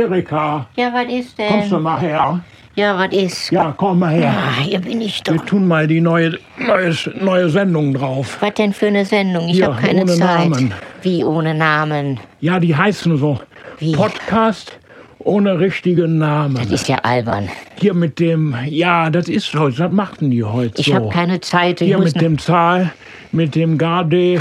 Erika, 0.00 0.66
Ja, 0.76 0.92
was 0.92 1.10
ist 1.10 1.36
kommst 1.38 1.70
du 1.70 1.74
denn? 1.76 1.82
mal 1.82 1.98
her? 2.00 2.40
Ja, 2.74 2.98
was 2.98 3.10
ist? 3.14 3.50
Ja, 3.50 3.72
komm 3.74 4.00
mal 4.00 4.12
her. 4.12 4.34
Ah, 4.36 4.60
hier 4.62 4.78
bin 4.80 5.00
ich 5.00 5.22
Wir 5.24 5.36
doch. 5.36 5.46
tun 5.46 5.66
mal 5.66 5.86
die 5.86 6.02
neue, 6.02 6.38
neue, 6.58 6.94
neue 7.18 7.48
Sendung 7.48 7.94
drauf. 7.94 8.36
Was 8.40 8.52
denn 8.54 8.74
für 8.74 8.88
eine 8.88 9.06
Sendung? 9.06 9.48
Ich 9.48 9.62
habe 9.62 9.80
keine 9.80 10.02
ohne 10.02 10.12
Zeit. 10.14 10.50
Namen. 10.50 10.74
Wie 11.00 11.24
ohne 11.24 11.54
Namen? 11.54 12.20
Ja, 12.40 12.60
die 12.60 12.76
heißen 12.76 13.16
so. 13.16 13.40
Wie? 13.78 13.92
Podcast 13.92 14.78
ohne 15.20 15.58
richtigen 15.58 16.18
Namen. 16.18 16.56
Das 16.56 16.66
ist 16.70 16.88
ja 16.88 16.96
albern. 16.98 17.48
Hier 17.80 17.94
mit 17.94 18.18
dem, 18.20 18.54
ja, 18.66 19.08
das 19.08 19.28
ist 19.30 19.54
heute, 19.54 19.76
das 19.78 19.92
machten 19.92 20.30
die 20.30 20.44
heute 20.44 20.78
Ich 20.78 20.88
so. 20.88 20.94
habe 20.94 21.08
keine 21.08 21.40
Zeit. 21.40 21.80
Ich 21.80 21.86
Hier 21.88 21.98
mit 21.98 22.20
dem 22.20 22.38
Zahl, 22.38 22.92
mit 23.32 23.54
dem 23.54 23.78
Garde 23.78 24.40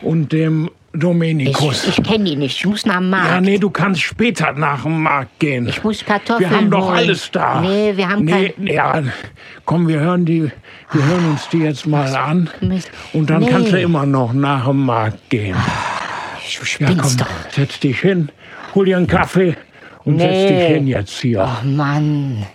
und 0.00 0.32
dem 0.32 0.70
Dominikus. 0.96 1.86
ich, 1.86 1.98
ich 1.98 2.04
kenne 2.04 2.24
die 2.24 2.36
nicht. 2.36 2.56
Ich 2.58 2.66
muss 2.66 2.86
nach 2.86 2.96
dem 2.98 3.10
Markt. 3.10 3.28
ja, 3.30 3.40
nee, 3.40 3.58
du 3.58 3.70
kannst 3.70 4.00
später 4.02 4.52
nach 4.52 4.82
dem 4.82 5.02
Markt 5.02 5.38
gehen. 5.38 5.68
Ich 5.68 5.82
muss 5.84 6.04
Kartoffeln 6.04 6.50
wir 6.50 6.56
haben 6.56 6.70
doch 6.70 6.86
holen. 6.88 6.96
alles 6.98 7.30
da. 7.30 7.60
Nee, 7.60 7.92
wir 7.96 8.08
haben 8.08 8.24
nee, 8.24 8.50
kein... 8.56 8.66
Ja, 8.66 9.02
komm, 9.64 9.88
wir 9.88 10.00
hören, 10.00 10.24
die, 10.24 10.50
wir 10.92 11.04
hören 11.04 11.30
uns 11.30 11.48
die 11.50 11.58
jetzt 11.58 11.86
mal 11.86 12.14
an. 12.16 12.50
Mist. 12.60 12.90
Und 13.12 13.30
dann 13.30 13.42
Nee. 13.42 13.50
kannst 13.50 13.72
du 13.72 13.80
immer 13.80 14.06
noch 14.06 14.32
nach 14.32 14.66
dem 14.66 14.84
Markt 14.84 15.30
gehen. 15.30 15.54
Du 15.56 16.60
Ja, 16.60 16.64
spinnst 16.66 16.98
komm, 17.00 17.16
doch. 17.18 17.26
setz 17.54 17.80
dich 17.80 18.00
hin, 18.00 18.30
hol 18.74 18.84
dir 18.86 18.96
einen 18.96 19.06
Kaffee 19.06 19.56
und 20.04 20.18
setz 20.18 20.30
Nee. 20.30 20.48
dich 20.48 20.66
hin 20.76 20.86
jetzt 20.86 21.20
hier. 21.20 21.48
Oh 21.62 21.66
Mann. 21.66 22.46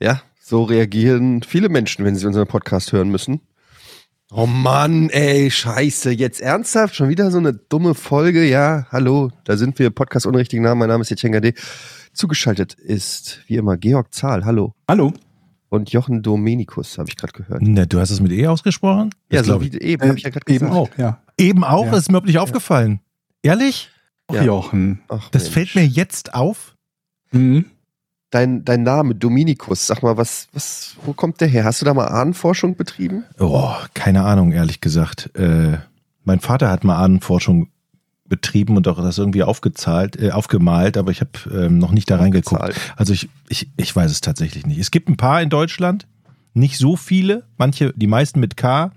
Ja, 0.00 0.22
so 0.40 0.62
reagieren 0.62 1.42
viele 1.42 1.68
Menschen, 1.68 2.04
wenn 2.04 2.14
sie 2.16 2.26
unseren 2.26 2.46
Podcast 2.46 2.92
hören 2.92 3.08
müssen. 3.10 3.40
Oh 4.32 4.46
Mann, 4.46 5.10
ey, 5.10 5.50
scheiße. 5.50 6.12
Jetzt 6.12 6.40
ernsthaft? 6.40 6.94
Schon 6.94 7.08
wieder 7.08 7.30
so 7.32 7.38
eine 7.38 7.52
dumme 7.52 7.94
Folge? 7.94 8.44
Ja, 8.48 8.86
hallo, 8.92 9.30
da 9.44 9.56
sind 9.56 9.78
wir. 9.80 9.90
Podcast 9.90 10.24
ohne 10.26 10.38
richtigen 10.38 10.62
Namen. 10.62 10.78
Mein 10.78 10.88
Name 10.88 11.02
ist 11.02 11.10
Jetschenka 11.10 11.40
D. 11.40 11.54
Zugeschaltet 12.12 12.74
ist, 12.74 13.40
wie 13.48 13.56
immer, 13.56 13.76
Georg 13.76 14.14
Zahl. 14.14 14.44
Hallo. 14.44 14.74
Hallo. 14.88 15.12
Und 15.68 15.90
Jochen 15.92 16.22
Dominikus, 16.22 16.98
habe 16.98 17.08
ich 17.08 17.16
gerade 17.16 17.32
gehört. 17.32 17.62
Na, 17.62 17.86
du 17.86 17.98
hast 18.00 18.10
es 18.10 18.20
mit 18.20 18.30
E 18.32 18.46
ausgesprochen? 18.46 19.10
Ja, 19.32 19.38
Das 19.38 19.46
so 19.46 19.58
glaub 19.58 19.62
wie 19.62 19.76
ich. 19.76 19.82
eben, 19.82 20.08
habe 20.08 20.18
ich 20.18 20.24
ja 20.24 20.30
gerade 20.30 20.52
eben 20.52 20.66
gesagt. 20.68 20.74
auch, 20.76 20.98
ja. 20.98 21.20
Eben 21.38 21.64
auch? 21.64 21.84
Ja. 21.86 21.90
Das 21.92 22.00
ist 22.00 22.08
mir 22.08 22.12
überhaupt 22.14 22.26
nicht 22.26 22.38
aufgefallen. 22.38 23.00
Ehrlich? 23.42 23.88
Ach, 24.28 24.34
Ja. 24.36 24.42
Jochen. 24.44 25.00
Ach, 25.08 25.28
Das 25.30 25.42
Mensch. 25.44 25.54
fällt 25.54 25.74
mir 25.74 25.86
jetzt 25.86 26.34
auf? 26.34 26.76
Mhm. 27.32 27.64
Dein, 28.30 28.64
dein 28.64 28.84
Name, 28.84 29.16
Dominikus, 29.16 29.88
sag 29.88 30.04
mal, 30.04 30.16
was, 30.16 30.46
was, 30.52 30.96
wo 31.04 31.12
kommt 31.12 31.40
der 31.40 31.48
her? 31.48 31.64
Hast 31.64 31.80
du 31.80 31.84
da 31.84 31.94
mal 31.94 32.06
Ahnenforschung 32.06 32.76
betrieben? 32.76 33.24
Oh, 33.40 33.74
keine 33.92 34.22
Ahnung, 34.22 34.52
ehrlich 34.52 34.80
gesagt. 34.80 35.30
Äh, 35.34 35.78
mein 36.22 36.38
Vater 36.38 36.70
hat 36.70 36.84
mal 36.84 36.96
Ahnenforschung 37.02 37.68
betrieben 38.30 38.76
und 38.76 38.86
auch 38.86 39.02
das 39.02 39.18
irgendwie 39.18 39.42
aufgezahlt, 39.42 40.16
äh, 40.20 40.30
aufgemalt, 40.30 40.96
aber 40.96 41.10
ich 41.10 41.20
habe 41.20 41.32
ähm, 41.52 41.78
noch 41.78 41.90
nicht 41.90 42.08
da 42.08 42.18
reingeguckt. 42.18 42.80
Also 42.96 43.12
ich, 43.12 43.28
ich, 43.48 43.68
ich 43.76 43.94
weiß 43.94 44.10
es 44.10 44.20
tatsächlich 44.20 44.64
nicht. 44.64 44.78
Es 44.78 44.92
gibt 44.92 45.08
ein 45.08 45.16
paar 45.16 45.42
in 45.42 45.50
Deutschland, 45.50 46.06
nicht 46.54 46.78
so 46.78 46.96
viele, 46.96 47.44
manche, 47.58 47.92
die 47.96 48.06
meisten 48.06 48.38
mit 48.38 48.56
K, 48.56 48.92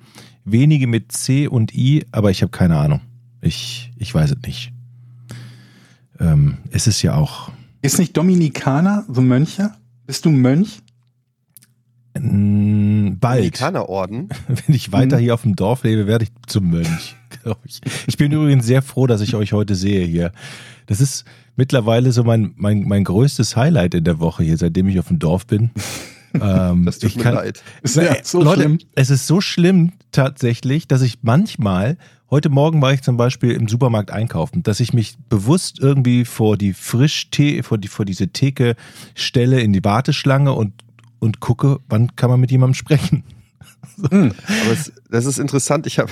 wenige 0.45 0.85
mit 0.85 1.11
C 1.11 1.47
und 1.47 1.73
I, 1.73 2.05
aber 2.11 2.29
ich 2.29 2.43
habe 2.43 2.51
keine 2.51 2.77
Ahnung. 2.77 3.01
Ich, 3.41 3.91
ich 3.97 4.13
weiß 4.13 4.31
es 4.31 4.37
nicht. 4.45 4.71
Ähm, 6.19 6.59
es 6.69 6.85
ist 6.85 7.01
ja 7.01 7.15
auch 7.15 7.51
Ist 7.83 7.99
nicht 7.99 8.15
Dominikaner, 8.17 9.05
so 9.09 9.21
Mönche? 9.21 9.71
Bist 10.07 10.25
du 10.25 10.31
Mönch? 10.31 10.79
mm, 12.17 13.17
bald. 13.19 13.39
Dominikanerorden. 13.39 14.29
Wenn 14.47 14.75
ich 14.75 14.91
weiter 14.91 15.17
Mhm. 15.17 15.21
hier 15.21 15.33
auf 15.33 15.41
dem 15.43 15.55
Dorf 15.55 15.83
lebe, 15.83 16.07
werde 16.07 16.25
ich 16.25 16.31
zum 16.47 16.69
Mönch, 16.69 17.15
glaube 17.43 17.59
ich. 17.65 17.81
Ich 18.07 18.17
bin 18.17 18.31
übrigens 18.31 18.65
sehr 18.65 18.81
froh, 18.81 19.07
dass 19.07 19.21
ich 19.21 19.35
euch 19.35 19.53
heute 19.53 19.75
sehe 19.75 20.05
hier. 20.05 20.31
Das 20.85 21.01
ist 21.01 21.25
mittlerweile 21.55 22.11
so 22.11 22.23
mein, 22.23 22.53
mein, 22.55 22.83
mein 22.83 23.03
größtes 23.03 23.55
Highlight 23.55 23.93
in 23.95 24.03
der 24.03 24.19
Woche 24.19 24.43
hier, 24.43 24.57
seitdem 24.57 24.87
ich 24.87 24.99
auf 24.99 25.07
dem 25.09 25.19
Dorf 25.19 25.45
bin. 25.47 25.71
Ähm, 26.41 26.83
Das 26.85 26.97
tut 26.97 27.11
ich 27.11 27.17
mir 27.17 27.21
kann, 27.21 27.35
leid. 27.35 27.61
Ist 27.83 27.95
ja 27.95 28.15
so 28.23 28.41
Leute, 28.41 28.61
schlimm. 28.61 28.79
es 28.95 29.11
ist 29.11 29.27
so 29.27 29.39
schlimm 29.39 29.91
tatsächlich, 30.11 30.87
dass 30.87 31.03
ich 31.03 31.19
manchmal, 31.21 31.95
heute 32.33 32.49
Morgen 32.49 32.81
war 32.81 32.91
ich 32.91 33.03
zum 33.03 33.15
Beispiel 33.15 33.51
im 33.51 33.67
Supermarkt 33.67 34.09
einkaufen, 34.09 34.63
dass 34.63 34.79
ich 34.79 34.91
mich 34.91 35.17
bewusst 35.29 35.77
irgendwie 35.79 36.25
vor 36.25 36.57
die 36.57 36.73
Frischtee, 36.73 37.61
vor, 37.61 37.77
die, 37.77 37.87
vor 37.87 38.05
diese 38.05 38.29
Theke 38.29 38.75
stelle 39.13 39.61
in 39.61 39.71
die 39.71 39.83
Warteschlange 39.83 40.51
und, 40.51 40.73
und 41.19 41.41
gucke, 41.41 41.77
wann 41.89 42.15
kann 42.15 42.31
man 42.31 42.39
mit 42.39 42.49
jemandem 42.49 42.73
sprechen. 42.73 43.23
Aber 44.03 44.33
es, 44.71 44.91
das 45.11 45.25
ist 45.25 45.37
interessant. 45.37 45.85
Ich 45.85 45.99
habe, 45.99 46.11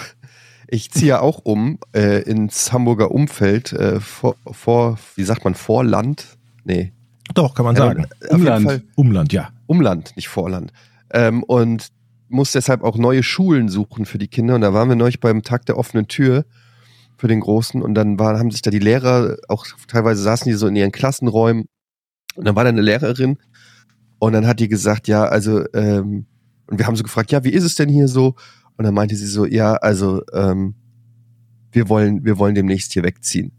ich 0.67 0.91
ziehe 0.91 1.07
ja 1.07 1.21
auch 1.21 1.39
um 1.39 1.79
äh, 1.95 2.21
ins 2.21 2.71
Hamburger 2.71 3.09
Umfeld 3.09 3.73
äh, 3.73 3.99
vor, 3.99 4.35
vor, 4.51 4.99
wie 5.15 5.23
sagt 5.23 5.43
man, 5.43 5.55
Vorland? 5.55 6.37
Nee. 6.63 6.93
Doch, 7.33 7.55
kann 7.55 7.65
man 7.65 7.75
sagen. 7.75 8.05
Umland. 8.29 8.83
Umland, 8.93 9.33
ja. 9.33 9.49
Umland, 9.65 10.15
nicht 10.15 10.27
Vorland. 10.27 10.71
Ähm, 11.09 11.41
und 11.41 11.91
muss 12.31 12.51
deshalb 12.51 12.83
auch 12.83 12.97
neue 12.97 13.23
Schulen 13.23 13.69
suchen 13.69 14.05
für 14.05 14.17
die 14.17 14.27
Kinder. 14.27 14.55
Und 14.55 14.61
da 14.61 14.73
waren 14.73 14.89
wir 14.89 14.95
neulich 14.95 15.19
beim 15.19 15.43
Tag 15.43 15.65
der 15.65 15.77
offenen 15.77 16.07
Tür 16.07 16.45
für 17.17 17.27
den 17.27 17.39
Großen. 17.39 17.81
Und 17.81 17.93
dann 17.93 18.17
waren, 18.19 18.37
haben 18.37 18.51
sich 18.51 18.61
da 18.61 18.71
die 18.71 18.79
Lehrer, 18.79 19.37
auch 19.47 19.65
teilweise 19.87 20.21
saßen 20.21 20.49
die 20.49 20.57
so 20.57 20.67
in 20.67 20.75
ihren 20.75 20.91
Klassenräumen. 20.91 21.65
Und 22.35 22.47
dann 22.47 22.55
war 22.55 22.63
da 22.63 22.69
eine 22.69 22.81
Lehrerin. 22.81 23.37
Und 24.19 24.33
dann 24.33 24.47
hat 24.47 24.59
die 24.59 24.67
gesagt, 24.67 25.07
ja, 25.07 25.25
also, 25.25 25.63
ähm, 25.73 26.25
und 26.67 26.79
wir 26.79 26.87
haben 26.87 26.95
so 26.95 27.03
gefragt, 27.03 27.31
ja, 27.31 27.43
wie 27.43 27.49
ist 27.49 27.63
es 27.63 27.75
denn 27.75 27.89
hier 27.89 28.07
so? 28.07 28.35
Und 28.77 28.85
dann 28.85 28.93
meinte 28.93 29.15
sie 29.15 29.27
so, 29.27 29.45
ja, 29.45 29.73
also, 29.73 30.21
ähm, 30.33 30.75
wir 31.71 31.89
wollen, 31.89 32.23
wir 32.23 32.37
wollen 32.37 32.55
demnächst 32.55 32.93
hier 32.93 33.03
wegziehen. 33.03 33.51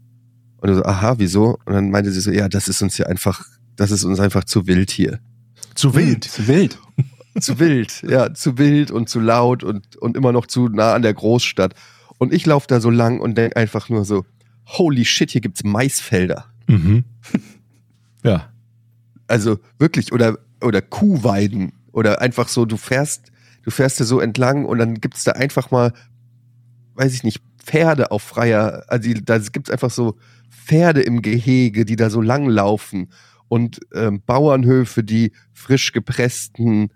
Und 0.57 0.73
so, 0.73 0.83
aha, 0.83 1.15
wieso? 1.17 1.57
Und 1.65 1.73
dann 1.73 1.89
meinte 1.89 2.11
sie 2.11 2.21
so, 2.21 2.31
ja, 2.31 2.47
das 2.47 2.67
ist 2.67 2.81
uns 2.81 2.95
hier 2.95 3.09
einfach, 3.09 3.45
das 3.75 3.91
ist 3.91 4.03
uns 4.03 4.19
einfach 4.19 4.45
zu 4.45 4.65
wild 4.67 4.91
hier 4.91 5.19
Zu 5.75 5.95
wild. 5.95 6.23
Zu 6.23 6.47
wild. 6.47 6.79
Zu 7.39 7.59
wild, 7.59 8.03
ja, 8.07 8.33
zu 8.33 8.57
wild 8.57 8.91
und 8.91 9.09
zu 9.09 9.19
laut 9.19 9.63
und, 9.63 9.95
und 9.97 10.17
immer 10.17 10.31
noch 10.31 10.45
zu 10.45 10.69
nah 10.69 10.93
an 10.93 11.01
der 11.01 11.13
Großstadt. 11.13 11.73
Und 12.17 12.33
ich 12.33 12.45
laufe 12.45 12.67
da 12.67 12.79
so 12.79 12.89
lang 12.89 13.19
und 13.19 13.37
denk 13.37 13.57
einfach 13.57 13.89
nur 13.89 14.05
so, 14.05 14.25
holy 14.65 15.05
shit, 15.05 15.31
hier 15.31 15.41
gibt's 15.41 15.63
Maisfelder. 15.63 16.45
Mhm. 16.67 17.03
Ja. 18.25 18.53
Also 19.27 19.59
wirklich, 19.79 20.13
oder, 20.13 20.37
oder 20.61 20.81
Kuhweiden. 20.81 21.73
Oder 21.91 22.21
einfach 22.21 22.47
so, 22.47 22.63
du 22.63 22.77
fährst, 22.77 23.33
du 23.63 23.69
fährst 23.69 23.99
da 23.99 24.05
so 24.05 24.21
entlang 24.21 24.63
und 24.63 24.77
dann 24.77 25.01
gibt's 25.01 25.25
da 25.25 25.33
einfach 25.33 25.71
mal, 25.71 25.91
weiß 26.95 27.13
ich 27.13 27.23
nicht, 27.23 27.43
Pferde 27.57 28.11
auf 28.11 28.23
freier, 28.23 28.85
also 28.87 29.11
da 29.25 29.39
gibt's 29.39 29.69
einfach 29.69 29.91
so 29.91 30.17
Pferde 30.49 31.01
im 31.01 31.21
Gehege, 31.21 31.83
die 31.83 31.97
da 31.97 32.09
so 32.09 32.21
lang 32.21 32.47
laufen. 32.47 33.09
Und 33.49 33.81
ähm, 33.93 34.21
Bauernhöfe, 34.25 35.03
die 35.03 35.33
frisch 35.51 35.91
gepressten 35.91 36.93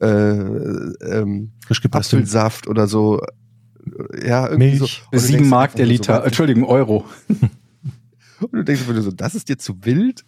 äh, 0.00 0.06
ähm, 0.06 1.52
Apfelsaft 1.90 2.66
oder 2.68 2.86
so. 2.86 3.20
Ja, 4.24 4.46
irgendwie 4.48 4.78
Milch. 4.78 5.02
so. 5.12 5.18
Sieben 5.18 5.48
Mark 5.48 5.74
der 5.76 5.86
Liter, 5.86 6.18
So, 6.18 6.22
Entschuldigung, 6.22 6.64
Euro. 6.64 7.04
und 8.40 8.52
du 8.52 8.64
denkst 8.64 8.82
nur 8.88 9.00
so, 9.02 9.10
das 9.12 9.34
ist 9.34 9.48
dir 9.48 9.58
zu 9.58 9.84
wild? 9.84 10.24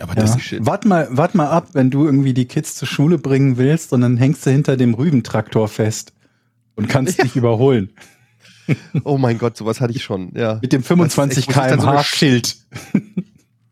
Aber 0.00 0.14
Ja. 0.14 0.20
das, 0.22 0.36
ist 0.36 0.42
shit. 0.42 0.66
Wart 0.66 0.84
mal, 0.84 1.08
wart 1.10 1.34
mal 1.34 1.48
ab, 1.48 1.68
wenn 1.72 1.90
du 1.90 2.04
irgendwie 2.04 2.34
die 2.34 2.44
Kids 2.44 2.74
zur 2.74 2.86
Schule 2.86 3.16
bringen 3.18 3.56
willst 3.56 3.92
und 3.94 4.02
dann 4.02 4.16
hängst 4.18 4.44
du 4.44 4.50
hinter 4.50 4.76
dem 4.76 4.92
Rübentraktor 4.94 5.68
fest 5.68 6.12
und 6.74 6.88
kannst 6.88 7.22
dich 7.22 7.36
überholen. 7.36 7.90
Oh 9.04 9.16
mein 9.16 9.38
Gott, 9.38 9.56
sowas 9.56 9.80
hatte 9.80 9.92
ich 9.92 10.02
schon, 10.02 10.32
ja. 10.34 10.58
Mit 10.60 10.72
dem 10.72 10.80
Das 10.80 10.86
ist 10.86 10.88
25 10.88 11.38
echt, 11.38 11.56
wo 11.56 11.60
sich 11.60 11.70
dann 11.70 11.78
so 11.80 11.86
eine 11.86 11.92
km/h 11.98 12.02
Schild. 12.02 12.56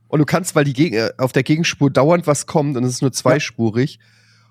Und 0.07 0.19
du 0.21 0.25
kannst, 0.25 0.55
weil 0.55 0.63
die 0.65 0.73
Geg 0.73 0.95
äh, 0.95 1.11
auf 1.19 1.33
der 1.33 1.43
Gegenspur 1.43 1.91
dauernd 1.91 2.29
was 2.29 2.47
kommt 2.47 2.77
und 2.77 2.85
es 2.85 2.93
ist 2.93 3.03
nur 3.03 3.11
zweispurig. 3.11 3.99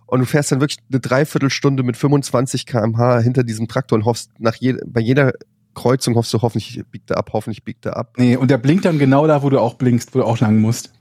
Und 0.06 0.20
du 0.20 0.26
fährst 0.26 0.52
dann 0.52 0.60
wirklich 0.60 0.80
eine 0.90 1.00
Dreiviertelstunde 1.00 1.84
mit 1.84 1.98
25 1.98 2.66
km/h 2.66 3.20
hinter 3.20 3.44
diesem 3.44 3.68
Traktor 3.68 3.98
und 3.98 4.06
hoffst 4.06 4.32
nach 4.40 4.56
je 4.56 4.78
bei 4.86 5.02
jeder 5.02 5.34
Kreuzung 5.74 6.16
hoffst 6.16 6.34
du 6.34 6.42
hoffentlich 6.42 6.84
biegt 6.92 7.10
er 7.10 7.18
ab, 7.18 7.32
hoffentlich 7.34 7.64
biegt 7.64 7.86
er 7.86 7.98
ab. 7.98 8.14
Nee, 8.18 8.36
und 8.36 8.52
der 8.52 8.58
blinkt 8.58 8.86
dann 8.86 9.00
genau 9.00 9.26
da, 9.28 9.42
wo 9.44 9.50
du 9.50 9.60
auch 9.60 9.76
blinkst, 9.76 10.14
wo 10.14 10.20
du 10.20 10.26
auch 10.26 10.40
lang 10.40 10.60
musst. 10.60 10.92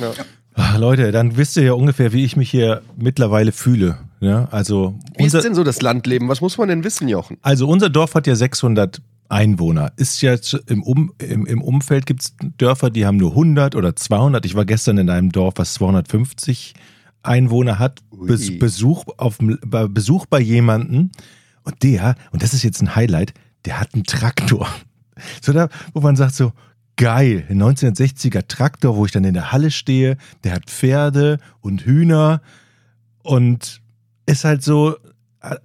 Ja. 0.00 0.12
Ach, 0.54 0.78
Leute, 0.78 1.12
dann 1.12 1.36
wisst 1.36 1.56
ihr 1.56 1.62
ja 1.64 1.72
ungefähr, 1.72 2.12
wie 2.12 2.24
ich 2.24 2.36
mich 2.36 2.50
hier 2.50 2.82
mittlerweile 2.96 3.52
fühle. 3.52 3.98
Ja, 4.20 4.48
also, 4.50 4.98
Wie 5.16 5.24
ist 5.24 5.34
unser, 5.34 5.40
denn 5.40 5.54
so 5.54 5.64
das 5.64 5.80
Landleben? 5.80 6.28
Was 6.28 6.40
muss 6.40 6.58
man 6.58 6.68
denn 6.68 6.84
wissen, 6.84 7.08
Jochen? 7.08 7.38
also 7.42 7.66
unser 7.66 7.88
Dorf 7.88 8.14
hat 8.14 8.26
ja 8.26 8.34
600 8.34 9.00
Einwohner. 9.30 9.92
Ist 9.96 10.20
jetzt 10.20 10.54
im, 10.66 10.82
um, 10.82 11.14
im, 11.18 11.46
im 11.46 11.62
Umfeld 11.62 12.04
gibt 12.04 12.22
es 12.22 12.34
Dörfer, 12.58 12.90
die 12.90 13.06
haben 13.06 13.16
nur 13.16 13.30
100 13.30 13.76
oder 13.76 13.96
200. 13.96 14.44
Ich 14.44 14.56
war 14.56 14.64
gestern 14.64 14.98
in 14.98 15.08
einem 15.08 15.30
Dorf, 15.30 15.54
was 15.56 15.74
250 15.74 16.74
Einwohner 17.22 17.78
hat. 17.78 18.00
Bes. 18.10 18.58
Besuch, 18.58 19.04
auf, 19.16 19.38
Besuch 19.40 20.26
bei 20.26 20.40
jemanden 20.40 21.10
und 21.62 21.82
der, 21.82 22.14
und 22.32 22.42
das 22.42 22.54
ist 22.54 22.62
jetzt 22.62 22.80
ein 22.82 22.94
Highlight, 22.96 23.34
der 23.64 23.80
hat 23.80 23.94
einen 23.94 24.04
Traktor. 24.04 24.68
So 25.42 25.52
da, 25.52 25.68
wo 25.92 26.00
man 26.00 26.16
sagt 26.16 26.34
so, 26.34 26.52
geil, 26.96 27.44
ein 27.50 27.62
1960er 27.62 28.48
Traktor, 28.48 28.96
wo 28.96 29.04
ich 29.04 29.12
dann 29.12 29.24
in 29.24 29.34
der 29.34 29.52
Halle 29.52 29.70
stehe, 29.70 30.16
der 30.44 30.52
hat 30.54 30.70
Pferde 30.70 31.36
und 31.60 31.82
Hühner 31.84 32.40
und 33.22 33.82
ist 34.24 34.44
halt 34.44 34.62
so, 34.62 34.96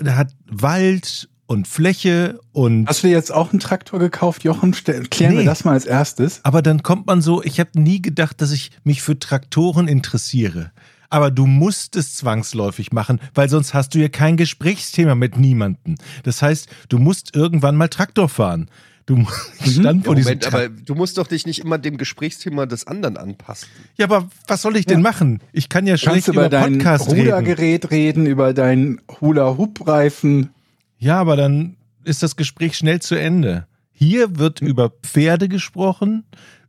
der 0.01 0.18
hat 0.18 0.36
Wald 0.51 1.30
und 1.46 1.68
Fläche 1.69 2.40
und 2.51 2.88
Hast 2.88 3.04
du 3.04 3.08
dir 3.08 3.13
jetzt 3.13 3.31
auch 3.34 3.51
einen 3.51 3.60
Traktor 3.62 4.00
gekauft, 4.00 4.44
Jochen? 4.44 4.72
Klären 4.72 5.08
Nee. 5.34 5.38
wir 5.40 5.46
das 5.46 5.63
mal 5.63 5.72
als 5.74 5.86
erstes. 5.86 6.42
Aber 6.44 6.62
dann 6.62 6.84
kommt 6.84 7.08
man 7.08 7.22
so, 7.22 7.44
ich 7.44 7.60
habe 7.62 7.80
nie 7.80 8.01
gedacht, 8.01 8.42
dass 8.42 8.51
ich 8.51 8.72
mich 8.84 9.01
für 9.01 9.18
Traktoren 9.18 9.88
interessiere. 9.88 10.72
Aber 11.10 11.31
du 11.31 11.46
musst 11.46 11.96
es 11.96 12.16
zwangsläufig 12.16 12.92
machen, 12.92 13.19
weil 13.34 13.50
sonst 13.50 13.74
hast 13.74 13.94
du 13.96 14.00
ja 14.00 14.10
kein 14.10 14.38
Gesprächsthema 14.38 15.16
mit 15.16 15.38
niemandem. 15.38 15.96
Das 16.24 16.42
heißt, 16.42 16.68
du 16.90 16.98
musst 16.98 17.36
irgendwann 17.36 17.75
mal 17.75 17.88
Traktor 17.90 18.30
fahren. 18.30 18.69
Du 19.06 19.18
ich 19.63 19.75
stand 19.75 20.04
Ja, 20.04 20.06
vor 20.06 20.16
diesem 20.16 20.30
Moment, 20.34 20.46
Tra- 20.46 20.48
aber 20.48 20.69
du 20.69 20.96
musst 20.96 21.18
doch 21.18 21.28
dich 21.28 21.46
nicht 21.46 21.60
immer 21.60 21.78
dem 21.78 21.98
Gesprächsthema 21.98 22.66
des 22.66 22.88
anderen 22.88 23.18
anpassen. 23.18 23.68
Ja, 23.98 24.06
aber 24.06 24.30
was 24.48 24.63
soll 24.63 24.78
ich 24.78 24.88
denn 24.88 25.02
machen? 25.02 25.42
Ich 25.52 25.69
kann 25.69 25.86
ja 25.86 25.96
schlecht 25.98 26.28
über 26.28 26.42
über 26.42 26.50
dein 26.50 26.80
Podcast 26.80 27.12
reden. 27.12 27.19
Rudergerät 27.22 27.92
reden, 27.92 28.25
über 28.25 28.54
deinen 28.54 29.00
Hula-Hoop-Reifen. 29.22 30.50
Ja, 30.98 31.19
aber 31.19 31.36
dann 31.36 31.75
ist 32.04 32.24
das 32.24 32.36
Gespräch 32.36 32.78
schnell 32.78 33.00
zu 33.01 33.16
Ende. 33.16 33.68
Hier 33.92 34.38
wird 34.38 34.62
über 34.62 34.90
Pferde 34.90 35.48
gesprochen, 35.50 36.24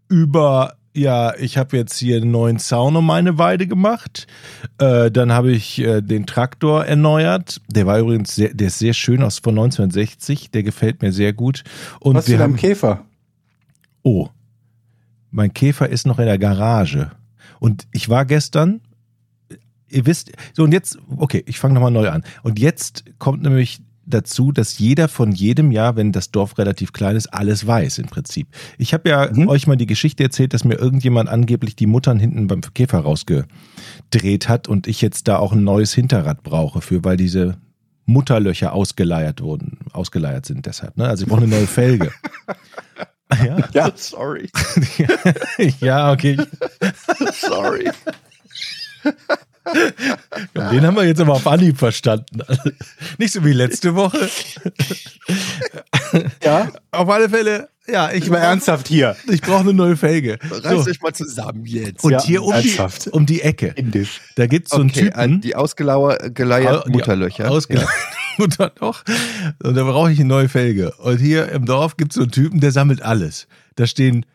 über, 0.09 0.77
ja, 0.97 1.35
ich 1.37 1.59
habe 1.59 1.77
jetzt 1.77 1.99
hier 1.99 2.17
einen 2.17 2.31
neuen 2.31 2.59
Zaun 2.59 2.97
um 2.97 3.07
meine 3.07 3.39
Weide 3.39 3.67
gemacht. 3.67 4.27
Äh, 4.79 5.11
dann 5.11 5.33
habe 5.33 5.53
ich 5.53 5.79
äh, 5.79 6.01
den 6.01 6.27
Traktor 6.27 6.87
erneuert. 6.87 7.61
Der 7.69 7.87
war 7.87 7.99
übrigens 7.99 8.35
sehr, 8.35 8.55
der 8.55 8.69
ist 8.69 8.79
sehr 8.79 8.95
schön 8.95 9.23
aus 9.23 9.39
von 9.39 9.55
1960. 9.55 10.51
Der 10.51 10.63
gefällt 10.63 11.03
mir 11.03 11.13
sehr 11.13 11.33
gut. 11.33 11.65
Und 12.01 12.17
Was 12.17 12.29
wir 12.29 12.35
zu 12.35 12.39
deinem 12.39 12.53
haben, 12.53 12.61
Käfer? 12.61 13.05
oh, 14.03 14.29
mein 15.31 15.53
Käfer 15.53 15.89
ist 15.89 16.07
noch 16.07 16.19
in 16.19 16.27
der 16.27 16.39
Garage. 16.39 17.11
Und 17.59 17.87
ich 17.93 18.09
war 18.09 18.25
gestern, 18.25 18.81
ihr 19.89 20.07
wisst, 20.07 20.33
so 20.55 20.63
und 20.63 20.73
jetzt, 20.73 20.99
okay, 21.17 21.43
ich 21.47 21.59
fange 21.59 21.75
nochmal 21.75 21.91
neu 21.91 22.09
an. 22.09 22.25
Und 22.43 22.59
jetzt 22.59 23.05
kommt 23.19 23.43
nämlich 23.43 23.81
dazu, 24.07 24.53
dass 24.53 24.79
jeder 24.79 25.09
von 25.09 25.33
jedem 25.33 25.71
Jahr, 25.73 25.97
wenn 25.97 26.13
das 26.13 26.31
Dorf 26.31 26.59
relativ 26.59 26.93
klein 26.93 27.17
ist, 27.17 27.27
alles 27.29 27.67
weiß 27.67 27.99
im 27.99 28.07
Prinzip. 28.07 28.49
Ich 28.79 28.95
habe 28.95 29.09
ja 29.09 29.29
Mhm. 29.33 29.49
euch 29.49 29.67
mal 29.67 29.77
die 29.77 29.87
Geschichte 29.87 30.23
erzählt, 30.23 30.55
dass 30.55 30.65
mir 30.65 30.77
irgendjemand 30.79 31.29
angeblich 31.29 31.77
die 31.77 31.87
Muttern 31.87 32.19
hinten 32.19 32.47
beim 32.47 32.61
Käfer 32.61 33.01
rausgedreht 33.01 34.49
hat 34.49 34.69
und 34.69 34.87
ich 34.87 35.01
jetzt 35.03 35.29
da 35.29 35.39
auch 35.39 35.53
ein 35.53 35.65
neues 35.65 35.93
Hinterrad 35.93 36.43
brauche 36.43 36.81
für, 36.81 37.05
weil 37.05 37.17
diese 37.17 37.57
Mutterlöcher 38.07 38.73
ausgeleiert 38.73 39.41
wurden, 39.41 39.79
ausgeleiert 39.93 40.47
sind 40.47 40.67
deshalb. 40.67 40.97
Ne? 40.97 41.09
Also 41.09 41.25
ich 41.25 41.29
brauche 41.29 41.43
eine 41.43 41.49
neue 41.51 41.67
Felge. 41.67 42.13
ja, 43.45 43.59
Ja. 43.73 43.93
Sorry. 43.97 44.49
ja, 45.81 46.13
okay. 46.13 46.37
Sorry. 47.33 47.91
Den 50.55 50.87
haben 50.87 50.97
wir 50.97 51.05
jetzt 51.05 51.21
aber 51.21 51.33
auf 51.35 51.47
Anhieb 51.47 51.79
verstanden. 51.79 52.41
Nicht 53.19 53.33
so 53.33 53.45
wie 53.45 53.53
letzte 53.53 53.95
Woche. 53.95 54.29
Ja, 56.43 56.71
Auf 56.93 57.09
alle 57.09 57.29
Fälle, 57.29 57.69
ja, 57.89 58.13
ich, 58.13 58.31
war 58.31 58.39
ernsthaft 58.39 58.89
hier. 58.89 59.17
ich 59.29 59.41
brauche 59.43 59.61
eine 59.61 59.75
neue 59.75 59.97
Felge. 59.97 60.39
Reißt 60.51 60.85
So. 60.85 60.91
euch 60.91 61.01
mal 61.01 61.13
zusammen 61.15 61.65
jetzt. 61.67 62.05
Und 62.05 62.13
Ja, 62.13 62.23
hier 62.23 62.43
um 62.43 62.55
die, 62.61 62.77
um 63.11 63.27
die 63.27 63.43
Ecke, 63.43 63.69
Indisch. 63.77 64.21
da 64.37 64.47
gibt's 64.47 64.71
so 64.71 64.77
einen 64.81 64.91
okay, 64.91 65.13
an 65.13 65.31
Typen. 65.31 65.41
die 65.43 65.57
ausgeleierten 65.57 66.93
Die 66.93 66.93
Mutterlöcher. 66.93 67.51
Ausge 67.51 67.85
Mutter 68.39 68.73
noch. 68.81 69.03
Und 69.63 69.75
da 69.77 69.85
brauche 69.85 70.13
ich 70.13 70.19
eine 70.21 70.29
neue 70.29 70.49
Felge. 70.49 70.93
Und 70.99 71.19
hier 71.19 71.49
im 71.51 71.65
Dorf 71.65 71.97
gibt's 71.97 72.17
so 72.17 72.23
einen 72.23 72.31
Typen, 72.33 72.61
der 72.61 72.71
sammelt 72.73 73.03
alles. 73.03 73.47
Da 73.77 73.87
stehen 73.87 74.27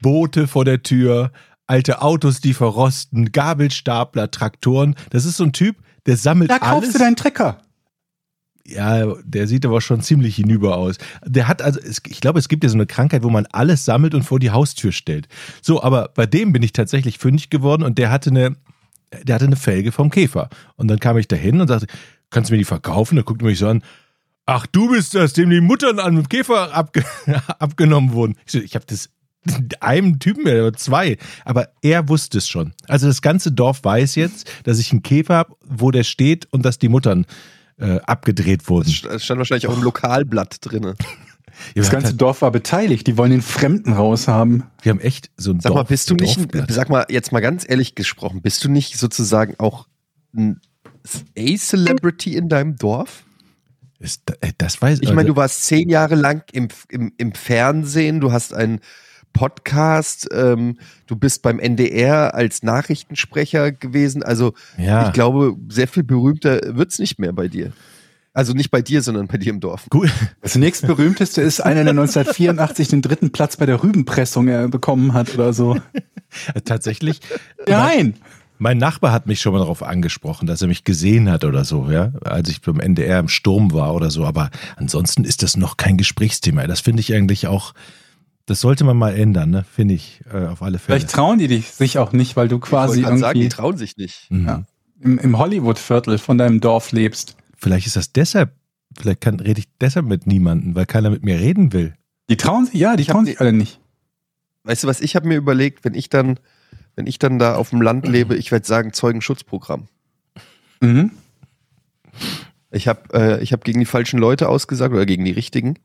Boote 0.00 0.46
vor 0.48 0.64
der 0.64 0.82
Tür, 0.82 1.30
alte 1.70 2.02
Autos, 2.02 2.40
die 2.40 2.52
verrosten, 2.52 3.30
Gabelstapler, 3.30 4.30
Traktoren. 4.32 4.96
Das 5.10 5.24
ist 5.24 5.36
so 5.36 5.44
ein 5.44 5.52
Typ, 5.52 5.76
der 6.06 6.16
sammelt 6.16 6.50
Da 6.50 6.58
kaufst 6.58 6.82
alles. 6.82 6.92
du 6.94 6.98
deinen 6.98 7.14
Trecker. 7.16 7.58
Ja, 8.66 9.14
der 9.24 9.46
sieht 9.46 9.64
aber 9.64 9.80
schon 9.80 10.00
ziemlich 10.00 10.36
hinüber 10.36 10.76
aus. 10.76 10.96
Der 11.24 11.46
hat 11.48 11.62
also, 11.62 11.80
ich 12.06 12.20
glaube, 12.20 12.40
es 12.40 12.48
gibt 12.48 12.64
ja 12.64 12.70
so 12.70 12.76
eine 12.76 12.86
Krankheit, 12.86 13.22
wo 13.22 13.30
man 13.30 13.46
alles 13.46 13.84
sammelt 13.84 14.14
und 14.14 14.22
vor 14.22 14.40
die 14.40 14.50
Haustür 14.50 14.90
stellt. 14.92 15.28
So, 15.62 15.82
aber 15.82 16.10
bei 16.14 16.26
dem 16.26 16.52
bin 16.52 16.62
ich 16.62 16.72
tatsächlich 16.72 17.18
fündig 17.18 17.50
geworden 17.50 17.84
und 17.84 17.98
der 17.98 18.10
hatte 18.10 18.30
eine, 18.30 18.56
der 19.22 19.36
hatte 19.36 19.46
eine 19.46 19.56
Felge 19.56 19.92
vom 19.92 20.10
Käfer. 20.10 20.50
Und 20.76 20.88
dann 20.88 20.98
kam 20.98 21.18
ich 21.18 21.28
dahin 21.28 21.60
und 21.60 21.68
sagte, 21.68 21.86
kannst 22.30 22.50
du 22.50 22.54
mir 22.54 22.58
die 22.58 22.64
verkaufen? 22.64 23.14
Da 23.16 23.22
guckte 23.22 23.44
mich 23.44 23.58
so 23.60 23.68
an. 23.68 23.82
Ach, 24.44 24.66
du 24.66 24.90
bist 24.90 25.14
das, 25.14 25.32
dem 25.34 25.50
die 25.50 25.60
Muttern 25.60 26.00
an 26.00 26.16
dem 26.16 26.28
Käfer 26.28 26.74
abge 26.74 27.04
abgenommen 27.60 28.12
wurden. 28.12 28.36
Ich, 28.46 28.52
so, 28.52 28.58
ich 28.58 28.74
habe 28.74 28.84
das 28.86 29.08
einem 29.80 30.18
Typen, 30.18 30.42
oder 30.42 30.72
zwei, 30.74 31.16
aber 31.44 31.70
er 31.82 32.08
wusste 32.08 32.38
es 32.38 32.48
schon. 32.48 32.72
Also 32.88 33.06
das 33.06 33.22
ganze 33.22 33.52
Dorf 33.52 33.84
weiß 33.84 34.14
jetzt, 34.14 34.50
dass 34.64 34.78
ich 34.78 34.92
einen 34.92 35.02
Käfer 35.02 35.34
habe, 35.36 35.56
wo 35.64 35.90
der 35.90 36.04
steht 36.04 36.46
und 36.52 36.64
dass 36.64 36.78
die 36.78 36.88
Muttern 36.88 37.26
äh, 37.78 38.00
abgedreht 38.00 38.68
wurden. 38.68 38.94
Das 39.04 39.24
stand 39.24 39.38
wahrscheinlich 39.38 39.66
auch 39.66 39.76
im 39.76 39.82
Lokalblatt 39.82 40.58
drin. 40.60 40.94
Das 41.74 41.90
ganze 41.90 42.14
Dorf 42.14 42.40
war 42.40 42.50
beteiligt. 42.52 43.06
Die 43.06 43.18
wollen 43.18 43.32
den 43.32 43.42
Fremden 43.42 43.92
raushaben. 43.92 44.62
wir 44.82 44.90
haben 44.90 45.00
echt 45.00 45.30
so 45.36 45.50
ein 45.50 45.60
Sag 45.60 45.70
mal, 45.70 45.80
Dorf- 45.80 45.88
bist 45.88 46.08
du 46.08 46.14
nicht, 46.14 46.38
Dorfblatt. 46.38 46.72
sag 46.72 46.88
mal, 46.88 47.04
jetzt 47.10 47.32
mal 47.32 47.40
ganz 47.40 47.68
ehrlich 47.68 47.94
gesprochen, 47.94 48.40
bist 48.40 48.64
du 48.64 48.70
nicht 48.70 48.96
sozusagen 48.96 49.56
auch 49.58 49.86
ein 50.34 50.60
A-Celebrity 51.36 52.36
in 52.36 52.48
deinem 52.48 52.76
Dorf? 52.76 53.24
Ist, 53.98 54.30
äh, 54.40 54.52
das 54.56 54.80
weiß 54.80 55.00
Ich 55.02 55.12
meine, 55.12 55.28
du 55.28 55.36
warst 55.36 55.66
zehn 55.66 55.90
Jahre 55.90 56.14
lang 56.14 56.44
im, 56.52 56.68
im, 56.88 57.12
im 57.18 57.32
Fernsehen, 57.32 58.20
du 58.20 58.32
hast 58.32 58.54
einen 58.54 58.80
Podcast, 59.32 60.28
ähm, 60.32 60.78
du 61.06 61.16
bist 61.16 61.42
beim 61.42 61.58
NDR 61.58 62.34
als 62.34 62.62
Nachrichtensprecher 62.62 63.72
gewesen. 63.72 64.22
Also 64.22 64.54
ja, 64.78 65.06
ich 65.08 65.12
glaube, 65.12 65.56
sehr 65.68 65.88
viel 65.88 66.02
berühmter 66.02 66.60
wird's 66.76 66.98
nicht 66.98 67.18
mehr 67.18 67.32
bei 67.32 67.48
dir. 67.48 67.72
Also 68.32 68.52
nicht 68.52 68.70
bei 68.70 68.80
dir, 68.80 69.02
sondern 69.02 69.26
bei 69.26 69.38
dir 69.38 69.50
im 69.50 69.60
Dorf. 69.60 69.86
gut. 69.90 70.10
Das 70.40 70.54
nächstberühmteste 70.54 71.42
ist 71.42 71.60
einer, 71.60 71.82
der 71.82 71.90
1984 71.90 72.88
den 72.88 73.02
dritten 73.02 73.32
Platz 73.32 73.56
bei 73.56 73.66
der 73.66 73.82
Rübenpressung 73.82 74.48
äh, 74.48 74.68
bekommen 74.70 75.14
hat 75.14 75.34
oder 75.34 75.52
so. 75.52 75.76
Tatsächlich. 76.64 77.20
Nein! 77.66 78.14
Mein 78.62 78.76
Nachbar 78.76 79.12
hat 79.12 79.26
mich 79.26 79.40
schon 79.40 79.54
mal 79.54 79.60
darauf 79.60 79.82
angesprochen, 79.82 80.46
dass 80.46 80.60
er 80.60 80.68
mich 80.68 80.84
gesehen 80.84 81.30
hat 81.30 81.44
oder 81.44 81.64
so, 81.64 81.90
ja, 81.90 82.12
als 82.22 82.50
ich 82.50 82.60
beim 82.60 82.78
NDR 82.78 83.18
im 83.18 83.28
Sturm 83.28 83.72
war 83.72 83.94
oder 83.94 84.10
so. 84.10 84.26
Aber 84.26 84.50
ansonsten 84.76 85.24
ist 85.24 85.42
das 85.42 85.56
noch 85.56 85.78
kein 85.78 85.96
Gesprächsthema. 85.96 86.66
Das 86.66 86.80
finde 86.80 87.00
ich 87.00 87.14
eigentlich 87.14 87.46
auch, 87.46 87.72
das 88.50 88.60
sollte 88.60 88.84
man 88.84 88.96
mal 88.96 89.14
ändern, 89.14 89.50
ne? 89.50 89.64
Finde 89.64 89.94
ich 89.94 90.20
äh, 90.32 90.46
auf 90.46 90.60
alle 90.62 90.78
Fälle. 90.78 90.98
Vielleicht 90.98 91.14
trauen 91.14 91.38
die 91.38 91.46
dich 91.48 91.70
sich 91.70 91.98
auch 91.98 92.12
nicht, 92.12 92.36
weil 92.36 92.48
du 92.48 92.56
Ich 92.56 92.62
quasi 92.62 92.88
wollte 92.96 93.02
gerade 93.02 93.18
sagen, 93.18 93.34
die 93.38 93.44
irgendwie 93.46 93.56
trauen 93.56 93.76
sich 93.76 93.96
nicht. 93.96 94.26
Mhm. 94.30 94.46
Ja. 94.46 94.64
im, 95.00 95.18
im 95.18 95.38
Hollywood-Viertel 95.38 96.18
von 96.18 96.36
deinem 96.36 96.60
Dorf 96.60 96.92
lebst. 96.92 97.36
Vielleicht 97.56 97.86
ist 97.86 97.96
das 97.96 98.12
deshalb, 98.12 98.52
vielleicht 98.98 99.20
kann, 99.20 99.38
rede 99.40 99.60
ich 99.60 99.68
deshalb 99.80 100.06
mit 100.06 100.26
niemandem, 100.26 100.74
weil 100.74 100.86
keiner 100.86 101.10
mit 101.10 101.24
mir 101.24 101.38
reden 101.38 101.72
will. 101.72 101.94
Die 102.28 102.36
trauen 102.36 102.66
sich, 102.66 102.74
ja, 102.74 102.96
die 102.96 103.02
Ich 103.02 103.08
trauen 103.08 103.24
die- 103.24 103.30
sich 103.32 103.40
alle 103.40 103.52
nicht. 103.52 103.78
Weißt 104.64 104.82
du 104.84 104.88
was, 104.88 105.00
ich 105.00 105.16
habe 105.16 105.26
mir 105.28 105.36
überlegt, 105.36 105.84
wenn 105.84 105.94
ich 105.94 106.10
dann, 106.10 106.38
wenn 106.96 107.06
ich 107.06 107.18
dann 107.18 107.38
da 107.38 107.54
auf 107.54 107.70
dem 107.70 107.80
Land 107.82 108.06
lebe, 108.06 108.36
ich 108.36 108.50
werde 108.52 108.66
sagen 108.66 108.92
Zeugenschutzprogramm. 108.92 109.88
Mhm. 110.80 111.12
Ich 112.70 112.88
habe 112.88 113.00
äh, 113.14 113.42
ich 113.42 113.52
hab 113.52 113.64
gegen 113.64 113.80
die 113.80 113.86
falschen 113.86 114.18
Leute 114.18 114.48
ausgesagt 114.48 114.92
oder 114.94 115.06
gegen 115.06 115.24
die 115.24 115.30
richtigen. 115.32 115.78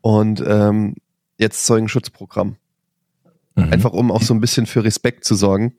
Und 0.00 0.42
ähm, 0.46 0.94
jetzt 1.38 1.66
Zeugenschutzprogramm. 1.66 2.56
Mhm. 3.54 3.72
Einfach 3.72 3.92
um 3.92 4.10
auch 4.10 4.22
so 4.22 4.34
ein 4.34 4.40
bisschen 4.40 4.66
für 4.66 4.84
Respekt 4.84 5.24
zu 5.24 5.34
sorgen. 5.34 5.74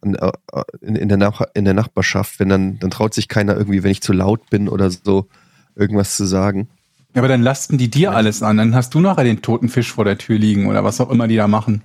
Und, 0.00 0.16
äh, 0.16 0.32
in, 0.80 0.96
in, 0.96 1.08
der 1.08 1.18
Nach 1.18 1.42
in 1.54 1.64
der 1.64 1.74
Nachbarschaft, 1.74 2.38
wenn 2.38 2.48
dann, 2.48 2.78
dann 2.78 2.90
traut 2.90 3.14
sich 3.14 3.28
keiner 3.28 3.56
irgendwie, 3.56 3.82
wenn 3.82 3.90
ich 3.90 4.02
zu 4.02 4.12
laut 4.12 4.50
bin 4.50 4.68
oder 4.68 4.90
so, 4.90 5.28
irgendwas 5.74 6.16
zu 6.16 6.26
sagen. 6.26 6.68
Ja, 7.14 7.20
aber 7.20 7.28
dann 7.28 7.42
lasten 7.42 7.78
die 7.78 7.88
dir 7.88 8.12
alles 8.12 8.42
an. 8.42 8.56
Dann 8.56 8.74
hast 8.74 8.92
du 8.94 9.00
nachher 9.00 9.24
den 9.24 9.40
toten 9.40 9.68
Fisch 9.68 9.92
vor 9.92 10.04
der 10.04 10.18
Tür 10.18 10.38
liegen 10.38 10.66
oder 10.66 10.84
was 10.84 11.00
auch 11.00 11.10
immer 11.10 11.28
die 11.28 11.36
da 11.36 11.48
machen. 11.48 11.82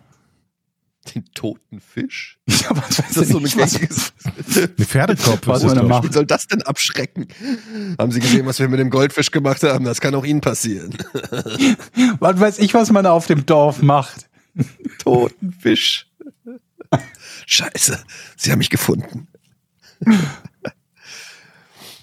Den 1.13 1.25
toten 1.33 1.79
Fisch? 1.79 2.39
Ja, 2.49 2.71
was 2.71 2.99
weiß 2.99 3.09
Ist 3.09 3.17
das 3.17 3.27
so 3.29 3.39
ich, 3.39 3.53
eine 3.53 3.63
was, 3.63 3.73
gängige 3.73 3.95
Eine 4.77 4.85
Pferdekopf. 4.85 5.47
Was 5.47 5.63
ist 5.63 5.75
man 5.75 5.87
macht. 5.87 6.09
Wie 6.09 6.13
soll 6.13 6.25
das 6.25 6.47
denn 6.47 6.61
abschrecken? 6.61 7.27
Haben 7.97 8.11
Sie 8.11 8.19
gesehen, 8.19 8.45
was 8.45 8.59
wir 8.59 8.67
mit 8.67 8.79
dem 8.79 8.89
Goldfisch 8.89 9.31
gemacht 9.31 9.63
haben? 9.63 9.85
Das 9.85 10.01
kann 10.01 10.13
auch 10.15 10.25
Ihnen 10.25 10.41
passieren. 10.41 10.97
was 12.19 12.39
weiß 12.39 12.59
ich, 12.59 12.73
was 12.73 12.91
man 12.91 13.03
da 13.03 13.11
auf 13.11 13.27
dem 13.27 13.45
Dorf 13.45 13.81
macht. 13.81 14.29
Toten 14.99 15.53
Fisch. 15.53 16.07
Scheiße, 17.45 18.03
Sie 18.35 18.51
haben 18.51 18.59
mich 18.59 18.69
gefunden. 18.69 19.27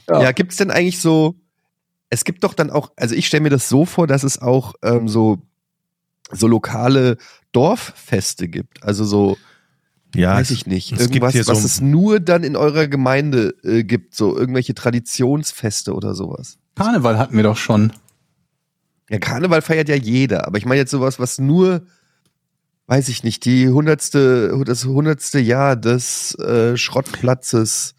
Ja. 0.08 0.22
Ja, 0.22 0.32
gibt's 0.32 0.56
denn 0.56 0.70
eigentlich 0.70 1.00
so, 1.00 1.34
es 2.10 2.24
gibt 2.24 2.44
doch 2.44 2.54
dann 2.54 2.70
auch, 2.70 2.92
also 2.96 3.14
ich 3.14 3.26
stelle 3.26 3.42
mir 3.42 3.50
das 3.50 3.68
so 3.68 3.84
vor, 3.84 4.06
dass 4.06 4.22
es 4.22 4.40
auch 4.40 4.74
ähm, 4.82 5.08
so, 5.08 5.42
so 6.32 6.46
lokale 6.48 7.16
Dorffeste 7.52 8.48
gibt. 8.48 8.82
Also 8.82 9.04
so, 9.04 9.36
Ja, 10.14 10.34
weiß 10.34 10.50
es- 10.50 10.56
ich 10.58 10.66
nicht, 10.66 10.92
es 10.92 11.10
gibt 11.10 11.24
irgendwas, 11.24 11.46
so- 11.46 11.52
was 11.52 11.64
es 11.64 11.80
nur 11.80 12.20
dann 12.20 12.42
in 12.44 12.56
eurer 12.56 12.86
Gemeinde 12.88 13.54
äh, 13.64 13.84
gibt, 13.84 14.14
so 14.14 14.36
irgendwelche 14.36 14.74
Traditionsfeste 14.74 15.94
oder 15.94 16.14
sowas. 16.14 16.58
Karneval 16.74 17.18
hatten 17.18 17.36
wir 17.36 17.42
doch 17.44 17.56
schon. 17.56 17.92
Ja, 19.08 19.18
Karneval 19.18 19.62
feiert 19.62 19.88
ja 19.88 19.94
jeder, 19.94 20.46
aber 20.46 20.58
ich 20.58 20.66
meine 20.66 20.80
jetzt 20.80 20.90
sowas, 20.90 21.18
was 21.20 21.38
nur, 21.38 21.82
weiß 22.88 23.08
ich 23.08 23.22
nicht, 23.24 23.44
die 23.44 23.68
hundertste, 23.68 24.60
das 24.64 24.84
hundertste 24.84 25.38
Jahr 25.38 25.76
des 25.76 26.34
äh, 26.40 26.76
Schrottplatzes 26.76 27.94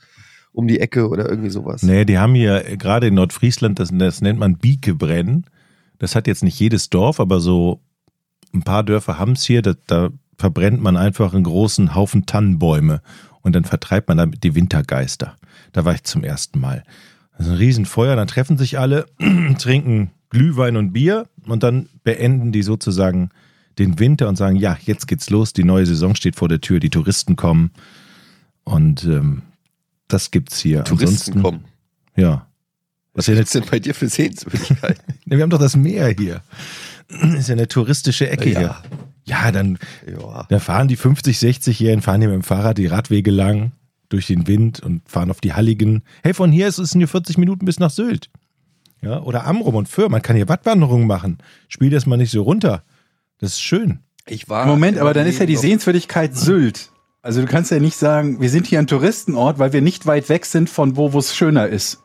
um 0.51 0.67
die 0.67 0.79
Ecke 0.79 1.07
oder 1.07 1.29
irgendwie 1.29 1.49
sowas. 1.49 1.83
Nee, 1.83 2.03
die 2.03 2.17
haben 2.17 2.33
hier 2.35 2.67
äh, 2.67 2.77
gerade 2.77 3.07
in 3.07 3.13
Nordfriesland, 3.13 3.79
das, 3.79 3.89
das 3.93 4.21
nennt 4.21 4.39
man 4.39 4.57
Biekebrennen. 4.57 5.45
Das 5.99 6.15
hat 6.15 6.27
jetzt 6.27 6.43
nicht 6.43 6.59
jedes 6.59 6.89
Dorf, 6.89 7.19
aber 7.19 7.39
so 7.39 7.79
ein 8.57 8.63
paar 8.63 8.83
Dörfer 8.83 9.17
haben 9.17 9.33
es 9.33 9.43
hier. 9.43 9.61
Da, 9.61 9.73
da 9.87 10.09
verbrennt 10.37 10.81
man 10.81 10.97
einfach 10.97 11.33
einen 11.33 11.43
großen 11.43 11.95
Haufen 11.95 12.25
Tannenbäume 12.25 13.01
und 13.41 13.55
dann 13.55 13.65
vertreibt 13.65 14.07
man 14.07 14.17
damit 14.17 14.43
die 14.43 14.55
Wintergeister. 14.55 15.35
Da 15.71 15.85
war 15.85 15.93
ich 15.93 16.03
zum 16.03 16.23
ersten 16.23 16.59
Mal. 16.59 16.83
Das 17.37 17.47
ist 17.47 17.53
ein 17.53 17.57
Riesenfeuer, 17.57 18.15
dann 18.15 18.27
treffen 18.27 18.57
sich 18.57 18.79
alle, 18.79 19.05
trinken 19.59 20.11
Glühwein 20.29 20.75
und 20.75 20.91
Bier 20.91 21.27
und 21.45 21.63
dann 21.63 21.87
beenden 22.03 22.51
die 22.51 22.63
sozusagen 22.63 23.29
den 23.79 23.99
Winter 23.99 24.27
und 24.27 24.35
sagen, 24.35 24.55
ja, 24.55 24.77
jetzt 24.81 25.07
geht's 25.07 25.29
los, 25.29 25.53
die 25.53 25.63
neue 25.63 25.85
Saison 25.85 26.15
steht 26.15 26.35
vor 26.35 26.49
der 26.49 26.61
Tür, 26.61 26.79
die 26.79 26.89
Touristen 26.89 27.35
kommen 27.35 27.71
und 28.63 29.03
ähm, 29.05 29.43
das 30.07 30.31
gibt's 30.31 30.59
hier. 30.59 30.83
Touristen 30.83 31.33
Ansonsten, 31.33 31.41
kommen. 31.41 31.65
Ja. 32.15 32.47
Was 33.13 33.27
ist 33.27 33.27
ja 33.29 33.35
gibt's 33.35 33.51
denn 33.53 33.65
bei 33.69 33.79
dir 33.79 33.93
für 33.93 34.09
Sehenswürdigkeiten? 34.09 35.15
Wir 35.25 35.41
haben 35.41 35.49
doch 35.49 35.59
das 35.59 35.75
Meer 35.75 36.13
hier. 36.17 36.41
Ist 37.37 37.49
ja 37.49 37.53
eine 37.55 37.67
touristische 37.67 38.29
Ecke 38.29 38.49
Ja. 38.51 38.59
hier. 38.59 38.75
Ja, 39.25 39.51
dann, 39.51 39.77
ja. 40.09 40.45
da 40.49 40.59
fahren 40.59 40.87
die 40.87 40.95
50, 40.95 41.37
60-Jährigen, 41.37 42.01
fahren 42.01 42.21
hier 42.21 42.29
mit 42.29 42.35
dem 42.35 42.43
Fahrrad 42.43 42.77
die 42.77 42.87
Radwege 42.87 43.29
lang 43.29 43.73
durch 44.07 44.27
den 44.27 44.47
Wind 44.47 44.79
und 44.79 45.01
fahren 45.09 45.29
auf 45.31 45.41
die 45.41 45.53
Halligen. 45.53 46.03
Hey, 46.23 46.33
von 46.33 46.49
hier 46.51 46.67
ist 46.67 46.77
es 46.77 46.95
nur 46.95 47.09
40 47.09 47.37
Minuten 47.37 47.65
bis 47.65 47.77
nach 47.79 47.89
Sylt. 47.91 48.29
Ja, 49.01 49.21
oder 49.21 49.45
Amrum 49.45 49.75
und 49.75 49.89
Föhr. 49.89 50.09
Man 50.09 50.21
kann 50.21 50.37
hier 50.37 50.47
Wattwanderungen 50.47 51.07
machen. 51.07 51.39
Spiel 51.67 51.89
das 51.89 52.05
mal 52.05 52.15
nicht 52.17 52.31
so 52.31 52.41
runter. 52.41 52.83
Das 53.39 53.51
ist 53.51 53.61
schön. 53.61 53.99
Ich 54.25 54.49
war. 54.49 54.65
Moment, 54.65 54.97
aber 54.97 55.13
dann 55.13 55.27
ist 55.27 55.39
ja 55.39 55.45
die 55.45 55.55
Sehenswürdigkeit 55.57 56.35
Sylt. 56.35 56.91
Also 57.21 57.41
du 57.41 57.47
kannst 57.47 57.71
ja 57.71 57.79
nicht 57.79 57.97
sagen, 57.97 58.39
wir 58.39 58.49
sind 58.49 58.65
hier 58.65 58.79
ein 58.79 58.87
Touristenort, 58.87 59.59
weil 59.59 59.73
wir 59.73 59.81
nicht 59.81 60.05
weit 60.05 60.29
weg 60.29 60.45
sind 60.45 60.69
von 60.69 60.95
wo, 60.95 61.11
wo 61.13 61.19
es 61.19 61.35
schöner 61.35 61.67
ist. 61.67 62.01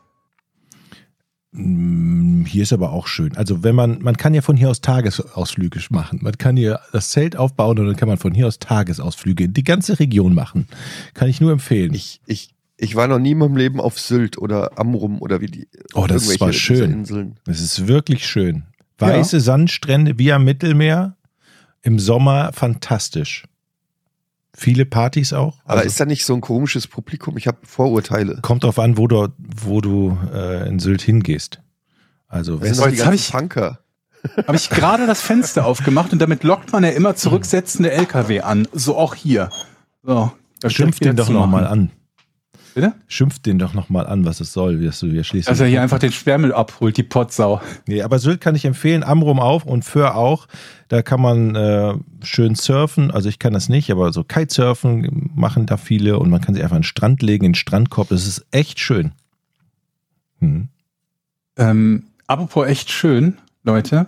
Mm, 1.53 2.45
Hier 2.45 2.63
ist 2.63 2.73
aber 2.73 2.91
auch 2.91 3.07
schön. 3.07 3.37
Also 3.37 3.63
wenn 3.63 3.75
man, 3.75 3.99
man 4.01 4.17
kann 4.17 4.33
ja 4.33 4.41
von 4.41 4.57
hier 4.57 4.69
aus 4.69 4.81
Tagesausflüge 4.81 5.79
machen. 5.89 6.19
Man 6.21 6.37
kann 6.37 6.57
hier 6.57 6.79
das 6.91 7.11
Zelt 7.11 7.35
aufbauen 7.35 7.79
und 7.79 7.85
dann 7.85 7.95
kann 7.95 8.07
man 8.07 8.17
von 8.17 8.33
hier 8.33 8.47
aus 8.47 8.59
Tagesausflüge 8.59 9.45
in 9.45 9.53
die 9.53 9.63
ganze 9.63 9.99
Region 9.99 10.33
machen. 10.33 10.67
Kann 11.13 11.29
ich 11.29 11.39
nur 11.39 11.51
empfehlen. 11.51 11.93
Ich, 11.93 12.21
ich, 12.25 12.53
ich 12.77 12.95
war 12.95 13.07
noch 13.07 13.19
nie 13.19 13.31
in 13.31 13.37
meinem 13.37 13.55
Leben 13.55 13.79
auf 13.79 13.99
Sylt 13.99 14.37
oder 14.37 14.77
Amrum 14.77 15.21
oder 15.21 15.41
wie 15.41 15.47
die. 15.47 15.67
Oh, 15.93 16.07
das 16.07 16.39
war 16.39 16.51
schön. 16.51 16.91
Inseln. 16.91 17.37
Es 17.45 17.61
ist 17.61 17.87
wirklich 17.87 18.27
schön. 18.27 18.63
Weiße 18.97 19.39
Sandstrände 19.39 20.17
wie 20.17 20.31
am 20.31 20.43
Mittelmeer. 20.45 21.15
Im 21.81 21.99
Sommer 21.99 22.51
fantastisch. 22.53 23.43
Viele 24.55 24.85
Partys 24.85 25.33
auch. 25.33 25.57
Aber 25.65 25.79
Also 25.79 25.87
ist 25.87 25.99
da 25.99 26.05
nicht 26.05 26.25
so 26.25 26.33
ein 26.35 26.41
komisches 26.41 26.87
Publikum? 26.87 27.37
Ich 27.37 27.47
habe 27.47 27.57
Vorurteile. 27.63 28.39
kommt 28.41 28.63
drauf 28.63 28.77
an, 28.79 28.97
wo 28.97 29.07
du, 29.07 29.29
wo 29.37 29.81
du 29.81 30.17
äh, 30.33 30.67
in 30.67 30.79
Sylt 30.79 31.01
hingehst. 31.01 31.59
Also 32.27 32.57
die 32.57 32.67
jetzt 32.67 32.79
hab 32.81 32.91
ganzen 32.95 33.13
ich- 33.13 33.31
Punker. 33.31 33.79
Habe 34.47 34.55
ich 34.55 34.69
gerade 34.69 35.05
das 35.05 35.21
Fenster 35.21 35.65
aufgemacht 35.65 36.13
und 36.13 36.19
damit 36.21 36.43
lockt 36.45 36.71
man 36.71 36.85
ja 36.85 36.91
immer 36.91 37.13
zurücksetzende 37.13 37.91
LKW 37.91 38.39
an. 38.39 38.69
So 38.71 38.95
auch 38.97 39.15
hier. 39.15 39.49
So, 40.01 40.31
da 40.61 40.69
schimpf 40.69 41.01
wieder 41.01 41.11
den 41.11 41.17
doch 41.17 41.27
nochmal 41.27 41.67
an. 41.67 41.91
Bitte? 42.73 42.93
Schimpf 43.07 43.39
den 43.39 43.59
doch 43.59 43.73
nochmal 43.73 44.07
an, 44.07 44.25
was 44.25 44.39
es 44.39 44.51
soll, 44.51 44.79
wie 44.79 44.89
du 44.89 45.07
hier 45.11 45.23
schließt. 45.23 45.47
Dass 45.47 45.59
er 45.59 45.67
hier 45.67 45.81
einfach 45.81 45.99
den 45.99 46.11
Sperrmüll 46.11 46.53
abholt, 46.53 46.97
die 46.97 47.03
Potsau. 47.03 47.61
Nee, 47.85 48.01
aber 48.01 48.17
Sylt 48.17 48.41
kann 48.41 48.55
ich 48.55 48.65
empfehlen, 48.65 49.03
Amrum 49.03 49.39
auch 49.39 49.65
und 49.65 49.85
Föhr 49.85 50.15
auch. 50.15 50.47
Da 50.87 51.01
kann 51.01 51.21
man 51.21 51.55
äh, 51.55 51.93
schön 52.23 52.55
surfen. 52.55 53.11
Also 53.11 53.29
ich 53.29 53.37
kann 53.37 53.53
das 53.53 53.69
nicht, 53.69 53.91
aber 53.91 54.11
so 54.11 54.23
Kitesurfen 54.23 55.31
machen 55.35 55.65
da 55.65 55.77
viele 55.77 56.17
und 56.17 56.29
man 56.29 56.41
kann 56.41 56.55
sich 56.55 56.63
einfach 56.63 56.75
an 56.75 56.81
den 56.81 56.87
Strand 56.87 57.21
legen, 57.21 57.45
in 57.45 57.51
den 57.51 57.55
Strandkorb. 57.55 58.09
Das 58.09 58.25
ist 58.25 58.45
echt 58.51 58.79
schön. 58.79 59.11
Hm. 60.39 60.69
Ähm, 61.57 62.03
apropos 62.25 62.67
echt 62.67 62.89
schön, 62.89 63.37
Leute. 63.63 64.07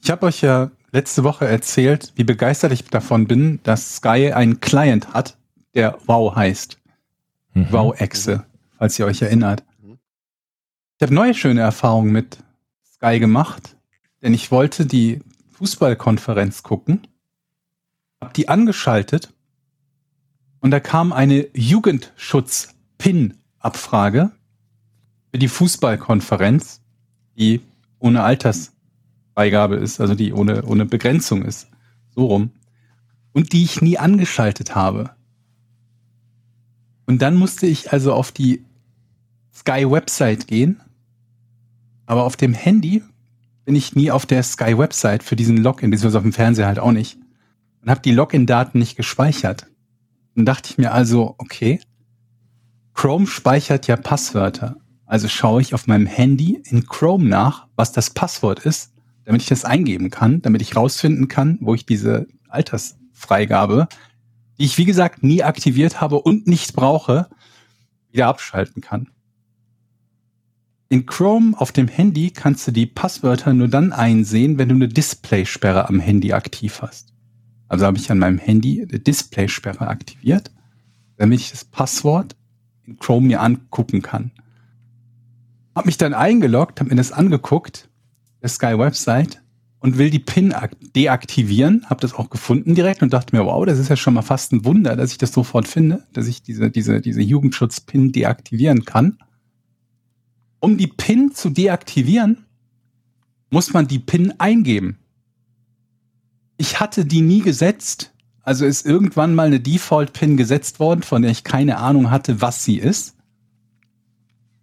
Ich 0.00 0.10
habe 0.10 0.26
euch 0.26 0.42
ja 0.42 0.70
letzte 0.92 1.24
Woche 1.24 1.46
erzählt, 1.46 2.12
wie 2.14 2.24
begeistert 2.24 2.72
ich 2.72 2.84
davon 2.84 3.26
bin, 3.26 3.58
dass 3.64 3.96
Sky 3.96 4.32
einen 4.32 4.60
Client 4.60 5.12
hat, 5.12 5.36
der 5.74 5.98
Wow 6.06 6.36
heißt. 6.36 6.78
Mhm. 7.54 7.66
Wow-Echse, 7.70 8.44
falls 8.78 8.98
ihr 8.98 9.06
euch 9.06 9.22
erinnert. 9.22 9.62
Ich 10.96 11.02
habe 11.02 11.14
neue 11.14 11.34
schöne 11.34 11.60
Erfahrungen 11.60 12.12
mit 12.12 12.38
Sky 12.94 13.18
gemacht, 13.18 13.76
denn 14.22 14.32
ich 14.32 14.50
wollte 14.50 14.86
die 14.86 15.20
Fußballkonferenz 15.52 16.62
gucken, 16.62 17.06
habe 18.20 18.32
die 18.34 18.48
angeschaltet 18.48 19.34
und 20.60 20.70
da 20.70 20.80
kam 20.80 21.12
eine 21.12 21.46
Jugendschutz-PIN-Abfrage 21.52 24.30
für 25.30 25.38
die 25.38 25.48
Fußballkonferenz, 25.48 26.80
die 27.36 27.60
ohne 27.98 28.22
Altersfreigabe 28.22 29.76
ist, 29.76 30.00
also 30.00 30.14
die 30.14 30.32
ohne, 30.32 30.64
ohne 30.64 30.86
Begrenzung 30.86 31.44
ist. 31.44 31.68
So 32.14 32.24
rum. 32.26 32.52
Und 33.32 33.52
die 33.52 33.64
ich 33.64 33.82
nie 33.82 33.98
angeschaltet 33.98 34.74
habe. 34.74 35.13
Und 37.06 37.22
dann 37.22 37.36
musste 37.36 37.66
ich 37.66 37.92
also 37.92 38.12
auf 38.12 38.32
die 38.32 38.64
Sky-Website 39.54 40.46
gehen. 40.46 40.80
Aber 42.06 42.24
auf 42.24 42.36
dem 42.36 42.54
Handy 42.54 43.02
bin 43.64 43.76
ich 43.76 43.94
nie 43.94 44.10
auf 44.10 44.26
der 44.26 44.42
Sky-Website 44.42 45.22
für 45.22 45.36
diesen 45.36 45.56
Login, 45.56 45.90
beziehungsweise 45.90 46.18
auf 46.18 46.24
dem 46.24 46.32
Fernseher 46.32 46.66
halt 46.66 46.78
auch 46.78 46.92
nicht. 46.92 47.18
Und 47.82 47.90
habe 47.90 48.00
die 48.00 48.12
Login-Daten 48.12 48.78
nicht 48.78 48.96
gespeichert. 48.96 49.66
Dann 50.34 50.44
dachte 50.44 50.70
ich 50.70 50.78
mir 50.78 50.92
also, 50.92 51.34
okay, 51.38 51.80
Chrome 52.94 53.26
speichert 53.26 53.86
ja 53.86 53.96
Passwörter. 53.96 54.76
Also 55.06 55.28
schaue 55.28 55.60
ich 55.60 55.74
auf 55.74 55.86
meinem 55.86 56.06
Handy 56.06 56.62
in 56.64 56.86
Chrome 56.86 57.26
nach, 57.26 57.66
was 57.76 57.92
das 57.92 58.10
Passwort 58.10 58.60
ist, 58.60 58.92
damit 59.24 59.42
ich 59.42 59.48
das 59.48 59.64
eingeben 59.64 60.10
kann, 60.10 60.42
damit 60.42 60.62
ich 60.62 60.76
rausfinden 60.76 61.28
kann, 61.28 61.58
wo 61.60 61.74
ich 61.74 61.86
diese 61.86 62.26
Altersfreigabe, 62.48 63.88
die 64.58 64.64
ich 64.64 64.78
wie 64.78 64.84
gesagt 64.84 65.22
nie 65.22 65.42
aktiviert 65.42 66.00
habe 66.00 66.20
und 66.20 66.46
nicht 66.46 66.74
brauche, 66.74 67.28
wieder 68.10 68.28
abschalten 68.28 68.82
kann. 68.82 69.08
In 70.88 71.06
Chrome 71.06 71.58
auf 71.58 71.72
dem 71.72 71.88
Handy 71.88 72.30
kannst 72.30 72.66
du 72.68 72.70
die 72.70 72.86
Passwörter 72.86 73.52
nur 73.52 73.68
dann 73.68 73.92
einsehen, 73.92 74.58
wenn 74.58 74.68
du 74.68 74.74
eine 74.76 74.88
Displaysperre 74.88 75.88
am 75.88 75.98
Handy 75.98 76.32
aktiv 76.32 76.82
hast. 76.82 77.12
Also 77.68 77.86
habe 77.86 77.98
ich 77.98 78.10
an 78.10 78.18
meinem 78.18 78.38
Handy 78.38 78.82
eine 78.82 79.00
Displaysperre 79.00 79.88
aktiviert, 79.88 80.52
damit 81.16 81.40
ich 81.40 81.50
das 81.50 81.64
Passwort 81.64 82.36
in 82.86 82.98
Chrome 82.98 83.26
mir 83.26 83.40
angucken 83.40 84.02
kann. 84.02 84.30
Hab 85.74 85.86
mich 85.86 85.96
dann 85.96 86.14
eingeloggt, 86.14 86.78
habe 86.78 86.90
mir 86.90 86.96
das 86.96 87.10
angeguckt, 87.10 87.88
der 88.42 88.50
Sky 88.50 88.78
Website 88.78 89.42
und 89.84 89.98
will 89.98 90.08
die 90.08 90.18
PIN 90.18 90.54
ak- 90.54 90.78
deaktivieren. 90.96 91.84
Habe 91.90 92.00
das 92.00 92.14
auch 92.14 92.30
gefunden 92.30 92.74
direkt 92.74 93.02
und 93.02 93.12
dachte 93.12 93.36
mir, 93.36 93.44
wow, 93.44 93.66
das 93.66 93.78
ist 93.78 93.90
ja 93.90 93.96
schon 93.96 94.14
mal 94.14 94.22
fast 94.22 94.50
ein 94.50 94.64
Wunder, 94.64 94.96
dass 94.96 95.12
ich 95.12 95.18
das 95.18 95.30
sofort 95.30 95.68
finde, 95.68 96.06
dass 96.14 96.26
ich 96.26 96.42
diese 96.42 96.70
diese 96.70 97.02
diese 97.02 97.20
Jugendschutz-PIN 97.20 98.10
deaktivieren 98.10 98.86
kann. 98.86 99.18
Um 100.58 100.78
die 100.78 100.86
PIN 100.86 101.32
zu 101.34 101.50
deaktivieren, 101.50 102.46
muss 103.50 103.74
man 103.74 103.86
die 103.86 103.98
PIN 103.98 104.32
eingeben. 104.40 104.96
Ich 106.56 106.80
hatte 106.80 107.04
die 107.04 107.20
nie 107.20 107.42
gesetzt. 107.42 108.14
Also 108.40 108.64
ist 108.64 108.86
irgendwann 108.86 109.34
mal 109.34 109.48
eine 109.48 109.60
Default-PIN 109.60 110.38
gesetzt 110.38 110.80
worden, 110.80 111.02
von 111.02 111.20
der 111.20 111.30
ich 111.30 111.44
keine 111.44 111.76
Ahnung 111.76 112.10
hatte, 112.10 112.40
was 112.40 112.64
sie 112.64 112.78
ist. 112.78 113.16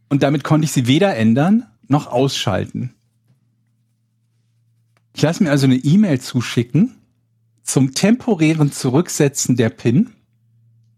Und 0.09 0.23
damit 0.23 0.43
konnte 0.43 0.65
ich 0.65 0.71
sie 0.71 0.87
weder 0.87 1.15
ändern 1.15 1.67
noch 1.87 2.07
ausschalten. 2.07 2.95
Ich 5.13 5.21
lasse 5.21 5.43
mir 5.43 5.51
also 5.51 5.65
eine 5.65 5.75
E-Mail 5.75 6.19
zuschicken 6.19 6.95
zum 7.63 7.93
temporären 7.93 8.71
Zurücksetzen 8.71 9.55
der 9.55 9.69
PIN. 9.69 10.11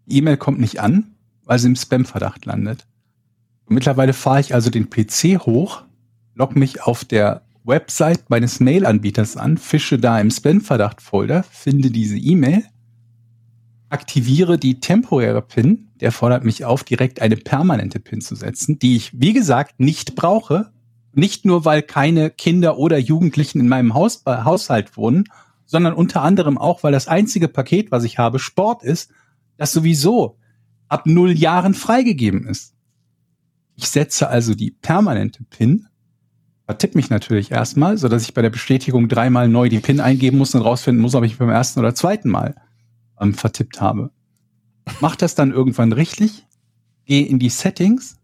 E-Mail 0.07 0.37
kommt 0.37 0.59
nicht 0.59 0.79
an, 0.79 1.15
weil 1.43 1.59
sie 1.59 1.67
im 1.67 1.75
Spam-Verdacht 1.75 2.45
landet. 2.45 2.87
Und 3.65 3.75
mittlerweile 3.75 4.13
fahre 4.13 4.39
ich 4.39 4.53
also 4.53 4.69
den 4.69 4.89
PC 4.89 5.45
hoch, 5.45 5.83
logge 6.35 6.59
mich 6.59 6.81
auf 6.81 7.05
der 7.05 7.43
Website 7.63 8.29
meines 8.29 8.59
Mail-Anbieters 8.59 9.37
an, 9.37 9.57
fische 9.57 9.97
da 9.97 10.19
im 10.19 10.31
Spam-Verdacht-Folder, 10.31 11.43
finde 11.43 11.91
diese 11.91 12.17
E-Mail, 12.17 12.63
aktiviere 13.89 14.57
die 14.57 14.79
temporäre 14.79 15.41
PIN, 15.41 15.89
der 16.01 16.11
fordert 16.11 16.43
mich 16.43 16.65
auf, 16.65 16.83
direkt 16.83 17.21
eine 17.21 17.37
permanente 17.37 17.99
PIN 17.99 18.19
zu 18.19 18.35
setzen, 18.35 18.79
die 18.79 18.95
ich, 18.95 19.11
wie 19.19 19.33
gesagt, 19.33 19.79
nicht 19.79 20.15
brauche. 20.15 20.72
Nicht 21.13 21.45
nur, 21.45 21.63
weil 21.63 21.83
keine 21.83 22.31
Kinder 22.31 22.77
oder 22.77 22.97
Jugendlichen 22.97 23.59
in 23.59 23.69
meinem 23.69 23.93
Haus, 23.93 24.23
äh, 24.25 24.43
Haushalt 24.43 24.97
wohnen, 24.97 25.25
sondern 25.65 25.93
unter 25.93 26.21
anderem 26.21 26.57
auch, 26.57 26.83
weil 26.83 26.91
das 26.91 27.07
einzige 27.07 27.47
Paket, 27.47 27.91
was 27.91 28.03
ich 28.03 28.17
habe, 28.17 28.39
Sport 28.39 28.83
ist, 28.83 29.11
das 29.57 29.71
sowieso 29.71 30.37
ab 30.87 31.05
null 31.05 31.31
Jahren 31.31 31.73
freigegeben 31.73 32.47
ist. 32.47 32.73
Ich 33.75 33.89
setze 33.89 34.27
also 34.27 34.53
die 34.53 34.71
permanente 34.71 35.43
PIN, 35.43 35.87
vertipp 36.65 36.95
mich 36.95 37.09
natürlich 37.09 37.51
erstmal, 37.51 37.97
so 37.97 38.07
dass 38.07 38.23
ich 38.23 38.33
bei 38.33 38.41
der 38.41 38.49
Bestätigung 38.49 39.07
dreimal 39.07 39.47
neu 39.47 39.69
die 39.69 39.79
PIN 39.79 39.99
eingeben 39.99 40.37
muss 40.37 40.55
und 40.55 40.61
rausfinden 40.61 41.01
muss, 41.01 41.15
ob 41.15 41.23
ich 41.23 41.37
beim 41.37 41.49
ersten 41.49 41.79
oder 41.79 41.95
zweiten 41.95 42.29
Mal 42.29 42.55
ähm, 43.19 43.33
vertippt 43.33 43.81
habe. 43.81 44.11
Mach 45.01 45.15
das 45.15 45.35
dann 45.35 45.51
irgendwann 45.51 45.91
richtig, 45.91 46.45
gehe 47.05 47.25
in 47.25 47.39
die 47.39 47.49
Settings, 47.49 48.19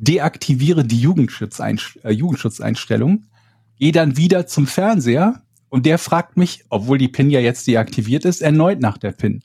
deaktiviere 0.00 0.84
die 0.84 0.96
äh, 0.96 2.10
Jugendschutzeinstellung, 2.10 3.24
gehe 3.78 3.92
dann 3.92 4.16
wieder 4.16 4.46
zum 4.46 4.66
Fernseher 4.66 5.42
und 5.68 5.86
der 5.86 5.98
fragt 5.98 6.36
mich, 6.36 6.64
obwohl 6.68 6.98
die 6.98 7.08
PIN 7.08 7.30
ja 7.30 7.40
jetzt 7.40 7.66
deaktiviert 7.66 8.24
ist, 8.24 8.40
erneut 8.40 8.80
nach 8.80 8.98
der 8.98 9.12
PIN. 9.12 9.42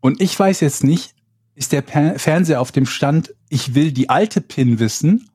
Und 0.00 0.20
ich 0.20 0.38
weiß 0.38 0.60
jetzt 0.60 0.82
nicht, 0.82 1.14
ist 1.54 1.72
der 1.72 1.82
Fernseher 1.82 2.60
auf 2.60 2.72
dem 2.72 2.86
Stand, 2.86 3.34
ich 3.48 3.74
will 3.74 3.92
die 3.92 4.08
alte 4.08 4.40
PIN 4.40 4.78
wissen 4.78 5.28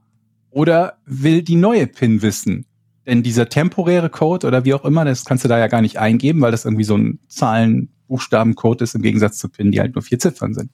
oder 0.49 0.97
will 1.05 1.43
die 1.43 1.55
neue 1.55 1.87
PIN 1.87 2.21
wissen? 2.21 2.65
Denn 3.05 3.21
dieser 3.21 3.49
temporäre 3.49 4.09
Code 4.09 4.47
oder 4.47 4.63
wie 4.63 4.73
auch 4.73 4.85
immer, 4.85 5.03
das 5.03 5.25
kannst 5.25 5.43
du 5.43 5.49
da 5.49 5.59
ja 5.59 5.67
gar 5.67 5.81
nicht 5.81 5.99
eingeben, 5.99 6.41
weil 6.41 6.51
das 6.51 6.63
irgendwie 6.65 6.85
so 6.85 6.97
ein 6.97 7.19
Zahlen-Buchstaben-Code 7.27 8.85
ist 8.85 8.95
im 8.95 9.01
Gegensatz 9.01 9.37
zu 9.37 9.49
PIN, 9.49 9.71
die 9.71 9.81
halt 9.81 9.95
nur 9.95 10.01
vier 10.01 10.19
Ziffern 10.19 10.53
sind. 10.53 10.71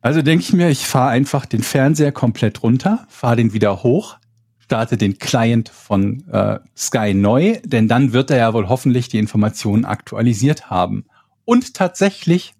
Also 0.00 0.22
denke 0.22 0.42
ich 0.42 0.52
mir, 0.52 0.70
ich 0.70 0.86
fahre 0.86 1.10
einfach 1.10 1.44
den 1.44 1.62
Fernseher 1.62 2.12
komplett 2.12 2.62
runter, 2.62 3.06
fahre 3.08 3.36
den 3.36 3.52
wieder 3.52 3.82
hoch, 3.82 4.16
starte 4.58 4.96
den 4.96 5.18
Client 5.18 5.68
von 5.68 6.26
äh, 6.28 6.58
Sky 6.76 7.12
neu, 7.12 7.58
denn 7.64 7.86
dann 7.86 8.12
wird 8.12 8.30
er 8.30 8.38
ja 8.38 8.54
wohl 8.54 8.68
hoffentlich 8.68 9.08
die 9.08 9.18
Informationen 9.18 9.84
aktualisiert 9.84 10.70
haben. 10.70 11.04
Und 11.44 11.74
tatsächlich 11.74 12.54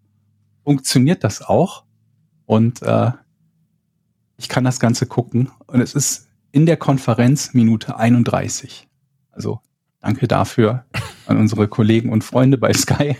funktioniert 0.64 1.25
das 1.25 1.40
auch. 1.42 1.85
Und 2.44 2.82
äh, 2.82 3.12
ich 4.37 4.49
kann 4.49 4.64
das 4.64 4.80
Ganze 4.80 5.06
gucken. 5.06 5.50
Und 5.66 5.80
es 5.80 5.94
ist 5.94 6.28
in 6.52 6.66
der 6.66 6.76
Konferenz 6.76 7.54
Minute 7.54 7.97
31. 7.97 8.88
Also 9.30 9.61
danke 10.00 10.28
dafür 10.28 10.85
an 11.26 11.38
unsere 11.38 11.69
Kollegen 11.69 12.11
und 12.11 12.25
Freunde 12.25 12.59
bei 12.59 12.73
Sky, 12.73 13.16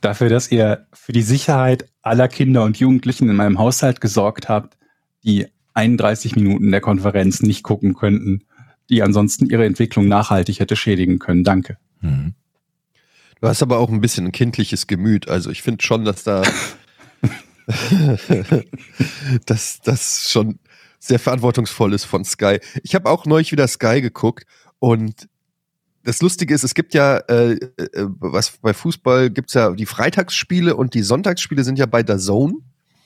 dafür, 0.00 0.28
dass 0.28 0.50
ihr 0.50 0.86
für 0.92 1.12
die 1.12 1.22
Sicherheit 1.22 1.88
aller 2.00 2.28
Kinder 2.28 2.64
und 2.64 2.78
Jugendlichen 2.78 3.28
in 3.28 3.36
meinem 3.36 3.58
Haushalt 3.58 4.00
gesorgt 4.00 4.48
habt, 4.48 4.78
die 5.22 5.46
31 5.74 6.36
Minuten 6.36 6.70
der 6.70 6.80
Konferenz 6.80 7.42
nicht 7.42 7.62
gucken 7.62 7.94
könnten, 7.94 8.44
die 8.90 9.02
ansonsten 9.02 9.46
ihre 9.46 9.64
Entwicklung 9.64 10.08
nachhaltig 10.08 10.60
hätte 10.60 10.76
schädigen 10.76 11.18
können. 11.18 11.44
Danke. 11.44 11.78
Mhm. 12.00 12.34
Du 13.40 13.48
hast 13.48 13.62
aber 13.62 13.78
auch 13.78 13.90
ein 13.90 14.00
bisschen 14.00 14.26
ein 14.26 14.32
kindliches 14.32 14.86
Gemüt. 14.86 15.28
Also 15.28 15.50
ich 15.50 15.62
finde 15.62 15.82
schon, 15.84 16.04
dass 16.04 16.24
da 16.24 16.42
dass 19.46 19.80
das 19.80 20.30
schon 20.30 20.58
sehr 20.98 21.18
verantwortungsvoll 21.18 21.92
ist 21.92 22.04
von 22.04 22.24
Sky. 22.24 22.60
Ich 22.82 22.94
habe 22.94 23.10
auch 23.10 23.26
neulich 23.26 23.50
wieder 23.52 23.66
Sky 23.66 24.00
geguckt 24.00 24.46
und 24.78 25.28
das 26.04 26.20
Lustige 26.20 26.54
ist, 26.54 26.64
es 26.64 26.74
gibt 26.74 26.94
ja, 26.94 27.18
äh, 27.28 27.52
äh, 27.52 28.06
was 28.18 28.58
bei 28.58 28.74
Fußball 28.74 29.30
gibt's 29.30 29.54
ja 29.54 29.70
die 29.72 29.86
Freitagsspiele 29.86 30.74
und 30.76 30.94
die 30.94 31.02
Sonntagsspiele 31.02 31.64
sind 31.64 31.78
ja 31.78 31.86
bei 31.86 32.02
der 32.02 32.18
Zone. 32.18 32.54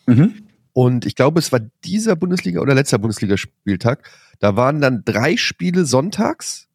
Mhm. 0.06 0.46
Und 0.72 1.06
ich 1.06 1.14
glaube, 1.14 1.38
es 1.38 1.52
war 1.52 1.60
dieser 1.84 2.16
Bundesliga 2.16 2.60
oder 2.60 2.74
letzter 2.74 2.98
Bundesligaspieltag. 2.98 4.08
Da 4.40 4.56
waren 4.56 4.80
dann 4.80 5.02
drei 5.04 5.36
Spiele 5.36 5.84
sonntags. 5.86 6.68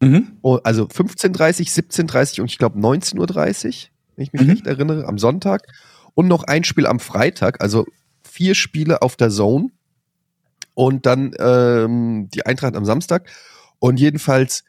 Mhm. 0.00 0.32
Oh, 0.42 0.58
Also 0.64 0.84
15.30, 0.86 1.72
17.30 1.72 2.40
und 2.40 2.50
ich 2.50 2.58
glaube 2.58 2.78
19.30 2.78 3.18
Uhr, 3.18 3.90
wenn 4.16 4.24
ich 4.24 4.32
mich 4.32 4.42
Mhm. 4.42 4.50
recht 4.50 4.66
erinnere, 4.66 5.06
am 5.06 5.18
Sonntag. 5.18 5.62
Und 6.14 6.28
noch 6.28 6.44
ein 6.44 6.64
Spiel 6.64 6.86
am 6.86 7.00
Freitag, 7.00 7.60
also 7.60 7.86
vier 8.22 8.54
Spiele 8.54 9.02
auf 9.02 9.16
der 9.16 9.30
Zone. 9.30 9.68
Und 10.74 11.06
dann 11.06 11.34
ähm, 11.38 12.28
die 12.34 12.46
Eintracht 12.46 12.74
am 12.76 12.84
Samstag. 12.84 13.28
Und 13.78 14.00
jedenfalls 14.00 14.64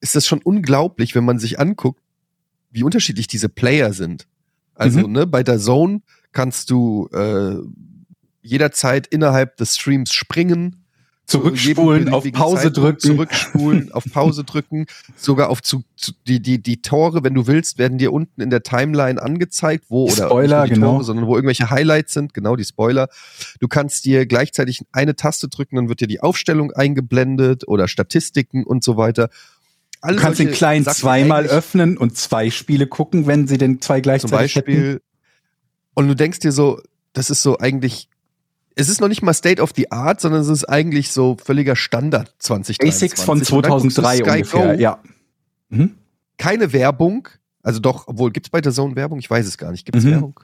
ist 0.00 0.14
das 0.14 0.26
schon 0.26 0.40
unglaublich, 0.42 1.14
wenn 1.14 1.24
man 1.24 1.38
sich 1.38 1.58
anguckt, 1.58 2.00
wie 2.70 2.82
unterschiedlich 2.82 3.26
diese 3.26 3.48
Player 3.48 3.92
sind. 3.92 4.26
Also, 4.74 5.00
Mhm. 5.06 5.12
ne, 5.12 5.26
bei 5.26 5.42
der 5.42 5.58
Zone 5.58 6.02
kannst 6.32 6.70
du 6.70 7.08
äh, 7.12 7.56
jederzeit 8.42 9.06
innerhalb 9.06 9.56
des 9.56 9.76
Streams 9.76 10.12
springen, 10.12 10.82
Zurückspulen, 11.26 12.08
auf 12.10 12.22
Pause 12.30 12.72
Zeitpunkt 12.72 12.76
drücken. 12.76 13.00
Zurückspulen, 13.00 13.92
auf 13.92 14.04
Pause 14.12 14.44
drücken, 14.44 14.86
sogar 15.16 15.48
auf 15.50 15.60
zu, 15.60 15.82
zu, 15.96 16.12
die, 16.28 16.40
die, 16.40 16.62
die 16.62 16.82
Tore, 16.82 17.24
wenn 17.24 17.34
du 17.34 17.48
willst, 17.48 17.78
werden 17.78 17.98
dir 17.98 18.12
unten 18.12 18.40
in 18.40 18.48
der 18.50 18.62
Timeline 18.62 19.20
angezeigt, 19.20 19.86
wo 19.88 20.06
Die 20.06 20.12
oder 20.12 20.26
Spoiler, 20.26 20.62
nicht 20.62 20.74
genau. 20.74 20.92
Tore, 20.92 21.04
sondern 21.04 21.26
wo 21.26 21.34
irgendwelche 21.34 21.68
Highlights 21.70 22.12
sind, 22.12 22.32
genau 22.32 22.54
die 22.54 22.64
Spoiler. 22.64 23.08
Du 23.58 23.66
kannst 23.66 24.04
dir 24.04 24.24
gleichzeitig 24.26 24.82
eine 24.92 25.16
Taste 25.16 25.48
drücken, 25.48 25.74
dann 25.74 25.88
wird 25.88 26.00
dir 26.00 26.06
die 26.06 26.20
Aufstellung 26.20 26.70
eingeblendet 26.72 27.66
oder 27.66 27.88
Statistiken 27.88 28.62
und 28.62 28.84
so 28.84 28.96
weiter. 28.96 29.28
Du 30.06 30.12
Alle 30.12 30.20
kannst 30.20 30.38
den 30.38 30.52
Client 30.52 30.84
Sachen 30.84 30.96
zweimal 30.98 31.46
öffnen 31.46 31.96
und 31.96 32.16
zwei 32.16 32.50
Spiele 32.50 32.86
gucken, 32.86 33.26
wenn 33.26 33.46
sie 33.48 33.58
denn 33.58 33.80
zwei 33.80 33.96
zum 33.96 34.02
gleichzeitig 34.02 34.54
hätten. 34.54 34.66
Beispiel. 34.66 35.02
Und 35.94 36.08
du 36.08 36.14
denkst 36.14 36.40
dir 36.40 36.52
so, 36.52 36.80
das 37.12 37.30
ist 37.30 37.42
so 37.42 37.58
eigentlich, 37.58 38.08
es 38.74 38.88
ist 38.88 39.00
noch 39.00 39.08
nicht 39.08 39.22
mal 39.22 39.34
State 39.34 39.60
of 39.60 39.72
the 39.74 39.90
Art, 39.90 40.20
sondern 40.20 40.42
es 40.42 40.48
ist 40.48 40.64
eigentlich 40.64 41.10
so 41.10 41.36
völliger 41.42 41.74
Standard 41.74 42.34
2023. 42.38 42.78
Basics 42.78 43.22
von 43.22 43.38
Und 43.38 43.50
dann 43.50 43.72
guckst 43.72 43.98
du 43.98 44.02
2003 44.02 44.16
Sky 44.16 44.30
ungefähr, 44.30 44.74
Go, 44.76 44.80
ja. 44.80 44.98
Mhm. 45.70 45.94
Keine 46.38 46.72
Werbung, 46.72 47.28
also 47.62 47.80
doch, 47.80 48.06
obwohl, 48.06 48.30
gibt's 48.30 48.50
bei 48.50 48.60
der 48.60 48.72
Zone 48.72 48.94
Werbung? 48.94 49.18
Ich 49.18 49.28
weiß 49.28 49.46
es 49.46 49.58
gar 49.58 49.72
nicht. 49.72 49.86
Gibt's 49.86 50.04
Mhm. 50.04 50.10
Werbung? 50.10 50.40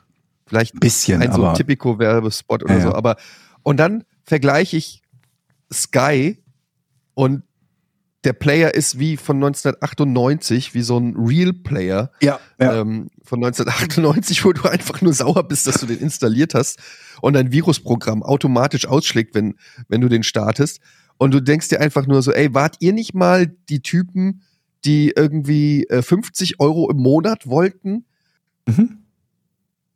Vielleicht 0.46 0.74
Ein 0.74 0.80
bisschen, 0.80 1.22
ein 1.22 1.32
so 1.32 1.52
Typico-Werbespot 1.52 2.64
oder 2.64 2.78
Ja, 2.78 2.80
so, 2.80 2.94
aber 2.94 3.16
und 3.62 3.76
dann 3.78 4.04
vergleiche 4.24 4.76
ich 4.76 5.02
Sky 5.72 6.42
und 7.14 7.42
der 8.24 8.32
Player 8.32 8.74
ist 8.74 8.98
wie 8.98 9.16
von 9.16 9.36
1998, 9.36 10.74
wie 10.74 10.82
so 10.82 10.98
ein 10.98 11.16
Real-Player 11.16 12.12
ja, 12.20 12.38
ja. 12.60 12.80
ähm, 12.80 13.08
von 13.24 13.42
1998, 13.44 14.44
wo 14.44 14.52
du 14.52 14.68
einfach 14.68 15.00
nur 15.00 15.12
sauer 15.12 15.42
bist, 15.42 15.66
dass 15.66 15.80
du 15.80 15.86
den 15.86 15.98
installiert 15.98 16.54
hast 16.54 16.78
und 17.20 17.36
ein 17.36 17.50
Virusprogramm 17.50 18.22
automatisch 18.22 18.86
ausschlägt, 18.86 19.34
wenn, 19.34 19.56
wenn 19.88 20.00
du 20.00 20.08
den 20.08 20.22
startest. 20.22 20.80
Und 21.18 21.34
du 21.34 21.40
denkst 21.40 21.68
dir 21.68 21.80
einfach 21.80 22.06
nur 22.06 22.22
so, 22.22 22.32
ey, 22.32 22.54
wart 22.54 22.76
ihr 22.80 22.92
nicht 22.92 23.14
mal 23.14 23.46
die 23.68 23.80
Typen, 23.80 24.42
die 24.84 25.12
irgendwie 25.14 25.84
äh, 25.84 26.02
50 26.02 26.60
Euro 26.60 26.90
im 26.90 26.98
Monat 26.98 27.46
wollten? 27.46 28.04
Mhm. 28.66 29.01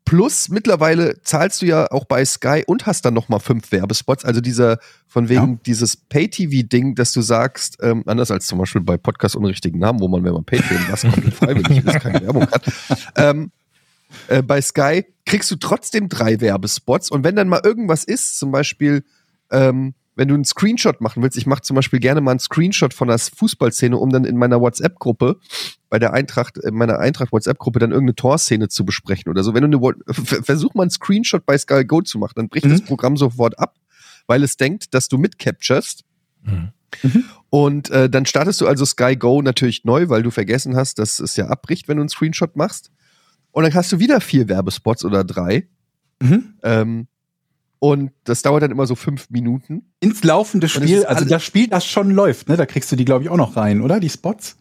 Plus 0.07 0.49
mittlerweile 0.49 1.21
zahlst 1.23 1.61
du 1.61 1.67
ja 1.67 1.91
auch 1.91 2.05
bei 2.05 2.25
Sky 2.25 2.63
und 2.67 2.87
hast 2.87 3.05
dann 3.05 3.13
noch 3.13 3.29
mal 3.29 3.41
fünf 3.41 3.73
Werbespots. 3.73 4.25
Also 4.25 4.41
dieser 4.41 4.79
von 5.09 5.29
wegen 5.29 5.55
Ja. 5.55 5.59
dieses 5.67 5.97
Pay-TV-Ding, 5.97 6.95
dass 6.95 7.13
du 7.13 7.21
sagst, 7.23 7.77
ähm, 7.83 8.05
anders 8.07 8.31
als 8.31 8.47
zum 8.47 8.59
Beispiel 8.59 8.81
bei 8.83 8.97
Podcast 8.97 9.37
ohne 9.37 9.49
richtigen 9.49 9.81
Namen, 9.81 10.01
wo 10.01 10.07
man, 10.09 10.23
wenn 10.25 10.33
man 10.33 10.45
Patreon 10.45 10.81
was 10.89 11.03
komplett 11.03 11.35
freiwillig 11.35 11.85
ist, 11.85 12.01
keine 12.01 12.23
Werbung 12.23 12.47
hat. 12.51 12.73
Ähm, 13.17 13.51
äh, 14.29 14.43
bei 14.43 14.63
Sky 14.63 15.05
kriegst 15.25 15.51
du 15.51 15.57
trotzdem 15.57 16.09
drei 16.09 16.41
Werbespots 16.41 17.11
und 17.11 17.25
wenn 17.25 17.35
dann 17.35 17.49
mal 17.49 17.61
irgendwas 17.65 18.05
ist, 18.05 18.39
zum 18.39 18.53
Beispiel 18.53 19.03
ähm, 19.51 19.95
wenn 20.15 20.29
du 20.29 20.35
einen 20.35 20.45
Screenshot 20.47 21.01
machen 21.03 21.23
willst, 21.23 21.37
ich 21.37 21.47
mache 21.47 21.61
zum 21.63 21.75
Beispiel 21.75 22.01
gerne 22.01 22.21
mal 22.23 22.31
einen 22.31 22.41
Screenshot 22.41 22.95
von 22.95 23.09
der 23.09 23.19
Fußballszene, 23.19 23.99
um 23.99 24.09
dann 24.11 24.25
in 24.25 24.39
meiner 24.39 24.61
WhatsApp-Gruppe, 24.63 25.37
bei 25.89 25.99
der 25.99 26.13
Eintracht, 26.13 26.59
in 26.59 26.75
meiner 26.75 26.99
Eintracht-WhatsApp-Gruppe 26.99 27.79
dann 27.79 27.93
irgendeine 27.93 28.17
Torszene 28.17 28.69
zu 28.69 28.85
besprechen 28.85 29.31
oder 29.31 29.43
so. 29.45 29.55
Wenn 29.55 29.71
du 29.71 29.79
eine, 29.79 29.97
ver- 30.13 30.43
versuch 30.43 30.75
mal 30.75 30.83
einen 30.83 30.91
Screenshot 30.91 31.47
bei 31.47 31.57
Sky 31.57 31.85
Go 31.85 32.03
zu 32.03 32.19
machen, 32.19 32.33
dann 32.37 32.49
bricht 32.49 32.67
Mhm. 32.67 32.71
das 32.71 32.83
Programm 32.83 33.17
sofort 33.17 33.59
ab, 33.59 33.77
weil 34.27 34.43
es 34.43 34.57
denkt, 34.57 34.95
dass 34.95 35.09
du 35.09 35.19
mitcapturest. 35.19 36.05
Mhm. 36.43 36.73
Und 37.51 37.91
äh, 37.91 38.09
dann 38.09 38.27
startest 38.27 38.61
du 38.61 38.67
also 38.67 38.85
Sky 38.85 39.17
Go 39.17 39.43
natürlich 39.43 39.85
neu, 39.85 40.09
weil 40.09 40.23
du 40.23 40.31
vergessen 40.31 40.77
hast, 40.77 40.99
dass 40.99 41.19
es 41.21 41.37
ja 41.37 41.47
abbricht, 41.47 41.89
wenn 41.89 41.97
du 41.99 42.03
einen 42.03 42.09
Screenshot 42.09 42.57
machst. 42.57 42.91
Und 43.53 43.65
dann 43.65 43.75
hast 43.75 43.93
du 43.93 43.99
wieder 43.99 44.21
vier 44.21 44.49
Werbespots 44.49 45.05
oder 45.05 45.25
drei. 45.25 45.67
Mhm. 46.21 46.55
Ähm, 46.63 47.07
und 47.79 48.11
das 48.25 48.43
dauert 48.43 48.63
dann 48.63 48.71
immer 48.71 48.87
so 48.87 48.95
fünf 48.95 49.29
Minuten. 49.31 49.85
Ins 50.01 50.25
laufende 50.25 50.69
Spiel, 50.69 51.05
also 51.05 51.25
das 51.25 51.45
Spiel, 51.45 51.69
das 51.69 51.85
schon 51.87 52.11
läuft, 52.11 52.49
ne? 52.49 52.57
Da 52.57 52.65
kriegst 52.67 52.91
du 52.91 52.97
die, 52.97 53.05
glaube 53.05 53.25
ich, 53.25 53.31
auch 53.31 53.37
noch 53.37 53.57
rein, 53.57 53.83
oder? 53.83 54.01
Die 54.01 54.09
Spots? 54.09 54.57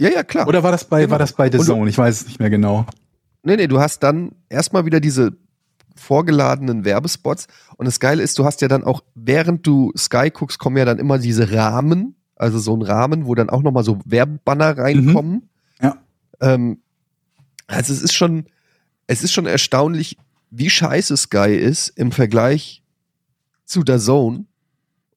Ja, 0.00 0.10
ja, 0.10 0.22
klar. 0.22 0.46
Oder 0.48 0.62
war 0.62 0.72
das 0.72 0.84
bei, 0.84 1.00
Genau. 1.02 1.12
war 1.12 1.18
das 1.18 1.32
bei 1.32 1.50
The 1.50 1.58
Zone? 1.58 1.88
Ich 1.88 1.98
weiß 1.98 2.20
es 2.22 2.26
nicht 2.26 2.40
mehr 2.40 2.50
genau. 2.50 2.86
Nee, 3.42 3.56
nee, 3.56 3.66
du 3.66 3.80
hast 3.80 4.02
dann 4.02 4.32
erstmal 4.48 4.84
wieder 4.84 5.00
diese 5.00 5.36
vorgeladenen 5.96 6.84
Werbespots. 6.84 7.46
Und 7.76 7.86
das 7.86 8.00
Geile 8.00 8.22
ist, 8.22 8.38
du 8.38 8.44
hast 8.44 8.60
ja 8.62 8.68
dann 8.68 8.84
auch, 8.84 9.02
während 9.14 9.66
du 9.66 9.92
Sky 9.96 10.30
guckst, 10.30 10.58
kommen 10.58 10.76
ja 10.76 10.84
dann 10.84 10.98
immer 10.98 11.18
diese 11.18 11.52
Rahmen, 11.52 12.14
also 12.36 12.58
so 12.58 12.74
ein 12.76 12.82
Rahmen, 12.82 13.26
wo 13.26 13.34
dann 13.34 13.50
auch 13.50 13.62
nochmal 13.62 13.84
so 13.84 14.00
Werbebanner 14.04 14.78
reinkommen. 14.78 15.48
Ja. 15.80 15.96
Ähm, 16.40 16.78
also 17.66 17.92
es 17.92 18.02
ist 18.02 18.14
schon, 18.14 18.46
es 19.06 19.22
ist 19.22 19.32
schon 19.32 19.46
erstaunlich, 19.46 20.16
wie 20.50 20.70
scheiße 20.70 21.16
Sky 21.16 21.54
ist 21.54 21.88
im 21.90 22.12
Vergleich 22.12 22.82
zu 23.64 23.82
der 23.82 23.98
Zone. 23.98 24.44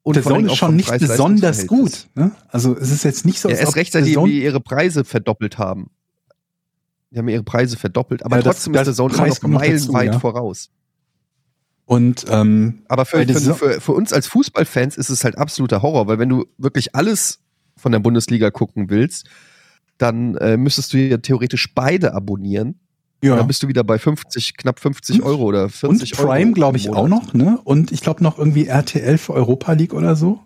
Und 0.06 0.18
allem 0.18 0.24
Zone 0.24 0.52
ist 0.52 0.58
schon 0.58 0.76
nicht 0.76 1.00
besonders 1.00 1.66
gut. 1.66 2.08
Ne? 2.14 2.32
Also 2.50 2.78
es 2.78 2.92
ist 2.92 3.04
jetzt 3.04 3.26
nicht 3.26 3.40
so, 3.40 3.50
Ja, 3.50 3.54
als 3.54 3.62
erst 3.62 3.70
ob 3.72 3.76
recht, 3.78 3.96
Zone- 4.14 4.32
die 4.32 4.44
ihre 4.44 4.62
Preise 4.62 5.04
verdoppelt 5.04 5.58
haben. 5.58 5.90
Die 7.10 7.18
haben 7.18 7.28
ihre 7.28 7.42
Preise 7.44 7.76
verdoppelt, 7.76 8.24
aber 8.24 8.36
Ja, 8.38 8.44
trotzdem 8.44 8.74
das 8.74 8.88
ist 8.88 9.00
der 9.00 9.06
Preis 9.06 9.42
noch 9.42 9.50
meilenweit 9.50 10.14
ja. 10.14 10.20
voraus. 10.20 10.70
Und 11.86 12.26
ähm, 12.30 12.84
Aber 12.88 13.06
für, 13.06 13.26
der 13.26 13.36
für, 13.36 13.56
für, 13.56 13.82
für 13.82 13.92
uns 13.94 14.14
als 14.14 14.28
Fußballfans 14.28 14.96
ist 14.96 15.10
es 15.10 15.24
halt 15.24 15.40
absoluter 15.40 15.82
Horror, 15.82 16.06
weil 16.08 16.20
wenn 16.20 16.30
du 16.30 16.46
wirklich 16.58 16.94
alles 16.94 17.40
von 17.76 17.92
der 17.92 18.00
Bundesliga 18.00 18.52
gucken 18.52 18.90
willst, 18.92 19.28
dann 19.98 20.36
äh, 20.36 20.56
müsstest 20.58 20.94
du 20.94 20.98
ja 20.98 21.18
theoretisch 21.18 21.74
beide 21.74 22.14
abonnieren. 22.14 22.80
Da 23.30 23.44
bist 23.44 23.64
du 23.64 23.68
wieder 23.68 23.84
bei 23.84 23.98
50, 23.98 24.58
knapp 24.58 24.80
50 24.80 25.22
Und- 25.22 25.28
Euro 25.28 25.44
oder 25.44 25.64
Und 25.64 25.70
40 25.72 26.20
Euro. 26.20 26.28
Prime, 26.30 26.52
glaube 26.54 26.78
ich, 26.78 26.90
auch 26.90 27.08
noch, 27.08 27.34
ne? 27.34 27.60
Und 27.64 27.92
ich 27.92 28.02
glaube 28.02 28.24
noch 28.24 28.38
irgendwie 28.38 28.66
RTL 28.68 29.18
für 29.18 29.34
Europa 29.34 29.72
League 29.74 29.94
oder 29.94 30.16
so. 30.16 30.40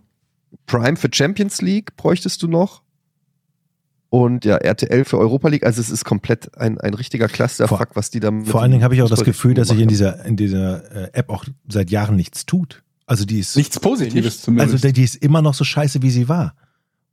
Prime 0.65 0.95
für 0.97 1.09
Champions 1.11 1.61
League 1.61 1.95
bräuchtest 1.95 2.41
du 2.43 2.47
noch. 2.47 2.81
Und 4.11 4.43
ja, 4.43 4.57
RTL 4.57 5.05
für 5.05 5.19
Europa 5.19 5.49
League. 5.49 5.63
Also 5.63 5.81
es 5.81 5.91
ist 5.91 6.03
komplett 6.03 6.57
ein, 6.57 6.79
ein 6.79 6.95
richtiger 6.95 7.27
Clusterfuck, 7.27 7.89
was 7.95 8.09
die 8.09 8.19
da 8.19 8.31
mit 8.31 8.47
Vor 8.47 8.61
allen 8.61 8.71
Dingen 8.71 8.83
habe 8.83 8.95
ich 8.95 9.03
auch 9.03 9.09
das 9.09 9.23
Gefühl, 9.23 9.53
dass 9.53 9.67
sich 9.67 9.79
in 9.79 9.87
dieser, 9.87 10.25
in 10.25 10.35
dieser 10.35 10.91
äh, 10.95 11.09
App 11.13 11.29
auch 11.29 11.45
seit 11.67 11.91
Jahren 11.91 12.15
nichts 12.15 12.47
tut. 12.47 12.81
Also 13.05 13.25
die 13.25 13.39
ist, 13.39 13.55
Nichts 13.55 13.79
Positives 13.79 14.23
Nicht- 14.35 14.41
zumindest. 14.43 14.73
also 14.73 14.87
die 14.87 14.93
die 14.93 15.03
ist 15.03 15.15
immer 15.17 15.41
noch 15.43 15.53
so 15.53 15.63
scheiße, 15.63 16.01
wie 16.01 16.09
sie 16.09 16.27
war. 16.27 16.55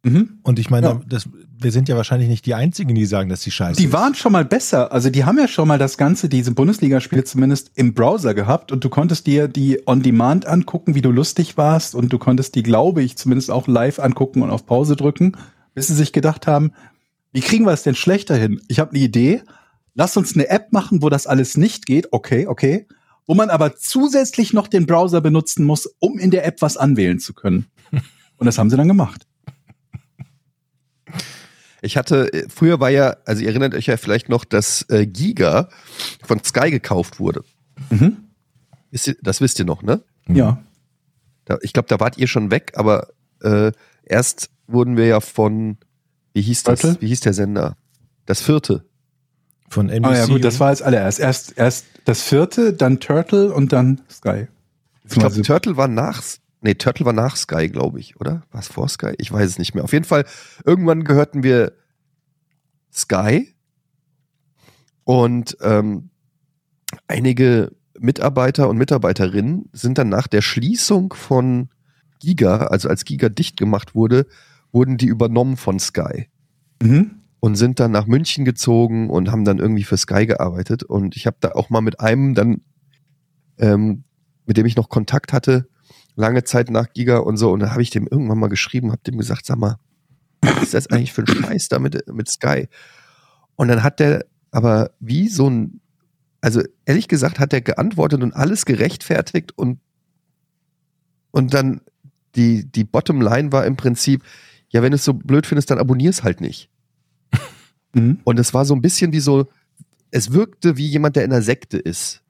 mhm. 0.05 0.39
Und 0.43 0.59
ich 0.59 0.71
meine, 0.71 0.87
Ja. 0.87 1.01
das, 1.07 1.29
wir 1.59 1.73
sind 1.73 1.89
ja 1.89 1.97
wahrscheinlich 1.97 2.29
nicht 2.29 2.45
die 2.47 2.55
Einzigen, 2.55 2.95
die 2.95 3.07
sagen, 3.07 3.29
dass 3.29 3.43
sie 3.43 3.51
scheiße 3.51 3.81
Die 3.81 3.87
ist. 3.87 3.93
waren 3.93 4.15
schon 4.15 4.33
mal 4.33 4.45
besser. 4.45 4.93
Also 4.93 5.11
die 5.11 5.25
haben 5.25 5.39
ja 5.39 5.49
schon 5.49 5.69
mal 5.69 5.79
das 5.79 5.97
Ganze, 5.97 6.29
diese 6.29 6.53
Bundesligaspiele 6.53 7.25
zumindest 7.25 7.71
im 7.75 7.95
Browser 7.95 8.35
gehabt 8.35 8.73
und 8.73 8.85
du 8.85 8.89
konntest 8.89 9.27
dir 9.27 9.49
die 9.49 9.81
on 9.87 10.03
demand 10.03 10.47
angucken, 10.47 10.95
wie 10.95 11.03
du 11.03 11.11
lustig 11.11 11.57
warst 11.57 11.95
und 11.95 12.13
du 12.13 12.19
konntest 12.19 12.55
die, 12.55 12.63
glaube 12.63 13.03
ich, 13.03 13.17
zumindest 13.17 13.51
auch 13.51 13.69
live 13.69 13.99
angucken 13.99 14.43
und 14.43 14.51
auf 14.51 14.67
Pause 14.67 14.97
drücken, 14.97 15.33
bis 15.75 15.87
sie 15.87 15.95
sich 15.95 16.13
gedacht 16.13 16.47
haben, 16.47 16.73
wie 17.33 17.41
kriegen 17.41 17.65
wir 17.65 17.73
es 17.73 17.83
denn 17.83 17.95
schlechter 17.95 18.37
hin? 18.37 18.61
Ich 18.69 18.79
habe 18.79 18.93
eine 18.93 19.01
Idee. 19.01 19.43
Lass 19.95 20.17
uns 20.17 20.35
eine 20.35 20.49
App 20.49 20.73
machen, 20.73 21.03
wo 21.03 21.09
das 21.09 21.27
alles 21.27 21.57
nicht 21.57 21.87
geht. 21.87 22.13
Okay, 22.13 22.47
okay. 22.47 22.87
Wo 23.27 23.35
man 23.35 23.51
aber 23.51 23.77
zusätzlich 23.77 24.53
noch 24.53 24.69
den 24.69 24.87
Browser 24.87 25.21
benutzen 25.21 25.65
muss, 25.65 25.87
um 25.99 26.19
in 26.19 26.31
der 26.31 26.47
App 26.47 26.61
was 26.61 26.77
anwählen 26.77 27.19
zu 27.19 27.35
können. 27.35 27.67
Und 28.39 28.47
das 28.47 28.59
haben 28.59 28.71
sie 28.71 28.77
dann 28.77 28.89
gemacht. 28.89 29.26
Ich 31.83 31.97
hatte, 31.97 32.33
äh, 32.33 32.49
früher 32.49 32.81
war 32.81 32.91
ja, 32.91 33.17
also 33.25 33.43
ihr 33.43 33.49
erinnert 33.49 33.75
euch 33.75 33.87
ja 33.87 33.97
vielleicht 33.97 34.29
noch, 34.29 34.45
dass 34.45 34.83
äh, 34.89 35.07
Giga 35.07 35.69
von 36.25 36.43
Sky 36.43 36.71
gekauft 36.71 37.21
wurde. 37.21 37.45
Mhm. 37.91 38.17
Ihr, 38.91 39.17
das 39.23 39.41
wisst 39.41 39.59
ihr 39.59 39.65
noch, 39.65 39.83
ne? 39.83 40.03
Ja. 40.29 40.63
Da, 41.45 41.59
ich 41.63 41.73
glaube, 41.73 41.89
da 41.89 42.01
wart 42.01 42.19
ihr 42.19 42.27
schon 42.27 42.51
weg, 42.51 42.73
aber 42.75 43.09
äh, 43.43 43.73
erst 44.05 44.51
wurden 44.67 44.97
wir 44.97 45.07
ja 45.07 45.21
von, 45.21 45.79
wie 46.33 46.43
hieß 46.43 46.65
das? 46.65 46.81
Turtle? 46.81 47.01
Wie 47.01 47.09
hieß 47.09 47.21
der 47.21 47.35
Sender? 47.35 47.77
Das 48.25 48.41
vierte. 48.41 48.85
Von 49.69 49.89
NBC. 49.89 50.11
Ah 50.11 50.17
ja, 50.17 50.27
gut, 50.27 50.45
das 50.45 50.61
war 50.61 50.69
als 50.69 50.83
allererst. 50.83 51.21
Erst, 51.21 51.57
erst 51.57 51.87
das 52.05 52.23
vierte, 52.23 52.73
dann 52.73 53.01
Turtle 53.01 53.53
und 53.53 53.73
dann 53.73 54.01
Sky. 54.11 54.47
Ich 55.09 55.15
glaube, 55.15 55.41
Turtle 55.43 55.77
war 55.77 55.89
nach, 55.89 56.23
nee, 56.61 56.75
Turtle 56.75 57.07
war 57.07 57.13
nach 57.13 57.37
Sky, 57.37 57.69
glaube 57.69 58.01
ich, 58.01 58.19
oder? 58.21 58.43
War 58.51 58.61
es 58.61 58.69
vor 58.69 58.89
Sky? 58.89 59.15
Ich 59.19 59.33
weiß 59.33 59.49
es 59.49 59.59
nicht 59.59 59.75
mehr. 59.75 59.85
Auf 59.85 59.93
jeden 59.93 60.05
Fall, 60.05 60.25
irgendwann 60.65 61.05
gehörten 61.05 61.43
wir 61.43 61.73
Sky 62.93 63.55
und 65.05 65.57
ähm, 65.61 66.11
einige 67.07 67.73
Mitarbeiter 67.99 68.69
und 68.69 68.77
Mitarbeiterinnen 68.79 69.69
sind 69.73 69.99
dann 69.99 70.09
nach 70.09 70.27
der 70.27 70.43
Schließung 70.43 71.13
von 71.15 71.71
Giga, 72.21 72.67
also 72.67 72.89
als 72.89 73.05
Giga 73.05 73.29
dicht 73.29 73.57
gemacht 73.57 73.95
wurde, 73.95 74.27
wurden 74.73 74.97
die 74.97 75.07
übernommen 75.07 75.57
von 75.57 75.79
Sky 75.79 76.29
Mhm. 76.83 77.23
und 77.41 77.55
sind 77.55 77.81
dann 77.81 77.91
nach 77.91 78.07
München 78.07 78.45
gezogen 78.45 79.09
und 79.09 79.31
haben 79.31 79.45
dann 79.47 79.59
irgendwie 79.59 79.85
für 79.85 79.97
Sky 79.97 80.27
gearbeitet. 80.27 80.83
Und 80.83 81.17
ich 81.17 81.27
habe 81.27 81.39
da 81.41 81.53
auch 81.53 81.71
mal 81.71 81.81
mit 81.81 82.01
einem 82.01 82.35
dann, 82.35 82.61
ähm, 83.59 84.05
mit 84.45 84.59
dem 84.59 84.67
ich 84.67 84.77
noch 84.77 84.91
Kontakt 84.91 85.33
hatte, 85.33 85.67
lange 86.17 86.45
Zeit 86.45 86.71
nach 86.71 86.93
Giga 86.93 87.19
und 87.19 87.37
so, 87.37 87.53
und 87.53 87.61
da 87.61 87.71
habe 87.71 87.83
ich 87.83 87.91
dem 87.91 88.09
irgendwann 88.11 88.39
mal 88.39 88.49
geschrieben, 88.49 88.91
habe 88.91 89.03
dem 89.07 89.19
gesagt, 89.19 89.47
sag 89.47 89.59
mal, 89.59 89.77
was 90.41 90.63
ist 90.63 90.75
das 90.75 90.87
eigentlich 90.89 91.13
für 91.13 91.23
ein 91.23 91.29
Scheiß 91.29 91.69
da 91.69 91.79
mit, 91.79 92.13
mit 92.13 92.29
Sky? 92.29 92.69
Und 93.55 93.69
dann 93.69 93.83
hat 93.83 94.01
der 94.01 94.27
aber 94.51 94.91
wie 95.01 95.29
so 95.29 95.49
ein, 95.49 95.81
also 96.41 96.63
ehrlich 96.85 97.09
gesagt 97.09 97.39
hat 97.39 97.53
er 97.53 97.61
geantwortet 97.61 98.23
und 98.23 98.33
alles 98.33 98.65
gerechtfertigt 98.65 99.53
und, 99.57 99.81
und 101.31 101.53
dann 101.53 101.83
die, 102.37 102.65
die 102.71 102.85
Bottomline 102.85 103.53
war 103.53 103.67
im 103.67 103.77
Prinzip, 103.77 104.23
ja, 104.71 104.83
wenn 104.83 104.93
du 104.93 104.97
es 104.97 105.05
so 105.05 105.15
blöd 105.15 105.47
findest, 105.47 105.71
dann 105.71 105.79
abonnier's 105.79 106.23
halt 106.23 106.41
nicht. 106.41 106.71
Mhm. 107.95 108.21
Und 108.25 108.39
es 108.39 108.53
war 108.53 108.67
so 108.67 108.75
ein 108.75 108.83
bisschen 108.83 109.13
wie 109.13 109.21
so, 109.21 109.47
es 110.11 110.33
wirkte 110.33 110.77
wie 110.77 110.87
jemand, 110.87 111.17
der 111.17 111.25
in 111.25 111.33
einer 111.33 111.41
Sekte 111.41 111.79
ist. 111.79 112.23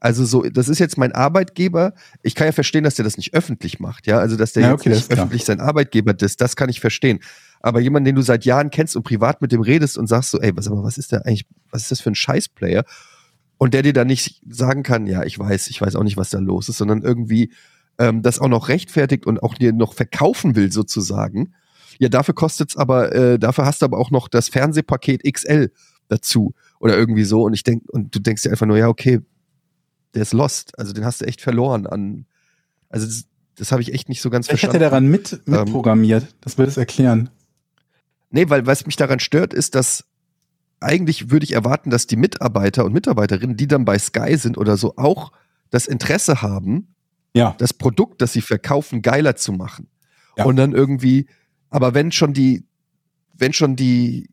Also 0.00 0.24
so, 0.24 0.42
das 0.42 0.68
ist 0.68 0.78
jetzt 0.78 0.96
mein 0.96 1.12
Arbeitgeber. 1.12 1.92
Ich 2.22 2.34
kann 2.34 2.46
ja 2.46 2.52
verstehen, 2.52 2.84
dass 2.84 2.94
der 2.94 3.04
das 3.04 3.18
nicht 3.18 3.34
öffentlich 3.34 3.80
macht, 3.80 4.06
ja. 4.06 4.18
Also 4.18 4.36
dass 4.36 4.54
der 4.54 4.62
Ja, 4.62 4.72
okay, 4.72 4.88
nicht 4.88 5.08
klar. 5.08 5.20
öffentlich 5.20 5.44
sein 5.44 5.60
Arbeitgeber 5.60 6.18
ist, 6.18 6.40
das 6.40 6.56
kann 6.56 6.70
ich 6.70 6.80
verstehen. 6.80 7.20
Aber 7.60 7.80
jemand, 7.80 8.06
den 8.06 8.16
du 8.16 8.22
seit 8.22 8.46
Jahren 8.46 8.70
kennst 8.70 8.96
und 8.96 9.02
privat 9.02 9.42
mit 9.42 9.52
dem 9.52 9.60
redest 9.60 9.98
und 9.98 10.06
sagst 10.06 10.30
so, 10.30 10.40
ey, 10.40 10.56
was, 10.56 10.66
aber 10.66 10.82
was 10.82 10.96
ist 10.96 11.12
der 11.12 11.26
eigentlich, 11.26 11.46
was 11.70 11.82
ist 11.82 11.90
das 11.90 12.00
für 12.00 12.10
ein 12.10 12.14
Scheißplayer? 12.14 12.84
Und 13.58 13.74
der 13.74 13.82
dir 13.82 13.92
dann 13.92 14.06
nicht 14.06 14.40
sagen 14.48 14.82
kann, 14.82 15.06
ja, 15.06 15.22
ich 15.22 15.38
weiß, 15.38 15.68
ich 15.68 15.82
weiß 15.82 15.94
auch 15.96 16.02
nicht, 16.02 16.16
was 16.16 16.30
da 16.30 16.38
los 16.38 16.70
ist, 16.70 16.78
sondern 16.78 17.02
irgendwie 17.02 17.52
ähm, 17.98 18.22
das 18.22 18.38
auch 18.38 18.48
noch 18.48 18.68
rechtfertigt 18.70 19.26
und 19.26 19.42
auch 19.42 19.54
dir 19.54 19.74
noch 19.74 19.92
verkaufen 19.92 20.56
will 20.56 20.72
sozusagen. 20.72 21.52
Ja, 21.98 22.08
dafür 22.08 22.34
kostet's 22.34 22.78
aber, 22.78 23.14
äh, 23.14 23.38
dafür 23.38 23.66
hast 23.66 23.82
du 23.82 23.84
aber 23.84 23.98
auch 23.98 24.10
noch 24.10 24.28
das 24.28 24.48
Fernsehpaket 24.48 25.30
XL 25.30 25.70
dazu 26.08 26.54
oder 26.78 26.96
irgendwie 26.96 27.24
so. 27.24 27.42
Und 27.42 27.52
ich 27.52 27.62
denk, 27.62 27.82
und 27.88 28.14
du 28.14 28.20
denkst 28.20 28.42
dir 28.42 28.50
einfach 28.50 28.64
nur, 28.64 28.78
ja, 28.78 28.88
okay, 28.88 29.20
der 30.14 30.22
ist 30.22 30.32
lost. 30.32 30.78
Also 30.78 30.92
den 30.92 31.04
hast 31.04 31.20
du 31.20 31.26
echt 31.26 31.40
verloren 31.40 31.86
an. 31.86 32.26
Also 32.88 33.06
das, 33.06 33.24
das 33.56 33.72
habe 33.72 33.82
ich 33.82 33.92
echt 33.92 34.08
nicht 34.08 34.20
so 34.22 34.30
ganz 34.30 34.46
Vielleicht 34.46 34.60
verstanden. 34.60 34.82
er 34.84 34.90
daran 34.90 35.06
mit, 35.06 35.46
mitprogrammiert. 35.46 36.34
Das 36.40 36.58
würde 36.58 36.70
es 36.70 36.76
erklären. 36.76 37.30
Nee, 38.30 38.48
weil 38.48 38.66
was 38.66 38.86
mich 38.86 38.96
daran 38.96 39.20
stört, 39.20 39.52
ist, 39.54 39.74
dass 39.74 40.04
eigentlich 40.80 41.30
würde 41.30 41.44
ich 41.44 41.52
erwarten, 41.52 41.90
dass 41.90 42.06
die 42.06 42.16
Mitarbeiter 42.16 42.84
und 42.84 42.92
Mitarbeiterinnen, 42.92 43.56
die 43.56 43.66
dann 43.68 43.84
bei 43.84 43.98
Sky 43.98 44.36
sind 44.36 44.56
oder 44.56 44.76
so, 44.76 44.96
auch 44.96 45.32
das 45.70 45.86
Interesse 45.86 46.40
haben, 46.42 46.94
Ja. 47.34 47.54
das 47.58 47.74
Produkt, 47.74 48.22
das 48.22 48.32
sie 48.32 48.40
verkaufen, 48.40 49.02
geiler 49.02 49.36
zu 49.36 49.52
machen. 49.52 49.88
Ja. 50.38 50.44
Und 50.46 50.56
dann 50.56 50.72
irgendwie, 50.72 51.26
aber 51.68 51.92
wenn 51.94 52.12
schon 52.12 52.32
die, 52.32 52.64
wenn 53.34 53.52
schon 53.52 53.76
die 53.76 54.30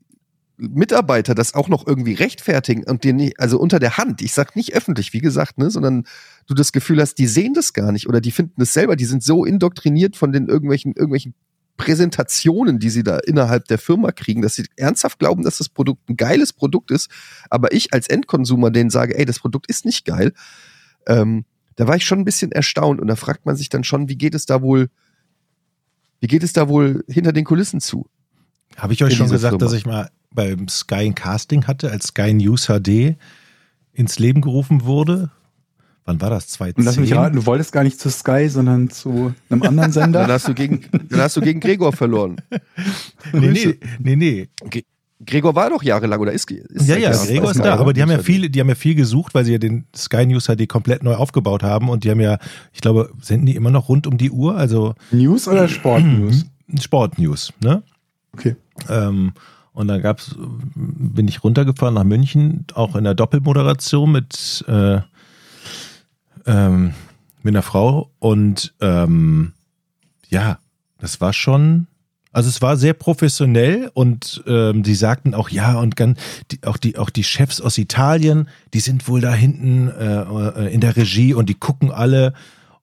Mitarbeiter 0.57 1.35
das 1.35 1.53
auch 1.53 1.69
noch 1.69 1.85
irgendwie 1.85 2.13
rechtfertigen 2.13 2.83
und 2.83 3.03
dir 3.03 3.13
nicht, 3.13 3.39
also 3.39 3.59
unter 3.59 3.79
der 3.79 3.97
Hand, 3.97 4.21
ich 4.21 4.33
sag 4.33 4.55
nicht 4.55 4.73
öffentlich, 4.73 5.13
wie 5.13 5.19
gesagt, 5.19 5.59
ne, 5.59 5.69
sondern 5.69 6.05
du 6.47 6.55
das 6.55 6.71
Gefühl 6.71 6.99
hast, 6.99 7.15
die 7.15 7.27
sehen 7.27 7.53
das 7.53 7.73
gar 7.73 7.91
nicht 7.91 8.07
oder 8.07 8.21
die 8.21 8.31
finden 8.31 8.61
es 8.61 8.73
selber, 8.73 8.95
die 8.95 9.05
sind 9.05 9.23
so 9.23 9.45
indoktriniert 9.45 10.15
von 10.15 10.31
den 10.31 10.47
irgendwelchen, 10.47 10.93
irgendwelchen 10.93 11.35
Präsentationen, 11.77 12.79
die 12.79 12.89
sie 12.89 13.03
da 13.03 13.19
innerhalb 13.19 13.65
der 13.65 13.77
Firma 13.77 14.11
kriegen, 14.11 14.41
dass 14.41 14.55
sie 14.55 14.65
ernsthaft 14.77 15.19
glauben, 15.19 15.43
dass 15.43 15.59
das 15.59 15.69
Produkt 15.69 16.09
ein 16.09 16.17
geiles 16.17 16.53
Produkt 16.53 16.89
ist, 16.89 17.11
aber 17.51 17.71
ich 17.71 17.93
als 17.93 18.07
Endkonsumer 18.07 18.71
denen 18.71 18.89
sage, 18.89 19.15
ey, 19.15 19.25
das 19.25 19.39
Produkt 19.39 19.69
ist 19.69 19.85
nicht 19.85 20.05
geil, 20.05 20.33
ähm, 21.05 21.45
da 21.75 21.87
war 21.87 21.95
ich 21.95 22.05
schon 22.05 22.17
ein 22.17 22.25
bisschen 22.25 22.51
erstaunt 22.51 22.99
und 22.99 23.07
da 23.07 23.15
fragt 23.15 23.45
man 23.45 23.55
sich 23.55 23.69
dann 23.69 23.83
schon, 23.83 24.09
wie 24.09 24.17
geht 24.17 24.33
es 24.33 24.47
da 24.47 24.63
wohl, 24.63 24.89
wie 26.19 26.27
geht 26.27 26.41
es 26.41 26.51
da 26.51 26.67
wohl 26.67 27.05
hinter 27.07 27.31
den 27.31 27.45
Kulissen 27.45 27.79
zu? 27.79 28.09
Habe 28.75 28.93
ich 28.93 29.03
euch 29.03 29.15
schon 29.15 29.29
gesagt, 29.29 29.53
Firma. 29.53 29.63
dass 29.63 29.73
ich 29.73 29.85
mal 29.85 30.09
beim 30.31 30.67
Sky 30.67 31.05
ein 31.05 31.15
Casting 31.15 31.65
hatte, 31.67 31.91
als 31.91 32.07
Sky 32.07 32.33
News 32.33 32.67
HD 32.67 33.15
ins 33.93 34.19
Leben 34.19 34.41
gerufen 34.41 34.83
wurde? 34.85 35.31
Wann 36.05 36.21
war 36.21 36.29
das? 36.29 36.45
Und 36.45 36.51
2010? 36.51 36.85
lass 36.85 36.97
mich 36.97 37.13
raten, 37.15 37.35
du 37.35 37.45
wolltest 37.45 37.73
gar 37.73 37.83
nicht 37.83 37.99
zu 37.99 38.09
Sky, 38.09 38.47
sondern 38.47 38.89
zu 38.89 39.33
einem 39.49 39.63
anderen 39.63 39.75
Dann 39.91 39.91
Sender. 39.91 40.27
hast 40.27 40.47
du 40.47 40.53
gegen, 40.53 40.85
dann 41.09 41.19
hast 41.19 41.35
du 41.35 41.41
gegen 41.41 41.59
Gregor 41.59 41.91
verloren. 41.91 42.37
Nee, 43.33 43.75
nee, 43.99 44.15
nee, 44.15 44.15
nee. 44.15 44.49
Gregor 45.25 45.55
war 45.55 45.69
doch 45.69 45.81
jahrelang 45.81 46.19
oder 46.19 46.31
ist, 46.31 46.49
ist 46.51 46.87
Ja, 46.87 46.95
ja, 46.95 47.11
Gregor 47.11 47.51
ist 47.51 47.59
da, 47.59 47.75
aber 47.75 47.91
die 47.91 48.01
haben 48.01 48.11
ja 48.11 48.19
viel, 48.19 48.49
die 48.49 48.59
haben 48.59 48.69
ja 48.69 48.75
viel 48.75 48.95
gesucht, 48.95 49.33
weil 49.33 49.43
sie 49.45 49.53
ja 49.53 49.57
den 49.57 49.85
Sky 49.95 50.25
News 50.25 50.45
HD 50.45 50.69
komplett 50.69 51.03
neu 51.03 51.15
aufgebaut 51.15 51.63
haben 51.63 51.89
und 51.89 52.03
die 52.03 52.11
haben 52.11 52.21
ja, 52.21 52.37
ich 52.71 52.81
glaube, 52.81 53.11
senden 53.21 53.47
die 53.47 53.55
immer 53.55 53.71
noch 53.71 53.89
rund 53.89 54.05
um 54.07 54.17
die 54.17 54.29
Uhr, 54.31 54.55
also 54.55 54.93
News 55.11 55.47
oder 55.47 55.67
Sportnews? 55.67 56.45
Sportnews, 56.79 57.51
ne? 57.61 57.81
Okay. 58.33 58.55
Ähm, 58.87 59.33
und 59.77 59.87
dann 59.87 60.01
gab's, 60.01 60.35
bin 60.75 61.27
ich 61.27 61.43
runtergefahren 61.43 61.93
nach 61.93 62.03
München, 62.03 62.65
auch 62.73 62.95
in 62.95 63.03
der 63.03 63.13
Doppelmoderation 63.13 64.11
mit, 64.11 64.65
äh, 64.67 65.01
ähm, 66.47 66.95
mit 67.43 67.51
einer 67.53 67.61
Frau. 67.61 68.09
Und 68.17 68.73
ähm, 68.81 69.53
ja, 70.29 70.57
das 70.97 71.21
war 71.21 71.31
schon, 71.31 71.85
also 72.31 72.49
es 72.49 72.59
war 72.63 72.75
sehr 72.75 72.95
professionell 72.95 73.91
und 73.93 74.43
ähm, 74.47 74.81
die 74.81 74.95
sagten 74.95 75.35
auch, 75.35 75.49
ja, 75.49 75.77
und 75.77 75.95
ganz, 75.95 76.19
die, 76.49 76.63
auch, 76.63 76.77
die, 76.77 76.97
auch 76.97 77.11
die 77.11 77.23
Chefs 77.23 77.61
aus 77.61 77.77
Italien, 77.77 78.49
die 78.73 78.79
sind 78.79 79.07
wohl 79.07 79.21
da 79.21 79.31
hinten 79.31 79.89
äh, 79.89 80.21
äh, 80.21 80.73
in 80.73 80.81
der 80.81 80.97
Regie 80.97 81.35
und 81.35 81.49
die 81.49 81.53
gucken 81.53 81.91
alle. 81.91 82.33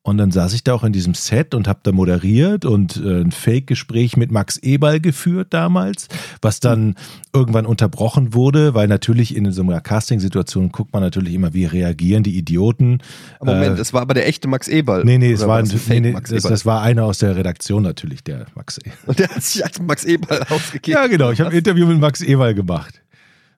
Und 0.07 0.19
dann 0.19 0.31
saß 0.31 0.53
ich 0.53 0.63
da 0.63 0.75
auch 0.75 0.85
in 0.85 0.93
diesem 0.93 1.15
Set 1.15 1.55
und 1.55 1.67
habe 1.67 1.81
da 1.83 1.91
moderiert 1.91 2.67
und 2.67 2.99
äh, 2.99 3.23
ein 3.23 3.33
Fake-Gespräch 3.33 4.19
mit 4.19 4.31
Max 4.31 4.59
Eberl 4.59 5.01
geführt 5.01 5.49
damals, 5.55 6.09
was 6.43 6.61
dann 6.61 6.97
irgendwann 7.33 7.65
unterbrochen 7.65 8.35
wurde, 8.35 8.75
weil 8.75 8.87
natürlich 8.87 9.35
in 9.35 9.51
so 9.51 9.63
einer 9.63 9.81
Casting-Situation 9.81 10.73
guckt 10.73 10.93
man 10.93 11.03
natürlich 11.03 11.33
immer, 11.33 11.55
wie 11.55 11.65
reagieren 11.65 12.23
die 12.23 12.37
Idioten. 12.37 12.99
Moment, 13.41 13.75
Äh, 13.75 13.77
das 13.77 13.95
war 13.95 14.03
aber 14.03 14.13
der 14.13 14.29
echte 14.29 14.47
Max 14.47 14.69
Eberl. 14.69 15.07
Nee, 15.07 15.17
nee, 15.17 15.33
es 15.33 15.47
war, 15.47 15.57
ein, 15.57 15.81
nee, 15.89 16.01
nee, 16.01 16.13
das, 16.13 16.43
das 16.43 16.67
war 16.67 16.83
einer 16.83 17.05
aus 17.05 17.17
der 17.19 17.35
Redaktion 17.35 17.83
natürlich, 17.83 18.23
der 18.23 18.45
Max 18.55 18.77
Eberl. 18.77 18.99
Und 19.07 19.19
der 19.21 19.29
hat 19.29 19.43
sich 19.43 19.65
als 19.65 19.81
Max 19.81 20.05
Eberl 20.05 20.43
ausgegeben. 20.51 20.99
Ja, 20.99 21.07
genau, 21.07 21.31
ich 21.31 21.41
habe 21.41 21.49
ein 21.49 21.57
Interview 21.57 21.87
mit 21.87 21.99
Max 21.99 22.21
Eberl 22.21 22.53
gemacht. 22.53 23.01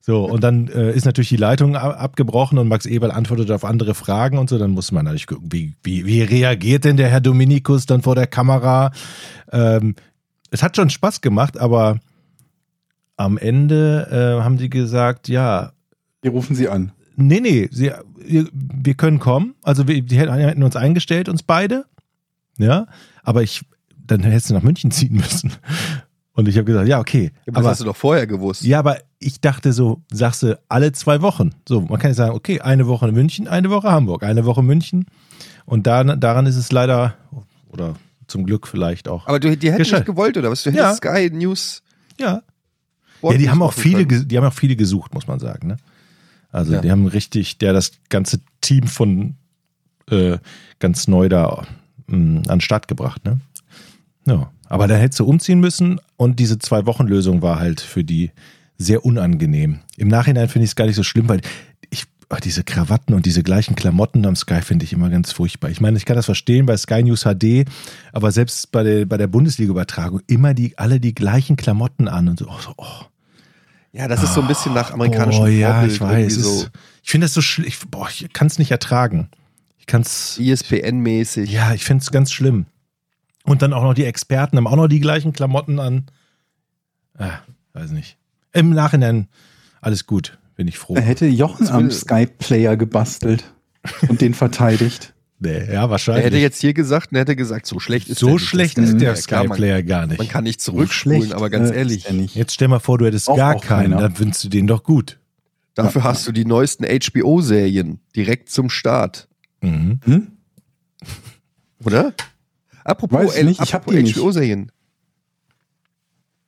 So, 0.08 0.24
und 0.24 0.44
dann 0.44 0.68
äh, 0.68 0.92
ist 0.92 1.04
natürlich 1.04 1.30
die 1.30 1.36
Leitung 1.36 1.74
a- 1.74 1.90
abgebrochen 1.90 2.58
und 2.58 2.68
Max 2.68 2.86
Eberl 2.86 3.10
antwortet 3.10 3.50
auf 3.50 3.64
andere 3.64 3.92
Fragen 3.96 4.38
und 4.38 4.48
so. 4.48 4.56
Dann 4.56 4.70
muss 4.70 4.92
man 4.92 5.04
natürlich 5.04 5.26
gucken, 5.26 5.48
wie, 5.52 5.74
wie, 5.82 6.06
wie 6.06 6.22
reagiert 6.22 6.84
denn 6.84 6.96
der 6.96 7.08
Herr 7.08 7.20
Dominikus 7.20 7.86
dann 7.86 8.02
vor 8.02 8.14
der 8.14 8.28
Kamera? 8.28 8.92
Ähm, 9.50 9.96
es 10.52 10.62
hat 10.62 10.76
schon 10.76 10.90
Spaß 10.90 11.22
gemacht, 11.22 11.58
aber 11.58 11.98
am 13.16 13.36
Ende 13.36 14.06
äh, 14.38 14.42
haben 14.44 14.58
sie 14.58 14.70
gesagt, 14.70 15.26
ja, 15.28 15.72
Wir 16.22 16.30
rufen 16.30 16.54
sie 16.54 16.68
an. 16.68 16.92
nee, 17.16 17.40
nee, 17.40 17.68
sie, 17.72 17.90
wir, 18.16 18.46
wir 18.52 18.94
können 18.94 19.18
kommen. 19.18 19.54
Also 19.64 19.88
wir, 19.88 20.02
die 20.02 20.18
hätten 20.18 20.62
uns 20.62 20.76
eingestellt, 20.76 21.28
uns 21.28 21.42
beide. 21.42 21.84
Ja, 22.58 22.86
aber 23.24 23.42
ich, 23.42 23.62
dann 24.06 24.20
hättest 24.20 24.50
du 24.50 24.54
nach 24.54 24.62
München 24.62 24.90
ziehen 24.92 25.14
müssen. 25.14 25.52
Und 26.32 26.46
ich 26.48 26.56
habe 26.56 26.64
gesagt, 26.66 26.86
ja, 26.86 27.00
okay. 27.00 27.32
Das 27.46 27.56
aber, 27.56 27.68
hast 27.70 27.80
du 27.80 27.84
doch 27.86 27.96
vorher 27.96 28.26
gewusst. 28.26 28.62
ja, 28.62 28.78
aber 28.78 28.98
ich 29.18 29.40
dachte 29.40 29.72
so, 29.72 30.02
sagst 30.12 30.42
du, 30.42 30.58
alle 30.68 30.92
zwei 30.92 31.22
Wochen. 31.22 31.50
So, 31.68 31.80
man 31.82 31.98
kann 31.98 32.10
ja 32.10 32.14
sagen, 32.14 32.34
okay, 32.34 32.60
eine 32.60 32.86
Woche 32.86 33.08
in 33.08 33.14
München, 33.14 33.48
eine 33.48 33.70
Woche 33.70 33.90
Hamburg, 33.90 34.22
eine 34.22 34.44
Woche 34.44 34.62
München. 34.62 35.06
Und 35.64 35.86
da, 35.86 36.04
daran 36.04 36.46
ist 36.46 36.56
es 36.56 36.70
leider, 36.70 37.14
oder 37.70 37.94
zum 38.26 38.44
Glück 38.44 38.66
vielleicht 38.66 39.08
auch. 39.08 39.26
Aber 39.26 39.40
du, 39.40 39.56
die 39.56 39.72
hätten 39.72 39.82
nicht 39.82 40.04
gewollt, 40.06 40.36
oder 40.36 40.50
was? 40.50 40.62
Du 40.64 40.70
Ja. 40.70 40.86
hättest 40.90 40.98
Sky 40.98 41.30
News. 41.30 41.82
ja. 42.20 42.42
Sport 43.18 43.32
Ja, 43.32 43.38
die 43.38 43.44
News 43.44 43.50
haben 43.52 43.62
auch 43.62 43.72
viele, 43.72 44.04
die 44.06 44.36
haben 44.36 44.44
auch 44.44 44.52
viele 44.52 44.76
gesucht, 44.76 45.14
muss 45.14 45.26
man 45.26 45.38
sagen. 45.40 45.68
Ne? 45.68 45.76
Also 46.50 46.74
Ja. 46.74 46.80
die 46.82 46.90
haben 46.90 47.06
richtig, 47.06 47.56
der 47.58 47.72
das 47.72 47.92
ganze 48.10 48.40
Team 48.60 48.86
von 48.86 49.36
äh, 50.10 50.38
ganz 50.78 51.08
neu 51.08 51.28
da 51.30 51.64
mh, 52.06 52.40
an 52.40 52.42
den 52.56 52.60
Start 52.60 52.86
gebracht. 52.88 53.24
Ne? 53.24 53.40
Ja, 54.26 54.50
aber 54.68 54.86
da 54.88 54.96
hättest 54.96 55.20
du 55.20 55.24
umziehen 55.24 55.60
müssen 55.60 56.00
und 56.16 56.38
diese 56.38 56.58
zwei 56.58 56.84
Wochen 56.86 57.06
Lösung 57.06 57.40
war 57.42 57.58
halt 57.58 57.80
für 57.80 58.04
die 58.04 58.30
sehr 58.78 59.04
unangenehm. 59.04 59.80
Im 59.96 60.08
Nachhinein 60.08 60.48
finde 60.48 60.64
ich 60.64 60.70
es 60.70 60.76
gar 60.76 60.86
nicht 60.86 60.96
so 60.96 61.02
schlimm, 61.02 61.28
weil 61.28 61.40
ich 61.90 62.04
oh, 62.30 62.36
diese 62.42 62.64
Krawatten 62.64 63.14
und 63.14 63.26
diese 63.26 63.42
gleichen 63.42 63.76
Klamotten 63.76 64.26
am 64.26 64.36
Sky 64.36 64.62
finde 64.62 64.84
ich 64.84 64.92
immer 64.92 65.10
ganz 65.10 65.32
furchtbar. 65.32 65.70
Ich 65.70 65.80
meine, 65.80 65.96
ich 65.96 66.04
kann 66.04 66.16
das 66.16 66.26
verstehen 66.26 66.66
bei 66.66 66.76
Sky 66.76 67.02
News 67.02 67.24
HD, 67.24 67.66
aber 68.12 68.32
selbst 68.32 68.72
bei 68.72 68.82
der, 68.82 69.06
bei 69.06 69.16
der 69.16 69.28
Bundesliga-Übertragung 69.28 70.20
immer 70.26 70.54
die, 70.54 70.76
alle 70.78 71.00
die 71.00 71.14
gleichen 71.14 71.56
Klamotten 71.56 72.08
an 72.08 72.28
und 72.28 72.38
so. 72.38 72.46
Oh, 72.48 72.60
so 72.60 72.74
oh. 72.76 73.06
Ja, 73.92 74.08
das 74.08 74.22
ist 74.22 74.34
so 74.34 74.42
ein 74.42 74.48
bisschen 74.48 74.74
nach 74.74 74.92
amerikanischem 74.92 75.42
Oh 75.42 75.46
ja, 75.46 75.72
Vorbild. 75.72 75.92
ich 75.92 76.00
weiß. 76.00 76.34
So 76.34 76.62
Ist, 76.62 76.70
ich 77.02 77.10
finde 77.10 77.24
das 77.24 77.32
so 77.34 77.40
schlimm. 77.40 77.66
Ich, 77.66 77.78
boah, 77.88 78.08
ich 78.10 78.30
kann 78.34 78.46
es 78.46 78.58
nicht 78.58 78.70
ertragen. 78.70 79.30
Ich 79.78 79.86
kann 79.86 80.02
es. 80.02 80.38
ESPN-mäßig. 80.38 81.50
Ja, 81.50 81.72
ich 81.72 81.84
finde 81.84 82.02
es 82.02 82.10
ganz 82.10 82.30
schlimm. 82.30 82.66
Und 83.44 83.62
dann 83.62 83.72
auch 83.72 83.82
noch 83.82 83.94
die 83.94 84.04
Experten 84.04 84.58
haben 84.58 84.66
auch 84.66 84.76
noch 84.76 84.88
die 84.88 85.00
gleichen 85.00 85.32
Klamotten 85.32 85.78
an. 85.78 86.06
Ah, 87.16 87.38
weiß 87.72 87.92
nicht. 87.92 88.18
Im 88.56 88.70
Nachhinein 88.70 89.28
alles 89.80 90.06
gut, 90.06 90.38
bin 90.56 90.66
ich 90.68 90.78
froh. 90.78 90.94
Da 90.94 91.00
hätte 91.02 91.26
Jochen 91.26 91.68
am 91.68 91.90
Skype-Player 91.90 92.76
gebastelt 92.76 93.52
und 94.08 94.20
den 94.20 94.34
verteidigt. 94.34 95.12
Nee, 95.38 95.50
ja, 95.58 95.82
Er 95.82 95.90
wahrscheinlich. 95.90 96.24
hätte 96.24 96.38
jetzt 96.38 96.62
hier 96.62 96.72
gesagt, 96.72 97.12
und 97.12 97.16
er 97.16 97.20
hätte 97.20 97.36
gesagt, 97.36 97.66
so 97.66 97.78
schlecht 97.78 98.08
ist 98.08 98.22
der 98.22 98.28
so 98.30 98.34
nicht, 98.36 98.46
schlecht 98.46 98.78
ist 98.78 98.94
der 98.94 99.02
Ja, 99.02 99.12
man- 99.12 99.16
Sky-Player 99.48 99.82
gar 99.82 100.06
nicht. 100.06 100.16
Man 100.16 100.28
kann 100.28 100.44
nicht 100.44 100.62
zurückspulen, 100.62 101.34
aber 101.34 101.50
ganz 101.50 101.68
äh, 101.70 101.76
ehrlich, 101.76 102.06
er. 102.06 102.34
Jetzt 102.34 102.54
stell 102.54 102.68
mal 102.68 102.78
vor, 102.78 102.96
du 102.96 103.04
hättest 103.04 103.26
Braucht 103.26 103.36
gar 103.36 103.56
auch 103.56 103.60
keinen, 103.62 103.90
keiner. 103.90 104.00
dann 104.00 104.14
findest 104.14 104.42
du 104.44 104.48
den 104.48 104.66
doch 104.66 104.82
gut. 104.82 105.18
dafür 105.74 106.04
hast 106.04 106.26
du 106.26 106.32
die 106.32 106.46
neuesten 106.46 106.86
HBO-Serien 106.86 108.00
direkt 108.16 108.48
zum 108.48 108.70
Start, 108.70 109.28
Mhm. 109.60 110.00
Hm? 110.04 110.26
oder? 111.84 112.14
Apropos, 112.82 113.18
Weiß 113.26 113.36
ich 113.36 113.44
nicht, 113.44 113.60
ich 113.62 113.74
hab 113.74 113.86
apropos. 113.86 114.10
HBO-Serien. 114.14 114.72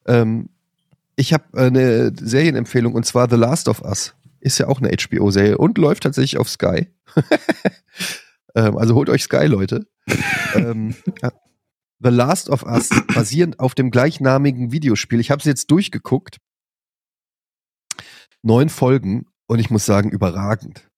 Ähm, 0.06 0.48
ich 1.18 1.32
habe 1.32 1.44
eine 1.58 2.12
Serienempfehlung 2.14 2.94
und 2.94 3.04
zwar 3.04 3.28
The 3.28 3.36
Last 3.36 3.68
of 3.68 3.82
Us. 3.82 4.14
Ist 4.40 4.58
ja 4.58 4.68
auch 4.68 4.80
eine 4.80 4.90
HBO-Serie 4.96 5.58
und 5.58 5.76
läuft 5.76 6.04
tatsächlich 6.04 6.38
auf 6.38 6.48
Sky. 6.48 6.86
ähm, 8.54 8.78
also 8.78 8.94
holt 8.94 9.10
euch 9.10 9.24
Sky, 9.24 9.46
Leute. 9.46 9.88
ähm, 10.54 10.94
ja. 11.20 11.32
The 11.98 12.10
Last 12.10 12.48
of 12.50 12.62
Us, 12.62 12.90
basierend 13.12 13.58
auf 13.58 13.74
dem 13.74 13.90
gleichnamigen 13.90 14.70
Videospiel. 14.70 15.18
Ich 15.18 15.32
habe 15.32 15.40
es 15.40 15.44
jetzt 15.44 15.72
durchgeguckt. 15.72 16.38
Neun 18.42 18.68
Folgen 18.68 19.26
und 19.48 19.58
ich 19.58 19.70
muss 19.70 19.84
sagen, 19.84 20.10
überragend. 20.10 20.88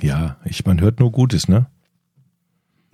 Ja, 0.00 0.40
ich, 0.44 0.66
man 0.66 0.80
hört 0.80 0.98
nur 0.98 1.12
Gutes, 1.12 1.46
ne? 1.46 1.70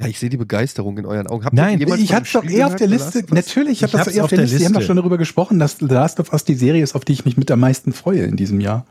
Ja, 0.00 0.06
ich 0.08 0.18
sehe 0.18 0.30
die 0.30 0.36
Begeisterung 0.36 0.96
in 0.98 1.06
euren 1.06 1.26
Augen. 1.26 1.44
Habt 1.44 1.54
Nein, 1.54 1.78
Ich 1.80 1.86
dem 1.86 2.08
doch 2.08 2.24
Spiel 2.24 2.52
eh 2.52 2.64
auf 2.64 2.74
der 2.76 2.86
Liste. 2.88 3.24
Natürlich, 3.30 3.72
ich 3.72 3.78
Ich 3.78 3.82
habe 3.82 3.92
das 3.92 4.00
hab's 4.06 4.16
eh 4.16 4.20
auf 4.20 4.24
auf 4.24 4.30
der 4.30 4.38
der 4.38 4.44
Liste. 4.46 4.58
Wir 4.60 4.66
haben 4.66 4.72
doch 4.72 4.80
Liste. 4.80 4.86
schon 4.86 4.96
darüber 4.96 5.18
gesprochen, 5.18 5.58
dass 5.58 5.78
The 5.78 5.84
Last 5.86 6.20
of 6.20 6.32
Us 6.32 6.44
die 6.44 6.54
Serie 6.54 6.82
ist, 6.82 6.94
auf 6.94 7.04
die 7.04 7.12
ich 7.12 7.24
mich 7.24 7.36
mit 7.36 7.50
am 7.50 7.60
meisten 7.60 7.92
freue 7.92 8.22
in 8.24 8.36
diesem 8.36 8.60
Jahr. 8.60 8.86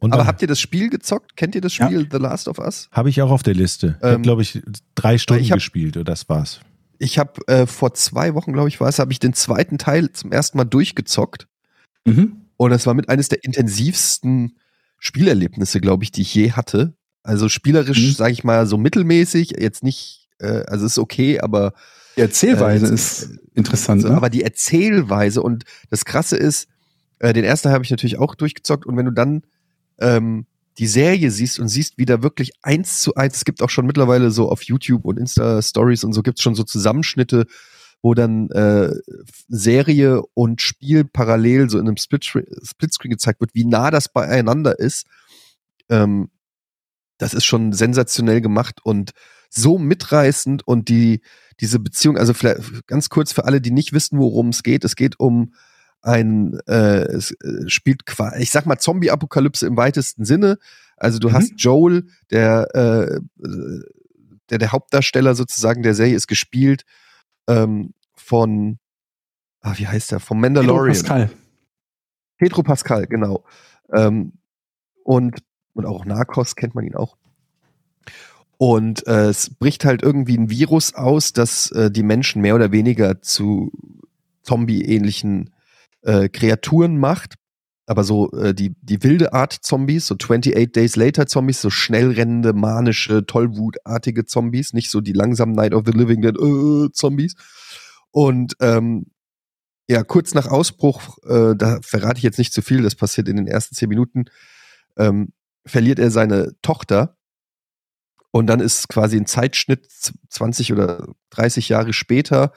Und 0.00 0.12
Aber 0.12 0.18
dann 0.22 0.26
habt 0.26 0.42
ihr 0.42 0.48
das 0.48 0.60
Spiel 0.60 0.90
gezockt? 0.90 1.34
Kennt 1.36 1.54
ihr 1.54 1.60
das 1.62 1.76
Ja. 1.78 1.86
Spiel 1.86 2.06
The 2.10 2.18
Last 2.18 2.48
of 2.48 2.58
Us? 2.58 2.88
habe 2.92 3.08
ich 3.08 3.22
auch 3.22 3.30
auf 3.30 3.42
der 3.42 3.54
Liste. 3.54 3.96
Ich 3.98 4.04
habe, 4.04 4.14
Ähm, 4.16 4.22
glaube 4.22 4.42
ich, 4.42 4.62
drei 4.94 5.16
Stunden 5.18 5.42
ich 5.42 5.50
hab- 5.50 5.56
gespielt 5.56 5.96
und 5.96 6.06
das 6.06 6.28
war's. 6.28 6.60
Ich 6.98 7.18
habe 7.18 7.40
äh, 7.48 7.66
vor 7.66 7.94
zwei 7.94 8.34
Wochen, 8.34 8.52
glaube 8.52 8.68
ich, 8.68 8.80
war 8.80 8.88
es, 8.88 8.98
habe 8.98 9.12
ich 9.12 9.18
den 9.18 9.32
zweiten 9.32 9.78
Teil 9.78 10.12
zum 10.12 10.30
ersten 10.30 10.58
Mal 10.58 10.64
durchgezockt. 10.64 11.48
Mhm. 12.04 12.36
Und 12.56 12.70
das 12.70 12.86
war 12.86 12.92
mit 12.94 13.08
eines 13.08 13.28
der 13.30 13.42
intensivsten 13.44 14.56
Spielerlebnisse, 14.98 15.80
glaube 15.80 16.04
ich, 16.04 16.12
die 16.12 16.22
ich 16.22 16.34
je 16.34 16.52
hatte. 16.52 16.94
Also 17.22 17.48
spielerisch, 17.48 18.00
Mhm. 18.00 18.12
sage 18.12 18.32
ich 18.32 18.44
mal, 18.44 18.66
so 18.66 18.76
mittelmäßig, 18.76 19.54
jetzt 19.58 19.82
nicht, 19.82 20.23
äh, 20.38 20.64
also 20.66 20.86
ist 20.86 20.98
okay, 20.98 21.40
aber 21.40 21.72
Die 22.16 22.20
Erzählweise 22.22 22.86
Äh, 22.88 22.94
ist 22.94 23.30
interessant. 23.54 24.02
so, 24.02 24.08
ne? 24.08 24.16
aber 24.16 24.30
die 24.30 24.42
Erzählweise 24.42 25.42
und 25.42 25.64
das 25.90 26.04
Krasse 26.04 26.36
ist, 26.36 26.68
äh, 27.18 27.32
den 27.32 27.44
ersten 27.44 27.70
habe 27.70 27.84
ich 27.84 27.90
natürlich 27.90 28.18
auch 28.18 28.34
durchgezockt 28.34 28.86
und 28.86 28.96
wenn 28.96 29.06
du 29.06 29.12
dann 29.12 29.42
ähm, 29.98 30.46
die 30.78 30.86
Serie 30.88 31.30
siehst 31.30 31.60
und 31.60 31.68
siehst, 31.68 31.98
wie 31.98 32.04
da 32.04 32.22
wirklich 32.22 32.50
eins 32.62 33.00
zu 33.00 33.14
eins, 33.14 33.36
es 33.36 33.44
gibt 33.44 33.62
auch 33.62 33.70
schon 33.70 33.86
mittlerweile 33.86 34.30
so 34.32 34.48
auf 34.50 34.62
YouTube 34.64 35.04
und 35.04 35.18
Insta-Stories 35.18 36.02
und 36.02 36.12
so 36.12 36.22
gibt's 36.22 36.42
schon 36.42 36.56
so 36.56 36.64
Zusammenschnitte, 36.64 37.46
wo 38.02 38.12
dann 38.14 38.50
äh, 38.50 38.90
Serie 39.48 40.20
und 40.34 40.60
Spiel 40.60 41.04
parallel 41.04 41.70
so 41.70 41.78
in 41.78 41.86
einem 41.86 41.96
Split- 41.96 42.24
Splitscreen 42.64 43.10
gezeigt 43.12 43.40
wird, 43.40 43.54
wie 43.54 43.64
nah 43.64 43.90
das 43.92 44.08
beieinander 44.08 44.78
ist. 44.78 45.06
Ähm, 45.88 46.28
das 47.18 47.34
ist 47.34 47.44
schon 47.44 47.72
sensationell 47.72 48.40
gemacht 48.40 48.80
und 48.82 49.12
so 49.54 49.78
mitreißend 49.78 50.66
und 50.66 50.88
die 50.88 51.20
diese 51.60 51.78
Beziehung, 51.78 52.18
also 52.18 52.34
vielleicht 52.34 52.86
ganz 52.88 53.08
kurz 53.08 53.32
für 53.32 53.44
alle, 53.44 53.60
die 53.60 53.70
nicht 53.70 53.92
wissen, 53.92 54.18
worum 54.18 54.48
es 54.48 54.62
geht. 54.64 54.84
Es 54.84 54.96
geht 54.96 55.20
um 55.20 55.54
ein, 56.02 56.58
äh, 56.66 57.02
es 57.04 57.30
äh, 57.30 57.68
spielt, 57.68 58.02
ich 58.38 58.50
sag 58.50 58.66
mal 58.66 58.78
Zombie-Apokalypse 58.78 59.66
im 59.66 59.76
weitesten 59.76 60.24
Sinne. 60.24 60.58
Also 60.96 61.18
du 61.18 61.28
Mhm. 61.28 61.32
hast 61.34 61.52
Joel, 61.56 62.06
der, 62.30 62.74
äh, 62.74 63.20
der 64.50 64.58
der 64.58 64.72
Hauptdarsteller 64.72 65.34
sozusagen 65.34 65.82
der 65.82 65.94
Serie 65.94 66.16
ist 66.16 66.26
gespielt 66.26 66.84
ähm, 67.48 67.94
von, 68.16 68.78
ah, 69.60 69.74
wie 69.76 69.86
heißt 69.86 70.10
der? 70.12 70.20
Vom 70.20 70.40
Pedro 70.40 70.54
Mandalorian. 70.54 70.94
Pascal. 70.94 71.30
Pedro 72.36 72.62
Pascal, 72.62 73.06
genau. 73.06 73.44
Ähm, 73.92 74.32
und, 75.04 75.38
und 75.72 75.86
auch 75.86 76.04
Narcos 76.04 76.56
kennt 76.56 76.74
man 76.74 76.84
ihn 76.84 76.96
auch. 76.96 77.16
Und 78.56 79.06
äh, 79.06 79.28
es 79.28 79.50
bricht 79.50 79.84
halt 79.84 80.02
irgendwie 80.02 80.38
ein 80.38 80.50
Virus 80.50 80.94
aus, 80.94 81.32
das 81.32 81.70
äh, 81.72 81.90
die 81.90 82.02
Menschen 82.02 82.40
mehr 82.42 82.54
oder 82.54 82.72
weniger 82.72 83.20
zu 83.20 83.72
Zombie-ähnlichen 84.42 85.50
äh, 86.02 86.28
Kreaturen 86.28 86.98
macht. 86.98 87.34
Aber 87.86 88.04
so 88.04 88.32
äh, 88.32 88.54
die, 88.54 88.74
die 88.80 89.02
wilde 89.02 89.32
Art 89.32 89.52
Zombies, 89.52 90.06
so 90.06 90.14
28 90.14 90.72
Days 90.72 90.96
Later 90.96 91.26
Zombies, 91.26 91.60
so 91.60 91.68
schnell 91.68 92.12
rennende, 92.12 92.54
manische, 92.54 93.26
tollwutartige 93.26 94.24
Zombies, 94.24 94.72
nicht 94.72 94.90
so 94.90 95.00
die 95.00 95.12
langsamen 95.12 95.54
Night 95.54 95.74
of 95.74 95.82
the 95.84 95.92
Living 95.92 96.22
Dead 96.22 96.36
äh, 96.36 96.90
Zombies. 96.92 97.34
Und 98.10 98.54
ähm, 98.60 99.06
ja, 99.88 100.02
kurz 100.02 100.32
nach 100.32 100.46
Ausbruch, 100.46 101.18
äh, 101.24 101.54
da 101.56 101.78
verrate 101.82 102.18
ich 102.18 102.22
jetzt 102.22 102.38
nicht 102.38 102.54
zu 102.54 102.62
viel, 102.62 102.82
das 102.82 102.94
passiert 102.94 103.28
in 103.28 103.36
den 103.36 103.46
ersten 103.46 103.74
zehn 103.74 103.88
Minuten, 103.88 104.26
ähm, 104.96 105.32
verliert 105.66 105.98
er 105.98 106.10
seine 106.10 106.52
Tochter. 106.62 107.18
Und 108.34 108.48
dann 108.48 108.58
ist 108.58 108.88
quasi 108.88 109.16
ein 109.16 109.26
Zeitschnitt 109.26 109.88
z- 109.88 110.12
20 110.28 110.72
oder 110.72 111.06
30 111.30 111.68
Jahre 111.68 111.92
später. 111.92 112.50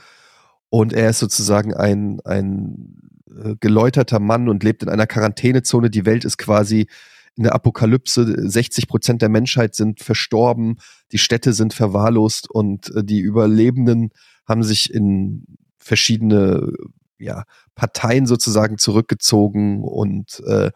Und 0.69 0.91
er 0.91 1.11
ist 1.11 1.19
sozusagen 1.19 1.75
ein, 1.75 2.19
ein 2.25 3.11
äh, 3.29 3.53
geläuterter 3.59 4.19
Mann 4.19 4.49
und 4.49 4.63
lebt 4.63 4.81
in 4.81 4.89
einer 4.89 5.05
Quarantänezone. 5.05 5.91
Die 5.91 6.07
Welt 6.07 6.25
ist 6.25 6.39
quasi 6.39 6.87
in 7.35 7.43
der 7.43 7.53
Apokalypse. 7.53 8.49
60 8.49 8.87
Prozent 8.87 9.21
der 9.21 9.29
Menschheit 9.29 9.75
sind 9.75 10.01
verstorben, 10.01 10.77
die 11.11 11.19
Städte 11.19 11.53
sind 11.53 11.75
verwahrlost. 11.75 12.49
Und 12.49 12.89
äh, 12.95 13.03
die 13.03 13.19
Überlebenden 13.19 14.09
haben 14.47 14.63
sich 14.63 14.91
in 14.91 15.45
verschiedene 15.77 16.73
ja, 17.19 17.43
Parteien 17.75 18.25
sozusagen 18.25 18.79
zurückgezogen. 18.79 19.83
Und 19.83 20.41
äh, 20.47 20.71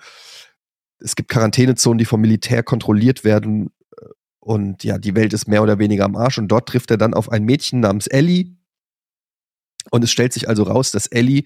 es 1.00 1.16
gibt 1.16 1.30
Quarantänezonen, 1.30 1.98
die 1.98 2.06
vom 2.06 2.22
Militär 2.22 2.62
kontrolliert 2.62 3.24
werden 3.24 3.72
und 4.42 4.84
ja, 4.84 4.98
die 4.98 5.16
Welt 5.16 5.34
ist 5.34 5.48
mehr 5.48 5.64
oder 5.64 5.80
weniger 5.80 6.04
am 6.04 6.16
Arsch 6.16 6.38
und 6.38 6.50
dort 6.50 6.68
trifft 6.68 6.92
er 6.92 6.98
dann 6.98 7.14
auf 7.14 7.32
ein 7.32 7.46
Mädchen 7.46 7.80
namens 7.80 8.08
Ellie 8.08 8.58
und 9.90 10.04
es 10.04 10.12
stellt 10.12 10.34
sich 10.34 10.50
also 10.50 10.64
raus, 10.64 10.92
dass 10.92 11.08
Ellie, 11.08 11.44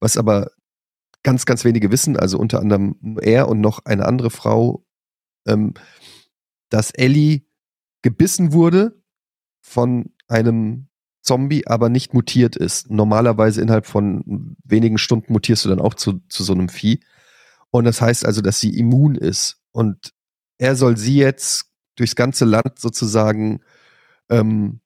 was 0.00 0.16
aber 0.16 0.50
ganz, 1.22 1.46
ganz 1.46 1.64
wenige 1.64 1.90
wissen, 1.90 2.16
also 2.16 2.38
unter 2.38 2.60
anderem 2.60 3.18
er 3.22 3.48
und 3.48 3.60
noch 3.60 3.84
eine 3.84 4.06
andere 4.06 4.30
Frau, 4.30 4.84
ähm, 5.46 5.74
dass 6.70 6.90
Ellie 6.90 7.42
gebissen 8.02 8.52
wurde 8.52 9.02
von 9.60 10.12
einem 10.28 10.88
Zombie, 11.22 11.66
aber 11.66 11.90
nicht 11.90 12.14
mutiert 12.14 12.56
ist. 12.56 12.90
Normalerweise 12.90 13.60
innerhalb 13.60 13.86
von 13.86 14.56
wenigen 14.64 14.96
Stunden 14.96 15.32
mutierst 15.32 15.64
du 15.64 15.68
dann 15.68 15.80
auch 15.80 15.94
zu, 15.94 16.20
zu 16.28 16.42
so 16.42 16.54
einem 16.54 16.70
Vieh. 16.70 17.00
Und 17.70 17.84
das 17.84 18.00
heißt 18.00 18.24
also, 18.24 18.40
dass 18.40 18.58
sie 18.58 18.76
immun 18.78 19.14
ist. 19.14 19.60
Und 19.70 20.14
er 20.58 20.76
soll 20.76 20.96
sie 20.96 21.16
jetzt 21.16 21.69
durchs 22.00 22.16
ganze 22.16 22.44
Land 22.46 22.78
sozusagen 22.78 23.60
ähm, 24.30 24.80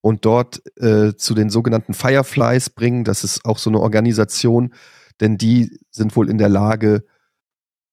und 0.00 0.24
dort 0.24 0.62
äh, 0.76 1.14
zu 1.16 1.34
den 1.34 1.50
sogenannten 1.50 1.94
Fireflies 1.94 2.70
bringen. 2.70 3.04
Das 3.04 3.24
ist 3.24 3.44
auch 3.44 3.58
so 3.58 3.70
eine 3.70 3.80
Organisation, 3.80 4.74
denn 5.20 5.38
die 5.38 5.78
sind 5.90 6.14
wohl 6.16 6.28
in 6.28 6.38
der 6.38 6.48
Lage, 6.48 7.04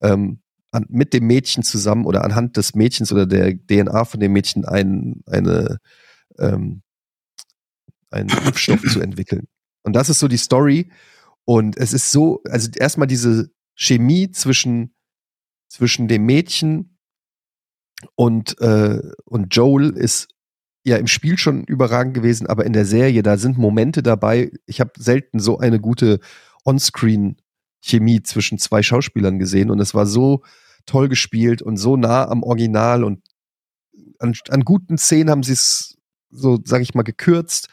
ähm, 0.01 0.41
an, 0.71 0.85
mit 0.89 1.13
dem 1.13 1.27
Mädchen 1.27 1.63
zusammen 1.63 2.05
oder 2.05 2.23
anhand 2.23 2.57
des 2.57 2.73
Mädchens 2.73 3.11
oder 3.11 3.25
der 3.25 3.55
DNA 3.55 4.05
von 4.05 4.19
dem 4.19 4.33
Mädchen 4.33 4.65
ein, 4.65 5.21
eine, 5.27 5.77
ähm, 6.39 6.81
einen 8.09 8.29
Impfstoff 8.29 8.81
zu 8.81 8.99
entwickeln. 8.99 9.47
Und 9.83 9.93
das 9.93 10.09
ist 10.09 10.19
so 10.19 10.27
die 10.27 10.37
Story. 10.37 10.91
Und 11.45 11.77
es 11.77 11.93
ist 11.93 12.11
so, 12.11 12.41
also 12.49 12.69
erstmal 12.75 13.07
diese 13.07 13.51
Chemie 13.75 14.31
zwischen, 14.31 14.95
zwischen 15.69 16.07
dem 16.07 16.25
Mädchen 16.25 16.92
und, 18.15 18.59
äh, 18.59 18.99
und 19.25 19.55
Joel 19.55 19.91
ist 19.91 20.29
ja 20.83 20.97
im 20.97 21.07
Spiel 21.07 21.37
schon 21.37 21.63
überragend 21.63 22.13
gewesen, 22.13 22.47
aber 22.47 22.65
in 22.65 22.73
der 22.73 22.85
Serie, 22.85 23.23
da 23.23 23.37
sind 23.37 23.57
Momente 23.57 24.03
dabei. 24.03 24.51
Ich 24.65 24.79
habe 24.79 24.91
selten 24.97 25.39
so 25.39 25.57
eine 25.57 25.79
gute 25.79 26.19
On-Screen-Chemie 26.65 28.23
zwischen 28.23 28.57
zwei 28.57 28.83
Schauspielern 28.83 29.39
gesehen 29.39 29.71
und 29.71 29.79
es 29.79 29.93
war 29.93 30.05
so 30.05 30.43
toll 30.85 31.07
gespielt 31.07 31.61
und 31.61 31.77
so 31.77 31.95
nah 31.95 32.27
am 32.27 32.43
Original 32.43 33.03
und 33.03 33.21
an, 34.19 34.33
an 34.49 34.65
guten 34.65 34.97
Szenen 34.97 35.29
haben 35.29 35.43
sie 35.43 35.53
es 35.53 35.97
so, 36.29 36.59
sag 36.65 36.81
ich 36.81 36.93
mal, 36.93 37.03
gekürzt 37.03 37.69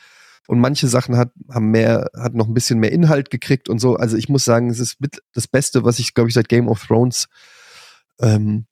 und 0.46 0.60
manche 0.60 0.88
Sachen 0.88 1.16
hat, 1.16 1.32
haben 1.48 1.70
mehr, 1.70 2.10
hat 2.16 2.34
noch 2.34 2.46
ein 2.46 2.54
bisschen 2.54 2.78
mehr 2.78 2.92
Inhalt 2.92 3.30
gekriegt 3.30 3.68
und 3.68 3.78
so. 3.78 3.96
Also 3.96 4.16
ich 4.16 4.28
muss 4.28 4.44
sagen, 4.44 4.70
es 4.70 4.80
ist 4.80 5.00
mit 5.00 5.22
das 5.32 5.48
Beste, 5.48 5.84
was 5.84 5.98
ich, 5.98 6.14
glaube 6.14 6.28
ich, 6.28 6.34
seit 6.34 6.48
Game 6.48 6.68
of 6.68 6.86
Thrones 6.86 7.28
ähm, 8.20 8.66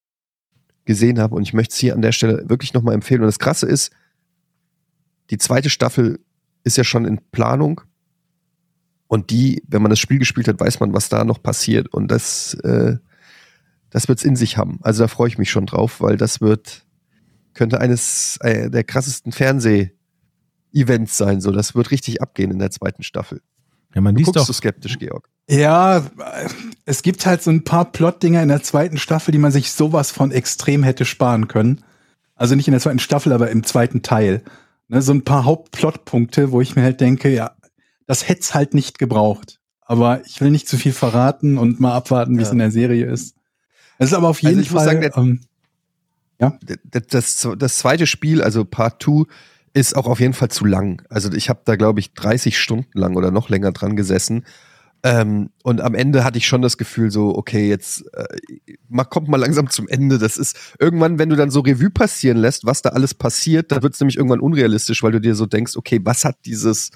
gesehen 0.89 1.21
habe 1.21 1.35
und 1.35 1.43
ich 1.43 1.53
möchte 1.53 1.75
es 1.75 1.79
hier 1.79 1.93
an 1.93 2.01
der 2.01 2.13
Stelle 2.13 2.49
wirklich 2.49 2.73
nochmal 2.73 2.95
empfehlen. 2.95 3.21
Und 3.21 3.27
das 3.27 3.39
Krasse 3.39 3.67
ist, 3.67 3.93
die 5.29 5.37
zweite 5.37 5.69
Staffel 5.69 6.19
ist 6.65 6.79
ja 6.79 6.83
schon 6.83 7.05
in 7.05 7.21
Planung. 7.31 7.83
Und 9.07 9.29
die, 9.31 9.63
wenn 9.69 9.83
man 9.83 9.91
das 9.91 9.99
Spiel 9.99 10.19
gespielt 10.19 10.49
hat, 10.49 10.59
weiß 10.59 10.81
man, 10.81 10.95
was 10.95 11.11
da 11.11 11.25
noch 11.25 11.43
passiert. 11.43 11.89
Und 11.89 12.09
das, 12.09 12.55
äh, 12.65 12.97
das 13.91 14.09
wird's 14.09 14.25
in 14.25 14.35
sich 14.35 14.57
haben. 14.57 14.79
Also 14.81 15.05
da 15.05 15.09
freue 15.09 15.29
ich 15.29 15.37
mich 15.37 15.51
schon 15.51 15.67
drauf, 15.67 16.01
weil 16.01 16.17
das 16.17 16.41
wird, 16.41 16.87
könnte 17.53 17.83
eines 17.83 18.39
äh, 18.41 18.71
der 18.71 18.83
krassesten 18.83 19.31
Fernseh-Events 19.31 21.19
sein. 21.19 21.43
So, 21.43 21.53
das 21.53 21.75
wird 21.75 21.91
richtig 21.91 22.23
abgehen 22.23 22.51
in 22.51 22.59
der 22.59 22.71
zweiten 22.71 23.03
Staffel. 23.03 23.43
Ja, 23.95 24.01
man 24.01 24.15
Du 24.15 24.19
liest 24.19 24.27
guckst 24.27 24.41
doch, 24.41 24.47
so 24.47 24.53
skeptisch, 24.53 24.99
Georg. 24.99 25.29
Ja, 25.49 26.05
es 26.85 27.03
gibt 27.03 27.25
halt 27.25 27.43
so 27.43 27.51
ein 27.51 27.65
paar 27.65 27.87
Plot-Dinger 27.91 28.43
in 28.43 28.49
der 28.49 28.63
zweiten 28.63 28.99
Staffel, 28.99 29.33
die 29.33 29.39
man 29.39 29.51
sich 29.53 29.73
sowas 29.73 30.11
von 30.11 30.31
extrem 30.31 30.83
hätte 30.83 31.05
sparen 31.07 31.49
können. 31.49 31.83
Also 32.35 32.55
nicht 32.55 32.69
in 32.69 32.73
der 32.73 32.81
zweiten 32.83 32.99
Staffel, 32.99 33.33
aber 33.33 33.51
im 33.51 33.65
zweiten 33.65 34.03
Teil. 34.03 34.43
Ne, 34.89 35.01
so 35.03 35.13
ein 35.13 35.25
paar 35.25 35.45
Hauptplotpunkte, 35.45 36.53
wo 36.53 36.61
ich 36.61 36.77
mir 36.77 36.83
halt 36.83 37.01
denke, 37.01 37.33
ja, 37.33 37.53
das 38.07 38.29
hätte 38.29 38.43
es 38.43 38.55
halt 38.55 38.75
nicht 38.75 38.99
gebraucht. 38.99 39.59
Aber 39.81 40.23
ich 40.27 40.41
will 40.41 40.51
nicht 40.51 40.69
zu 40.69 40.77
viel 40.77 40.93
verraten 40.93 41.57
und 41.59 41.81
mal 41.81 41.95
abwarten, 41.95 42.37
wie 42.39 42.43
es 42.43 42.49
Ja. 42.49 42.53
in 42.53 42.59
der 42.59 42.71
Serie 42.71 43.07
ist. 43.07 43.35
Es 43.99 44.11
ist 44.11 44.15
aber 44.15 44.29
auf 44.29 44.43
jeden 44.43 44.59
Also 44.59 44.61
ich 44.61 44.71
muss 44.71 44.83
Fall. 44.85 44.89
sagen, 44.89 45.01
der- 45.01 45.17
ähm, 45.17 45.41
das, 46.85 47.07
das, 47.09 47.49
das 47.59 47.79
zweite 47.79 48.07
Spiel, 48.07 48.43
also 48.43 48.65
Part 48.65 49.03
2, 49.03 49.25
ist 49.79 49.97
auch 49.97 50.07
auf 50.07 50.19
jeden 50.19 50.35
Fall 50.35 50.49
zu 50.49 50.65
lang. 50.65 51.03
Also 51.09 51.33
ich 51.33 51.49
habe 51.49 51.61
da, 51.65 51.77
glaube 51.77 52.01
ich, 52.01 52.13
30 52.13 52.59
Stunden 52.59 52.99
lang 52.99 53.17
oder 53.17 53.31
noch 53.31 53.49
länger 53.49 53.71
dran 53.71 53.95
gesessen. 53.95 54.45
Ähm, 55.05 55.51
und 55.63 55.81
am 55.81 55.95
Ende 55.95 56.25
hatte 56.25 56.39
ich 56.39 56.49
schon 56.49 56.63
das 56.63 56.77
Gefühl, 56.77 57.13
so, 57.13 57.37
okay, 57.37 57.69
jetzt 57.69 58.05
äh, 58.15 58.25
mal, 58.89 59.05
kommt 59.05 59.29
mal 59.29 59.37
langsam 59.37 59.71
zum 59.71 59.87
Ende. 59.87 60.19
Das 60.19 60.37
ist 60.37 60.57
irgendwann, 60.81 61.21
wenn 61.21 61.29
du 61.29 61.37
dann 61.37 61.53
so 61.53 61.61
Revue 61.61 61.91
passieren 61.91 62.39
lässt, 62.39 62.67
was 62.67 62.83
da 62.83 62.91
alles 62.91 63.15
passiert, 63.15 63.71
dann 63.71 63.83
wird 63.83 63.95
es 63.95 64.01
nämlich 64.01 64.17
irgendwann 64.17 64.41
unrealistisch, 64.41 65.05
weil 65.05 65.13
du 65.13 65.21
dir 65.21 65.37
so 65.37 65.47
denkst, 65.47 65.77
okay, 65.77 66.01
was 66.03 66.25
hat 66.25 66.39
dieses, 66.45 66.91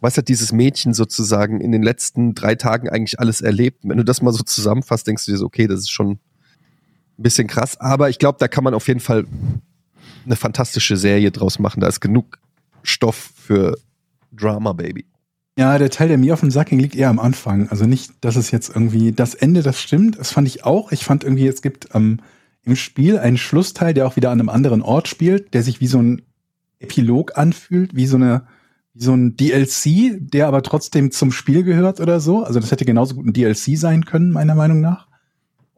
was 0.00 0.16
hat 0.16 0.26
dieses 0.26 0.50
Mädchen 0.50 0.94
sozusagen 0.94 1.60
in 1.60 1.70
den 1.70 1.84
letzten 1.84 2.34
drei 2.34 2.56
Tagen 2.56 2.88
eigentlich 2.88 3.20
alles 3.20 3.40
erlebt? 3.40 3.84
Wenn 3.84 3.98
du 3.98 4.04
das 4.04 4.20
mal 4.20 4.32
so 4.32 4.42
zusammenfasst, 4.42 5.06
denkst 5.06 5.26
du 5.26 5.30
dir 5.30 5.38
so, 5.38 5.46
okay, 5.46 5.68
das 5.68 5.80
ist 5.80 5.90
schon 5.90 6.10
ein 6.10 6.18
bisschen 7.18 7.46
krass. 7.46 7.78
Aber 7.78 8.10
ich 8.10 8.18
glaube, 8.18 8.38
da 8.40 8.48
kann 8.48 8.64
man 8.64 8.74
auf 8.74 8.88
jeden 8.88 8.98
Fall 8.98 9.26
eine 10.24 10.36
fantastische 10.36 10.96
Serie 10.96 11.30
draus 11.30 11.58
machen. 11.58 11.80
Da 11.80 11.88
ist 11.88 12.00
genug 12.00 12.38
Stoff 12.82 13.32
für 13.36 13.76
Drama, 14.32 14.72
Baby. 14.72 15.06
Ja, 15.58 15.76
der 15.76 15.90
Teil, 15.90 16.08
der 16.08 16.18
mir 16.18 16.32
auf 16.32 16.40
dem 16.40 16.50
Sack 16.50 16.68
ging, 16.68 16.78
liegt 16.78 16.96
eher 16.96 17.10
am 17.10 17.18
Anfang. 17.18 17.68
Also 17.68 17.84
nicht, 17.84 18.12
dass 18.22 18.36
es 18.36 18.50
jetzt 18.50 18.70
irgendwie 18.70 19.12
das 19.12 19.34
Ende, 19.34 19.62
das 19.62 19.80
stimmt. 19.80 20.18
Das 20.18 20.30
fand 20.30 20.48
ich 20.48 20.64
auch. 20.64 20.92
Ich 20.92 21.04
fand 21.04 21.24
irgendwie, 21.24 21.46
es 21.46 21.60
gibt 21.60 21.88
ähm, 21.94 22.20
im 22.64 22.74
Spiel 22.74 23.18
einen 23.18 23.36
Schlussteil, 23.36 23.92
der 23.92 24.06
auch 24.06 24.16
wieder 24.16 24.30
an 24.30 24.40
einem 24.40 24.48
anderen 24.48 24.80
Ort 24.80 25.08
spielt, 25.08 25.52
der 25.52 25.62
sich 25.62 25.80
wie 25.80 25.86
so 25.86 25.98
ein 25.98 26.22
Epilog 26.78 27.36
anfühlt, 27.36 27.94
wie 27.94 28.06
so 28.06 28.16
eine, 28.16 28.46
wie 28.94 29.04
so 29.04 29.12
ein 29.12 29.36
DLC, 29.36 30.16
der 30.20 30.48
aber 30.48 30.62
trotzdem 30.62 31.10
zum 31.10 31.32
Spiel 31.32 31.64
gehört 31.64 32.00
oder 32.00 32.18
so. 32.18 32.44
Also 32.44 32.58
das 32.58 32.70
hätte 32.70 32.86
genauso 32.86 33.14
gut 33.14 33.26
ein 33.26 33.34
DLC 33.34 33.76
sein 33.76 34.06
können, 34.06 34.30
meiner 34.30 34.54
Meinung 34.54 34.80
nach. 34.80 35.06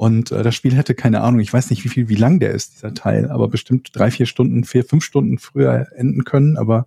Und 0.04 0.32
äh, 0.32 0.42
das 0.42 0.54
Spiel 0.54 0.74
hätte 0.74 0.94
keine 0.94 1.22
Ahnung, 1.22 1.40
ich 1.40 1.50
weiß 1.50 1.70
nicht, 1.70 1.82
wie 1.82 1.88
viel, 1.88 2.10
wie 2.10 2.14
lang 2.14 2.38
der 2.38 2.50
ist, 2.50 2.74
dieser 2.74 2.92
Teil, 2.92 3.30
aber 3.30 3.48
bestimmt 3.48 3.88
drei, 3.94 4.10
vier 4.10 4.26
Stunden, 4.26 4.64
vier, 4.64 4.84
fünf 4.84 5.02
Stunden 5.02 5.38
früher 5.38 5.86
enden 5.96 6.24
können. 6.24 6.58
Aber 6.58 6.86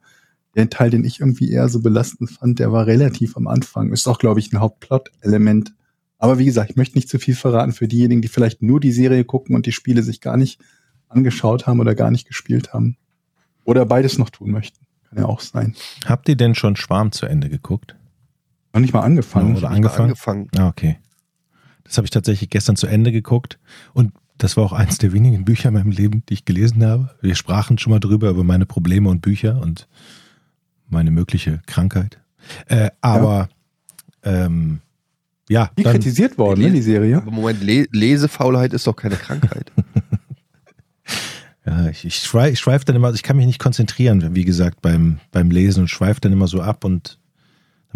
der 0.56 0.69
Teil, 0.69 0.91
den 0.91 1.03
ich 1.03 1.19
irgendwie 1.19 1.49
eher 1.49 1.67
so 1.67 1.82
belastend 1.82 2.30
fand, 2.30 2.60
der 2.60 2.71
war 2.71 2.86
relativ 2.86 3.36
am 3.36 3.47
Anfang. 3.47 3.91
Ist 3.91 4.08
auch, 4.08 4.19
glaube 4.19 4.39
ich, 4.39 4.53
ein 4.53 4.60
Hauptplot-Element. 4.60 5.73
Aber 6.19 6.38
wie 6.38 6.45
gesagt, 6.45 6.69
ich 6.69 6.75
möchte 6.75 6.95
nicht 6.95 7.10
zu 7.10 7.17
viel 7.17 7.34
verraten 7.34 7.71
für 7.71 7.88
diejenigen, 7.88 8.21
die 8.21 8.27
vielleicht 8.27 8.62
nur 8.62 8.80
die 8.80 8.91
Serie 8.91 9.23
gucken 9.23 9.56
und 9.56 9.65
die 9.65 9.71
Spiele 9.71 10.03
sich 10.03 10.21
gar 10.21 10.38
nicht 10.38 10.62
angeschaut 11.10 11.65
haben 11.65 11.80
oder 11.80 11.95
gar 11.95 12.12
nicht 12.12 12.27
gespielt 12.27 12.71
haben. 12.71 12.97
Oder 13.63 13.88
beides 13.88 14.19
noch 14.19 14.30
tun 14.30 14.51
möchten. 14.51 14.86
Kann 15.10 15.17
ja 15.17 15.25
auch 15.25 15.39
sein. 15.39 15.75
habt 16.06 16.30
ihr 16.30 16.36
denn 16.36 16.53
schon 16.53 16.75
Schwarm 16.75 17.12
zu 17.12 17.25
Ende 17.25 17.49
geguckt? 17.49 17.95
Noch 18.73 18.82
nicht 18.82 18.93
mal 18.93 19.01
angefangen. 19.01 19.58
Oder 19.58 19.71
angefangen? 19.71 20.10
angefangen. 20.12 20.49
Ah, 20.56 20.67
okay. 20.67 20.99
Das 21.88 21.97
habe 21.97 22.06
ich 22.06 22.12
tatsächlich 22.12 22.50
gestern 22.50 22.76
zu 22.76 22.88
Ende 22.88 23.12
geguckt. 23.12 23.60
Und 23.93 24.13
das 24.38 24.58
war 24.58 24.65
auch 24.65 24.73
eins 24.73 24.97
der 24.97 25.13
wenigen 25.13 25.45
Bücher 25.45 25.69
in 25.69 25.76
meinem 25.76 25.91
Leben, 25.91 26.23
die 26.30 26.36
ich 26.36 26.45
gelesen 26.45 26.86
habe. 26.86 27.10
Wir 27.21 27.36
sprachen 27.36 27.78
schon 27.78 27.91
mal 27.91 28.00
drüber, 28.00 28.30
über 28.30 28.43
meine 28.43 28.65
Probleme 28.65 29.10
und 29.10 29.21
Bücher 29.21 29.62
und 29.62 29.88
meine 30.89 31.12
mögliche 31.12 31.62
Krankheit. 31.65 32.19
Äh, 32.67 32.91
aber 33.02 33.50
ähm, 34.23 34.82
ja, 35.50 35.71
Wie 35.76 35.84
dann, 35.84 35.93
kritisiert 35.93 36.38
worden, 36.38 36.62
ne, 36.62 36.71
die 36.71 36.82
Serie. 36.82 37.17
Aber 37.17 37.32
Moment, 37.32 37.63
Le 37.63 37.88
Lesefaulheit 37.91 38.73
ist 38.73 38.86
doch 38.86 38.95
keine 38.95 39.15
Krankheit. 39.15 39.71
ja, 41.65 41.88
ich, 41.88 42.06
ich 42.06 42.19
schweife 42.19 42.58
schweif 42.58 42.86
dann 42.86 42.95
immer, 42.95 43.13
ich 43.13 43.23
kann 43.23 43.38
mich 43.38 43.45
nicht 43.45 43.60
konzentrieren, 43.60 44.36
wie 44.36 44.45
gesagt, 44.45 44.82
beim, 44.82 45.19
beim 45.32 45.50
Lesen 45.50 45.82
und 45.82 45.88
schweife 45.88 46.19
dann 46.21 46.34
immer 46.34 46.47
so 46.47 46.62
ab 46.62 46.84
und 46.84 47.17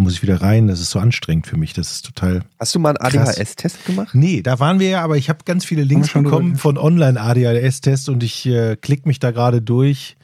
muss 0.02 0.14
ich 0.14 0.22
wieder 0.22 0.42
rein. 0.42 0.68
Das 0.68 0.80
ist 0.82 0.92
so 0.92 1.00
anstrengend 1.00 1.48
für 1.48 1.58
mich. 1.58 1.74
Das 1.74 1.92
ist 1.92 2.06
total 2.06 2.42
Hast 2.60 2.76
du 2.76 2.80
mal 2.80 2.98
einen. 2.98 3.20
ADHS-Test 3.24 3.86
gemacht? 3.86 4.10
Nee, 4.14 4.42
da 4.42 4.60
waren 4.60 4.80
wir 4.80 4.90
ja, 4.90 5.02
aber 5.04 5.18
ich 5.18 5.30
habe 5.30 5.40
ganz 5.46 5.64
viele 5.66 5.84
Links 5.84 6.12
bekommen 6.14 6.56
von 6.58 6.78
Online-ADHS-Tests 6.78 8.10
und 8.10 8.24
ich 8.24 8.46
äh, 8.46 8.76
klicke 8.76 9.08
mich 9.08 9.20
da 9.20 9.32
gerade 9.32 9.62
durch. 9.62 10.18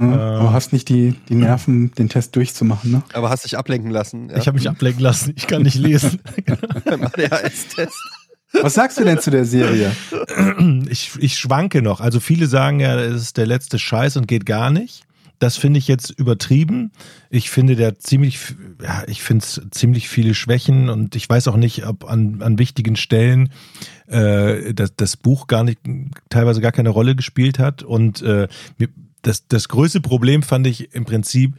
Ja, 0.00 0.06
Äh. 0.08 0.36
aber 0.40 0.52
hast 0.52 0.72
nicht 0.72 0.88
die, 0.88 1.14
die 1.28 1.36
Nerven, 1.36 1.92
den 1.94 2.08
Test 2.08 2.34
durchzumachen, 2.34 2.90
ne? 2.90 3.02
Aber 3.12 3.30
hast 3.30 3.44
dich 3.44 3.56
ablenken 3.56 3.90
lassen. 3.90 4.28
Ja? 4.28 4.38
Ich 4.38 4.46
habe 4.48 4.56
mich 4.58 4.68
ablenken 4.68 5.00
lassen, 5.02 5.32
ich 5.36 5.46
kann 5.46 5.62
nicht 5.62 5.76
lesen. 5.76 6.20
beim 6.84 7.04
ADHS-Test. 7.04 7.94
Was 8.60 8.74
sagst 8.74 8.98
du 8.98 9.04
denn 9.04 9.18
zu 9.20 9.30
der 9.30 9.44
Serie? 9.44 9.90
ich, 10.88 11.10
ich 11.18 11.36
schwanke 11.38 11.82
noch. 11.82 12.00
Also 12.00 12.20
viele 12.20 12.46
sagen 12.46 12.78
ja, 12.80 12.98
es 13.00 13.20
ist 13.22 13.36
der 13.36 13.46
letzte 13.46 13.78
Scheiß 13.78 14.16
und 14.16 14.28
geht 14.28 14.46
gar 14.46 14.70
nicht. 14.70 15.02
Das 15.38 15.56
finde 15.56 15.78
ich 15.78 15.88
jetzt 15.88 16.10
übertrieben. 16.10 16.92
Ich 17.28 17.50
finde 17.50 17.76
der 17.76 17.98
ziemlich, 17.98 18.38
ja, 18.82 19.02
ich 19.06 19.22
finde 19.22 19.44
es 19.44 19.60
ziemlich 19.70 20.08
viele 20.08 20.34
Schwächen 20.34 20.88
und 20.88 21.16
ich 21.16 21.28
weiß 21.28 21.48
auch 21.48 21.56
nicht, 21.56 21.86
ob 21.86 22.04
an, 22.04 22.40
an 22.40 22.58
wichtigen 22.58 22.96
Stellen 22.96 23.50
äh, 24.06 24.72
das, 24.74 24.94
das 24.96 25.16
Buch 25.16 25.46
gar 25.46 25.64
nicht, 25.64 25.80
teilweise 26.28 26.60
gar 26.60 26.72
keine 26.72 26.90
Rolle 26.90 27.16
gespielt 27.16 27.58
hat. 27.58 27.82
Und 27.82 28.22
äh, 28.22 28.48
das, 29.22 29.46
das 29.48 29.68
größte 29.68 30.00
Problem 30.00 30.42
fand 30.42 30.66
ich 30.66 30.94
im 30.94 31.04
Prinzip, 31.04 31.54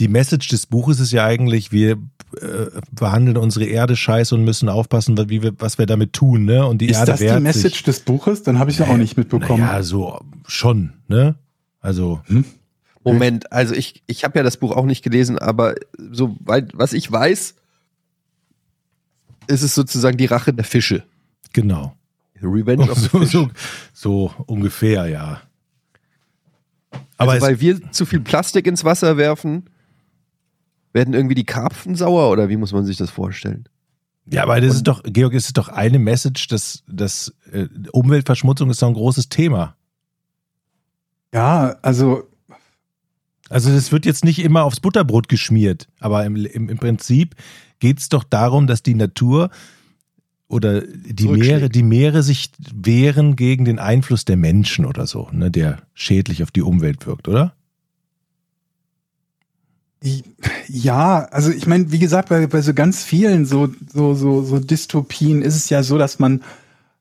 die 0.00 0.08
Message 0.08 0.48
des 0.48 0.66
Buches 0.66 1.00
ist 1.00 1.12
ja 1.12 1.24
eigentlich, 1.24 1.72
wir 1.72 1.92
äh, 2.40 2.66
behandeln 2.92 3.36
unsere 3.36 3.64
Erde 3.64 3.96
scheiße 3.96 4.34
und 4.34 4.44
müssen 4.44 4.68
aufpassen, 4.68 5.16
wie 5.30 5.42
wir, 5.42 5.52
was 5.58 5.78
wir 5.78 5.86
damit 5.86 6.12
tun, 6.12 6.44
ne? 6.44 6.66
Und 6.66 6.78
die 6.78 6.88
Ist 6.88 6.98
Erde 6.98 7.12
das 7.12 7.20
die 7.20 7.40
Message 7.40 7.76
sich. 7.76 7.82
des 7.84 8.00
Buches? 8.00 8.42
Dann 8.42 8.58
habe 8.58 8.70
ich 8.70 8.78
ja 8.78 8.88
auch 8.88 8.96
nicht 8.96 9.16
mitbekommen. 9.16 9.62
Ja, 9.62 9.82
so 9.82 10.20
schon, 10.46 10.92
ne? 11.08 11.36
Also, 11.80 12.20
Moment, 13.12 13.52
also 13.52 13.74
ich, 13.74 14.02
ich 14.06 14.24
habe 14.24 14.38
ja 14.38 14.42
das 14.42 14.56
Buch 14.56 14.72
auch 14.72 14.84
nicht 14.84 15.02
gelesen, 15.02 15.38
aber 15.38 15.74
soweit, 15.96 16.70
was 16.74 16.92
ich 16.92 17.10
weiß, 17.10 17.54
ist 19.48 19.62
es 19.62 19.74
sozusagen 19.74 20.16
die 20.16 20.26
Rache 20.26 20.52
der 20.52 20.64
Fische. 20.64 21.04
Genau. 21.52 21.94
Revenge 22.42 22.90
of 22.90 22.98
the 22.98 23.08
So, 23.08 23.18
Fish. 23.20 23.30
so, 23.30 23.50
so 23.92 24.34
ungefähr, 24.46 25.06
ja. 25.08 25.40
Aber 27.16 27.32
also, 27.32 27.46
weil 27.46 27.60
wir 27.60 27.92
zu 27.92 28.06
viel 28.06 28.20
Plastik 28.20 28.66
ins 28.66 28.84
Wasser 28.84 29.16
werfen, 29.16 29.70
werden 30.92 31.14
irgendwie 31.14 31.34
die 31.34 31.44
Karpfen 31.44 31.94
sauer 31.94 32.30
oder 32.30 32.48
wie 32.48 32.56
muss 32.56 32.72
man 32.72 32.84
sich 32.84 32.96
das 32.96 33.10
vorstellen? 33.10 33.68
ja, 34.28 34.42
aber 34.42 34.60
das 34.60 34.74
ist 34.74 34.82
doch, 34.84 35.02
Georg, 35.04 35.34
es 35.34 35.46
ist 35.46 35.56
doch 35.56 35.68
eine 35.68 36.00
Message, 36.00 36.48
dass, 36.48 36.82
dass 36.88 37.32
äh, 37.52 37.68
Umweltverschmutzung 37.92 38.70
ist 38.70 38.82
doch 38.82 38.88
ein 38.88 38.94
großes 38.94 39.28
Thema. 39.28 39.76
Ja, 41.32 41.76
also 41.82 42.28
Also 43.48 43.70
das 43.70 43.92
wird 43.92 44.06
jetzt 44.06 44.24
nicht 44.24 44.40
immer 44.40 44.64
aufs 44.64 44.80
Butterbrot 44.80 45.28
geschmiert, 45.28 45.88
aber 46.00 46.24
im, 46.24 46.36
im, 46.36 46.68
im 46.68 46.78
Prinzip 46.78 47.34
geht 47.78 48.00
es 48.00 48.08
doch 48.08 48.24
darum, 48.24 48.66
dass 48.66 48.82
die 48.82 48.94
Natur 48.94 49.50
oder 50.48 50.80
die. 50.80 51.28
Meere, 51.28 51.68
die 51.68 51.82
Meere 51.82 52.22
sich 52.22 52.50
wehren 52.74 53.36
gegen 53.36 53.64
den 53.64 53.78
Einfluss 53.78 54.24
der 54.24 54.36
Menschen 54.36 54.84
oder 54.84 55.06
so, 55.06 55.28
ne, 55.32 55.50
der 55.50 55.82
schädlich 55.94 56.42
auf 56.42 56.50
die 56.50 56.62
Umwelt 56.62 57.06
wirkt, 57.06 57.28
oder? 57.28 57.54
Ja, 60.68 61.24
also 61.30 61.50
ich 61.50 61.66
meine, 61.66 61.90
wie 61.90 61.98
gesagt, 61.98 62.28
bei, 62.28 62.46
bei 62.46 62.60
so 62.60 62.74
ganz 62.74 63.02
vielen 63.02 63.44
so, 63.44 63.68
so, 63.92 64.14
so, 64.14 64.42
so 64.42 64.58
Dystopien 64.58 65.42
ist 65.42 65.56
es 65.56 65.68
ja 65.68 65.82
so, 65.82 65.98
dass 65.98 66.18
man, 66.18 66.42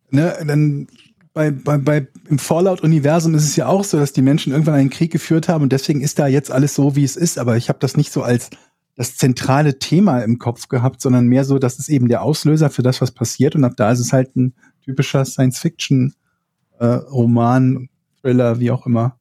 ne, 0.10 0.36
dann 0.46 0.88
bei, 1.36 1.52
bei, 1.52 1.78
bei 1.78 2.08
im 2.30 2.40
Fallout-Universum 2.40 3.36
ist 3.36 3.44
es 3.44 3.58
ja 3.58 3.68
auch 3.68 3.84
so, 3.84 4.00
dass 4.00 4.14
die 4.14 4.22
Menschen 4.22 4.54
irgendwann 4.54 4.76
einen 4.76 4.90
Krieg 4.90 5.12
geführt 5.12 5.50
haben 5.50 5.64
und 5.64 5.74
deswegen 5.74 6.00
ist 6.00 6.18
da 6.18 6.28
jetzt 6.28 6.50
alles 6.50 6.74
so, 6.74 6.96
wie 6.96 7.04
es 7.04 7.18
ist. 7.18 7.38
Aber 7.38 7.58
ich 7.58 7.68
habe 7.68 7.80
das 7.80 7.98
nicht 7.98 8.14
so 8.14 8.24
als 8.24 8.52
das 8.96 9.18
zentrale 9.18 9.78
Thema 9.78 10.22
im 10.22 10.40
Kopf 10.40 10.70
gehabt, 10.70 11.02
sondern 11.02 11.28
mehr 11.28 11.44
so, 11.44 11.60
das 11.60 11.78
ist 11.78 11.90
eben 11.90 12.08
der 12.08 12.22
Auslöser 12.22 12.70
für 12.70 12.84
das, 12.84 13.02
was 13.02 13.12
passiert. 13.12 13.54
Und 13.54 13.66
ab 13.66 13.74
da 13.76 13.92
ist 13.92 14.00
es 14.00 14.14
halt 14.14 14.34
ein 14.38 14.54
typischer 14.82 15.26
Science-Fiction-Roman, 15.26 17.90
Thriller, 18.22 18.62
wie 18.62 18.72
auch 18.72 18.86
immer. 18.86 19.20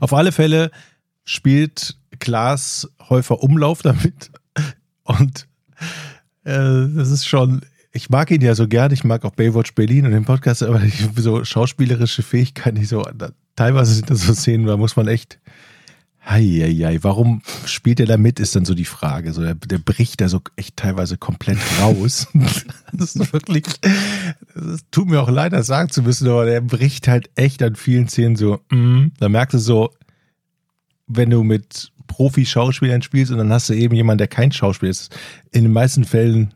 Auf 0.00 0.14
alle 0.14 0.32
Fälle 0.32 0.70
spielt 1.24 1.98
Klaas 2.18 2.88
Häufer 3.10 3.42
Umlauf 3.42 3.82
damit 3.82 4.30
und 5.04 5.46
äh, 6.44 6.86
das 6.94 7.10
ist 7.10 7.28
schon, 7.28 7.60
ich 7.92 8.10
mag 8.10 8.30
ihn 8.30 8.40
ja 8.40 8.54
so 8.54 8.68
gern, 8.68 8.92
ich 8.92 9.04
mag 9.04 9.24
auch 9.24 9.32
Baywatch 9.32 9.74
Berlin 9.74 10.06
und 10.06 10.12
den 10.12 10.24
Podcast, 10.24 10.62
aber 10.62 10.82
ich, 10.82 11.08
so 11.16 11.44
schauspielerische 11.44 12.22
Fähigkeiten, 12.22 12.78
nicht 12.78 12.88
so, 12.88 13.02
teilweise 13.56 13.94
sind 13.94 14.10
das 14.10 14.22
so 14.22 14.34
Szenen, 14.34 14.66
da 14.66 14.76
muss 14.76 14.96
man 14.96 15.08
echt, 15.08 15.38
Heieiei, 16.28 16.98
warum 17.02 17.40
spielt 17.64 17.98
er 17.98 18.06
da 18.06 18.18
mit, 18.18 18.40
ist 18.40 18.54
dann 18.54 18.66
so 18.66 18.74
die 18.74 18.84
Frage. 18.84 19.32
So, 19.32 19.42
der, 19.42 19.54
der 19.54 19.78
bricht 19.78 20.20
da 20.20 20.28
so 20.28 20.40
echt 20.54 20.76
teilweise 20.76 21.16
komplett 21.16 21.58
raus. 21.80 22.28
das 22.92 23.16
ist 23.16 23.32
wirklich, 23.32 23.64
das 24.54 24.82
tut 24.90 25.08
mir 25.08 25.20
auch 25.22 25.30
leid, 25.30 25.54
das 25.54 25.66
sagen 25.66 25.88
zu 25.88 26.02
müssen, 26.02 26.28
aber 26.28 26.44
der 26.44 26.60
bricht 26.60 27.08
halt 27.08 27.30
echt 27.36 27.62
an 27.62 27.74
vielen 27.74 28.06
Szenen 28.06 28.36
so, 28.36 28.60
mm, 28.70 29.12
da 29.18 29.30
merkst 29.30 29.54
du 29.54 29.58
so, 29.58 29.90
wenn 31.06 31.30
du 31.30 31.42
mit 31.42 31.90
Profi-Schauspielern 32.06 33.02
spielst 33.02 33.32
und 33.32 33.38
dann 33.38 33.52
hast 33.52 33.70
du 33.70 33.72
eben 33.72 33.94
jemanden, 33.94 34.18
der 34.18 34.28
kein 34.28 34.52
Schauspieler 34.52 34.90
ist. 34.90 35.16
In 35.52 35.64
den 35.64 35.72
meisten 35.72 36.04
Fällen 36.04 36.52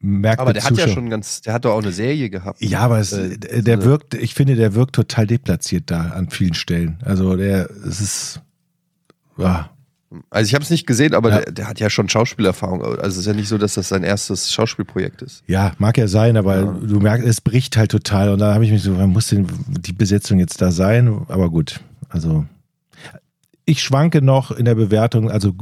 merkt 0.00 0.40
Aber 0.40 0.52
der 0.52 0.62
der 0.62 0.70
hat 0.70 0.78
ja 0.78 0.88
schon 0.88 1.08
ganz, 1.10 1.40
der 1.40 1.52
hat 1.54 1.64
doch 1.64 1.72
auch 1.72 1.82
eine 1.82 1.92
Serie 1.92 2.30
gehabt. 2.30 2.60
ja, 2.62 2.80
aber 2.80 2.98
es, 3.00 3.12
Äh, 3.12 3.62
der 3.62 3.82
wirkt, 3.84 4.14
ich 4.14 4.34
finde, 4.34 4.54
der 4.56 4.74
wirkt 4.74 4.94
total 4.94 5.26
deplatziert 5.26 5.90
da 5.90 6.10
an 6.10 6.30
vielen 6.30 6.54
Stellen. 6.54 6.98
Also 7.04 7.36
der, 7.36 7.68
es 7.86 8.00
ist, 8.00 8.40
ja, 9.38 9.70
Also 10.30 10.48
ich 10.48 10.54
habe 10.54 10.62
es 10.62 10.70
nicht 10.70 10.86
gesehen, 10.86 11.14
aber 11.14 11.30
Ja. 11.30 11.40
der, 11.40 11.52
der 11.52 11.68
hat 11.68 11.80
ja 11.80 11.90
schon 11.90 12.08
Schauspielerfahrung. 12.08 12.82
Also 12.82 13.00
es 13.06 13.16
ist 13.16 13.26
ja 13.26 13.32
nicht 13.32 13.48
so, 13.48 13.58
dass 13.58 13.74
das 13.74 13.88
sein 13.88 14.02
erstes 14.04 14.52
Schauspielprojekt 14.52 15.20
ist. 15.22 15.42
ja, 15.46 15.72
mag 15.78 15.98
ja 15.98 16.06
sein, 16.08 16.36
aber 16.36 16.56
Ja. 16.56 16.72
du 16.80 17.00
merkst, 17.00 17.26
es 17.26 17.40
bricht 17.40 17.76
halt 17.76 17.90
total. 17.90 18.30
Und 18.30 18.38
da 18.38 18.54
habe 18.54 18.64
ich 18.64 18.70
mich 18.70 18.82
so, 18.82 18.92
muss 18.92 19.28
denn 19.28 19.46
die 19.66 19.92
Besetzung 19.92 20.38
jetzt 20.38 20.60
da 20.62 20.70
sein? 20.70 21.22
Aber 21.28 21.50
gut, 21.50 21.80
also 22.08 22.44
ich 23.64 23.82
schwanke 23.82 24.22
noch 24.22 24.52
in 24.52 24.64
der 24.64 24.76
Bewertung. 24.76 25.28
Also 25.30 25.52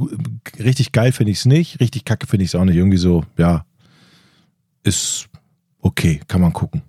richtig 0.59 0.91
geil 0.91 1.11
finde 1.11 1.31
ich 1.31 1.39
es 1.39 1.45
nicht, 1.45 1.79
richtig 1.79 2.05
kacke 2.05 2.27
finde 2.27 2.43
ich 2.43 2.51
es 2.51 2.55
auch 2.55 2.63
nicht. 2.65 2.75
Irgendwie 2.75 2.97
so, 2.97 3.23
ja, 3.37 3.65
ist 4.85 5.27
okay, 5.81 6.21
kann 6.27 6.41
man 6.41 6.53
gucken. 6.53 6.81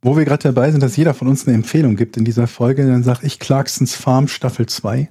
Wo 0.00 0.16
wir 0.16 0.24
gerade 0.24 0.42
dabei 0.42 0.70
sind, 0.70 0.82
dass 0.82 0.96
jeder 0.96 1.14
von 1.14 1.28
uns 1.28 1.46
eine 1.46 1.54
Empfehlung 1.54 1.96
gibt 1.96 2.16
in 2.16 2.24
dieser 2.24 2.46
Folge, 2.46 2.86
dann 2.86 3.04
sage 3.04 3.26
ich 3.26 3.38
Clarksons 3.38 3.94
Farm 3.94 4.28
Staffel 4.28 4.66
2. 4.66 5.00
Ist 5.00 5.10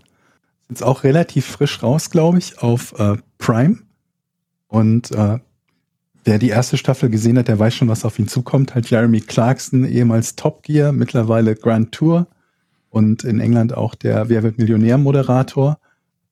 jetzt 0.69 0.83
auch 0.83 1.03
relativ 1.03 1.45
frisch 1.45 1.81
raus, 1.81 2.09
glaube 2.09 2.39
ich, 2.39 2.61
auf 2.61 2.93
äh, 2.99 3.17
Prime. 3.37 3.77
Und 4.67 5.11
äh, 5.11 5.39
wer 6.25 6.39
die 6.39 6.49
erste 6.49 6.77
Staffel 6.77 7.09
gesehen 7.09 7.37
hat, 7.37 7.47
der 7.47 7.59
weiß 7.59 7.73
schon, 7.73 7.87
was 7.87 8.05
auf 8.05 8.19
ihn 8.19 8.27
zukommt. 8.27 8.75
Halt 8.75 8.89
Jeremy 8.89 9.21
Clarkson, 9.21 9.85
ehemals 9.85 10.35
Top 10.35 10.63
Gear, 10.63 10.91
mittlerweile 10.91 11.55
Grand 11.55 11.91
Tour 11.93 12.27
und 12.89 13.23
in 13.23 13.39
England 13.39 13.73
auch 13.73 13.95
der 13.95 14.27
Wer 14.27 14.43
wird 14.43 14.57
Millionär 14.57 14.97
Moderator. 14.97 15.79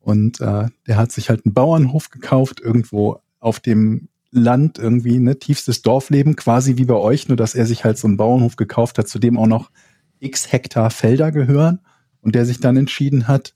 Und 0.02 0.42
äh, 0.42 0.68
der 0.88 0.98
hat 0.98 1.12
sich 1.12 1.30
halt 1.30 1.46
einen 1.46 1.54
Bauernhof 1.54 2.10
gekauft, 2.10 2.60
irgendwo 2.60 3.22
auf 3.40 3.60
dem 3.60 4.10
Land 4.32 4.78
irgendwie, 4.78 5.20
ne, 5.20 5.40
tiefstes 5.40 5.82
Dorfleben, 5.82 6.36
quasi 6.36 6.78
wie 6.78 6.86
bei 6.86 6.96
euch, 6.96 7.28
nur 7.28 7.38
dass 7.38 7.56
er 7.56 7.66
sich 7.66 7.84
halt 7.84 7.98
so 7.98 8.08
einen 8.08 8.18
Bauernhof 8.18 8.56
gekauft 8.56 8.98
hat, 8.98 9.08
zu 9.08 9.20
dem 9.20 9.38
auch 9.38 9.48
noch 9.48 9.72
x 10.20 10.52
Hektar 10.52 10.92
Felder 10.92 11.32
gehören 11.32 11.80
und 12.22 12.36
der 12.36 12.46
sich 12.46 12.60
dann 12.60 12.78
entschieden 12.78 13.28
hat, 13.28 13.56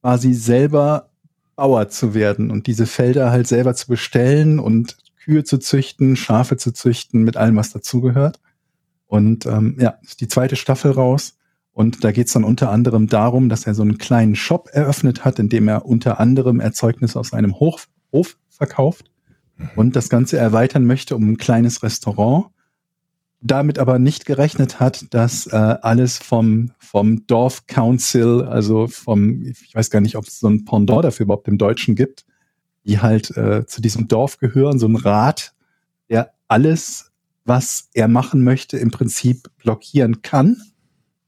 quasi 0.00 0.32
selber 0.34 1.10
Bauer 1.56 1.88
zu 1.88 2.14
werden 2.14 2.50
und 2.50 2.66
diese 2.66 2.86
Felder 2.86 3.30
halt 3.30 3.46
selber 3.46 3.74
zu 3.74 3.88
bestellen 3.88 4.58
und 4.58 4.96
Kühe 5.22 5.44
zu 5.44 5.58
züchten, 5.58 6.16
Schafe 6.16 6.56
zu 6.56 6.72
züchten, 6.72 7.22
mit 7.22 7.36
allem, 7.36 7.56
was 7.56 7.72
dazugehört. 7.72 8.40
Und 9.06 9.44
ähm, 9.44 9.76
ja, 9.78 9.98
ist 10.02 10.20
die 10.20 10.28
zweite 10.28 10.56
Staffel 10.56 10.92
raus. 10.92 11.36
Und 11.72 12.04
da 12.04 12.12
geht's 12.12 12.32
dann 12.32 12.44
unter 12.44 12.70
anderem 12.70 13.08
darum, 13.08 13.48
dass 13.48 13.66
er 13.66 13.74
so 13.74 13.82
einen 13.82 13.98
kleinen 13.98 14.36
Shop 14.36 14.68
eröffnet 14.72 15.24
hat, 15.24 15.38
in 15.38 15.48
dem 15.48 15.68
er 15.68 15.84
unter 15.84 16.18
anderem 16.20 16.60
Erzeugnisse 16.60 17.18
aus 17.18 17.32
einem 17.32 17.58
Hof, 17.60 17.88
Hof 18.12 18.38
verkauft 18.48 19.09
und 19.76 19.96
das 19.96 20.08
Ganze 20.08 20.38
erweitern 20.38 20.86
möchte 20.86 21.16
um 21.16 21.32
ein 21.32 21.36
kleines 21.36 21.82
Restaurant. 21.82 22.46
Damit 23.42 23.78
aber 23.78 23.98
nicht 23.98 24.26
gerechnet 24.26 24.80
hat, 24.80 25.14
dass 25.14 25.46
äh, 25.46 25.56
alles 25.56 26.18
vom, 26.18 26.72
vom 26.78 27.26
Dorf 27.26 27.66
Council, 27.66 28.42
also 28.42 28.86
vom, 28.86 29.42
ich 29.42 29.74
weiß 29.74 29.88
gar 29.88 30.02
nicht, 30.02 30.16
ob 30.16 30.26
es 30.26 30.40
so 30.40 30.48
ein 30.48 30.66
Pendant 30.66 31.04
dafür 31.04 31.24
überhaupt 31.24 31.48
im 31.48 31.56
Deutschen 31.56 31.94
gibt, 31.94 32.26
die 32.84 32.98
halt 32.98 33.34
äh, 33.38 33.64
zu 33.66 33.80
diesem 33.80 34.08
Dorf 34.08 34.38
gehören, 34.38 34.78
so 34.78 34.86
ein 34.86 34.96
Rat, 34.96 35.54
der 36.10 36.32
alles, 36.48 37.12
was 37.46 37.88
er 37.94 38.08
machen 38.08 38.44
möchte, 38.44 38.76
im 38.76 38.90
Prinzip 38.90 39.48
blockieren 39.56 40.20
kann 40.20 40.60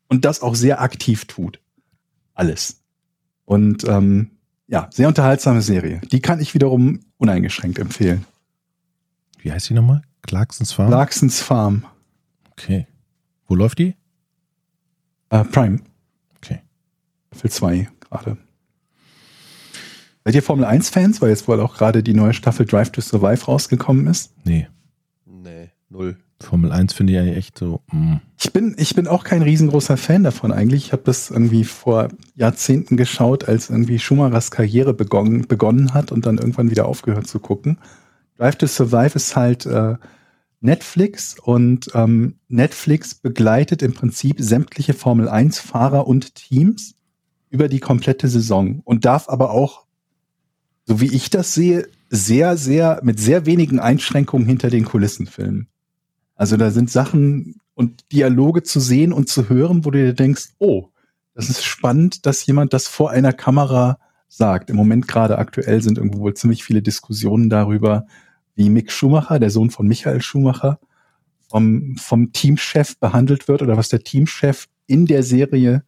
und 0.09 0.27
das 0.27 0.43
auch 0.43 0.55
sehr 0.55 0.83
aktiv 0.83 1.25
tut. 1.25 1.61
Alles. 2.35 2.83
Und 3.47 3.85
ähm, 3.89 4.33
ja, 4.67 4.89
sehr 4.91 5.09
unterhaltsame 5.09 5.63
Serie. 5.63 6.01
Die 6.11 6.21
kann 6.21 6.41
ich 6.41 6.55
wiederum 6.55 7.01
uneingeschränkt 7.23 7.79
empfehlen. 7.79 8.27
Wie 9.39 9.53
heißt 9.53 9.71
die 9.71 9.75
nochmal? 9.75 10.03
Clarksons 10.23 10.73
Farm? 10.73 10.91
Larksons 10.91 11.41
Farm. 11.41 11.85
okay. 12.51 12.87
Wo 13.47 13.55
läuft 13.55 13.79
die? 13.79 13.95
Äh, 15.31 15.45
Prime. 15.45 15.81
Okay. 16.37 16.61
Staffel 17.29 17.51
2 17.51 17.89
gerade. 18.01 18.37
Seid 20.25 20.35
ihr 20.35 20.43
Formel 20.43 20.65
1-Fans, 20.65 21.21
weil 21.23 21.31
jetzt 21.31 21.49
wohl 21.49 21.61
auch 21.61 21.77
gerade 21.77 22.03
die 22.03 22.15
neue 22.15 22.33
Staffel 22.33 22.67
Drive 22.67 22.91
to 22.91 23.01
Survive 23.01 23.45
rausgekommen 23.47 24.07
ist? 24.07 24.35
Nee. 24.45 24.69
Nee, 25.25 25.71
null. 25.89 26.17
Formel 26.43 26.73
1 26.73 26.93
finde 26.93 27.13
ich 27.13 27.19
eigentlich 27.19 27.37
echt 27.37 27.59
so. 27.59 27.81
mm. 27.91 28.17
Ich 28.39 28.53
bin, 28.53 28.75
ich 28.77 28.95
bin 28.95 29.07
auch 29.07 29.25
kein 29.25 29.43
riesengroßer 29.43 29.97
Fan 29.97 30.25
davon 30.25 30.53
eigentlich. 30.53 30.87
Ich 30.87 30.93
habe 30.93 31.03
das 31.05 31.31
irgendwie 31.31 31.65
vor 31.65 32.09
Jahrzehnten 32.35 32.97
geschaut, 32.97 33.49
als 33.49 33.71
irgendwie 33.71 33.99
Schumachers 33.99 34.51
Karriere 34.51 34.93
begonnen, 34.93 35.47
begonnen 35.47 35.95
hat 35.95 36.13
und 36.13 36.27
dann 36.27 36.39
irgendwann 36.39 36.71
wieder 36.71 36.87
aufgehört 36.87 37.27
zu 37.27 37.39
gucken. 37.39 37.79
Drive 38.37 38.57
to 38.57 38.67
Survive 38.67 39.15
ist 39.15 39.37
halt 39.37 39.65
äh, 39.67 39.97
Netflix 40.61 41.37
und 41.39 41.91
ähm, 41.95 42.37
Netflix 42.49 43.15
begleitet 43.15 43.83
im 43.83 43.95
Prinzip 43.95 44.37
sämtliche 44.39 44.95
Formel 44.95 45.29
1-Fahrer 45.29 46.07
und 46.07 46.35
Teams 46.35 46.95
über 47.51 47.69
die 47.69 47.81
komplette 47.81 48.29
Saison 48.29 48.81
und 48.85 49.05
darf 49.05 49.29
aber 49.29 49.51
auch, 49.51 49.85
so 50.87 51.01
wie 51.01 51.15
ich 51.15 51.31
das 51.31 51.55
sehe, 51.55 51.89
sehr, 52.09 52.57
sehr, 52.57 53.01
mit 53.03 53.19
sehr 53.19 53.47
wenigen 53.47 53.81
Einschränkungen 53.81 54.47
hinter 54.47 54.71
den 54.71 54.85
Kulissen 54.85 55.27
filmen. 55.27 55.69
Also 56.43 56.57
da 56.57 56.73
sind 56.73 56.91
Sachen 56.91 57.61
und 57.75 58.11
Dialoge 58.11 58.65
zu 58.65 58.81
sehen 58.81 59.13
und 59.13 59.29
zu 59.29 59.49
hören, 59.49 59.85
wo 59.85 59.93
du 59.93 60.05
dir 60.05 60.13
denkst, 60.13 60.55
oh, 60.59 60.89
das 61.35 61.49
ist 61.49 61.63
spannend, 61.63 62.27
dass 62.27 62.45
jemand 62.47 62.73
das 62.73 62.89
vor 62.89 63.13
einer 63.13 63.33
Kamera 63.33 64.01
sagt. 64.27 64.69
Im 64.69 64.75
Moment 64.75 65.07
gerade 65.07 65.39
aktuell 65.39 65.81
sind 65.83 65.99
irgendwo 65.99 66.19
wohl 66.19 66.35
ziemlich 66.35 66.65
viele 66.65 66.83
Diskussionen 66.83 67.49
darüber, 67.49 68.07
wie 68.57 68.71
Mick 68.71 68.91
Schumacher, 68.91 69.39
der 69.39 69.51
Sohn 69.51 69.71
von 69.71 69.87
Michael 69.87 70.21
Schumacher, 70.21 70.81
vom, 71.49 71.95
vom 71.97 72.33
Teamchef 72.33 72.99
behandelt 72.99 73.47
wird 73.47 73.63
oder 73.63 73.77
was 73.77 73.91
der 73.91 74.01
Teamchef 74.01 74.67
in 74.89 75.07
der 75.07 75.23
Serie 75.23 75.85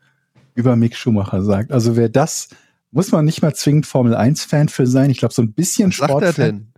über 0.54 0.76
Mick 0.76 0.94
Schumacher 0.94 1.42
sagt. 1.42 1.72
Also 1.72 1.96
wer 1.96 2.08
das, 2.08 2.50
muss 2.92 3.10
man 3.10 3.24
nicht 3.24 3.42
mal 3.42 3.56
zwingend 3.56 3.86
Formel 3.86 4.14
1-Fan 4.14 4.68
für 4.68 4.86
sein. 4.86 5.10
Ich 5.10 5.18
glaube, 5.18 5.34
so 5.34 5.42
ein 5.42 5.52
bisschen 5.52 5.90
Was 5.90 5.96
sagt 5.96 6.22
er 6.22 6.32
denn? 6.32 6.68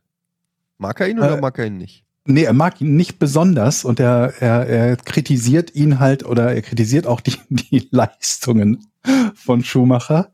Mag 0.78 0.98
er 0.98 1.10
ihn 1.10 1.18
oder 1.18 1.36
Äh, 1.36 1.40
mag 1.42 1.58
er 1.58 1.66
ihn 1.66 1.76
nicht? 1.76 2.05
Nee, 2.26 2.42
er 2.42 2.52
mag 2.52 2.80
ihn 2.80 2.96
nicht 2.96 3.18
besonders 3.18 3.84
und 3.84 4.00
er, 4.00 4.34
er, 4.40 4.66
er 4.66 4.96
kritisiert 4.96 5.74
ihn 5.74 6.00
halt 6.00 6.24
oder 6.24 6.54
er 6.54 6.62
kritisiert 6.62 7.06
auch 7.06 7.20
die, 7.20 7.36
die 7.48 7.88
Leistungen 7.90 8.86
von 9.34 9.62
Schumacher. 9.62 10.30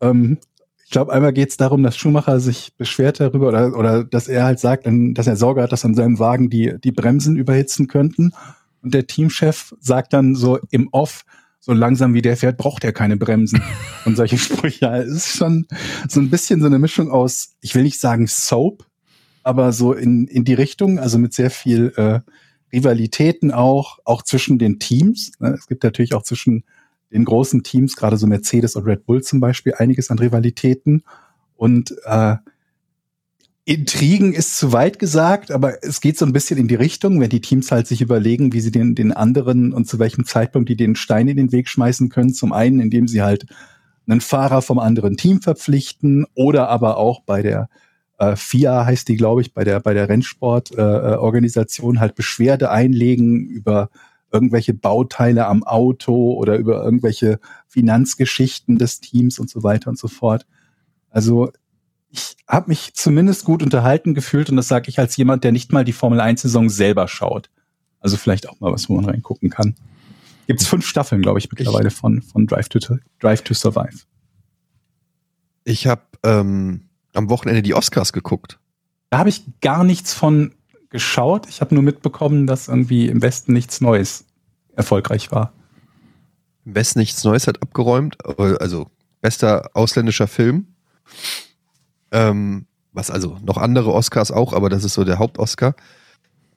Ähm, 0.00 0.38
ich 0.84 0.90
glaube, 0.90 1.12
einmal 1.12 1.32
geht 1.32 1.50
es 1.50 1.56
darum, 1.56 1.84
dass 1.84 1.96
Schumacher 1.96 2.40
sich 2.40 2.76
beschwert 2.76 3.20
darüber 3.20 3.46
oder, 3.46 3.78
oder 3.78 4.02
dass 4.02 4.26
er 4.26 4.42
halt 4.42 4.58
sagt, 4.58 4.88
dass 4.88 5.28
er 5.28 5.36
Sorge 5.36 5.62
hat, 5.62 5.70
dass 5.70 5.84
an 5.84 5.94
seinem 5.94 6.18
Wagen 6.18 6.50
die, 6.50 6.74
die 6.82 6.90
Bremsen 6.90 7.36
überhitzen 7.36 7.86
könnten. 7.86 8.32
Und 8.82 8.92
der 8.92 9.06
Teamchef 9.06 9.72
sagt 9.78 10.12
dann 10.12 10.34
so 10.34 10.58
im 10.70 10.88
Off, 10.90 11.24
so 11.60 11.72
langsam 11.72 12.12
wie 12.14 12.22
der 12.22 12.36
fährt, 12.36 12.56
braucht 12.56 12.82
er 12.82 12.92
keine 12.92 13.16
Bremsen. 13.16 13.62
Und 14.04 14.16
solche 14.16 14.36
Sprüche. 14.36 14.86
Ja, 14.86 14.96
Es 14.96 15.10
ist 15.10 15.36
schon 15.36 15.68
so 16.08 16.18
ein 16.18 16.28
bisschen 16.28 16.60
so 16.60 16.66
eine 16.66 16.80
Mischung 16.80 17.08
aus, 17.08 17.54
ich 17.60 17.76
will 17.76 17.84
nicht 17.84 18.00
sagen 18.00 18.26
Soap, 18.26 18.84
aber 19.42 19.72
so 19.72 19.92
in, 19.92 20.26
in 20.26 20.44
die 20.44 20.54
Richtung, 20.54 20.98
also 20.98 21.18
mit 21.18 21.34
sehr 21.34 21.50
viel 21.50 21.92
äh, 21.96 22.20
Rivalitäten 22.72 23.50
auch, 23.50 23.98
auch 24.04 24.22
zwischen 24.22 24.58
den 24.58 24.78
Teams. 24.78 25.32
Ne? 25.40 25.54
Es 25.58 25.66
gibt 25.66 25.82
natürlich 25.82 26.14
auch 26.14 26.22
zwischen 26.22 26.64
den 27.12 27.24
großen 27.24 27.62
Teams, 27.62 27.96
gerade 27.96 28.16
so 28.16 28.26
Mercedes 28.26 28.76
und 28.76 28.84
Red 28.84 29.06
Bull 29.06 29.22
zum 29.22 29.40
Beispiel, 29.40 29.74
einiges 29.76 30.10
an 30.10 30.18
Rivalitäten. 30.18 31.02
Und 31.56 31.94
äh, 32.04 32.36
Intrigen 33.64 34.32
ist 34.32 34.56
zu 34.56 34.72
weit 34.72 34.98
gesagt, 34.98 35.50
aber 35.50 35.84
es 35.84 36.00
geht 36.00 36.18
so 36.18 36.24
ein 36.24 36.32
bisschen 36.32 36.58
in 36.58 36.68
die 36.68 36.76
Richtung, 36.76 37.20
wenn 37.20 37.30
die 37.30 37.40
Teams 37.40 37.70
halt 37.70 37.86
sich 37.86 38.00
überlegen, 38.00 38.52
wie 38.52 38.60
sie 38.60 38.70
den, 38.70 38.94
den 38.94 39.12
anderen 39.12 39.72
und 39.72 39.86
zu 39.86 39.98
welchem 39.98 40.24
Zeitpunkt 40.24 40.68
die 40.68 40.76
den 40.76 40.96
Stein 40.96 41.28
in 41.28 41.36
den 41.36 41.52
Weg 41.52 41.68
schmeißen 41.68 42.08
können. 42.08 42.32
Zum 42.32 42.52
einen, 42.52 42.80
indem 42.80 43.06
sie 43.06 43.22
halt 43.22 43.46
einen 44.08 44.20
Fahrer 44.20 44.62
vom 44.62 44.78
anderen 44.78 45.16
Team 45.16 45.40
verpflichten 45.42 46.26
oder 46.34 46.68
aber 46.68 46.96
auch 46.96 47.20
bei 47.22 47.42
der 47.42 47.68
äh, 48.20 48.36
FIA 48.36 48.84
heißt 48.84 49.08
die, 49.08 49.16
glaube 49.16 49.40
ich, 49.40 49.54
bei 49.54 49.64
der 49.64 49.80
bei 49.80 49.94
der 49.94 50.08
Rennsportorganisation 50.08 51.12
äh, 51.12 51.16
Organisation 51.16 52.00
halt 52.00 52.14
Beschwerde 52.14 52.70
einlegen 52.70 53.46
über 53.46 53.88
irgendwelche 54.30 54.74
Bauteile 54.74 55.46
am 55.46 55.64
Auto 55.64 56.34
oder 56.34 56.56
über 56.56 56.84
irgendwelche 56.84 57.40
Finanzgeschichten 57.66 58.78
des 58.78 59.00
Teams 59.00 59.38
und 59.38 59.50
so 59.50 59.62
weiter 59.62 59.90
und 59.90 59.98
so 59.98 60.06
fort. 60.06 60.46
Also 61.08 61.50
ich 62.10 62.36
habe 62.46 62.68
mich 62.68 62.94
zumindest 62.94 63.44
gut 63.44 63.62
unterhalten 63.62 64.14
gefühlt 64.14 64.50
und 64.50 64.56
das 64.56 64.68
sage 64.68 64.88
ich 64.88 64.98
als 64.98 65.16
jemand, 65.16 65.42
der 65.42 65.52
nicht 65.52 65.72
mal 65.72 65.84
die 65.84 65.92
Formel 65.92 66.20
1 66.20 66.42
Saison 66.42 66.68
selber 66.68 67.08
schaut. 67.08 67.50
Also 68.00 68.16
vielleicht 68.16 68.48
auch 68.48 68.60
mal 68.60 68.72
was, 68.72 68.88
wo 68.88 68.96
man 68.96 69.06
reingucken 69.06 69.50
kann. 69.50 69.74
Gibt 70.46 70.60
es 70.60 70.68
fünf 70.68 70.86
Staffeln, 70.86 71.22
glaube 71.22 71.38
ich, 71.38 71.50
mittlerweile 71.50 71.90
von, 71.90 72.22
von 72.22 72.46
Drive, 72.46 72.68
to, 72.68 72.78
Drive 73.20 73.42
to 73.42 73.54
Survive. 73.54 74.04
Ich 75.64 75.86
habe 75.86 76.02
ähm, 76.24 76.89
am 77.14 77.28
Wochenende 77.30 77.62
die 77.62 77.74
Oscars 77.74 78.12
geguckt. 78.12 78.58
Da 79.10 79.18
habe 79.18 79.28
ich 79.28 79.44
gar 79.60 79.84
nichts 79.84 80.14
von 80.14 80.54
geschaut. 80.90 81.48
Ich 81.48 81.60
habe 81.60 81.74
nur 81.74 81.82
mitbekommen, 81.82 82.46
dass 82.46 82.68
irgendwie 82.68 83.08
im 83.08 83.22
Westen 83.22 83.52
nichts 83.52 83.80
Neues 83.80 84.24
erfolgreich 84.74 85.30
war. 85.32 85.52
Im 86.64 86.74
Westen 86.74 86.98
nichts 86.98 87.22
Neues 87.24 87.46
hat 87.46 87.62
abgeräumt. 87.62 88.16
Also 88.38 88.90
bester 89.20 89.70
ausländischer 89.74 90.26
Film. 90.28 90.66
Ähm, 92.12 92.66
was 92.92 93.10
also 93.10 93.38
noch 93.44 93.56
andere 93.56 93.92
Oscars 93.92 94.30
auch, 94.32 94.52
aber 94.52 94.68
das 94.68 94.84
ist 94.84 94.94
so 94.94 95.04
der 95.04 95.18
Hauptoscar. 95.18 95.74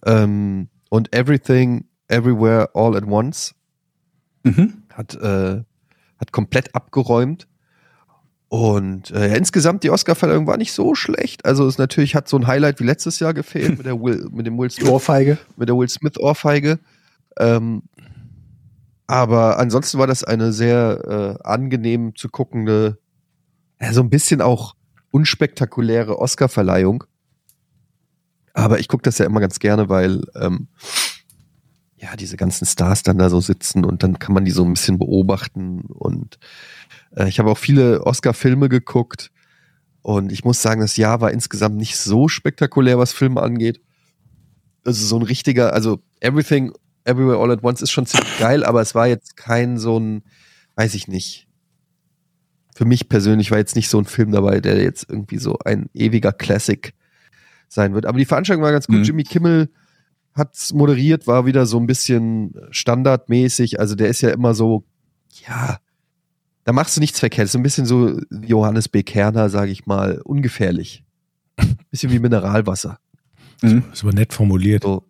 Ähm, 0.06 0.70
und 0.90 1.16
Everything, 1.16 1.86
Everywhere, 2.08 2.70
All 2.74 2.96
at 2.96 3.06
Once 3.06 3.56
Mhm. 4.44 4.84
hat, 4.94 5.16
äh, 5.16 5.64
hat 6.18 6.32
komplett 6.32 6.76
abgeräumt. 6.76 7.48
Und 8.54 9.10
äh, 9.10 9.36
insgesamt 9.36 9.82
die 9.82 9.90
Oscarverleihung 9.90 10.46
war 10.46 10.58
nicht 10.58 10.74
so 10.74 10.94
schlecht. 10.94 11.44
Also 11.44 11.66
es 11.66 11.80
natürlich 11.80 12.14
hat 12.14 12.30
so 12.30 12.38
ein 12.38 12.46
Highlight 12.46 12.80
wie 12.80 12.84
letztes 12.84 13.20
Jahr 13.20 13.34
gefehlt 13.34 13.80
mit, 13.80 13.88
der 13.88 14.00
Will, 14.00 14.30
mit 14.32 14.46
dem 14.46 14.60
Will 14.60 14.70
Smith, 14.70 14.90
Ohrfeige. 14.90 15.40
mit 15.58 15.70
der 15.70 15.76
Will 15.76 15.90
Smith 15.90 16.20
Ohrfeige. 16.20 16.78
Ähm, 17.40 17.82
aber 19.08 19.58
ansonsten 19.58 19.98
war 19.98 20.06
das 20.06 20.24
eine 20.24 20.54
sehr 20.54 21.40
äh, 21.42 21.44
angenehm 21.44 22.16
zu 22.16 22.30
guckende, 22.30 23.00
ja, 23.82 23.92
so 23.92 24.02
ein 24.02 24.12
bisschen 24.12 24.40
auch 24.40 24.76
unspektakuläre 25.10 26.20
Oscarverleihung. 26.20 27.06
Aber 28.54 28.78
ich 28.78 28.88
gucke 28.88 29.02
das 29.02 29.18
ja 29.18 29.26
immer 29.26 29.40
ganz 29.40 29.58
gerne, 29.58 29.90
weil 29.90 30.22
ähm, 30.36 30.68
ja 32.04 32.16
diese 32.18 32.38
ganzen 32.38 32.66
Stars 32.66 33.02
dann 33.02 33.18
da 33.18 33.30
so 33.30 33.40
sitzen 33.40 33.86
und 33.86 34.04
dann 34.04 34.20
kann 34.20 34.34
man 34.34 34.46
die 34.46 34.52
so 34.52 34.64
ein 34.64 34.74
bisschen 34.74 35.00
beobachten. 35.00 35.86
Und 35.88 36.38
ich 37.16 37.40
habe 37.40 37.50
auch 37.52 37.58
viele 37.58 38.06
Oscar-Filme 38.06 38.70
geguckt 38.70 39.32
und 40.02 40.32
ich 40.32 40.44
muss 40.44 40.62
sagen, 40.62 40.82
das 40.82 40.98
Jahr 40.98 41.22
war 41.22 41.32
insgesamt 41.32 41.78
nicht 41.78 41.98
so 41.98 42.28
spektakulär, 42.28 42.98
was 42.98 43.14
Filme 43.14 43.42
angeht. 43.42 43.82
Also 44.84 45.06
so 45.06 45.18
ein 45.18 45.22
richtiger, 45.22 45.74
also 45.74 46.00
Everything, 46.20 46.74
Everywhere 47.06 47.38
All 47.38 47.52
at 47.52 47.64
Once 47.64 47.82
ist 47.82 47.92
schon 47.92 48.06
ziemlich 48.06 48.38
geil, 48.40 48.64
aber 48.64 48.82
es 48.82 48.96
war 48.96 49.08
jetzt 49.08 49.38
kein 49.38 49.78
so 49.78 50.00
ein, 50.00 50.24
weiß 50.76 50.94
ich 50.96 51.08
nicht. 51.08 51.48
Für 52.76 52.86
mich 52.86 53.08
persönlich 53.08 53.52
war 53.52 53.60
jetzt 53.60 53.76
nicht 53.76 53.90
so 53.90 54.00
ein 54.00 54.06
Film 54.06 54.32
dabei, 54.32 54.60
der 54.60 54.82
jetzt 54.82 55.10
irgendwie 55.10 55.38
so 55.38 55.60
ein 55.60 55.90
ewiger 55.94 56.34
Classic 56.34 56.94
sein 57.70 57.94
wird. 57.94 58.06
Aber 58.06 58.18
die 58.18 58.26
Veranstaltung 58.26 58.64
war 58.64 58.72
ganz 58.72 58.88
gut. 58.88 58.98
Mhm. 58.98 59.04
Jimmy 59.04 59.24
Kimmel 59.24 59.70
hat's 60.34 60.74
moderiert, 60.74 61.28
war 61.28 61.46
wieder 61.46 61.66
so 61.66 61.80
ein 61.80 61.88
bisschen 61.88 62.56
standardmäßig. 62.72 63.80
Also 63.80 63.96
der 63.96 64.08
ist 64.08 64.22
ja 64.22 64.30
immer 64.30 64.54
so, 64.54 64.84
ja, 65.48 65.78
da 66.64 66.74
machst 66.74 66.96
du 66.96 67.02
nichts 67.02 67.20
verkehrt. 67.20 67.50
So 67.50 67.60
ein 67.60 67.64
bisschen 67.64 67.86
so 67.86 68.20
Johannes 68.30 68.88
B. 68.88 69.04
Kerner, 69.04 69.50
sage 69.50 69.72
ich 69.72 69.86
mal, 69.86 70.22
ungefährlich. 70.24 71.04
Bisschen 71.92 72.12
wie 72.12 72.20
Mineralwasser. 72.20 73.00
Mhm. 73.62 73.84
Ist 73.92 74.04
aber 74.04 74.14
nett 74.14 74.34
formuliert. 74.34 74.84
So. 74.84 75.04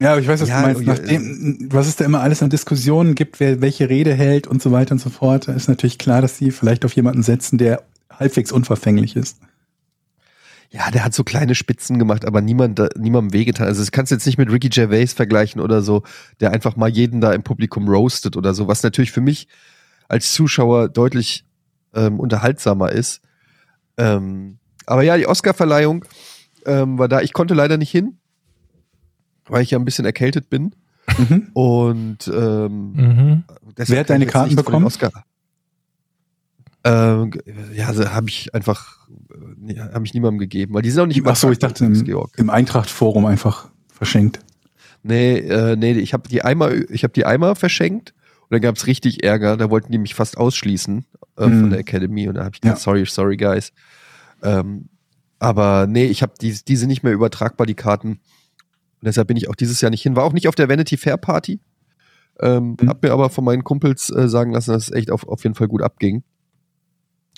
Ja, 0.00 0.12
aber 0.12 0.20
ich 0.20 0.28
weiß, 0.28 0.40
was 0.40 0.48
Ja, 0.48 0.60
du 0.60 0.66
meinst. 0.66 0.84
Nachdem, 0.84 1.68
was 1.70 1.86
es 1.86 1.96
da 1.96 2.04
immer 2.04 2.20
alles 2.20 2.42
an 2.42 2.50
Diskussionen 2.50 3.14
gibt, 3.14 3.40
wer 3.40 3.60
welche 3.60 3.88
Rede 3.88 4.12
hält 4.14 4.46
und 4.46 4.60
so 4.60 4.72
weiter 4.72 4.92
und 4.92 4.98
so 4.98 5.10
fort, 5.10 5.48
ist 5.48 5.68
natürlich 5.68 5.98
klar, 5.98 6.20
dass 6.20 6.36
sie 6.36 6.50
vielleicht 6.50 6.84
auf 6.84 6.92
jemanden 6.94 7.22
setzen, 7.22 7.56
der 7.56 7.82
halbwegs 8.10 8.52
unverfänglich 8.52 9.16
ist. 9.16 9.38
Ja, 10.72 10.90
der 10.90 11.04
hat 11.04 11.12
so 11.12 11.22
kleine 11.22 11.54
Spitzen 11.54 11.98
gemacht, 11.98 12.24
aber 12.24 12.40
niemand, 12.40 12.80
niemandem 12.96 13.34
wehgetan. 13.34 13.66
Also 13.66 13.82
das 13.82 13.92
kannst 13.92 14.10
du 14.10 14.14
jetzt 14.14 14.24
nicht 14.24 14.38
mit 14.38 14.50
Ricky 14.50 14.70
Gervais 14.70 15.12
vergleichen 15.12 15.60
oder 15.60 15.82
so, 15.82 16.02
der 16.40 16.50
einfach 16.52 16.76
mal 16.76 16.88
jeden 16.88 17.20
da 17.20 17.32
im 17.32 17.42
Publikum 17.42 17.88
roastet 17.88 18.38
oder 18.38 18.54
so, 18.54 18.68
was 18.68 18.82
natürlich 18.82 19.12
für 19.12 19.20
mich 19.20 19.48
als 20.08 20.32
Zuschauer 20.32 20.88
deutlich 20.88 21.44
ähm, 21.94 22.18
unterhaltsamer 22.18 22.90
ist. 22.90 23.20
Ähm, 23.98 24.58
aber 24.86 25.02
ja, 25.02 25.18
die 25.18 25.26
Oscarverleihung 25.26 26.06
ähm, 26.64 26.98
war 26.98 27.08
da. 27.08 27.20
Ich 27.20 27.34
konnte 27.34 27.52
leider 27.52 27.76
nicht 27.76 27.90
hin, 27.90 28.16
weil 29.46 29.62
ich 29.62 29.72
ja 29.72 29.78
ein 29.78 29.84
bisschen 29.84 30.06
erkältet 30.06 30.48
bin. 30.48 30.74
Mhm. 31.18 31.48
Und 31.52 32.28
ähm, 32.28 32.92
Mhm. 32.92 33.44
Wer 33.76 34.00
hat 34.00 34.10
deine 34.10 34.26
Karten 34.26 34.56
bekommen? 34.56 34.86
Oscar 34.86 35.12
ähm, 36.84 37.32
ja, 37.74 37.86
also 37.88 38.08
habe 38.10 38.28
ich 38.28 38.54
einfach, 38.54 39.08
äh, 39.68 39.78
habe 39.78 40.04
ich 40.04 40.14
niemandem 40.14 40.38
gegeben, 40.38 40.74
weil 40.74 40.82
die 40.82 40.90
sind 40.90 41.02
auch 41.02 41.06
nicht 41.06 41.22
Ach 41.26 41.36
so, 41.36 41.50
ich 41.50 41.58
dachte 41.58 41.84
im, 41.84 42.26
im 42.36 42.50
Eintracht-Forum 42.50 43.24
einfach 43.26 43.68
verschenkt. 43.88 44.40
Nee, 45.02 45.38
äh, 45.38 45.76
nee, 45.76 45.92
ich 45.92 46.12
habe 46.12 46.28
die 46.28 46.42
Eimer, 46.44 46.72
ich 46.90 47.02
habe 47.04 47.12
die 47.12 47.24
Eimer 47.26 47.54
verschenkt 47.56 48.14
und 48.42 48.50
dann 48.52 48.60
gab's 48.60 48.86
richtig 48.86 49.24
Ärger. 49.24 49.56
Da 49.56 49.68
wollten 49.70 49.90
die 49.92 49.98
mich 49.98 50.14
fast 50.14 50.36
ausschließen 50.38 51.04
äh, 51.38 51.44
Hm. 51.44 51.60
von 51.60 51.70
der 51.70 51.80
Academy 51.80 52.28
und 52.28 52.34
da 52.34 52.44
habe 52.44 52.54
ich 52.54 52.60
gesagt, 52.60 52.78
Ja. 52.78 52.82
sorry, 52.82 53.04
sorry 53.06 53.36
guys. 53.36 53.72
Ähm, 54.42 54.88
aber 55.38 55.86
nee, 55.88 56.06
ich 56.06 56.22
habe 56.22 56.32
die, 56.40 56.52
die 56.66 56.76
sind 56.76 56.88
nicht 56.88 57.02
mehr 57.02 57.12
übertragbar 57.12 57.66
die 57.66 57.74
Karten 57.74 58.10
und 58.10 59.06
deshalb 59.06 59.26
bin 59.28 59.36
ich 59.36 59.48
auch 59.48 59.56
dieses 59.56 59.80
Jahr 59.80 59.90
nicht 59.90 60.02
hin. 60.02 60.14
War 60.14 60.24
auch 60.24 60.32
nicht 60.32 60.46
auf 60.48 60.54
der 60.54 60.68
Vanity 60.68 60.96
Fair 60.96 61.16
Party. 61.16 61.60
Ähm, 62.40 62.76
Hm. 62.80 62.88
Hab 62.88 63.02
mir 63.02 63.12
aber 63.12 63.28
von 63.30 63.44
meinen 63.44 63.64
Kumpels 63.64 64.08
äh, 64.10 64.28
sagen 64.28 64.52
lassen, 64.52 64.70
dass 64.72 64.84
es 64.88 64.92
echt 64.92 65.10
auf, 65.10 65.26
auf 65.28 65.42
jeden 65.42 65.54
Fall 65.56 65.68
gut 65.68 65.82
abging. 65.82 66.22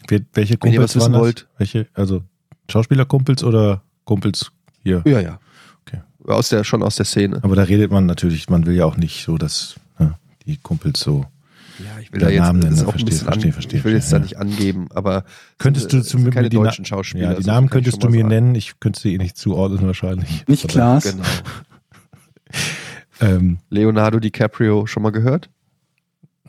Welche 0.08 0.26
Wenn 0.32 0.46
ihr 0.46 0.58
Kumpels 0.58 0.96
was 0.96 0.96
wissen 0.96 1.14
wollt. 1.14 1.48
Welche, 1.58 1.86
also 1.94 2.22
Schauspielerkumpels 2.70 3.44
oder 3.44 3.82
Kumpels 4.04 4.50
hier? 4.82 5.02
Ja, 5.04 5.20
ja. 5.20 5.38
Okay. 5.86 6.00
Aus 6.26 6.48
der, 6.48 6.64
schon 6.64 6.82
aus 6.82 6.96
der 6.96 7.06
Szene. 7.06 7.40
Aber 7.42 7.56
da 7.56 7.62
redet 7.62 7.90
man 7.90 8.06
natürlich, 8.06 8.48
man 8.48 8.66
will 8.66 8.74
ja 8.74 8.84
auch 8.84 8.96
nicht 8.96 9.24
so, 9.24 9.38
dass 9.38 9.76
ja, 9.98 10.18
die 10.46 10.56
Kumpels 10.58 11.00
so. 11.00 11.26
Ja, 11.78 11.98
ich 12.00 12.12
will 12.12 12.20
da 12.20 12.28
jetzt 12.28 12.42
Namen 12.42 12.60
nennen, 12.60 12.86
auch 12.86 12.90
verstehe, 12.90 13.16
verstehe, 13.16 13.50
Ich 13.50 13.84
will 13.84 13.94
jetzt 13.94 14.10
verstehe, 14.10 14.10
da 14.10 14.16
ja. 14.16 14.22
nicht 14.22 14.38
angeben, 14.38 14.88
aber 14.94 15.24
Könntest 15.58 15.92
du 15.92 15.98
es 15.98 16.08
zum 16.08 16.22
sind 16.22 16.32
keine 16.32 16.48
die 16.48 16.56
deutschen 16.56 16.84
Schauspieler. 16.84 17.32
Ja, 17.32 17.40
die 17.40 17.46
Namen 17.46 17.68
könntest 17.68 18.00
du 18.00 18.08
mir 18.08 18.18
sagen. 18.18 18.28
nennen, 18.28 18.54
ich 18.54 18.78
könnte 18.78 19.00
sie 19.00 19.14
eh 19.14 19.18
nicht 19.18 19.36
zuordnen 19.36 19.84
wahrscheinlich. 19.84 20.46
Nicht 20.46 20.68
Klaas. 20.68 21.04
Genau. 21.04 21.24
Ähm, 23.20 23.58
Leonardo 23.70 24.18
DiCaprio 24.18 24.86
schon 24.86 25.02
mal 25.02 25.10
gehört? 25.10 25.48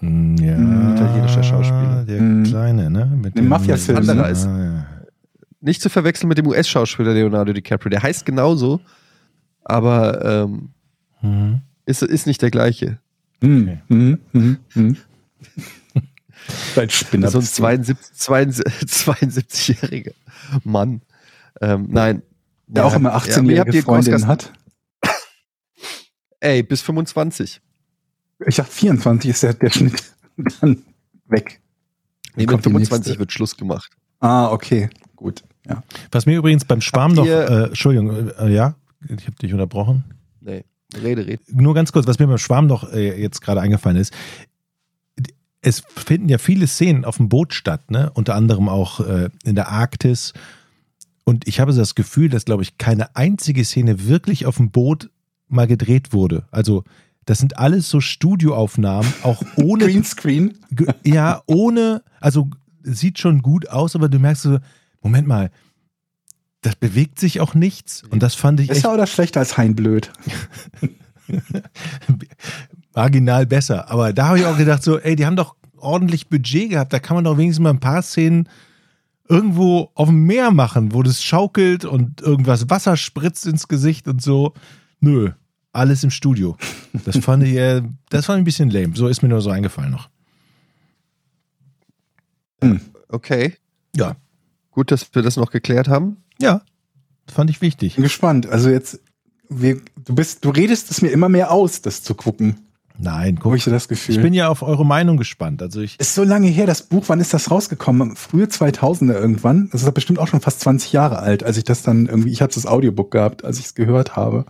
Mh, 0.02 0.42
ja, 0.44 0.56
Hm, 0.58 0.94
italienischer 0.96 1.44
Schauspieler. 1.44 2.04
Der 2.08 2.20
Hm. 2.20 2.44
Kleine, 2.44 2.90
ne? 2.90 3.06
Mit 3.06 3.38
dem- 3.38 3.48
Mafia-Film? 3.48 4.10
Ah, 4.10 4.30
ja. 4.30 4.86
Nicht 5.62 5.82
zu 5.82 5.90
verwechseln 5.90 6.28
mit 6.30 6.38
dem 6.38 6.48
US-Schauspieler 6.48 7.14
Leonardo 7.14 7.54
DiCaprio. 7.54 7.90
Der 7.90 8.04
heißt 8.04 8.26
genauso, 8.26 8.82
aber 9.64 10.24
ähm, 10.44 10.70
Mhm. 11.22 11.62
ist, 11.86 12.04
ist 12.04 12.28
nicht 12.28 12.42
der 12.42 12.52
gleiche. 12.52 13.00
Hm, 13.42 13.64
Okay. 13.64 13.80
hm, 13.88 14.20
hm, 14.32 14.58
hm. 14.74 14.98
Dein 16.76 16.90
Spinner. 16.90 17.30
so 17.30 17.40
ein 17.40 17.44
72 17.44 18.14
72 18.14 18.90
72-jähriger 18.90 20.14
Mann. 20.64 21.02
Ähm, 21.62 21.88
nein. 21.90 22.22
Der 22.68 22.84
Ja, 22.84 22.90
auch 22.90 22.96
immer 22.96 23.10
ja, 23.10 23.16
aber 23.16 23.26
ihr 23.26 23.32
18-jährige 23.34 23.60
habt 23.62 23.74
die 23.74 23.82
Freundinnen 23.82 24.22
Postkasten- 24.22 24.28
hat. 24.28 24.54
Ey, 26.42 26.62
bis 26.64 26.82
25. 26.82 27.62
Ich 28.46 28.56
dachte, 28.56 28.72
24 28.72 29.30
ist 29.30 29.44
der, 29.44 29.54
der 29.54 29.70
Schnitt 29.70 30.04
dann 30.62 30.84
weg. 31.28 31.62
Nee, 32.36 32.44
mit 32.44 32.50
kommt 32.50 32.66
die 32.66 32.70
25 32.70 33.08
nächste. 33.08 33.20
wird 33.20 33.32
Schluss 33.32 33.56
gemacht. 33.56 33.92
Ah, 34.20 34.52
okay. 34.52 34.90
Gut. 35.16 35.44
Ja. 35.68 35.84
Was 36.12 36.26
mir 36.26 36.38
übrigens 36.38 36.66
beim 36.66 36.82
Schwarm 36.82 37.14
noch, 37.14 37.26
äh, 37.26 37.66
Entschuldigung, 37.66 38.30
äh, 38.30 38.54
ja, 38.54 38.76
ich 39.08 39.26
habe 39.26 39.36
dich 39.42 39.54
unterbrochen. 39.54 40.04
Nee, 40.42 40.64
rede, 41.02 41.26
rede. 41.26 41.42
Nur 41.52 41.74
ganz 41.74 41.92
kurz, 41.92 42.08
was 42.08 42.20
mir 42.20 42.28
beim 42.28 42.38
Schwarm 42.38 42.68
noch 42.68 42.92
äh, 42.92 43.20
jetzt 43.20 43.42
gerade 43.42 43.62
eingefallen 43.62 43.98
ist. 43.98 44.14
Es 45.62 45.82
finden 45.96 46.30
ja 46.30 46.38
viele 46.38 46.68
Szenen 46.68 47.06
auf 47.06 47.18
dem 47.18 47.30
Boot 47.30 47.54
statt, 47.54 47.90
ne? 47.90 48.12
Unter 48.14 48.36
anderem 48.36 48.70
auch 48.70 49.00
äh, 49.00 49.30
in 49.44 49.56
der 49.56 49.70
Arktis. 49.70 50.34
Und 51.24 51.48
ich 51.48 51.60
habe 51.60 51.74
so 51.74 51.80
das 51.80 51.96
Gefühl, 51.96 52.30
dass, 52.30 52.46
glaube 52.46 52.62
ich, 52.62 52.78
keine 52.78 53.16
einzige 53.16 53.66
Szene 53.66 54.06
wirklich 54.06 54.46
auf 54.46 54.58
dem 54.58 54.70
Boot 54.70 55.10
mal 55.48 55.66
gedreht 55.66 56.14
wurde. 56.14 56.44
Also, 56.52 56.84
das 57.26 57.40
sind 57.40 57.58
alles 57.58 57.90
so 57.90 58.02
Studioaufnahmen, 58.02 59.12
auch 59.24 59.44
ohne 59.56 59.86
Greenscreen. 59.86 60.58
Ja, 61.04 61.42
ohne, 61.48 62.04
also 62.20 62.50
sieht 62.84 63.20
schon 63.20 63.42
gut 63.42 63.70
aus, 63.70 63.96
aber 63.96 64.10
du 64.10 64.20
merkst 64.20 64.44
so, 64.44 64.60
Moment 65.02 65.28
mal, 65.28 65.52
das 66.62 66.76
bewegt 66.76 67.20
sich 67.20 67.42
auch 67.42 67.54
nichts. 67.54 68.04
Und 68.10 68.24
das 68.24 68.36
fand 68.36 68.60
ich 68.60 68.68
Besser 68.68 68.94
oder 68.94 69.08
schlechter 69.08 69.40
als 69.40 69.58
Hein 69.58 69.76
Blöd? 69.76 70.12
marginal 72.96 73.46
besser. 73.46 73.90
Aber 73.92 74.14
da 74.14 74.28
habe 74.28 74.40
ich 74.40 74.46
auch 74.46 74.58
gedacht, 74.58 74.84
so, 74.84 74.98
ey, 75.00 75.16
die 75.16 75.26
haben 75.26 75.36
doch 75.36 75.56
ordentlich 75.78 76.30
Budget 76.30 76.72
gehabt. 76.72 76.94
Da 76.94 77.00
kann 77.00 77.16
man 77.16 77.24
doch 77.24 77.38
wenigstens 77.38 77.64
mal 77.64 77.72
ein 77.72 77.80
paar 77.80 78.02
Szenen 78.02 78.50
irgendwo 79.28 79.92
auf 79.96 80.08
dem 80.08 80.24
Meer 80.26 80.52
machen, 80.52 80.94
wo 80.94 81.04
das 81.04 81.24
schaukelt 81.24 81.86
und 81.86 82.22
irgendwas 82.22 82.70
Wasser 82.70 82.96
spritzt 82.98 83.46
ins 83.48 83.68
Gesicht 83.68 84.08
und 84.08 84.22
so. 84.22 84.54
Nö, 85.00 85.32
alles 85.76 86.04
im 86.04 86.12
Studio. 86.12 86.58
Das 87.06 87.18
fand 87.18 87.44
ich, 87.44 87.56
äh, 87.56 87.82
das 88.10 88.26
fand 88.26 88.38
ich 88.38 88.42
ein 88.42 88.46
bisschen 88.46 88.70
lame. 88.70 88.96
So 88.96 89.08
ist 89.08 89.22
mir 89.22 89.30
nur 89.30 89.42
so 89.42 89.50
eingefallen 89.50 89.92
noch. 89.92 90.10
Okay. 93.10 93.56
Ja. 93.96 94.16
Gut, 94.72 94.92
dass 94.92 95.14
wir 95.14 95.22
das 95.22 95.38
noch 95.38 95.52
geklärt 95.52 95.88
haben. 95.88 96.18
Ja, 96.40 96.62
fand 97.32 97.50
ich 97.50 97.62
wichtig. 97.62 97.96
Bin 97.96 98.04
gespannt. 98.04 98.48
Also 98.48 98.70
jetzt, 98.70 99.00
wir, 99.50 99.80
du 100.04 100.16
bist, 100.16 100.44
du 100.44 100.50
redest 100.50 100.92
es 100.92 101.02
mir 101.02 101.10
immer 101.10 101.30
mehr 101.30 101.52
aus, 101.52 101.82
das 101.82 102.04
zu 102.04 102.16
gucken. 102.16 102.58
Nein, 102.98 103.36
Habe 103.36 103.40
guck, 103.42 103.56
ich 103.58 103.64
so 103.64 103.72
das 103.72 103.90
Gefühl. 103.90 104.16
ich 104.16 104.22
bin 104.22 104.34
ja 104.34 104.48
auf 104.48 104.62
eure 104.62 104.86
Meinung 104.86 105.18
gespannt. 105.18 105.62
Also 105.62 105.82
ich, 105.82 106.00
ist 106.00 106.16
so 106.16 106.24
lange 106.24 106.48
her, 106.48 106.66
das 106.66 106.84
Buch, 106.84 107.04
wann 107.08 107.20
ist 107.20 107.34
das 107.34 107.52
rausgekommen? 107.52 108.16
Frühe 108.16 108.46
2000er 108.46 109.14
irgendwann. 109.14 109.70
Das 109.72 109.84
ist 109.84 109.94
bestimmt 109.94 110.20
auch 110.20 110.28
schon 110.28 110.40
fast 110.40 110.62
20 110.62 110.94
Jahre 110.94 111.20
alt, 111.20 111.44
als 111.44 111.58
ich 111.58 111.66
das 111.66 111.84
dann 111.84 112.06
irgendwie, 112.06 112.32
ich 112.32 112.42
habe 112.42 112.54
das 112.54 112.66
Audiobook 112.66 113.12
gehabt, 113.12 113.44
als 113.44 113.60
ich 113.60 113.66
es 113.66 113.76
gehört 113.76 114.16
habe. 114.16 114.46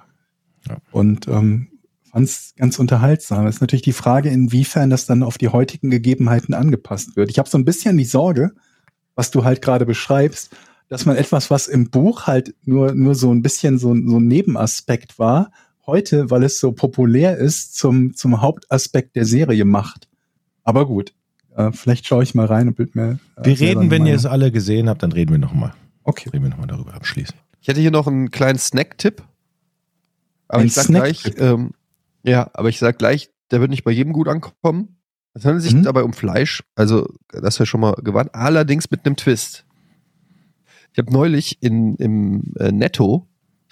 Ja. 0.68 0.78
Und 0.92 1.28
ähm, 1.28 1.68
fand 2.12 2.26
es 2.26 2.54
ganz 2.56 2.80
unterhaltsam. 2.80 3.46
Es 3.46 3.56
ist 3.56 3.62
natürlich 3.62 3.82
die 3.84 3.92
Frage, 3.92 4.30
inwiefern 4.30 4.90
das 4.90 5.06
dann 5.06 5.24
auf 5.24 5.38
die 5.38 5.50
heutigen 5.50 5.90
Gegebenheiten 5.90 6.54
angepasst 6.54 7.16
wird. 7.16 7.30
Ich 7.30 7.40
habe 7.40 7.50
so 7.50 7.58
ein 7.58 7.66
bisschen 7.66 7.98
die 7.98 8.06
Sorge, 8.06 8.52
was 9.16 9.32
du 9.32 9.44
halt 9.44 9.62
gerade 9.62 9.86
beschreibst, 9.86 10.56
dass 10.88 11.06
man 11.06 11.18
etwas, 11.18 11.50
was 11.50 11.68
im 11.68 11.90
Buch 11.90 12.28
halt 12.28 12.56
nur, 12.64 12.94
nur 12.94 13.16
so 13.16 13.34
ein 13.34 13.42
bisschen 13.42 13.78
so, 13.78 13.90
so 13.90 14.20
ein 14.20 14.28
Nebenaspekt 14.28 15.20
war, 15.20 15.52
heute, 15.86 16.30
weil 16.30 16.44
es 16.44 16.60
so 16.60 16.72
populär 16.72 17.38
ist, 17.38 17.76
zum, 17.76 18.14
zum 18.16 18.42
Hauptaspekt 18.42 19.16
der 19.16 19.26
Serie 19.26 19.66
macht. 19.66 20.08
Aber 20.64 20.88
gut, 20.88 21.14
äh, 21.56 21.72
vielleicht 21.72 22.08
schaue 22.08 22.24
ich 22.24 22.36
mal 22.36 22.46
rein 22.46 22.68
und 22.68 22.76
bild 22.76 22.96
mir. 22.96 23.20
äh, 23.38 23.46
wir 23.46 23.60
reden, 23.60 23.92
wenn 23.92 24.06
ihr 24.06 24.16
es 24.16 24.26
alle 24.26 24.52
gesehen 24.52 24.90
habt, 24.90 25.04
dann 25.04 25.12
reden 25.12 25.32
wir 25.32 25.40
nochmal. 25.40 25.74
Okay. 26.04 26.30
Reden 26.30 26.44
wir 26.44 26.50
nochmal 26.50 26.68
darüber 26.68 26.94
abschließen. 26.94 27.36
Ich 27.62 27.68
hätte 27.68 27.82
hier 27.82 27.92
noch 27.92 28.08
einen 28.08 28.32
kleinen 28.32 28.60
Snack-Tipp. 28.60 29.24
Aber 30.48 30.62
Ein 30.62 30.68
ich 30.68 30.74
sag 30.74 30.86
Snack-Tipp? 30.86 31.36
gleich, 31.36 31.50
ähm, 31.50 31.72
ja, 32.24 32.50
aber 32.54 32.70
ich 32.70 32.80
sag 32.80 32.98
gleich, 32.98 33.30
der 33.52 33.62
wird 33.62 33.70
nicht 33.72 33.84
bei 33.84 33.92
jedem 33.92 34.14
gut 34.14 34.28
ankommen. 34.28 34.98
Es 35.34 35.44
handelt 35.46 35.64
sich 35.64 35.74
Mhm. 35.74 35.84
dabei 35.84 36.04
um 36.04 36.14
Fleisch, 36.14 36.64
also 36.76 37.08
das 37.30 37.60
wäre 37.60 37.68
schon 37.68 37.82
mal 37.82 37.94
gewarnt, 38.04 38.34
allerdings 38.34 38.90
mit 38.90 39.06
einem 39.06 39.16
Twist. 39.18 39.66
Ich 40.94 40.98
habe 41.00 41.12
neulich 41.12 41.62
in, 41.62 41.96
im 41.96 42.54
äh, 42.58 42.72
Netto, 42.72 43.28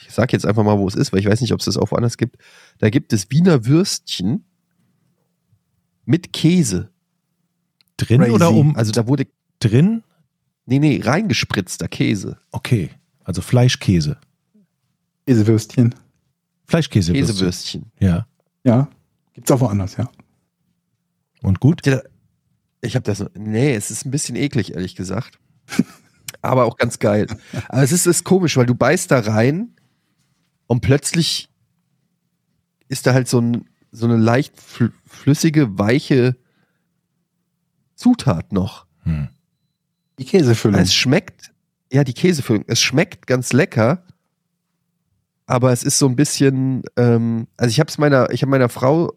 ich 0.06 0.12
sag 0.12 0.34
jetzt 0.34 0.46
einfach 0.46 0.64
mal, 0.64 0.78
wo 0.78 0.88
es 0.88 0.96
ist, 0.96 1.14
weil 1.14 1.20
ich 1.22 1.26
weiß 1.28 1.40
nicht, 1.40 1.54
ob 1.54 1.60
es 1.60 1.66
das 1.66 1.78
auch 1.78 1.92
woanders 1.92 2.18
gibt, 2.18 2.36
da 2.80 2.90
gibt 2.90 3.14
es 3.14 3.32
Wiener 3.32 3.66
Würstchen 3.66 4.44
mit 6.06 6.34
Käse. 6.34 6.90
Drin 7.96 8.20
Crazy. 8.20 8.32
oder 8.34 8.52
um? 8.52 8.76
Also 8.76 8.92
da 8.92 9.08
wurde, 9.08 9.28
drin? 9.60 10.04
nee, 10.66 10.80
nee, 10.80 11.00
reingespritzter 11.02 11.88
Käse. 11.88 12.38
Okay. 12.52 12.90
Also 13.24 13.42
Fleischkäse. 13.42 14.18
Käsewürstchen. 15.26 15.96
Fleischkäse. 16.68 17.14
Käsewürstchen. 17.14 17.91
Ja. 17.99 18.28
Ja. 18.64 18.88
Gibt's 19.34 19.51
auch 19.51 19.59
woanders, 19.59 19.97
ja. 19.97 20.09
Und 21.41 21.59
gut? 21.59 21.80
Habt 21.80 21.88
ihr 21.88 21.95
da- 21.97 22.09
Ich 22.82 22.95
habe 22.95 23.03
das. 23.03 23.26
Nee, 23.36 23.74
es 23.76 23.91
ist 23.91 24.05
ein 24.05 24.11
bisschen 24.11 24.36
eklig, 24.36 24.74
ehrlich 24.74 24.95
gesagt. 24.95 25.39
Aber 26.41 26.66
auch 26.66 26.78
ganz 26.78 26.99
geil. 26.99 27.28
Aber 27.70 27.84
es 27.84 27.91
ist, 27.91 28.05
ist 28.05 28.24
komisch, 28.26 28.57
weil 28.57 28.66
du 28.66 28.76
beißt 28.76 29.09
da 29.11 29.20
rein 29.20 29.76
und 30.68 30.82
plötzlich 30.82 31.49
ist 32.89 33.07
da 33.07 33.14
halt 33.14 33.28
so, 33.28 33.39
ein, 33.39 33.70
so 33.91 34.05
eine 34.05 34.18
leicht 34.18 34.59
fl 34.59 34.91
flüssige, 35.05 35.78
weiche 35.80 36.36
Zutat 37.95 38.51
noch. 38.51 38.86
Hm. 39.03 39.30
Die 40.20 40.26
Käsefüllung. 40.26 40.80
Es 40.82 40.93
schmeckt, 40.93 41.51
ja, 41.91 42.03
die 42.03 42.14
Käsefüllung, 42.14 42.66
es 42.68 42.82
schmeckt 42.82 43.26
ganz 43.28 43.53
lecker, 43.53 44.05
aber 45.54 45.72
es 45.72 45.84
ist 45.84 45.99
so 45.99 46.08
ein 46.08 46.16
bisschen, 46.16 46.82
ähm, 46.97 47.45
also 47.58 47.70
ich 47.70 47.80
habe 47.80 47.88
es 47.88 47.99
meiner, 47.99 48.32
ich 48.32 48.41
habe 48.41 48.49
meiner 48.49 48.70
Frau, 48.70 49.14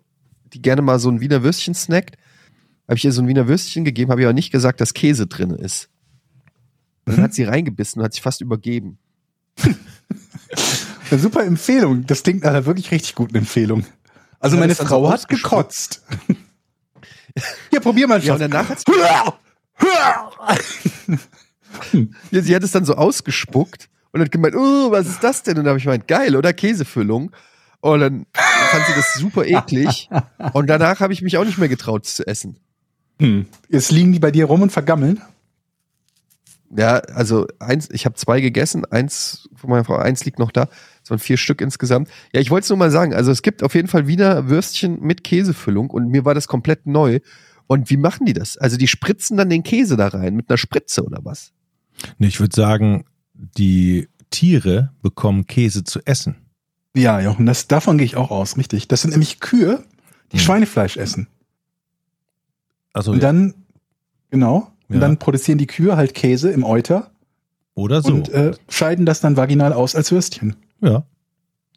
die 0.52 0.60
gerne 0.60 0.82
mal 0.82 0.98
so 0.98 1.08
ein 1.10 1.22
Wiener 1.22 1.42
Würstchen 1.42 1.72
snackt, 1.72 2.16
habe 2.86 2.98
ich 2.98 3.04
ihr 3.06 3.12
so 3.12 3.22
ein 3.22 3.28
Wiener 3.28 3.48
Würstchen 3.48 3.86
gegeben, 3.86 4.10
habe 4.10 4.20
ihr 4.20 4.26
aber 4.26 4.34
nicht 4.34 4.52
gesagt, 4.52 4.82
dass 4.82 4.92
Käse 4.92 5.26
drin 5.28 5.48
ist. 5.52 5.88
Und 7.06 7.12
dann 7.14 7.20
Mhm. 7.20 7.22
hat 7.24 7.32
sie 7.32 7.44
reingebissen 7.44 8.00
und 8.00 8.04
hat 8.04 8.12
sich 8.12 8.20
fast 8.20 8.42
übergeben. 8.42 8.98
Eine 11.10 11.20
super 11.20 11.42
Empfehlung. 11.42 12.04
Das 12.06 12.22
klingt 12.22 12.42
nach 12.42 12.50
einer 12.50 12.66
wirklich 12.66 12.90
richtig 12.90 13.14
guten 13.14 13.36
Empfehlung. 13.36 13.86
Also 14.38 14.56
Ja, 14.56 14.60
meine 14.60 14.74
Frau 14.74 15.06
so 15.06 15.10
hat 15.10 15.28
gekotzt. 15.30 16.04
Hier, 17.70 17.80
probier 17.80 18.08
mal, 18.08 18.22
Ja, 18.22 18.34
und 18.34 18.40
danach 18.40 18.68
hat 18.68 18.84
ja, 22.30 22.42
sie 22.42 22.54
hat 22.54 22.62
es 22.62 22.72
dann 22.72 22.84
so 22.84 22.94
ausgespuckt 22.94 23.88
und 24.16 24.24
hat 24.24 24.32
gemeint, 24.32 24.54
oh, 24.56 24.90
was 24.90 25.06
ist 25.06 25.22
das 25.22 25.42
denn? 25.42 25.58
Und 25.58 25.64
dann 25.64 25.70
habe 25.70 25.78
ich 25.78 25.84
gemeint, 25.84 26.08
geil, 26.08 26.36
oder 26.36 26.52
Käsefüllung. 26.52 27.32
Und 27.80 28.00
dann 28.00 28.26
fand 28.32 28.86
sie 28.86 28.94
das 28.94 29.14
super 29.14 29.44
eklig. 29.44 30.08
Und 30.52 30.68
danach 30.68 31.00
habe 31.00 31.12
ich 31.12 31.22
mich 31.22 31.36
auch 31.36 31.44
nicht 31.44 31.58
mehr 31.58 31.68
getraut, 31.68 32.06
es 32.06 32.16
zu 32.16 32.26
essen. 32.26 32.58
Hm. 33.20 33.46
Jetzt 33.68 33.92
liegen 33.92 34.12
die 34.12 34.18
bei 34.18 34.30
dir 34.30 34.46
rum 34.46 34.62
und 34.62 34.72
vergammeln. 34.72 35.20
Ja, 36.76 36.96
also 36.96 37.46
eins, 37.60 37.88
ich 37.90 38.06
habe 38.06 38.16
zwei 38.16 38.40
gegessen, 38.40 38.84
eins 38.84 39.48
von 39.54 39.70
meiner 39.70 39.84
Frau, 39.84 39.96
eins 39.96 40.24
liegt 40.24 40.38
noch 40.38 40.50
da. 40.50 40.68
Es 41.04 41.10
waren 41.10 41.18
vier 41.18 41.36
Stück 41.36 41.60
insgesamt. 41.60 42.08
Ja, 42.32 42.40
ich 42.40 42.50
wollte 42.50 42.64
es 42.64 42.70
nur 42.70 42.78
mal 42.78 42.90
sagen. 42.90 43.14
Also 43.14 43.30
es 43.30 43.42
gibt 43.42 43.62
auf 43.62 43.74
jeden 43.74 43.88
Fall 43.88 44.08
Wiener 44.08 44.48
Würstchen 44.48 45.00
mit 45.00 45.22
Käsefüllung 45.22 45.90
und 45.90 46.08
mir 46.08 46.24
war 46.24 46.34
das 46.34 46.48
komplett 46.48 46.86
neu. 46.86 47.20
Und 47.68 47.90
wie 47.90 47.96
machen 47.96 48.26
die 48.26 48.32
das? 48.32 48.56
Also 48.56 48.76
die 48.76 48.88
spritzen 48.88 49.36
dann 49.36 49.50
den 49.50 49.62
Käse 49.62 49.96
da 49.96 50.08
rein 50.08 50.34
mit 50.34 50.50
einer 50.50 50.58
Spritze 50.58 51.04
oder 51.04 51.20
was? 51.22 51.52
Nee, 52.18 52.28
ich 52.28 52.40
würde 52.40 52.54
sagen, 52.54 53.04
die 53.36 54.08
Tiere 54.30 54.92
bekommen 55.02 55.46
Käse 55.46 55.84
zu 55.84 56.00
essen. 56.04 56.36
Ja, 56.96 57.20
Jochen, 57.20 57.46
das, 57.46 57.68
davon 57.68 57.98
gehe 57.98 58.04
ich 58.06 58.16
auch 58.16 58.30
aus, 58.30 58.56
richtig. 58.56 58.88
Das 58.88 59.02
sind 59.02 59.10
nämlich 59.10 59.40
Kühe, 59.40 59.84
die 60.32 60.38
Hm. 60.38 60.44
Schweinefleisch 60.44 60.96
essen. 60.96 61.28
Also, 62.92 63.12
Und 63.12 63.22
dann, 63.22 63.54
genau, 64.30 64.72
und 64.88 64.94
Ja. 64.96 65.00
dann 65.00 65.18
produzieren 65.18 65.58
die 65.58 65.66
Kühe 65.66 65.96
halt 65.96 66.14
Käse 66.14 66.50
im 66.50 66.64
Euter 66.64 67.10
oder 67.74 68.00
so. 68.02 68.12
und 68.14 68.28
äh, 68.30 68.52
scheiden 68.68 69.04
das 69.04 69.20
dann 69.20 69.36
vaginal 69.36 69.72
aus 69.72 69.94
als 69.94 70.10
Würstchen. 70.12 70.56
ja. 70.80 71.04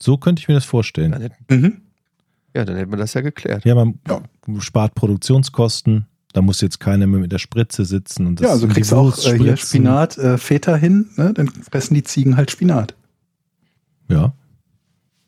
So 0.01 0.16
könnte 0.18 0.39
ich 0.39 0.47
mir 0.47 0.53
das 0.53 0.64
vorstellen. 0.64 1.12
Dann 1.12 1.22
hätten, 1.24 1.45
Mhm. 1.53 1.82
ja, 2.55 2.64
dann 2.64 2.78
hätten 2.78 2.89
wir 2.89 2.97
das 2.97 3.14
ja 3.16 3.20
geklärt. 3.20 3.66
Ja, 3.66 3.76
man 3.76 3.99
Ja. 4.07 4.22
spart 4.62 4.95
Produktionskosten. 4.95 6.05
Da 6.34 6.42
muss 6.42 6.62
jetzt 6.62 6.80
keiner 6.80 7.08
mehr 7.08 7.20
mit 7.20 7.32
der 7.32 7.40
Spritze 7.40 7.86
sitzen 7.86 8.28
und 8.28 8.40
das 8.40 8.46
Ja, 8.46 8.52
also 8.52 8.68
kriegst 8.68 8.92
du 8.92 8.96
auch 8.98 9.18
äh, 9.26 9.38
hier. 9.38 9.58
Spinat, 9.58 10.18
äh, 10.18 10.38
Feta 10.38 10.76
hin, 10.76 11.10
ne? 11.16 11.34
dann 11.34 11.48
fressen 11.48 11.96
die 11.96 12.04
Ziegen 12.04 12.38
halt 12.38 12.52
Spinat. 12.52 12.96
Ja. 14.10 14.34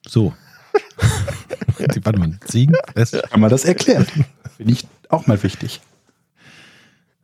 So. 0.08 0.34
die, 1.95 2.06
warte 2.06 2.20
mal, 2.20 2.38
Ziegen? 2.45 2.76
Das, 2.93 3.14
Haben 3.14 3.41
wir 3.41 3.49
das 3.49 3.66
erklärt? 3.66 4.12
Finde 4.58 4.74
ich 4.74 4.88
auch 5.10 5.26
mal 5.28 5.41
wichtig. 5.41 5.82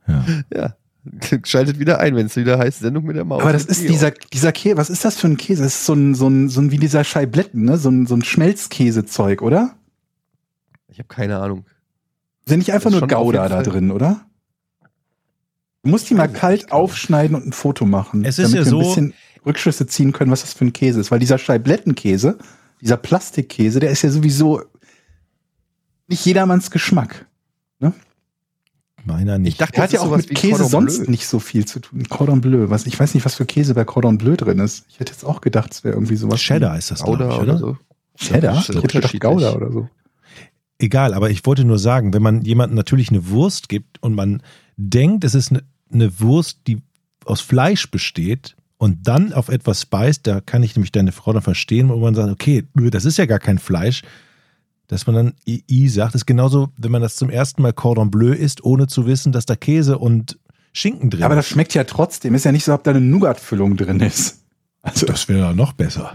ja. 0.06 0.24
Ja. 0.52 0.74
Schaltet 1.44 1.78
wieder 1.78 2.00
ein, 2.00 2.16
wenn 2.16 2.26
es 2.26 2.36
wieder 2.36 2.58
heißt, 2.58 2.80
Sendung 2.80 3.04
mit 3.04 3.16
der 3.16 3.24
Maus. 3.24 3.42
Aber 3.42 3.52
das 3.52 3.64
ist 3.64 3.80
Georg. 3.80 3.92
dieser, 3.92 4.10
dieser 4.10 4.52
Käse, 4.52 4.76
was 4.76 4.90
ist 4.90 5.04
das 5.04 5.16
für 5.16 5.28
ein 5.28 5.36
Käse? 5.36 5.62
Das 5.62 5.74
ist 5.74 5.86
so 5.86 5.94
ein, 5.94 6.14
so 6.14 6.28
ein, 6.28 6.48
so 6.48 6.60
ein 6.60 6.70
wie 6.70 6.78
dieser 6.78 7.04
Scheibletten, 7.04 7.64
ne? 7.64 7.78
So 7.78 7.90
ein, 7.90 8.06
so 8.06 8.14
ein 8.14 8.22
Schmelzkäsezeug, 8.22 9.42
oder? 9.42 9.74
Ich 10.88 10.98
habe 10.98 11.08
keine 11.08 11.38
Ahnung. 11.38 11.64
Ja 12.50 12.56
nicht 12.56 12.72
einfach 12.72 12.90
nur 12.90 13.06
Gouda 13.06 13.48
da 13.48 13.62
drin, 13.62 13.90
oder? 13.90 14.20
Du 15.82 15.90
musst 15.90 16.10
die 16.10 16.14
mal 16.14 16.28
kalt 16.28 16.72
aufschneiden 16.72 17.36
und 17.36 17.46
ein 17.46 17.52
Foto 17.52 17.86
machen. 17.86 18.24
Es 18.24 18.38
ist 18.38 18.52
damit 18.52 18.58
ja 18.58 18.64
wir 18.64 18.70
so- 18.70 18.78
ein 18.80 18.84
bisschen 18.86 19.14
Rückschlüsse 19.46 19.86
ziehen 19.86 20.12
können, 20.12 20.30
was 20.30 20.40
das 20.42 20.52
für 20.54 20.64
ein 20.64 20.72
Käse 20.72 21.00
ist. 21.00 21.10
Weil 21.10 21.18
dieser 21.20 21.38
Scheiblettenkäse, 21.38 22.38
dieser 22.80 22.96
Plastikkäse, 22.96 23.80
der 23.80 23.90
ist 23.90 24.02
ja 24.02 24.10
sowieso 24.10 24.62
nicht 26.08 26.24
jedermanns 26.26 26.70
Geschmack. 26.70 27.26
Meiner 29.04 29.38
nicht. 29.38 29.52
Ich 29.54 29.58
dachte, 29.58 29.72
Der 29.74 29.84
hat 29.84 29.92
ja 29.92 30.00
auch 30.00 30.14
mit 30.14 30.28
Käse 30.28 30.50
Cordon 30.64 30.68
sonst 30.68 30.98
Bleu. 30.98 31.10
nicht 31.12 31.26
so 31.26 31.38
viel 31.38 31.64
zu 31.64 31.80
tun. 31.80 32.02
Cordon 32.10 32.40
Bleu. 32.42 32.68
Was, 32.68 32.84
ich 32.84 32.98
weiß 32.98 33.14
nicht, 33.14 33.24
was 33.24 33.36
für 33.36 33.46
Käse 33.46 33.72
bei 33.72 33.84
Cordon 33.84 34.18
Bleu 34.18 34.36
drin 34.36 34.58
ist. 34.58 34.84
Ich 34.90 35.00
hätte 35.00 35.12
jetzt 35.12 35.24
auch 35.24 35.40
gedacht, 35.40 35.72
es 35.72 35.82
wäre 35.84 35.94
irgendwie 35.94 36.16
sowas. 36.16 36.40
Cheddar 36.40 36.76
ist 36.76 36.90
das, 36.90 37.02
glaube 37.04 37.24
Gouda 37.24 37.36
ich, 37.36 37.40
oder 37.42 37.52
oder? 37.54 37.58
so. 37.58 37.76
Cheddar? 38.16 38.54
Das 38.54 38.68
ist 38.68 38.68
Ich 38.70 38.76
hätte 38.76 38.80
gedacht 38.88 38.94
unterschiedlich. 39.14 39.20
Gouda 39.22 39.52
oder 39.54 39.72
so. 39.72 39.88
Egal, 40.78 41.12
aber 41.14 41.30
ich 41.30 41.44
wollte 41.44 41.64
nur 41.64 41.78
sagen, 41.78 42.14
wenn 42.14 42.22
man 42.22 42.42
jemandem 42.42 42.76
natürlich 42.76 43.10
eine 43.10 43.28
Wurst 43.28 43.68
gibt 43.68 44.00
und 44.02 44.14
man 44.14 44.42
denkt, 44.76 45.24
es 45.24 45.34
ist 45.34 45.50
eine, 45.50 45.62
eine 45.92 46.20
Wurst, 46.20 46.60
die 46.66 46.82
aus 47.24 47.40
Fleisch 47.40 47.90
besteht 47.90 48.56
und 48.78 49.08
dann 49.08 49.32
auf 49.32 49.48
etwas 49.48 49.86
beißt, 49.86 50.26
da 50.26 50.40
kann 50.40 50.62
ich 50.62 50.76
nämlich 50.76 50.92
deine 50.92 51.12
Frau 51.12 51.32
dann 51.32 51.42
verstehen, 51.42 51.88
wo 51.88 51.96
man 51.96 52.14
sagt, 52.14 52.30
okay, 52.30 52.64
das 52.74 53.04
ist 53.04 53.18
ja 53.18 53.26
gar 53.26 53.40
kein 53.40 53.58
Fleisch, 53.58 54.02
dass 54.86 55.06
man 55.06 55.16
dann 55.16 55.34
I 55.46 55.88
sagt, 55.88 56.14
ist 56.14 56.26
genauso, 56.26 56.70
wenn 56.78 56.92
man 56.92 57.02
das 57.02 57.16
zum 57.16 57.28
ersten 57.28 57.60
Mal 57.62 57.72
Cordon 57.72 58.10
Bleu 58.10 58.32
isst, 58.32 58.64
ohne 58.64 58.86
zu 58.86 59.06
wissen, 59.06 59.32
dass 59.32 59.46
da 59.46 59.56
Käse 59.56 59.98
und 59.98 60.38
Schinken 60.72 61.10
drin 61.10 61.24
Aber 61.24 61.34
das 61.34 61.46
ist. 61.46 61.52
schmeckt 61.52 61.74
ja 61.74 61.84
trotzdem. 61.84 62.34
Ist 62.34 62.44
ja 62.44 62.52
nicht 62.52 62.64
so, 62.64 62.72
ob 62.72 62.84
da 62.84 62.92
eine 62.92 63.00
Nougat-Füllung 63.00 63.76
drin 63.76 64.00
ist. 64.00 64.44
Also, 64.82 65.06
Das 65.06 65.28
wäre 65.28 65.40
ja 65.40 65.52
noch 65.52 65.72
besser. 65.72 66.14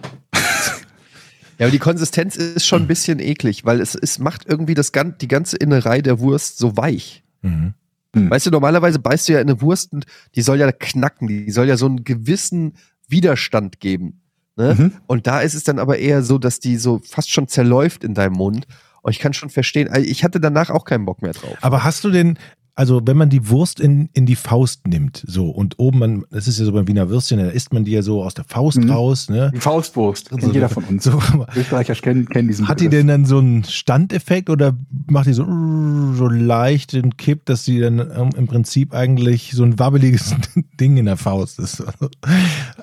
Ja, 1.59 1.65
aber 1.67 1.71
die 1.71 1.79
Konsistenz 1.79 2.35
ist 2.35 2.65
schon 2.65 2.83
ein 2.83 2.87
bisschen 2.87 3.19
eklig, 3.19 3.65
weil 3.65 3.79
es, 3.81 3.95
es 3.95 4.19
macht 4.19 4.45
irgendwie 4.47 4.73
das, 4.73 4.91
gan- 4.91 5.17
die 5.19 5.27
ganze 5.27 5.57
Innerei 5.57 6.01
der 6.01 6.19
Wurst 6.19 6.57
so 6.57 6.75
weich. 6.77 7.23
Mhm. 7.41 7.73
Weißt 8.15 8.45
du, 8.45 8.51
normalerweise 8.51 8.99
beißt 8.99 9.27
du 9.27 9.33
ja 9.33 9.39
in 9.41 9.49
eine 9.49 9.59
Wurst 9.61 9.91
und 9.91 10.05
die 10.35 10.43
soll 10.43 10.59
ja 10.59 10.71
knacken, 10.71 11.27
die 11.27 11.49
soll 11.49 11.67
ja 11.67 11.77
so 11.77 11.87
einen 11.87 12.03
gewissen 12.03 12.73
Widerstand 13.07 13.79
geben. 13.79 14.21
Ne? 14.55 14.75
Mhm. 14.77 14.91
Und 15.07 15.25
da 15.25 15.41
ist 15.41 15.55
es 15.55 15.63
dann 15.63 15.79
aber 15.79 15.97
eher 15.97 16.21
so, 16.21 16.37
dass 16.37 16.59
die 16.59 16.77
so 16.77 17.01
fast 17.03 17.31
schon 17.31 17.47
zerläuft 17.47 18.03
in 18.03 18.13
deinem 18.13 18.33
Mund. 18.33 18.67
Und 19.01 19.11
ich 19.11 19.19
kann 19.19 19.33
schon 19.33 19.49
verstehen, 19.49 19.89
also 19.89 20.07
ich 20.07 20.23
hatte 20.23 20.39
danach 20.39 20.69
auch 20.69 20.85
keinen 20.85 21.05
Bock 21.05 21.23
mehr 21.23 21.33
drauf. 21.33 21.57
Aber 21.61 21.83
hast 21.83 22.03
du 22.03 22.11
denn, 22.11 22.37
also 22.76 23.01
wenn 23.05 23.17
man 23.17 23.30
die 23.30 23.49
Wurst 23.49 23.80
in, 23.80 24.09
in 24.13 24.26
die 24.26 24.36
Faust 24.36 24.88
nimmt, 24.88 25.24
so 25.28 25.49
und 25.49 25.78
oben, 25.78 25.99
man, 25.99 26.24
das 26.32 26.47
ist 26.47 26.57
ja 26.57 26.65
so 26.65 26.71
beim 26.71 26.88
Wiener 26.88 27.07
Würstchen, 27.09 27.38
da 27.38 27.49
isst 27.49 27.71
man 27.71 27.86
die 27.86 27.91
ja 27.91 28.01
so 28.01 28.24
aus 28.24 28.34
der 28.34 28.45
Faust 28.45 28.80
Mhm. 28.80 28.89
raus, 28.89 29.30
ne? 29.30 29.51
die 29.53 29.59
Faustwurst. 29.59 30.30
Kennt 30.30 30.41
So- 30.41 30.51
jeder 30.51 30.69
von 30.69 30.84
uns. 30.86 31.03
So, 31.03 31.21
Österreicher 31.55 31.93
kennen, 31.95 32.28
kennen 32.28 32.47
diesen 32.47 32.67
hat 32.67 32.80
die 32.80 32.89
denn 32.89 33.07
dann 33.07 33.26
so 33.26 33.38
einen 33.38 33.63
Standeffekt 33.63 34.49
oder 34.49 34.76
macht 35.07 35.28
die 35.28 35.34
so, 35.34 35.43
so 35.45 36.28
leicht 36.28 36.93
den 36.93 37.15
Kipp, 37.17 37.45
dass 37.45 37.63
die 37.63 37.80
dann 37.80 37.99
ähm, 37.99 38.30
im 38.36 38.47
Prinzip 38.47 38.93
eigentlich 38.93 39.51
so 39.53 39.63
ein 39.63 39.78
wabbeliges 39.78 40.36
Ding 40.80 40.97
in 40.97 41.05
der 41.05 41.17
Faust 41.17 41.59
ist? 41.59 41.84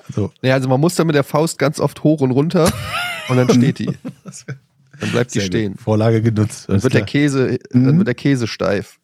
Also, 0.07 0.31
Ja, 0.41 0.53
also 0.53 0.69
man 0.69 0.79
muss 0.79 0.95
dann 0.95 1.07
mit 1.07 1.15
der 1.15 1.23
Faust 1.25 1.57
ganz 1.59 1.79
oft 1.79 2.03
hoch 2.03 2.21
und 2.21 2.31
runter 2.31 2.71
und 3.29 3.35
dann 3.37 3.49
steht 3.49 3.79
die. 3.79 3.89
Dann 4.99 5.09
bleibt 5.11 5.33
die 5.33 5.39
sehr 5.39 5.49
gut. 5.49 5.55
stehen. 5.57 5.75
Vorlage 5.77 6.21
genutzt. 6.21 6.69
Dann 6.69 6.83
wird 6.83 6.93
der. 6.93 7.01
Käse, 7.01 7.57
Mhm. 7.73 7.85
dann 7.87 7.97
wird 7.97 8.07
der 8.07 8.13
Käse 8.13 8.45
steif. 8.45 8.99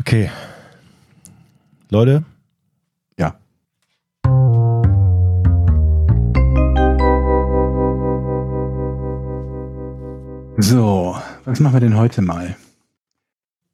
Okay. 0.00 0.30
Leute, 1.90 2.24
Ja. 3.18 3.38
So, 10.60 11.16
was 11.44 11.60
machen 11.60 11.74
wir 11.74 11.80
denn 11.80 11.96
heute 11.96 12.20
mal? 12.22 12.56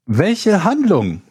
Welche 0.07 0.65
Handlung 0.65 1.23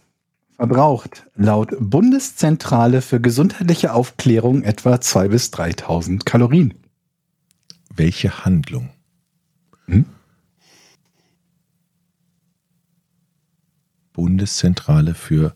verbraucht 0.56 1.28
laut 1.36 1.76
Bundeszentrale 1.80 3.02
für 3.02 3.20
gesundheitliche 3.20 3.94
Aufklärung 3.94 4.64
etwa 4.64 4.96
2.000 4.96 5.28
bis 5.30 5.50
3.000 5.54 6.26
Kalorien? 6.26 6.74
welche 7.96 8.46
Handlung? 8.46 8.90
Hm? 9.86 10.06
Bundeszentrale 14.14 15.14
für 15.16 15.56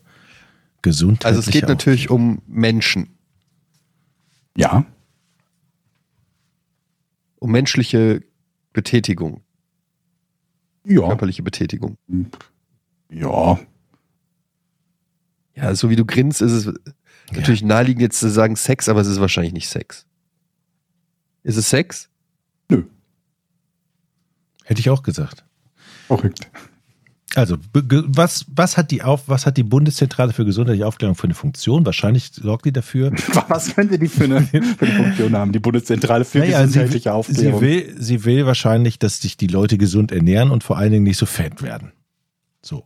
gesundheitliche 0.82 1.28
Also 1.28 1.40
es 1.40 1.52
geht 1.52 1.68
natürlich 1.68 2.10
um 2.10 2.42
Menschen, 2.46 3.16
Ja, 4.56 4.84
um 7.38 7.50
menschliche 7.52 8.22
Betätigung, 8.72 9.42
ja, 10.84 11.00
körperliche 11.06 11.42
Betätigung. 11.42 11.96
ja. 13.10 13.58
Ja, 15.54 15.74
so 15.74 15.90
wie 15.90 15.96
du 15.96 16.04
grinst, 16.04 16.40
ist 16.40 16.52
es 16.52 16.72
natürlich 17.32 17.62
naheliegend 17.62 18.02
jetzt 18.02 18.20
zu 18.20 18.30
sagen 18.30 18.54
Sex, 18.54 18.88
aber 18.88 19.00
es 19.00 19.08
ist 19.08 19.20
wahrscheinlich 19.20 19.52
nicht 19.52 19.68
Sex. 19.68 20.06
Ist 21.42 21.56
es 21.56 21.68
Sex? 21.68 22.08
Hätte 24.64 24.80
ich 24.80 24.90
auch 24.90 25.02
gesagt. 25.02 25.44
Verrückt. 26.08 26.48
Also, 27.34 27.58
was, 27.72 28.46
was, 28.48 28.76
hat 28.78 28.90
die 28.90 29.02
auf, 29.02 29.28
was 29.28 29.44
hat 29.44 29.58
die 29.58 29.62
Bundeszentrale 29.62 30.32
für 30.32 30.46
gesundheitliche 30.46 30.86
Aufklärung 30.86 31.14
für 31.14 31.24
eine 31.24 31.34
Funktion? 31.34 31.84
Wahrscheinlich 31.84 32.30
sorgt 32.32 32.64
die 32.64 32.72
dafür. 32.72 33.12
Was 33.48 33.74
könnte 33.74 33.98
die 33.98 34.08
für 34.08 34.24
eine, 34.24 34.42
für 34.42 34.58
eine 34.58 35.04
Funktion 35.04 35.36
haben, 35.36 35.52
die 35.52 35.58
Bundeszentrale 35.58 36.24
für 36.24 36.38
Naja, 36.38 36.62
gesundheitliche 36.62 37.02
sie, 37.02 37.10
Aufklärung? 37.10 37.60
sie, 37.60 37.66
will, 37.66 37.96
sie 37.98 38.24
will 38.24 38.46
wahrscheinlich, 38.46 38.98
dass 38.98 39.20
sich 39.20 39.36
die 39.36 39.46
Leute 39.46 39.76
gesund 39.76 40.10
ernähren 40.10 40.50
und 40.50 40.64
vor 40.64 40.78
allen 40.78 40.90
Dingen 40.90 41.04
nicht 41.04 41.18
so 41.18 41.26
fett 41.26 41.62
werden. 41.62 41.92
So. 42.62 42.84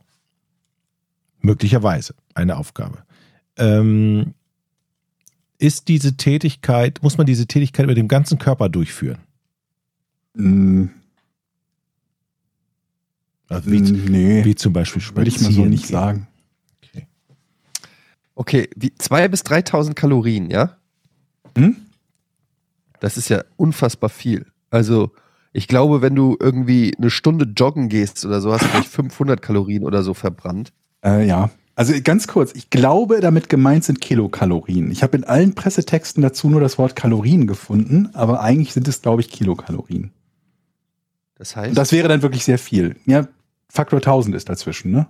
Möglicherweise 1.39 2.13
eine 2.35 2.57
Aufgabe. 2.57 2.99
Ähm, 3.57 4.33
ist 5.57 5.87
diese 5.87 6.17
Tätigkeit, 6.17 7.01
muss 7.01 7.17
man 7.17 7.25
diese 7.25 7.47
Tätigkeit 7.47 7.85
über 7.85 7.95
den 7.95 8.09
ganzen 8.09 8.39
Körper 8.39 8.67
durchführen? 8.67 9.19
Also 13.53 13.71
wie, 13.71 13.81
nee, 13.81 14.45
wie 14.45 14.55
zum 14.55 14.73
Beispiel 14.73 15.01
würde 15.15 15.29
ich 15.29 15.41
mal 15.41 15.51
so 15.51 15.65
nicht 15.65 15.87
gehen. 15.87 15.91
sagen. 15.91 16.27
Okay, 18.35 18.69
wie, 18.75 18.87
2.000 18.87 19.27
bis 19.27 19.41
3.000 19.41 19.93
Kalorien, 19.93 20.49
ja? 20.49 20.77
Hm? 21.55 21.75
Das 22.99 23.17
ist 23.17 23.29
ja 23.29 23.43
unfassbar 23.57 24.09
viel. 24.09 24.47
Also, 24.71 25.11
ich 25.51 25.67
glaube, 25.67 26.01
wenn 26.01 26.15
du 26.15 26.35
irgendwie 26.39 26.95
eine 26.97 27.11
Stunde 27.11 27.45
joggen 27.55 27.89
gehst 27.89 28.25
oder 28.25 28.41
so, 28.41 28.51
hast 28.51 28.63
du 28.63 28.69
vielleicht 28.69 28.87
500 28.87 29.41
Kalorien 29.41 29.83
oder 29.83 30.01
so 30.01 30.15
verbrannt. 30.15 30.73
Äh, 31.05 31.27
ja. 31.27 31.51
Also 31.75 31.93
ganz 32.03 32.27
kurz, 32.27 32.53
ich 32.53 32.69
glaube, 32.69 33.19
damit 33.19 33.49
gemeint 33.49 33.83
sind 33.83 33.99
Kilokalorien. 33.99 34.91
Ich 34.91 35.01
habe 35.01 35.17
in 35.17 35.23
allen 35.23 35.55
Pressetexten 35.55 36.21
dazu 36.21 36.47
nur 36.49 36.61
das 36.61 36.77
Wort 36.77 36.95
Kalorien 36.95 37.47
gefunden, 37.47 38.09
aber 38.13 38.41
eigentlich 38.41 38.73
sind 38.73 38.87
es, 38.87 39.01
glaube 39.01 39.21
ich, 39.21 39.29
Kilokalorien. 39.29 40.11
Das 41.35 41.55
heißt, 41.55 41.69
Und 41.69 41.77
das 41.77 41.91
wäre 41.91 42.07
dann 42.07 42.21
wirklich 42.21 42.45
sehr 42.45 42.59
viel. 42.59 42.95
Ja, 43.05 43.27
Faktor 43.69 43.99
1000 43.99 44.35
ist 44.35 44.49
dazwischen, 44.49 44.91
ne? 44.91 45.07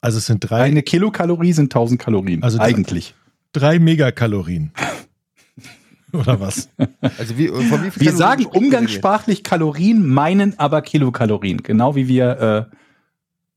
Also 0.00 0.18
es 0.18 0.26
sind 0.26 0.48
drei, 0.48 0.62
Eine 0.62 0.82
Kilokalorie 0.82 1.52
sind 1.52 1.74
1000 1.74 2.00
Kalorien. 2.00 2.42
Also 2.42 2.58
eigentlich. 2.60 3.14
drei 3.52 3.78
Megakalorien. 3.78 4.72
Oder 6.12 6.40
was? 6.40 6.70
also 7.18 7.36
wie, 7.36 7.48
von 7.48 7.84
wie 7.84 7.90
viel 7.90 8.00
Wir 8.02 8.12
Kalorien 8.12 8.16
sagen 8.16 8.46
umgangssprachlich 8.46 9.42
Kalorien, 9.42 10.06
meinen 10.06 10.58
aber 10.58 10.82
Kilokalorien. 10.82 11.62
Genau 11.62 11.96
wie 11.96 12.08
wir, 12.08 12.70
äh, 12.70 12.76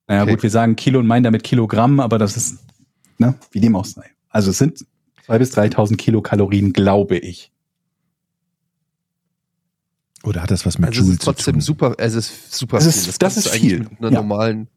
naja 0.08 0.24
Okay. 0.24 0.32
gut, 0.32 0.44
wir 0.44 0.50
sagen 0.50 0.76
Kilo 0.76 1.00
und 1.00 1.08
meinen 1.08 1.24
damit 1.24 1.44
Kilogramm, 1.44 2.00
aber 2.00 2.18
das 2.18 2.36
ist, 2.36 2.60
ne, 3.18 3.36
wie 3.52 3.62
dem 3.62 3.76
auch 3.76 3.86
sei. 3.86 4.10
Also 4.30 4.52
es 4.52 4.58
sind 4.58 4.86
2.000 5.28 5.38
bis 5.38 5.58
3.000 5.58 5.98
Kilokalorien, 5.98 6.74
glaube 6.74 7.18
ich. 7.18 7.51
Oder 10.24 10.44
hat 10.44 10.52
das 10.52 10.66
was 10.66 10.78
mit 10.78 10.90
Also 10.90 11.00
es 11.02 11.06
Joule 11.06 11.14
ist 11.16 11.24
trotzdem 11.24 11.60
zu 11.62 11.74
tun? 11.74 11.90
super, 11.90 11.96
es 11.98 12.14
ist 12.14 12.54
super 12.54 12.78
Es 12.78 12.84
viel. 12.84 12.90
ist- 12.92 13.08
das 13.08 13.20
kannst 13.20 13.38
ist 13.38 13.46
du 13.48 13.50
eigentlich 13.52 13.62
viel, 13.72 13.80
Mit 13.80 14.00
einer, 14.00 14.12
ja. 14.12 14.16
normalen, 14.22 14.68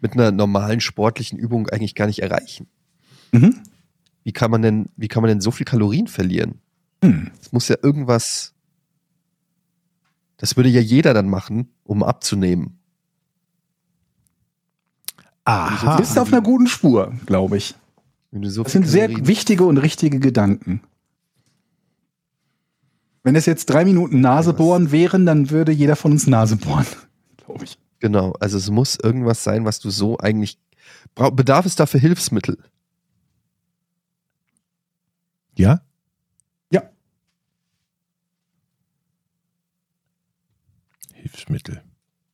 mit 0.00 0.12
einer 0.14 0.32
normalen 0.32 0.80
sportlichen 0.80 1.38
Übung 1.38 1.68
eigentlich 1.68 1.94
gar 1.94 2.06
nicht 2.06 2.20
erreichen. 2.22 2.66
Mhm. 3.32 3.60
Wie 4.24 4.32
kann 4.32 4.50
man 4.50 4.62
denn, 4.62 4.88
wie 4.96 5.08
kann 5.08 5.22
man 5.22 5.28
denn 5.28 5.40
so 5.40 5.50
viel 5.50 5.66
Kalorien 5.66 6.06
verlieren? 6.06 6.60
Hm. 7.02 7.30
Es 7.40 7.52
muss 7.52 7.68
ja 7.68 7.76
irgendwas. 7.82 8.54
Das 10.36 10.56
würde 10.56 10.68
ja 10.70 10.80
jeder 10.80 11.12
dann 11.14 11.28
machen, 11.28 11.68
um 11.84 12.02
abzunehmen. 12.02 12.78
Du 15.46 15.52
Aha. 15.52 15.96
bist 15.96 16.18
auf 16.18 16.32
einer 16.32 16.42
guten 16.42 16.66
Spur, 16.66 17.12
glaube 17.26 17.56
ich. 17.56 17.74
Du 18.30 18.48
so 18.48 18.62
Das 18.62 18.72
sind 18.72 18.86
sehr 18.86 19.06
Kalorien- 19.06 19.26
wichtige 19.26 19.64
und 19.64 19.78
richtige 19.78 20.20
Gedanken. 20.20 20.82
Wenn 23.30 23.36
es 23.36 23.46
jetzt 23.46 23.66
drei 23.66 23.84
Minuten 23.84 24.20
Nase 24.20 24.50
Was? 24.50 24.56
bohren 24.56 24.90
wären, 24.90 25.24
dann 25.24 25.50
würde 25.50 25.70
jeder 25.70 25.94
von 25.94 26.10
uns 26.10 26.26
Nase 26.26 26.56
bohren, 26.56 26.84
glaube 27.36 27.62
ich. 27.62 27.78
Genau, 28.00 28.32
also 28.40 28.58
es 28.58 28.68
muss 28.70 28.98
irgendwas 29.00 29.44
sein, 29.44 29.64
was 29.64 29.78
du 29.78 29.88
so 29.90 30.18
eigentlich. 30.18 30.58
Bedarf 31.14 31.64
es 31.64 31.76
dafür 31.76 32.00
Hilfsmittel? 32.00 32.58
Ja? 35.56 35.80
Ja. 36.72 36.90
Hilfsmittel. 41.12 41.84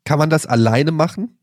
Kann 0.05 0.19
man 0.19 0.31
das 0.31 0.47
alleine 0.47 0.93
machen? 0.93 1.37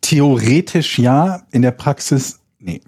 Theoretisch 0.00 1.00
ja, 1.00 1.44
in 1.50 1.62
der 1.62 1.72
Praxis 1.72 2.38
nee. 2.60 2.80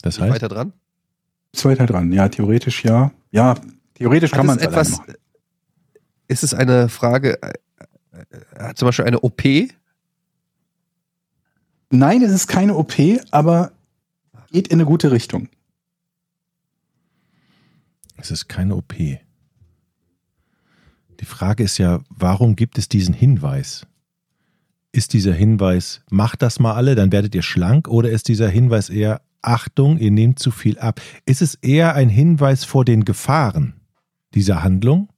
Das 0.00 0.18
heißt, 0.18 0.32
weiter 0.32 0.48
dran? 0.48 0.72
Ist 1.52 1.64
weiter 1.64 1.86
dran. 1.86 2.12
Ja, 2.12 2.28
theoretisch 2.28 2.84
ja. 2.84 3.12
Ja, 3.30 3.54
theoretisch 3.94 4.30
kann 4.30 4.46
man 4.46 4.58
es 4.58 4.62
es 4.62 4.68
etwas, 4.68 4.98
machen. 4.98 5.14
ist 6.28 6.42
es 6.42 6.54
eine 6.54 6.88
Frage, 6.88 7.40
äh, 7.42 7.52
äh, 8.12 8.24
hat 8.58 8.78
zum 8.78 8.86
Beispiel 8.86 9.04
eine 9.04 9.20
OP? 9.20 9.42
Nein, 11.90 12.22
es 12.22 12.32
ist 12.32 12.48
keine 12.48 12.74
OP, 12.74 12.94
aber 13.30 13.72
geht 14.50 14.68
in 14.68 14.74
eine 14.74 14.86
gute 14.86 15.12
Richtung. 15.12 15.48
es 18.16 18.30
ist 18.30 18.48
keine 18.48 18.76
OP. 18.76 18.94
Die 18.94 19.18
Frage 21.24 21.64
ist 21.64 21.78
ja, 21.78 22.00
warum 22.08 22.56
gibt 22.56 22.78
es 22.78 22.88
diesen 22.88 23.14
Hinweis? 23.14 23.86
Ist 24.92 25.12
dieser 25.12 25.32
Hinweis, 25.32 26.02
macht 26.10 26.42
das 26.42 26.60
mal 26.60 26.74
alle, 26.74 26.94
dann 26.94 27.12
werdet 27.12 27.34
ihr 27.34 27.42
schlank, 27.42 27.88
oder 27.88 28.10
ist 28.10 28.28
dieser 28.28 28.48
Hinweis 28.48 28.90
eher, 28.90 29.22
Achtung, 29.42 29.98
ihr 29.98 30.10
nehmt 30.10 30.38
zu 30.38 30.50
viel 30.50 30.78
ab? 30.78 31.00
Ist 31.26 31.42
es 31.42 31.56
eher 31.56 31.94
ein 31.94 32.08
Hinweis 32.08 32.64
vor 32.64 32.84
den 32.84 33.04
Gefahren 33.04 33.74
dieser 34.34 34.62
Handlung? 34.62 35.08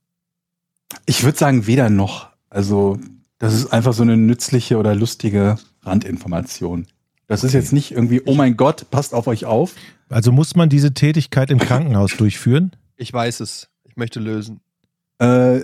Ich 1.06 1.22
würde 1.24 1.38
sagen, 1.38 1.66
weder 1.66 1.90
noch. 1.90 2.28
Also, 2.50 2.98
das 3.38 3.54
ist 3.54 3.66
einfach 3.72 3.92
so 3.92 4.02
eine 4.02 4.16
nützliche 4.16 4.78
oder 4.78 4.94
lustige 4.94 5.56
Randinformation. 5.82 6.86
Das 7.26 7.42
ist 7.44 7.50
Okay. 7.50 7.58
jetzt 7.58 7.72
nicht 7.72 7.90
irgendwie, 7.92 8.22
oh 8.26 8.34
mein 8.34 8.56
Gott, 8.56 8.90
passt 8.90 9.14
auf 9.14 9.26
euch 9.26 9.44
auf. 9.44 9.74
Also 10.08 10.30
muss 10.32 10.54
man 10.56 10.68
diese 10.68 10.92
Tätigkeit 10.94 11.50
im 11.50 11.58
Krankenhaus 11.58 12.16
durchführen? 12.16 12.72
Ich 12.96 13.12
weiß 13.12 13.40
es. 13.40 13.68
Ich 13.84 13.96
möchte 13.96 14.20
lösen. 14.20 14.60
Äh, 15.18 15.60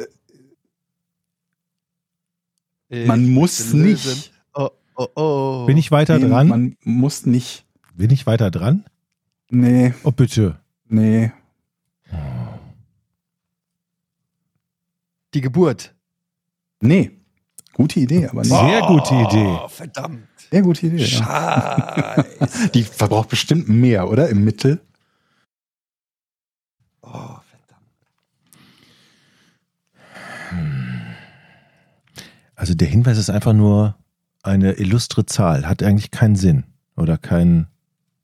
Ich 2.89 3.07
man 3.07 3.29
muss 3.29 3.73
nicht. 3.73 4.33
Oh, 4.55 4.71
oh, 4.97 5.07
oh. 5.15 5.67
Bin 5.67 5.77
ich 5.77 5.91
weiter 5.91 6.19
Nee, 6.19 6.29
dran? 6.29 6.49
Man 6.49 6.77
muss 6.83 7.25
nicht. 7.27 7.65
Bin 7.95 8.11
ich 8.11 8.27
weiter 8.27 8.51
dran? 8.51 8.85
Nee, 9.51 9.95
Oh, 10.05 10.11
bitte. 10.13 10.59
nee. 10.87 11.33
Die 15.35 15.41
Geburt. 15.41 15.95
Nee. 16.81 17.13
Gute 17.75 18.01
Idee, 18.01 18.27
aber 18.29 18.41
nicht. 18.41 18.51
Sehr 18.51 18.81
gute 18.83 19.15
Idee. 19.15 19.59
Oh, 19.63 19.69
verdammt. 19.69 20.27
Sehr 20.51 20.63
gute 20.63 20.87
Idee. 20.87 20.97
Ja. 21.05 22.25
Scheiße. 22.45 22.71
Die 22.75 22.83
verbraucht 22.83 23.29
bestimmt 23.29 23.69
mehr, 23.69 24.09
oder? 24.11 24.29
Im 24.29 24.45
Mittel. 24.45 24.81
oh, 27.03 27.11
verdammt. 27.13 27.87
Also 32.57 32.75
der 32.75 32.89
Hinweis 32.89 33.17
ist 33.19 33.31
einfach 33.31 33.53
nur 33.53 33.97
eine 34.43 34.73
illustre 34.73 35.27
Zahl, 35.27 35.67
hat 35.69 35.83
eigentlich 35.83 36.11
keinen 36.11 36.37
Sinn 36.37 36.65
oder 36.97 37.19
keinen 37.19 37.69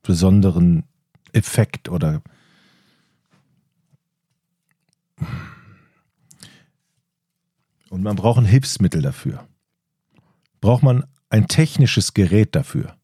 besonderen 0.07 0.84
Effekt 1.32 1.88
oder 1.88 2.22
und 7.90 8.02
man 8.02 8.16
braucht 8.16 8.38
ein 8.38 8.44
Hilfsmittel 8.44 9.02
dafür. 9.02 9.46
Braucht 10.61 10.82
man 10.82 11.04
ein 11.28 11.48
technisches 11.48 12.14
Gerät 12.14 12.54
dafür. 12.54 12.96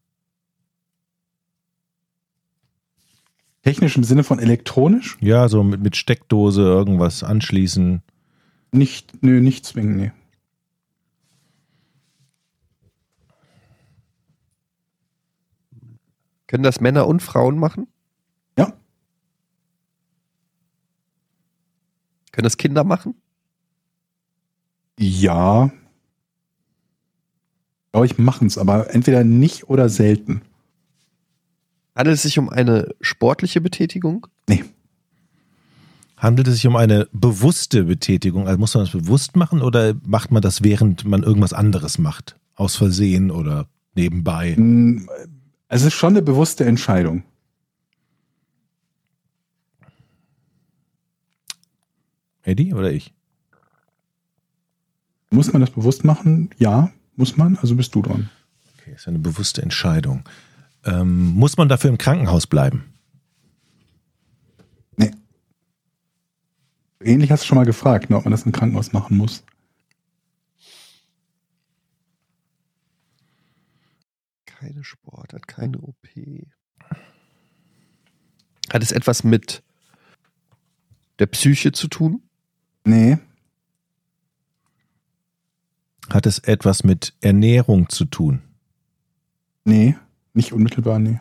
Technisch 3.63 3.95
im 3.95 4.03
Sinne 4.03 4.23
von 4.23 4.39
elektronisch? 4.39 5.17
Ja, 5.21 5.47
so 5.47 5.63
mit, 5.63 5.81
mit 5.81 5.95
Steckdose 5.95 6.61
irgendwas 6.61 7.23
anschließen. 7.23 8.01
Nicht, 8.71 9.23
nö, 9.23 9.39
nicht 9.39 9.65
zwingend, 9.65 9.97
nee. 9.97 10.11
Können 16.53 16.61
das 16.61 16.79
Männer 16.79 17.07
und 17.07 17.23
Frauen 17.23 17.57
machen? 17.57 17.87
Ja. 18.59 18.73
Können 22.31 22.43
das 22.43 22.57
Kinder 22.57 22.83
machen? 22.83 23.15
Ja. 24.99 25.71
Glaube 27.91 28.05
ich, 28.05 28.19
machen 28.19 28.45
es, 28.45 28.59
aber 28.59 28.93
entweder 28.93 29.23
nicht 29.23 29.67
oder 29.67 29.89
selten. 29.89 30.43
Handelt 31.95 32.17
es 32.17 32.21
sich 32.21 32.37
um 32.37 32.49
eine 32.49 32.93
sportliche 33.01 33.59
Betätigung? 33.59 34.27
Nee. 34.47 34.63
Handelt 36.17 36.47
es 36.49 36.53
sich 36.53 36.67
um 36.67 36.75
eine 36.75 37.07
bewusste 37.13 37.85
Betätigung? 37.85 38.45
Also 38.45 38.59
muss 38.59 38.75
man 38.75 38.83
das 38.83 38.93
bewusst 38.93 39.35
machen 39.35 39.63
oder 39.63 39.95
macht 40.05 40.29
man 40.29 40.43
das, 40.43 40.61
während 40.61 41.03
man 41.03 41.23
irgendwas 41.23 41.53
anderes 41.53 41.97
macht? 41.97 42.35
Aus 42.53 42.75
Versehen 42.75 43.31
oder 43.31 43.65
nebenbei? 43.95 44.55
Es 45.73 45.81
ist 45.81 45.95
schon 45.95 46.13
eine 46.13 46.21
bewusste 46.21 46.65
Entscheidung. 46.65 47.23
Eddie 52.43 52.75
oder 52.75 52.91
ich? 52.91 53.11
Muss 55.31 55.51
man 55.51 55.61
das 55.61 55.71
bewusst 55.71 56.03
machen? 56.03 56.51
Ja, 56.59 56.91
muss 57.15 57.37
man. 57.37 57.57
Also 57.57 57.75
bist 57.75 57.95
du 57.95 58.03
dran. 58.03 58.29
Okay, 58.77 58.93
ist 58.93 59.07
eine 59.07 59.17
bewusste 59.17 59.63
Entscheidung. 59.63 60.29
Ähm, 60.85 61.33
muss 61.33 61.57
man 61.57 61.69
dafür 61.69 61.89
im 61.89 61.97
Krankenhaus 61.97 62.45
bleiben? 62.45 62.93
Nee. 64.95 65.09
Ähnlich 66.99 67.31
hast 67.31 67.45
du 67.45 67.47
schon 67.47 67.57
mal 67.57 67.65
gefragt, 67.65 68.11
ne, 68.11 68.17
ob 68.17 68.25
man 68.25 68.31
das 68.31 68.43
im 68.43 68.51
Krankenhaus 68.51 68.93
machen 68.93 69.17
muss. 69.17 69.43
Keine 74.63 74.85
Sportart, 74.85 75.45
keine 75.45 75.77
OP. 75.79 76.07
Hat 78.71 78.81
es 78.81 78.93
etwas 78.93 79.25
mit 79.25 79.61
der 81.19 81.25
Psyche 81.25 81.73
zu 81.73 81.89
tun? 81.89 82.23
Nee. 82.85 83.17
Hat 86.09 86.25
es 86.25 86.39
etwas 86.39 86.85
mit 86.85 87.13
Ernährung 87.19 87.89
zu 87.89 88.05
tun? 88.05 88.41
Nee. 89.65 89.97
Nicht 90.33 90.53
unmittelbar, 90.53 90.97
nee. 90.97 91.19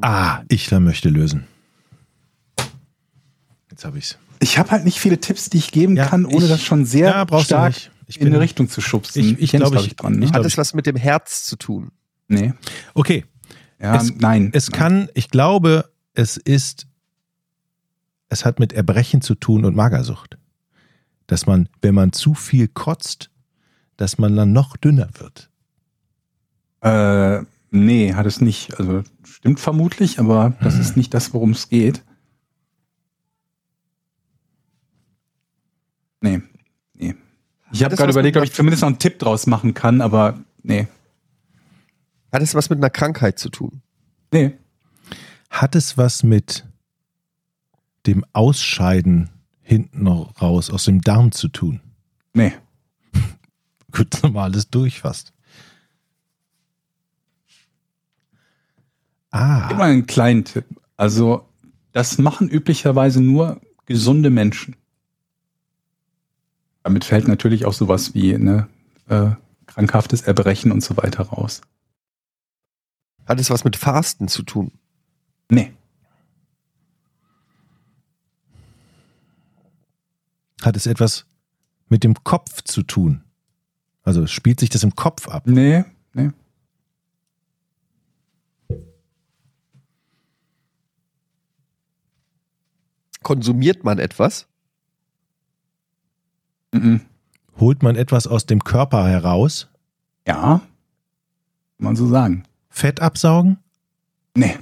Ah, 0.00 0.44
ich 0.46 0.70
möchte 0.70 1.08
lösen. 1.08 1.48
Jetzt 3.70 3.84
habe 3.84 3.98
ich's. 3.98 4.16
Ich 4.42 4.58
habe 4.58 4.70
halt 4.72 4.84
nicht 4.84 4.98
viele 4.98 5.20
Tipps, 5.20 5.50
die 5.50 5.58
ich 5.58 5.70
geben 5.70 5.96
Ja, 5.96 6.06
kann, 6.06 6.24
ohne 6.26 6.44
ich- 6.44 6.50
das 6.50 6.62
schon 6.62 6.84
sehr 6.84 7.10
Ja, 7.30 7.40
stark 7.40 7.68
nicht. 7.74 7.90
Ich 8.08 8.20
in 8.20 8.26
eine 8.26 8.40
Richtung 8.40 8.68
zu 8.68 8.80
schubsen. 8.80 9.22
Ich- 9.22 9.38
ich 9.40 9.52
Jens, 9.52 9.60
glaub, 9.62 9.72
glaub 9.72 9.86
ich- 9.86 9.96
dran. 9.96 10.18
Ne? 10.18 10.30
Hat 10.32 10.44
es 10.44 10.58
was 10.58 10.74
mit 10.74 10.84
dem 10.86 10.96
Herz 10.96 11.44
zu 11.44 11.56
tun? 11.56 11.92
Nee. 12.28 12.52
Okay, 12.94 13.24
Ja, 13.80 13.96
Es- 13.96 14.12
nein. 14.16 14.50
es 14.52 14.68
nein. 14.70 14.78
kann, 14.78 15.08
ich 15.14 15.28
glaube, 15.30 15.90
es 16.14 16.36
ist, 16.36 16.86
es 18.28 18.44
hat 18.44 18.58
mit 18.58 18.72
Erbrechen 18.72 19.22
zu 19.22 19.34
tun 19.34 19.64
und 19.64 19.74
Magersucht. 19.76 20.36
Dass 21.28 21.46
man, 21.46 21.68
wenn 21.80 21.94
man 21.94 22.12
zu 22.12 22.34
viel 22.34 22.68
kotzt, 22.68 23.30
dass 23.96 24.18
man 24.18 24.34
dann 24.36 24.52
noch 24.52 24.76
dünner 24.76 25.08
wird. 25.18 25.50
Äh, 26.80 27.44
nee, 27.70 28.12
hat 28.14 28.26
es 28.26 28.40
nicht. 28.40 28.78
Also 28.78 29.02
stimmt 29.24 29.60
vermutlich, 29.60 30.18
aber 30.18 30.54
das 30.60 30.74
Hm. 30.74 30.80
ist 30.80 30.96
nicht 30.96 31.14
das, 31.14 31.32
worum 31.32 31.52
es 31.52 31.68
geht. 31.68 32.02
Nee, 36.22 36.40
nee. 36.94 37.14
Ich 37.72 37.84
habe 37.84 37.96
gerade 37.96 38.12
überlegt, 38.12 38.36
ob 38.36 38.44
ich 38.44 38.52
zumindest 38.52 38.82
noch 38.82 38.88
einen 38.88 38.98
Tipp 38.98 39.18
draus 39.18 39.46
machen 39.46 39.74
kann, 39.74 40.00
aber 40.00 40.38
nee. 40.62 40.88
Hat 42.32 42.40
es 42.40 42.54
was 42.54 42.70
mit 42.70 42.78
einer 42.78 42.90
Krankheit 42.90 43.38
zu 43.38 43.50
tun? 43.50 43.82
Nee. 44.32 44.54
Hat 45.50 45.74
es 45.74 45.98
was 45.98 46.22
mit 46.22 46.64
dem 48.06 48.24
Ausscheiden 48.32 49.28
hinten 49.60 50.06
raus 50.06 50.70
aus 50.70 50.84
dem 50.84 51.02
Darm 51.02 51.32
zu 51.32 51.48
tun? 51.48 51.80
Nee. 52.32 52.52
Gut, 53.92 54.22
normales 54.22 54.70
durch 54.70 55.00
fast. 55.00 55.32
Ah. 59.30 59.68
Gib 59.68 59.78
mal 59.78 59.90
einen 59.90 60.06
kleinen 60.06 60.44
Tipp. 60.44 60.66
Also, 60.96 61.48
das 61.92 62.18
machen 62.18 62.48
üblicherweise 62.48 63.20
nur 63.20 63.60
gesunde 63.86 64.30
Menschen. 64.30 64.76
Damit 66.82 67.04
fällt 67.04 67.28
natürlich 67.28 67.64
auch 67.64 67.72
sowas 67.72 68.14
wie 68.14 68.36
ne, 68.36 68.68
äh, 69.08 69.30
krankhaftes 69.66 70.22
Erbrechen 70.22 70.72
und 70.72 70.82
so 70.82 70.96
weiter 70.96 71.24
raus. 71.24 71.62
Hat 73.26 73.38
es 73.40 73.50
was 73.50 73.64
mit 73.64 73.76
Fasten 73.76 74.28
zu 74.28 74.42
tun? 74.42 74.72
Nee. 75.48 75.72
Hat 80.62 80.76
es 80.76 80.86
etwas 80.86 81.26
mit 81.88 82.04
dem 82.04 82.22
Kopf 82.24 82.62
zu 82.62 82.82
tun? 82.82 83.24
Also 84.02 84.26
spielt 84.26 84.60
sich 84.60 84.70
das 84.70 84.82
im 84.82 84.96
Kopf 84.96 85.28
ab? 85.28 85.46
Nee, 85.46 85.84
nee. 86.12 86.30
Konsumiert 93.22 93.84
man 93.84 94.00
etwas? 94.00 94.48
Mhm. 96.72 97.00
Holt 97.58 97.82
man 97.82 97.96
etwas 97.96 98.26
aus 98.26 98.46
dem 98.46 98.64
Körper 98.64 99.06
heraus? 99.06 99.68
Ja. 100.26 100.60
Kann 100.60 100.64
man 101.78 101.96
so 101.96 102.08
sagen. 102.08 102.44
Fett 102.70 103.00
absaugen? 103.00 103.58
Nee. 104.34 104.56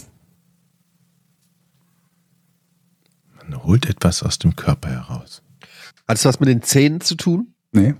Man 3.36 3.62
holt 3.64 3.86
etwas 3.88 4.22
aus 4.22 4.38
dem 4.38 4.56
Körper 4.56 4.90
heraus. 4.90 5.42
Hat 6.08 6.16
es 6.18 6.24
was 6.24 6.40
mit 6.40 6.48
den 6.48 6.62
Zähnen 6.62 7.00
zu 7.00 7.14
tun? 7.14 7.54
Nee. 7.72 7.94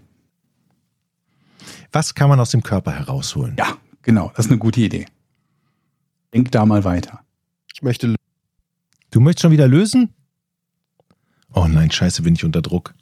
Was 1.92 2.14
kann 2.14 2.28
man 2.28 2.40
aus 2.40 2.50
dem 2.50 2.62
Körper 2.62 2.92
herausholen? 2.92 3.56
Ja, 3.58 3.76
genau. 4.02 4.32
Das 4.36 4.46
ist 4.46 4.50
eine 4.50 4.58
gute 4.58 4.80
Idee. 4.80 5.06
Denk 6.34 6.50
da 6.52 6.66
mal 6.66 6.84
weiter. 6.84 7.20
Ich 7.72 7.82
möchte. 7.82 8.14
Du 9.10 9.20
möchtest 9.20 9.42
schon 9.42 9.52
wieder 9.52 9.68
lösen? 9.68 10.14
Oh 11.52 11.66
nein, 11.66 11.90
scheiße, 11.90 12.22
bin 12.22 12.34
ich 12.34 12.44
unter 12.44 12.62
Druck. 12.62 12.94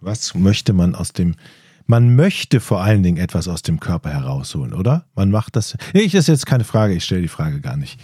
Was 0.00 0.34
möchte 0.34 0.72
man 0.72 0.94
aus 0.94 1.12
dem. 1.12 1.34
Man 1.86 2.14
möchte 2.14 2.60
vor 2.60 2.82
allen 2.82 3.02
Dingen 3.02 3.16
etwas 3.16 3.48
aus 3.48 3.62
dem 3.62 3.80
Körper 3.80 4.10
herausholen, 4.10 4.72
oder? 4.72 5.06
Man 5.14 5.30
macht 5.30 5.56
das. 5.56 5.76
Nee, 5.92 6.04
das 6.04 6.14
ist 6.14 6.28
jetzt 6.28 6.46
keine 6.46 6.64
Frage, 6.64 6.94
ich 6.94 7.04
stelle 7.04 7.22
die 7.22 7.28
Frage 7.28 7.60
gar 7.60 7.76
nicht. 7.76 8.00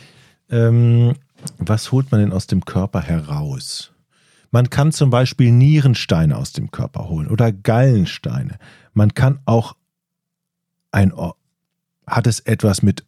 Ähm, 0.50 1.14
was 1.58 1.92
holt 1.92 2.10
man 2.10 2.20
denn 2.20 2.32
aus 2.32 2.46
dem 2.46 2.64
Körper 2.64 3.00
heraus? 3.00 3.92
Man 4.50 4.70
kann 4.70 4.92
zum 4.92 5.10
Beispiel 5.10 5.52
Nierensteine 5.52 6.36
aus 6.36 6.52
dem 6.52 6.70
Körper 6.70 7.08
holen 7.08 7.28
oder 7.28 7.52
Gallensteine. 7.52 8.58
Man 8.92 9.14
kann 9.14 9.40
auch 9.44 9.76
ein. 10.90 11.12
Or 11.12 11.36
Hat 12.06 12.26
es 12.26 12.40
etwas 12.40 12.82
mit 12.82 13.04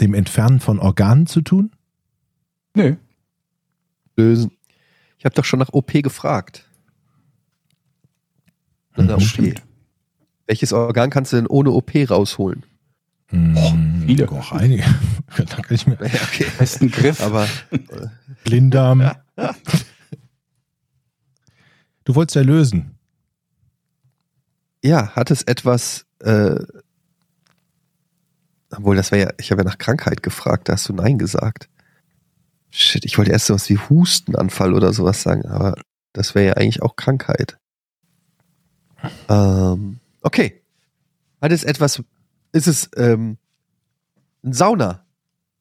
dem 0.00 0.14
Entfernen 0.14 0.60
von 0.60 0.78
Organen 0.78 1.26
zu 1.26 1.40
tun? 1.42 1.72
Nö. 2.74 2.96
lösen. 4.16 4.52
Ich 5.18 5.24
habe 5.24 5.34
doch 5.34 5.44
schon 5.44 5.58
nach 5.58 5.72
OP 5.72 5.92
gefragt. 5.92 6.69
Nach 9.06 9.16
Mhm. 9.18 9.22
OP. 9.22 9.28
Stimmt. 9.28 9.62
Welches 10.46 10.72
Organ 10.72 11.10
kannst 11.10 11.32
du 11.32 11.36
denn 11.36 11.46
ohne 11.46 11.70
OP 11.70 11.92
rausholen? 12.08 12.64
Hm, 13.28 14.02
viele. 14.06 14.28
Auch 14.30 14.52
einige. 14.52 14.82
da 15.36 15.44
kann 15.44 15.64
ich 15.70 15.86
mir. 15.86 15.94
Ja, 16.00 16.20
okay. 16.22 16.46
Besten 16.58 16.90
Griff. 16.90 17.20
Aber 17.22 17.46
Blinddarm. 18.44 19.12
Du 22.04 22.14
wolltest 22.14 22.34
ja 22.36 22.42
lösen. 22.42 22.96
ja, 24.84 25.10
hat 25.14 25.30
es 25.30 25.42
etwas. 25.42 26.06
Äh, 26.20 26.56
obwohl, 28.72 28.96
das 28.96 29.10
wäre 29.12 29.28
ja. 29.28 29.34
Ich 29.38 29.50
habe 29.52 29.62
ja 29.62 29.68
nach 29.68 29.78
Krankheit 29.78 30.22
gefragt, 30.22 30.68
da 30.68 30.72
hast 30.74 30.88
du 30.88 30.92
Nein 30.92 31.18
gesagt. 31.18 31.68
Shit, 32.70 33.04
ich 33.04 33.18
wollte 33.18 33.32
erst 33.32 33.46
sowas 33.46 33.68
wie 33.68 33.78
Hustenanfall 33.78 34.74
oder 34.74 34.92
sowas 34.92 35.22
sagen, 35.22 35.46
aber 35.46 35.74
das 36.12 36.34
wäre 36.34 36.46
ja 36.46 36.52
eigentlich 36.54 36.82
auch 36.82 36.96
Krankheit. 36.96 37.58
Ähm, 39.28 39.98
okay. 40.22 40.62
Hat 41.40 41.52
es 41.52 41.64
etwas. 41.64 42.02
Ist 42.52 42.66
es 42.66 42.90
ähm, 42.96 43.38
ein 44.44 44.52
Sauna? 44.52 45.04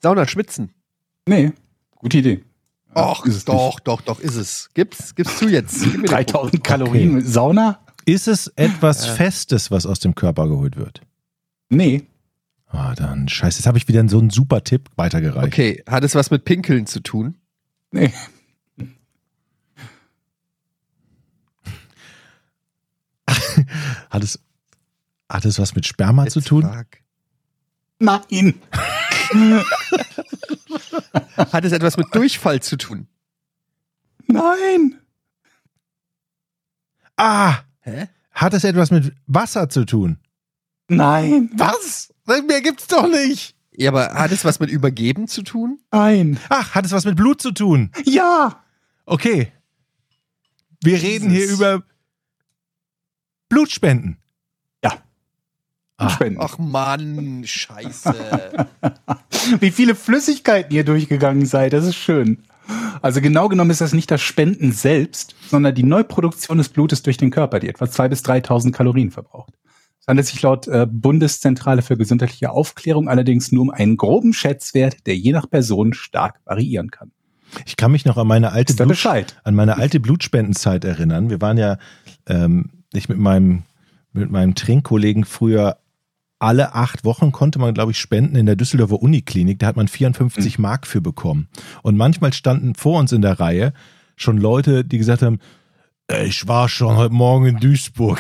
Sauna 0.01 0.27
schwitzen? 0.27 0.73
Nee. 1.27 1.51
Gute 1.95 2.17
Idee. 2.19 2.43
Och, 2.95 3.25
Ist 3.25 3.35
es 3.35 3.45
doch, 3.45 3.79
doch, 3.81 4.01
doch, 4.01 4.19
ist 4.19 4.35
es. 4.35 4.69
Gib's, 4.73 5.13
gib's 5.13 5.37
zu 5.37 5.47
jetzt. 5.47 5.75
Gib 5.83 5.93
mir 5.93 5.99
Nicht. 5.99 6.11
den 6.11 6.25
3000 6.25 6.63
Kalorien 6.63 7.13
mit 7.13 7.27
Sauna? 7.27 7.79
Ist 8.05 8.27
es 8.27 8.47
etwas 8.55 9.05
Ja. 9.05 9.13
Festes, 9.13 9.69
was 9.69 9.85
aus 9.85 9.99
dem 9.99 10.15
Körper 10.15 10.47
geholt 10.47 10.75
wird? 10.75 11.01
Nee. 11.69 12.07
Ah, 12.65 12.95
dann 12.95 13.29
scheiße. 13.29 13.59
Jetzt 13.59 13.67
habe 13.67 13.77
ich 13.77 13.87
wieder 13.87 14.07
so 14.09 14.17
einen 14.19 14.31
super 14.31 14.63
Tipp 14.63 14.89
weitergereicht. 14.95 15.47
Okay, 15.47 15.83
hat 15.87 16.03
es 16.03 16.15
was 16.15 16.31
mit 16.31 16.45
Pinkeln 16.45 16.87
zu 16.87 16.99
tun? 17.01 17.35
Nee. 17.91 18.11
Hat 24.10 24.24
es, 24.24 24.39
hat 25.30 25.45
es 25.45 25.60
was 25.60 25.76
mit 25.76 25.86
Sperma 25.86 26.26
zu 26.28 26.39
Jetzt 26.39 26.47
tun? 26.47 26.64
frag. 26.64 27.01
Nein. 27.99 28.55
Hat 31.38 31.66
es 31.66 31.72
etwas 31.72 31.97
mit 31.97 32.14
Durchfall 32.16 32.62
zu 32.62 32.78
tun? 32.78 33.07
Nein. 34.28 34.99
Ah! 37.18 37.60
Hä? 37.82 38.07
Hat 38.32 38.53
es 38.53 38.64
etwas 38.64 38.91
mit 38.91 39.14
Wasser 39.28 39.70
zu 39.70 39.86
tun? 39.86 40.18
Nein. 40.88 41.49
Was? 41.55 42.14
Mehr 42.26 42.62
gibt's 42.62 42.88
doch 42.88 43.07
nicht. 43.07 43.55
Ja, 43.72 43.91
aber 43.91 44.14
hat 44.14 44.32
es 44.32 44.43
was 44.45 44.60
mit 44.60 44.70
Übergeben 44.70 45.28
zu 45.28 45.41
tun? 45.43 45.80
Nein. 45.91 46.39
Ach, 46.49 46.76
hat 46.76 46.86
es 46.86 46.91
was 46.91 47.05
mit 47.05 47.16
Blut 47.16 47.41
zu 47.41 47.51
tun? 47.51 47.91
Ja. 48.05 48.64
Okay. 49.05 49.51
Wir 50.82 51.01
reden 51.01 51.30
hier 51.30 51.49
über 51.49 51.84
Blutspenden. 53.50 54.18
Ja. 54.84 54.93
Ah. 55.97 56.10
Spenden. 56.10 56.39
Ach 56.41 56.58
Mann, 56.58 57.43
scheiße. 57.45 58.68
Wie 59.60 59.72
viele 59.72 59.95
Flüssigkeiten 59.95 60.74
ihr 60.74 60.86
durchgegangen 60.86 61.45
seid, 61.45 61.74
das 61.74 61.86
ist 61.86 61.95
schön. 61.95 62.43
Also 63.02 63.22
genau 63.22 63.50
genommen 63.50 63.72
ist 63.72 63.82
das 63.82 63.93
nicht 63.93 64.12
das 64.12 64.22
Spenden 64.22 64.72
selbst, 64.72 65.36
sondern 65.50 65.74
die 65.74 65.84
Neuproduktion 65.84 66.58
des 66.58 66.70
Blutes 66.70 67.02
durch 67.02 67.18
den 67.18 67.32
Körper, 67.32 67.60
die 67.60 67.70
etwa 67.70 67.86
2.000 67.86 68.08
bis 68.10 68.24
3.000 68.24 68.72
Kalorien 68.72 69.12
verbraucht. 69.12 69.54
Es 70.00 70.08
handelt 70.08 70.28
sich 70.28 70.41
laut 70.41 70.68
äh, 70.68 70.88
Bundeszentrale 70.89 71.82
für 71.82 71.97
gesundheitliche 71.97 72.52
Aufklärung 72.52 73.10
allerdings 73.10 73.52
nur 73.52 73.64
um 73.64 73.70
einen 73.72 73.97
groben 73.97 74.34
Schätzwert, 74.34 75.08
der 75.08 75.18
je 75.18 75.32
nach 75.32 75.50
Person 75.50 75.93
stark 75.93 76.39
variieren 76.45 76.91
kann. 76.91 77.12
Ich 77.66 77.78
kann 77.78 77.91
mich 77.91 78.06
noch 78.06 78.18
an 78.18 78.28
meine 78.28 78.52
alte 78.52 78.76
Blut 78.76 79.06
an 79.43 79.56
meine 79.56 79.78
alte 79.78 80.00
Blutspendenzeit 80.00 80.86
erinnern. 80.86 81.30
Wir 81.30 81.41
waren 81.41 81.58
ja, 81.58 81.78
ähm, 82.28 82.78
ich 82.93 83.09
mit 83.09 83.17
meinem, 83.17 83.63
mit 84.13 84.31
meinem 84.31 84.55
Trinkkollegen 84.55 85.25
früher 85.25 85.77
alle 86.39 86.73
acht 86.73 87.03
Wochen 87.03 87.33
konnte 87.33 87.59
man, 87.59 87.73
glaube 87.73 87.91
ich, 87.91 87.99
spenden 87.99 88.37
in 88.37 88.45
der 88.45 88.55
Düsseldorfer 88.55 89.01
Uniklinik. 89.01 89.59
Da 89.59 89.67
hat 89.67 89.75
man 89.75 89.89
54 89.89 90.57
Mark 90.57 90.87
für 90.87 91.01
bekommen. 91.01 91.49
Und 91.83 91.97
manchmal 91.97 92.31
standen 92.31 92.75
vor 92.75 92.99
uns 92.99 93.11
in 93.11 93.21
der 93.21 93.39
Reihe 93.39 93.73
schon 94.15 94.37
Leute, 94.37 94.85
die 94.85 94.97
gesagt 94.97 95.21
haben, 95.21 95.39
"Ey, 96.07 96.27
ich 96.27 96.47
war 96.47 96.69
schon 96.69 96.95
heute 96.95 97.13
Morgen 97.13 97.45
in 97.45 97.57
Duisburg. 97.57 98.19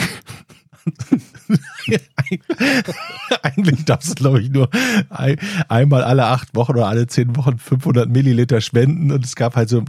Eigentlich 3.43 3.85
darfst 3.85 4.11
du, 4.11 4.15
glaube 4.15 4.41
ich, 4.41 4.49
nur 4.49 4.69
ein, 5.09 5.37
einmal 5.67 6.03
alle 6.03 6.25
acht 6.25 6.55
Wochen 6.55 6.73
oder 6.73 6.87
alle 6.87 7.07
zehn 7.07 7.35
Wochen 7.35 7.57
500 7.57 8.09
Milliliter 8.09 8.61
spenden. 8.61 9.11
Und 9.11 9.25
es 9.25 9.35
gab 9.35 9.55
halt 9.55 9.69
so, 9.69 9.83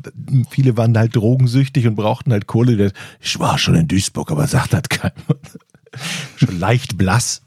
viele 0.50 0.76
waren 0.76 0.96
halt 0.96 1.16
drogensüchtig 1.16 1.86
und 1.86 1.96
brauchten 1.96 2.32
halt 2.32 2.46
Kohle. 2.46 2.92
Ich 3.20 3.38
war 3.38 3.58
schon 3.58 3.74
in 3.74 3.88
Duisburg, 3.88 4.30
aber 4.30 4.46
sagt 4.46 4.72
das 4.72 4.88
keiner. 4.88 5.12
Schon 6.36 6.58
leicht 6.58 6.96
blass. 6.96 7.42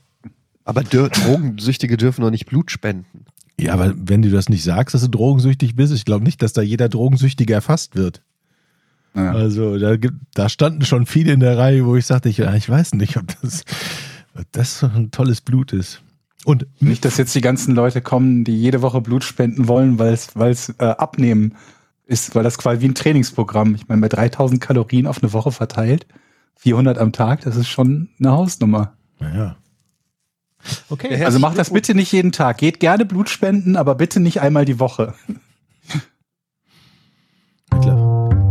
Aber 0.65 0.83
dür 0.83 1.09
Drogensüchtige 1.09 1.97
dürfen 1.97 2.21
doch 2.21 2.29
nicht 2.29 2.45
Blut 2.45 2.71
spenden. 2.71 3.25
Ja, 3.59 3.73
aber 3.73 3.93
wenn 3.95 4.21
du 4.21 4.29
das 4.29 4.49
nicht 4.49 4.63
sagst, 4.63 4.93
dass 4.93 5.01
du 5.01 5.09
drogensüchtig 5.09 5.75
bist, 5.75 5.93
ich 5.93 6.05
glaube 6.05 6.23
nicht, 6.23 6.41
dass 6.41 6.53
da 6.53 6.61
jeder 6.61 6.89
Drogensüchtige 6.89 7.53
erfasst 7.53 7.95
wird. 7.95 8.21
Ja. 9.15 9.31
Also 9.31 9.77
da, 9.77 9.95
gibt, 9.95 10.15
da 10.33 10.49
standen 10.49 10.85
schon 10.85 11.05
viele 11.05 11.33
in 11.33 11.39
der 11.39 11.57
Reihe, 11.57 11.85
wo 11.85 11.95
ich 11.95 12.05
sagte, 12.05 12.29
ich, 12.29 12.39
ich 12.39 12.69
weiß 12.69 12.95
nicht, 12.95 13.17
ob 13.17 13.25
das, 13.41 13.63
das 14.51 14.79
so 14.79 14.87
ein 14.87 15.11
tolles 15.11 15.41
Blut 15.41 15.73
ist. 15.73 16.01
Und 16.45 16.67
Nicht, 16.81 17.05
dass 17.05 17.17
jetzt 17.17 17.33
die 17.35 17.41
ganzen 17.41 17.73
Leute 17.73 18.01
kommen, 18.01 18.43
die 18.43 18.57
jede 18.57 18.81
Woche 18.81 18.99
Blut 19.01 19.23
spenden 19.23 19.67
wollen, 19.67 19.97
weil 19.99 20.13
es 20.13 20.35
weil 20.35 20.51
es 20.51 20.69
äh, 20.79 20.83
abnehmen 20.85 21.55
ist, 22.05 22.35
weil 22.35 22.43
das 22.43 22.57
quasi 22.57 22.81
wie 22.81 22.87
ein 22.89 22.95
Trainingsprogramm. 22.95 23.75
Ich 23.75 23.87
meine, 23.87 24.01
bei 24.01 24.09
3000 24.09 24.59
Kalorien 24.59 25.07
auf 25.07 25.23
eine 25.23 25.31
Woche 25.31 25.51
verteilt, 25.53 26.05
400 26.57 26.97
am 26.97 27.13
Tag, 27.13 27.41
das 27.41 27.55
ist 27.55 27.67
schon 27.69 28.09
eine 28.19 28.31
Hausnummer. 28.31 28.93
naja. 29.19 29.55
Okay. 30.89 31.17
Ja, 31.19 31.25
Also 31.25 31.39
macht 31.39 31.57
das 31.57 31.71
bitte 31.71 31.93
nicht 31.93 32.11
jeden 32.13 32.31
Tag. 32.31 32.57
Geht 32.57 32.79
gerne 32.79 33.05
Blut 33.05 33.29
spenden, 33.29 33.75
aber 33.75 33.95
bitte 33.95 34.19
nicht 34.21 34.39
einmal 34.41 34.63
die 34.65 34.79
Woche. 34.79 35.13
Mittler- 37.71 38.42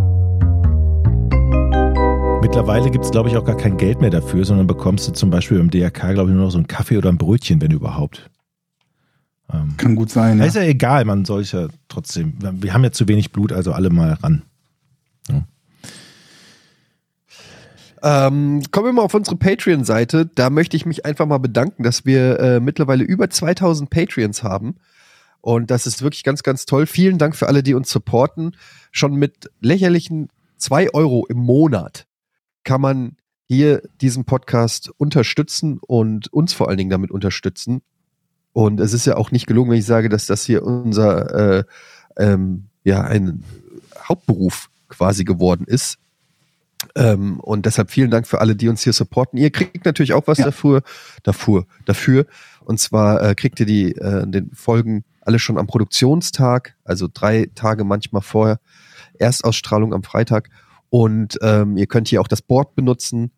Mittlerweile 2.42 2.90
gibt 2.90 3.04
es, 3.04 3.12
glaube 3.12 3.28
ich, 3.28 3.36
auch 3.36 3.44
gar 3.44 3.56
kein 3.56 3.76
Geld 3.76 4.00
mehr 4.00 4.10
dafür, 4.10 4.44
sondern 4.44 4.66
bekommst 4.66 5.06
du 5.06 5.12
zum 5.12 5.30
Beispiel 5.30 5.58
beim 5.58 5.70
DRK, 5.70 6.12
glaube 6.12 6.30
ich, 6.30 6.34
nur 6.34 6.46
noch 6.46 6.50
so 6.50 6.58
einen 6.58 6.66
Kaffee 6.66 6.98
oder 6.98 7.08
ein 7.08 7.16
Brötchen, 7.16 7.62
wenn 7.62 7.70
überhaupt. 7.70 8.28
Ähm, 9.52 9.76
Kann 9.76 9.94
gut 9.94 10.10
sein. 10.10 10.40
Ist 10.40 10.56
ja 10.56 10.62
egal, 10.62 11.04
man 11.04 11.24
soll 11.24 11.42
es 11.42 11.52
ja 11.52 11.68
trotzdem. 11.86 12.34
Wir 12.60 12.74
haben 12.74 12.82
ja 12.82 12.90
zu 12.90 13.06
wenig 13.06 13.30
Blut, 13.30 13.52
also 13.52 13.70
alle 13.70 13.90
mal 13.90 14.14
ran. 14.14 14.42
Ähm, 18.02 18.62
kommen 18.72 18.86
wir 18.86 18.92
mal 18.92 19.02
auf 19.02 19.14
unsere 19.14 19.36
Patreon-Seite. 19.36 20.28
Da 20.34 20.50
möchte 20.50 20.76
ich 20.76 20.84
mich 20.84 21.06
einfach 21.06 21.26
mal 21.26 21.38
bedanken, 21.38 21.84
dass 21.84 22.04
wir 22.04 22.40
äh, 22.40 22.58
mittlerweile 22.58 23.04
über 23.04 23.30
2000 23.30 23.88
Patreons 23.88 24.42
haben. 24.42 24.74
Und 25.42 25.70
das 25.70 25.86
ist 25.86 26.02
wirklich 26.02 26.24
ganz, 26.24 26.42
ganz 26.42 26.66
toll. 26.66 26.86
Vielen 26.86 27.18
Dank 27.18 27.36
für 27.36 27.46
alle, 27.46 27.62
die 27.62 27.74
uns 27.74 27.88
supporten. 27.88 28.56
Schon 28.90 29.14
mit 29.14 29.48
lächerlichen 29.60 30.28
2 30.56 30.92
Euro 30.92 31.24
im 31.28 31.38
Monat 31.38 32.08
kann 32.64 32.80
man 32.80 33.16
hier 33.48 33.82
diesen 34.00 34.24
Podcast 34.24 34.90
unterstützen 34.96 35.78
und 35.80 36.32
uns 36.32 36.52
vor 36.52 36.68
allen 36.68 36.78
Dingen 36.78 36.90
damit 36.90 37.10
unterstützen. 37.10 37.82
Und 38.52 38.80
es 38.80 38.92
ist 38.92 39.06
ja 39.06 39.16
auch 39.16 39.30
nicht 39.30 39.46
gelungen, 39.46 39.70
wenn 39.70 39.78
ich 39.78 39.86
sage, 39.86 40.08
dass 40.08 40.26
das 40.26 40.44
hier 40.44 40.62
unser 40.62 41.58
äh, 41.58 41.64
ähm, 42.16 42.64
ja 42.84 43.02
ein 43.02 43.44
Hauptberuf 44.08 44.68
quasi 44.88 45.24
geworden 45.24 45.64
ist. 45.66 45.98
Ähm, 46.96 47.40
und 47.40 47.64
deshalb 47.66 47.90
vielen 47.90 48.10
Dank 48.10 48.26
für 48.26 48.40
alle, 48.40 48.56
die 48.56 48.68
uns 48.68 48.82
hier 48.82 48.92
supporten. 48.92 49.38
Ihr 49.38 49.50
kriegt 49.50 49.84
natürlich 49.84 50.12
auch 50.12 50.26
was 50.26 50.38
Ja. 50.38 50.46
dafür, 50.46 50.82
dafür, 51.22 51.66
dafür. 51.84 52.26
Und 52.64 52.80
zwar 52.80 53.22
äh, 53.22 53.34
kriegt 53.34 53.60
ihr 53.60 53.66
die 53.66 53.92
äh, 53.92 54.26
den 54.26 54.50
Folgen 54.54 55.04
alle 55.20 55.38
schon 55.38 55.58
am 55.58 55.66
Produktionstag, 55.66 56.74
also 56.84 57.08
drei 57.12 57.48
Tage 57.54 57.84
manchmal 57.84 58.22
vorher. 58.22 58.58
Erstausstrahlung 59.18 59.94
am 59.94 60.02
Freitag. 60.02 60.48
Und 60.92 61.38
ähm, 61.40 61.78
ihr 61.78 61.86
könnt 61.86 62.08
hier 62.08 62.20
auch 62.20 62.28
das 62.28 62.42
Board 62.42 62.74
benutzen, 62.74 63.32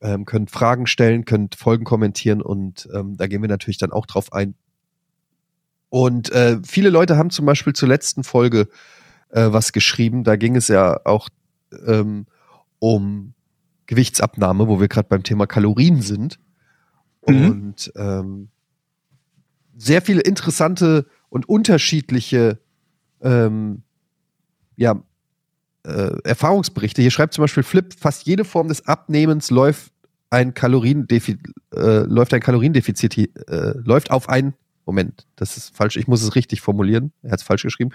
ähm, 0.00 0.24
könnt 0.24 0.50
Fragen 0.50 0.88
stellen, 0.88 1.24
könnt 1.24 1.54
Folgen 1.54 1.84
kommentieren 1.84 2.42
und 2.42 2.88
ähm, 2.92 3.16
da 3.16 3.28
gehen 3.28 3.40
wir 3.40 3.48
natürlich 3.48 3.78
dann 3.78 3.92
auch 3.92 4.04
drauf 4.04 4.32
ein. 4.32 4.56
Und 5.90 6.32
äh, 6.32 6.58
viele 6.64 6.90
Leute 6.90 7.16
haben 7.16 7.30
zum 7.30 7.46
Beispiel 7.46 7.72
zur 7.72 7.88
letzten 7.88 8.24
Folge 8.24 8.66
äh, 9.28 9.52
was 9.52 9.72
geschrieben. 9.72 10.24
Da 10.24 10.34
ging 10.34 10.56
es 10.56 10.66
ja 10.66 10.98
auch 11.04 11.28
ähm, 11.86 12.26
um 12.80 13.34
Gewichtsabnahme, 13.86 14.66
wo 14.66 14.80
wir 14.80 14.88
gerade 14.88 15.08
beim 15.08 15.22
Thema 15.22 15.46
Kalorien 15.46 16.02
sind. 16.02 16.40
Mhm. 17.28 17.48
Und 17.48 17.92
ähm, 17.94 18.48
sehr 19.76 20.02
viele 20.02 20.22
interessante 20.22 21.06
und 21.28 21.48
unterschiedliche 21.48 22.58
ähm, 23.20 23.84
ja, 24.74 25.00
äh, 25.84 26.12
Erfahrungsberichte. 26.24 27.02
Hier 27.02 27.10
schreibt 27.10 27.34
zum 27.34 27.42
Beispiel 27.42 27.62
Flip, 27.62 27.94
fast 27.98 28.26
jede 28.26 28.44
Form 28.44 28.68
des 28.68 28.86
Abnehmens 28.86 29.50
läuft 29.50 29.92
ein 30.30 30.54
Kaloriendefizit, 30.54 31.40
äh, 31.74 32.00
läuft 32.04 32.32
ein 32.32 32.40
Kaloriendefizit, 32.40 33.18
äh, 33.18 33.74
läuft 33.84 34.10
auf 34.10 34.28
ein, 34.28 34.54
Moment, 34.86 35.26
das 35.36 35.56
ist 35.56 35.76
falsch, 35.76 35.96
ich 35.96 36.08
muss 36.08 36.22
es 36.22 36.34
richtig 36.34 36.60
formulieren, 36.60 37.12
er 37.22 37.32
hat 37.32 37.40
es 37.40 37.44
falsch 37.44 37.62
geschrieben, 37.62 37.90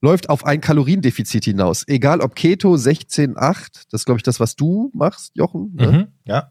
läuft 0.00 0.30
auf 0.30 0.46
ein 0.46 0.60
Kaloriendefizit 0.60 1.44
hinaus. 1.44 1.86
Egal 1.86 2.20
ob 2.20 2.34
Keto, 2.34 2.76
16, 2.76 3.36
8, 3.36 3.92
das 3.92 4.00
ist 4.00 4.04
glaube 4.06 4.18
ich 4.18 4.22
das, 4.22 4.40
was 4.40 4.56
du 4.56 4.90
machst, 4.94 5.32
Jochen, 5.36 5.74
ne? 5.74 5.92
Mhm. 5.92 6.06
Ja. 6.24 6.50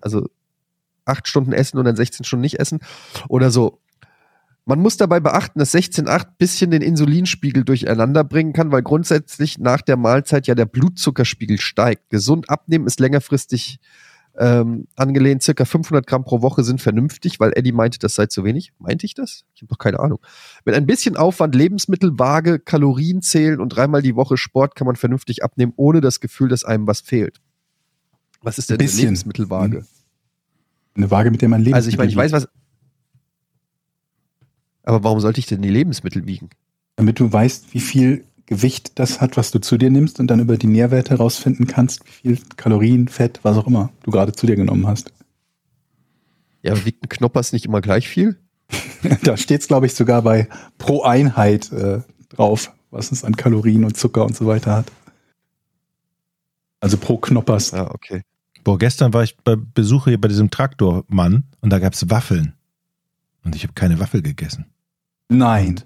also 0.00 0.28
acht 1.04 1.26
Stunden 1.26 1.52
essen 1.52 1.78
und 1.78 1.84
dann 1.84 1.96
16 1.96 2.24
Stunden 2.24 2.42
nicht 2.42 2.58
essen 2.60 2.80
oder 3.28 3.50
so. 3.50 3.80
Man 4.68 4.80
muss 4.80 4.98
dabei 4.98 5.18
beachten, 5.18 5.60
dass 5.60 5.74
16,8 5.74 6.26
bisschen 6.36 6.70
den 6.70 6.82
Insulinspiegel 6.82 7.64
durcheinander 7.64 8.22
bringen 8.22 8.52
kann, 8.52 8.70
weil 8.70 8.82
grundsätzlich 8.82 9.58
nach 9.58 9.80
der 9.80 9.96
Mahlzeit 9.96 10.46
ja 10.46 10.54
der 10.54 10.66
Blutzuckerspiegel 10.66 11.58
steigt. 11.58 12.10
Gesund 12.10 12.50
abnehmen 12.50 12.86
ist 12.86 13.00
längerfristig 13.00 13.80
ähm, 14.36 14.86
angelehnt. 14.94 15.42
Circa 15.42 15.64
500 15.64 16.06
Gramm 16.06 16.22
pro 16.22 16.42
Woche 16.42 16.64
sind 16.64 16.82
vernünftig, 16.82 17.40
weil 17.40 17.52
Eddie 17.56 17.72
meinte, 17.72 17.98
das 17.98 18.14
sei 18.14 18.26
zu 18.26 18.44
wenig. 18.44 18.74
Meinte 18.78 19.06
ich 19.06 19.14
das? 19.14 19.46
Ich 19.54 19.62
habe 19.62 19.70
doch 19.70 19.78
keine 19.78 20.00
Ahnung. 20.00 20.18
Mit 20.66 20.74
ein 20.74 20.84
bisschen 20.84 21.16
Aufwand, 21.16 21.54
Lebensmittelwaage, 21.54 22.58
Kalorien 22.58 23.22
zählen 23.22 23.60
und 23.60 23.70
dreimal 23.70 24.02
die 24.02 24.16
Woche 24.16 24.36
Sport 24.36 24.74
kann 24.74 24.86
man 24.86 24.96
vernünftig 24.96 25.42
abnehmen, 25.42 25.72
ohne 25.76 26.02
das 26.02 26.20
Gefühl, 26.20 26.50
dass 26.50 26.64
einem 26.64 26.86
was 26.86 27.00
fehlt. 27.00 27.40
Was 28.42 28.58
ist 28.58 28.68
denn 28.68 28.74
eine 28.74 28.84
Bisschen. 28.84 29.04
Lebensmittelwaage? 29.04 29.86
Eine 30.94 31.10
Waage, 31.10 31.30
mit 31.30 31.40
der 31.40 31.48
man 31.48 31.62
lebt. 31.62 31.74
Also 31.74 31.88
ich 31.88 31.96
meine, 31.96 32.10
ich 32.10 32.16
weiß 32.16 32.32
was. 32.32 32.48
Aber 34.88 35.04
warum 35.04 35.20
sollte 35.20 35.38
ich 35.38 35.44
denn 35.44 35.60
die 35.60 35.68
Lebensmittel 35.68 36.26
wiegen? 36.26 36.48
Damit 36.96 37.20
du 37.20 37.30
weißt, 37.30 37.74
wie 37.74 37.80
viel 37.80 38.24
Gewicht 38.46 38.98
das 38.98 39.20
hat, 39.20 39.36
was 39.36 39.50
du 39.50 39.58
zu 39.58 39.76
dir 39.76 39.90
nimmst 39.90 40.18
und 40.18 40.28
dann 40.28 40.40
über 40.40 40.56
die 40.56 40.66
Nährwerte 40.66 41.10
herausfinden 41.10 41.66
kannst, 41.66 42.06
wie 42.06 42.36
viel 42.36 42.46
Kalorien, 42.56 43.06
Fett, 43.06 43.40
was 43.42 43.58
auch 43.58 43.66
immer 43.66 43.90
du 44.04 44.10
gerade 44.10 44.32
zu 44.32 44.46
dir 44.46 44.56
genommen 44.56 44.86
hast. 44.86 45.12
Ja, 46.62 46.86
wiegt 46.86 47.04
ein 47.04 47.10
Knoppers 47.10 47.52
nicht 47.52 47.66
immer 47.66 47.82
gleich 47.82 48.08
viel? 48.08 48.38
da 49.24 49.36
steht 49.36 49.60
es, 49.60 49.68
glaube 49.68 49.84
ich, 49.84 49.92
sogar 49.92 50.22
bei 50.22 50.48
pro 50.78 51.02
Einheit 51.02 51.70
äh, 51.70 52.00
drauf, 52.30 52.72
was 52.90 53.12
es 53.12 53.24
an 53.24 53.36
Kalorien 53.36 53.84
und 53.84 53.94
Zucker 53.94 54.24
und 54.24 54.34
so 54.34 54.46
weiter 54.46 54.74
hat. 54.74 54.90
Also 56.80 56.96
pro 56.96 57.18
Knoppers. 57.18 57.72
Ja, 57.72 57.90
okay. 57.90 58.22
Boah, 58.64 58.78
gestern 58.78 59.12
war 59.12 59.22
ich 59.22 59.36
bei 59.36 59.54
Besuch 59.54 60.06
hier 60.06 60.18
bei 60.18 60.28
diesem 60.28 60.48
Traktormann 60.48 61.44
und 61.60 61.68
da 61.68 61.78
gab's 61.78 62.08
Waffeln. 62.08 62.54
Und 63.44 63.54
ich 63.54 63.64
habe 63.64 63.74
keine 63.74 64.00
Waffel 64.00 64.22
gegessen. 64.22 64.64
Nein. 65.28 65.80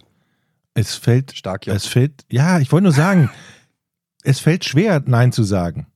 Es 0.75 0.95
fällt, 0.95 1.37
Stark, 1.37 1.67
ja. 1.67 1.75
es 1.75 1.87
fällt, 1.87 2.25
ja, 2.31 2.59
ich 2.59 2.73
wollte 2.73 2.85
nur 2.85 2.93
sagen, 2.93 3.31
es 4.23 4.41
fällt 4.41 4.65
schwer, 4.65 5.03
Nein 5.05 5.33
zu 5.33 5.43
sagen. 5.43 5.87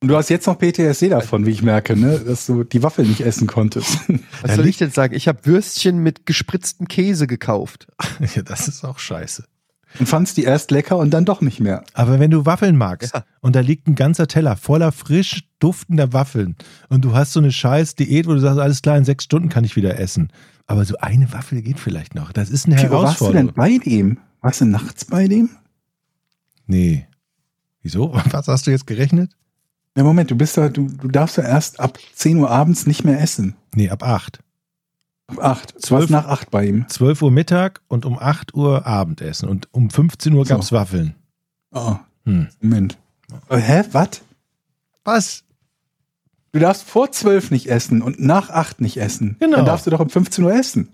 Und 0.00 0.08
du 0.08 0.16
hast 0.16 0.28
jetzt 0.28 0.46
noch 0.46 0.58
PTSD 0.58 1.08
davon, 1.08 1.46
wie 1.46 1.50
ich 1.50 1.62
merke, 1.62 1.96
ne? 1.96 2.18
dass 2.18 2.46
du 2.46 2.64
die 2.64 2.82
Waffel 2.82 3.06
nicht 3.06 3.20
essen 3.20 3.46
konntest. 3.46 4.00
Was 4.42 4.56
soll 4.56 4.66
ich 4.66 4.76
denn 4.76 4.90
sagen? 4.90 5.14
Ich 5.14 5.28
habe 5.28 5.46
Würstchen 5.46 5.98
mit 5.98 6.26
gespritztem 6.26 6.88
Käse 6.88 7.26
gekauft. 7.26 7.86
Ja, 8.34 8.42
das 8.42 8.68
ist 8.68 8.84
auch 8.84 8.98
scheiße. 8.98 9.44
Und 9.98 10.06
fandst 10.06 10.36
die 10.36 10.42
erst 10.44 10.70
lecker 10.70 10.96
und 10.98 11.10
dann 11.10 11.24
doch 11.24 11.40
nicht 11.40 11.60
mehr. 11.60 11.84
Aber 11.94 12.18
wenn 12.18 12.30
du 12.30 12.44
Waffeln 12.46 12.76
magst 12.76 13.14
Ja. 13.14 13.24
und 13.40 13.54
da 13.54 13.60
liegt 13.60 13.86
ein 13.86 13.94
ganzer 13.94 14.26
Teller 14.26 14.56
voller 14.56 14.90
frisch 14.92 15.44
duftender 15.60 16.12
Waffeln 16.12 16.56
und 16.88 17.04
du 17.04 17.14
hast 17.14 17.32
so 17.32 17.40
eine 17.40 17.52
scheiß 17.52 17.94
Diät, 17.94 18.26
wo 18.26 18.32
du 18.34 18.40
sagst, 18.40 18.58
alles 18.58 18.82
klar, 18.82 18.96
in 18.98 19.04
sechs 19.04 19.24
Stunden 19.24 19.48
kann 19.48 19.64
ich 19.64 19.76
wieder 19.76 19.98
essen. 19.98 20.32
Aber 20.66 20.84
so 20.84 20.96
eine 20.98 21.32
Waffel 21.32 21.62
geht 21.62 21.78
vielleicht 21.78 22.14
noch. 22.14 22.32
Das 22.32 22.50
ist 22.50 22.66
eine 22.66 22.76
Wie, 22.82 22.90
wo 22.90 23.02
warst 23.02 23.20
du 23.20 23.26
denn 23.26 23.34
Herausforderung. 23.48 23.54
bei 23.54 23.78
dem? 23.90 24.18
Warst 24.40 24.60
du 24.62 24.64
nachts 24.66 25.04
bei 25.04 25.28
dem? 25.28 25.50
Nee. 26.66 27.06
Wieso? 27.82 28.12
Was 28.30 28.48
hast 28.48 28.66
du 28.66 28.70
jetzt 28.70 28.86
gerechnet? 28.86 29.30
Ja, 29.96 30.02
Moment, 30.02 30.30
du 30.30 30.34
bist 30.36 30.56
da, 30.56 30.68
du, 30.68 30.88
du 30.88 31.08
darfst 31.08 31.36
ja 31.36 31.44
erst 31.44 31.78
ab 31.78 31.98
10 32.14 32.38
Uhr 32.38 32.50
abends 32.50 32.86
nicht 32.86 33.04
mehr 33.04 33.20
essen. 33.20 33.54
Nee, 33.74 33.90
ab 33.90 34.02
acht. 34.02 34.38
Ab 34.38 34.42
8. 34.42 34.43
Du 35.28 35.40
Zwölf- 35.80 36.10
nach 36.10 36.26
8 36.26 36.50
bei 36.50 36.66
ihm. 36.66 36.86
12 36.88 37.22
Uhr 37.22 37.30
Mittag 37.30 37.80
und 37.88 38.04
um 38.04 38.18
8 38.18 38.54
Uhr 38.54 38.86
Abendessen. 38.86 39.48
Und 39.48 39.68
um 39.72 39.90
15 39.90 40.32
Uhr 40.34 40.44
So. 40.44 40.54
gab's 40.54 40.70
Waffeln. 40.72 41.14
Oh, 41.72 41.96
Hm. 42.24 42.48
Moment. 42.60 42.98
Äh, 43.48 43.56
hä, 43.58 43.82
was? 43.92 44.20
Was? 45.04 45.44
Du 46.52 46.58
darfst 46.60 46.84
vor 46.84 47.10
12 47.10 47.50
nicht 47.50 47.68
essen 47.68 48.00
und 48.02 48.20
nach 48.20 48.50
8 48.50 48.80
nicht 48.80 48.96
essen. 48.98 49.36
Genau. 49.40 49.56
Dann 49.58 49.66
darfst 49.66 49.86
du 49.86 49.90
doch 49.90 50.00
um 50.00 50.08
15 50.10 50.44
Uhr 50.44 50.54
essen. 50.54 50.88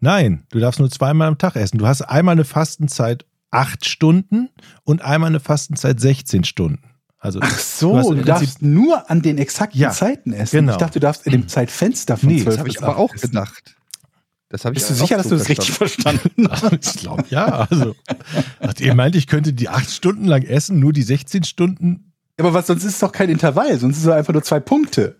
Nein, 0.00 0.42
du 0.50 0.58
darfst 0.58 0.78
nur 0.78 0.90
zweimal 0.90 1.26
am 1.28 1.38
Tag 1.38 1.56
essen. 1.56 1.78
Du 1.78 1.86
hast 1.86 2.02
einmal 2.02 2.32
eine 2.32 2.44
Fastenzeit 2.44 3.24
8 3.50 3.86
Stunden 3.86 4.50
und 4.84 5.00
einmal 5.02 5.28
eine 5.30 5.40
Fastenzeit 5.40 5.98
16 6.00 6.44
Stunden. 6.44 6.82
Also 7.26 7.40
Ach 7.42 7.58
so, 7.58 8.10
Du 8.10 8.14
du 8.18 8.22
darfst 8.24 8.62
nur 8.62 9.10
an 9.10 9.20
den 9.20 9.36
exakten 9.38 9.80
Ja, 9.80 9.90
Zeiten 9.90 10.32
essen. 10.32 10.58
genau. 10.60 10.72
Ich 10.72 10.78
dachte, 10.78 10.94
du 10.94 11.00
darfst 11.00 11.26
in 11.26 11.32
dem 11.32 11.48
Zeitfenster 11.48 12.16
von 12.16 12.28
Nee, 12.28 12.36
12 12.42 12.44
Das 12.46 12.58
habe 12.60 12.68
ich 12.68 12.78
aber 12.82 12.92
8 12.92 12.98
auch 12.98 13.14
essen. 13.14 13.30
gedacht. 13.30 13.76
Das 14.48 14.64
habe 14.64 14.74
ich 14.74 14.78
Bist 14.78 14.90
du 14.90 14.94
sicher, 14.94 15.16
dass 15.16 15.24
so 15.24 15.30
du 15.30 15.38
das 15.38 15.48
richtig 15.48 15.72
verstanden 15.72 16.48
hast? 16.50 16.72
ich 16.72 17.00
glaube, 17.00 17.24
ja. 17.30 17.66
Also, 17.68 17.96
ihr 18.78 18.94
meint, 18.94 19.16
ich 19.16 19.26
könnte 19.26 19.52
die 19.52 19.68
8 19.68 19.90
Stunden 19.90 20.24
lang 20.26 20.42
essen, 20.42 20.78
nur 20.78 20.92
die 20.92 21.02
16 21.02 21.42
Stunden? 21.42 22.12
Aber 22.38 22.54
was, 22.54 22.68
sonst 22.68 22.84
ist 22.84 22.92
es 22.94 22.98
doch 23.00 23.10
kein 23.10 23.28
Intervall, 23.28 23.76
sonst 23.78 23.96
ist 23.96 24.04
es 24.04 24.08
einfach 24.08 24.32
nur 24.32 24.44
zwei 24.44 24.60
Punkte. 24.60 25.16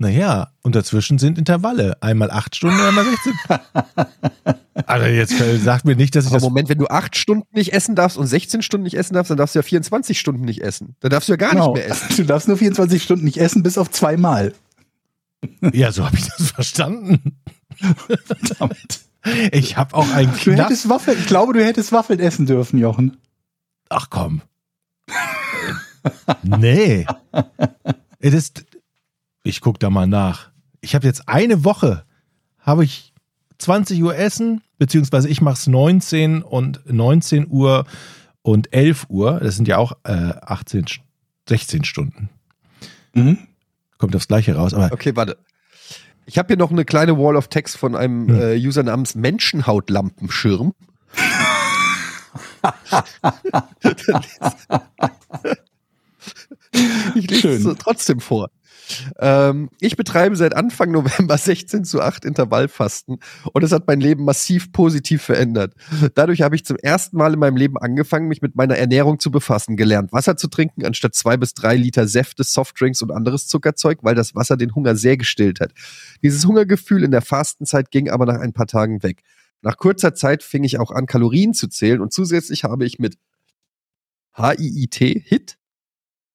Naja, 0.00 0.52
und 0.62 0.76
dazwischen 0.76 1.18
sind 1.18 1.38
Intervalle. 1.38 1.96
Einmal 2.00 2.30
8 2.30 2.54
Stunden, 2.56 2.80
einmal 2.80 3.04
16. 3.04 3.32
Also 4.86 5.06
jetzt 5.06 5.32
äh, 5.40 5.58
sagt 5.58 5.84
mir 5.86 5.96
nicht, 5.96 6.14
dass 6.14 6.24
ich 6.24 6.30
Aber 6.30 6.36
das 6.36 6.44
Moment, 6.44 6.68
wenn 6.68 6.78
du 6.78 6.86
acht 6.86 7.16
Stunden 7.16 7.48
nicht 7.52 7.72
essen 7.72 7.96
darfst 7.96 8.16
und 8.16 8.28
16 8.28 8.62
Stunden 8.62 8.84
nicht 8.84 8.94
essen 8.96 9.12
darfst, 9.12 9.28
dann 9.28 9.36
darfst 9.36 9.56
du 9.56 9.58
ja 9.58 9.64
24 9.64 10.18
Stunden 10.20 10.44
nicht 10.44 10.62
essen. 10.62 10.94
Dann 11.00 11.10
darfst 11.10 11.28
du 11.28 11.32
ja 11.32 11.36
gar 11.36 11.50
Genau. 11.50 11.72
nicht 11.74 11.82
mehr 11.82 11.90
essen. 11.90 12.06
Du 12.16 12.22
darfst 12.24 12.46
nur 12.46 12.56
24 12.56 13.02
Stunden 13.02 13.24
nicht 13.24 13.38
essen, 13.38 13.64
bis 13.64 13.76
auf 13.76 13.90
zweimal. 13.90 14.54
Ja, 15.72 15.90
so 15.90 16.06
habe 16.06 16.16
ich 16.16 16.26
das 16.28 16.52
verstanden. 16.52 17.36
Verdammt. 17.76 19.00
Ich 19.50 19.76
habe 19.76 19.94
auch 19.96 20.08
einen 20.12 20.32
Du 20.32 20.38
knapp. 20.52 20.66
hättest 20.66 20.88
Waffeln, 20.88 21.18
ich 21.18 21.26
glaube, 21.26 21.54
du 21.54 21.64
hättest 21.64 21.90
Waffeln 21.90 22.20
essen 22.20 22.46
dürfen, 22.46 22.78
Jochen. 22.78 23.16
Ach 23.88 24.06
komm. 24.10 24.42
nee. 26.44 27.04
Es 28.20 28.32
ist. 28.32 28.64
Ich 29.48 29.62
guck 29.62 29.80
da 29.80 29.88
mal 29.88 30.06
nach. 30.06 30.50
Ich 30.82 30.94
habe 30.94 31.06
jetzt 31.06 31.26
eine 31.26 31.64
Woche, 31.64 32.04
habe 32.58 32.84
ich 32.84 33.14
20 33.56 34.02
Uhr 34.02 34.14
Essen, 34.14 34.60
beziehungsweise 34.76 35.26
ich 35.30 35.40
mache 35.40 35.54
es 35.54 35.66
19 35.66 36.42
und 36.42 36.80
19 36.84 37.46
Uhr 37.48 37.86
und 38.42 38.74
11 38.74 39.06
Uhr. 39.08 39.40
Das 39.42 39.56
sind 39.56 39.66
ja 39.66 39.78
auch 39.78 39.92
äh, 40.04 40.12
18, 40.12 40.84
St- 40.84 41.00
16 41.48 41.84
Stunden. 41.84 42.28
Mhm. 43.14 43.38
Kommt 43.96 44.14
aufs 44.14 44.28
Gleiche 44.28 44.54
raus. 44.54 44.74
Aber 44.74 44.92
Okay, 44.92 45.16
warte. 45.16 45.38
Ich 46.26 46.36
habe 46.36 46.48
hier 46.48 46.58
noch 46.58 46.70
eine 46.70 46.84
kleine 46.84 47.16
Wall 47.16 47.34
of 47.34 47.48
Text 47.48 47.78
von 47.78 47.96
einem 47.96 48.28
Hm. 48.28 48.38
äh, 48.40 48.54
User 48.56 48.82
namens 48.82 49.14
Menschenhautlampenschirm. 49.14 50.74
ich 57.14 57.30
lese 57.30 57.70
es 57.70 57.78
trotzdem 57.78 58.20
vor. 58.20 58.50
Ähm, 59.18 59.70
ich 59.80 59.96
betreibe 59.96 60.36
seit 60.36 60.54
Anfang 60.54 60.90
November 60.90 61.38
16 61.38 61.84
zu 61.84 62.00
8 62.00 62.24
Intervallfasten 62.24 63.18
und 63.52 63.62
es 63.62 63.72
hat 63.72 63.86
mein 63.86 64.00
Leben 64.00 64.24
massiv 64.24 64.72
positiv 64.72 65.22
verändert. 65.22 65.74
Dadurch 66.14 66.42
habe 66.42 66.54
ich 66.56 66.64
zum 66.64 66.76
ersten 66.76 67.16
Mal 67.16 67.34
in 67.34 67.38
meinem 67.38 67.56
Leben 67.56 67.78
angefangen, 67.78 68.28
mich 68.28 68.42
mit 68.42 68.56
meiner 68.56 68.76
Ernährung 68.76 69.18
zu 69.18 69.30
befassen, 69.30 69.76
gelernt, 69.76 70.12
Wasser 70.12 70.36
zu 70.36 70.48
trinken 70.48 70.84
anstatt 70.84 71.14
zwei 71.14 71.36
bis 71.36 71.54
drei 71.54 71.76
Liter 71.76 72.06
Säfte, 72.06 72.44
Softdrinks 72.44 73.02
und 73.02 73.10
anderes 73.12 73.46
Zuckerzeug, 73.46 73.98
weil 74.02 74.14
das 74.14 74.34
Wasser 74.34 74.56
den 74.56 74.74
Hunger 74.74 74.96
sehr 74.96 75.16
gestillt 75.16 75.60
hat. 75.60 75.72
Dieses 76.22 76.44
Hungergefühl 76.46 77.04
in 77.04 77.10
der 77.10 77.22
Fastenzeit 77.22 77.90
ging 77.90 78.08
aber 78.10 78.26
nach 78.26 78.40
ein 78.40 78.52
paar 78.52 78.66
Tagen 78.66 79.02
weg. 79.02 79.22
Nach 79.62 79.76
kurzer 79.76 80.14
Zeit 80.14 80.42
fing 80.42 80.64
ich 80.64 80.78
auch 80.78 80.90
an, 80.90 81.06
Kalorien 81.06 81.52
zu 81.52 81.68
zählen 81.68 82.00
und 82.00 82.12
zusätzlich 82.12 82.64
habe 82.64 82.86
ich 82.86 82.98
mit 82.98 83.18
HIIT, 84.36 84.94
HIT, 84.94 85.58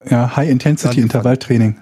Ja, 0.09 0.35
High-Intensity-Intervalltraining. 0.35 1.77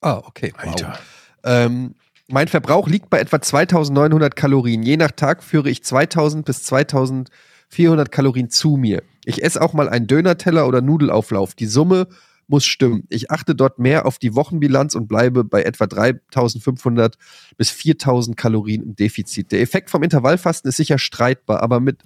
Ah, 0.00 0.22
okay. 0.24 0.52
Wow. 0.56 0.66
Alter. 0.66 0.98
Ähm, 1.44 1.94
mein 2.28 2.48
Verbrauch 2.48 2.88
liegt 2.88 3.10
bei 3.10 3.18
etwa 3.18 3.40
2900 3.40 4.36
Kalorien. 4.36 4.82
Je 4.82 4.96
nach 4.96 5.10
Tag 5.10 5.42
führe 5.42 5.68
ich 5.68 5.82
2000 5.82 6.44
bis 6.44 6.62
2400 6.64 8.12
Kalorien 8.12 8.50
zu 8.50 8.76
mir. 8.76 9.02
Ich 9.24 9.42
esse 9.42 9.60
auch 9.60 9.72
mal 9.72 9.88
einen 9.88 10.06
Dönerteller 10.06 10.66
oder 10.66 10.80
Nudelauflauf. 10.80 11.54
Die 11.54 11.66
Summe 11.66 12.06
muss 12.46 12.64
stimmen. 12.64 13.04
Ich 13.08 13.30
achte 13.30 13.54
dort 13.54 13.78
mehr 13.78 14.06
auf 14.06 14.18
die 14.18 14.34
Wochenbilanz 14.34 14.94
und 14.94 15.06
bleibe 15.06 15.44
bei 15.44 15.62
etwa 15.62 15.86
3500 15.86 17.16
bis 17.56 17.70
4000 17.70 18.36
Kalorien 18.36 18.82
im 18.82 18.96
Defizit. 18.96 19.52
Der 19.52 19.60
Effekt 19.60 19.88
vom 19.88 20.02
Intervallfasten 20.02 20.68
ist 20.68 20.76
sicher 20.76 20.98
streitbar, 20.98 21.62
aber 21.62 21.80
mit 21.80 22.02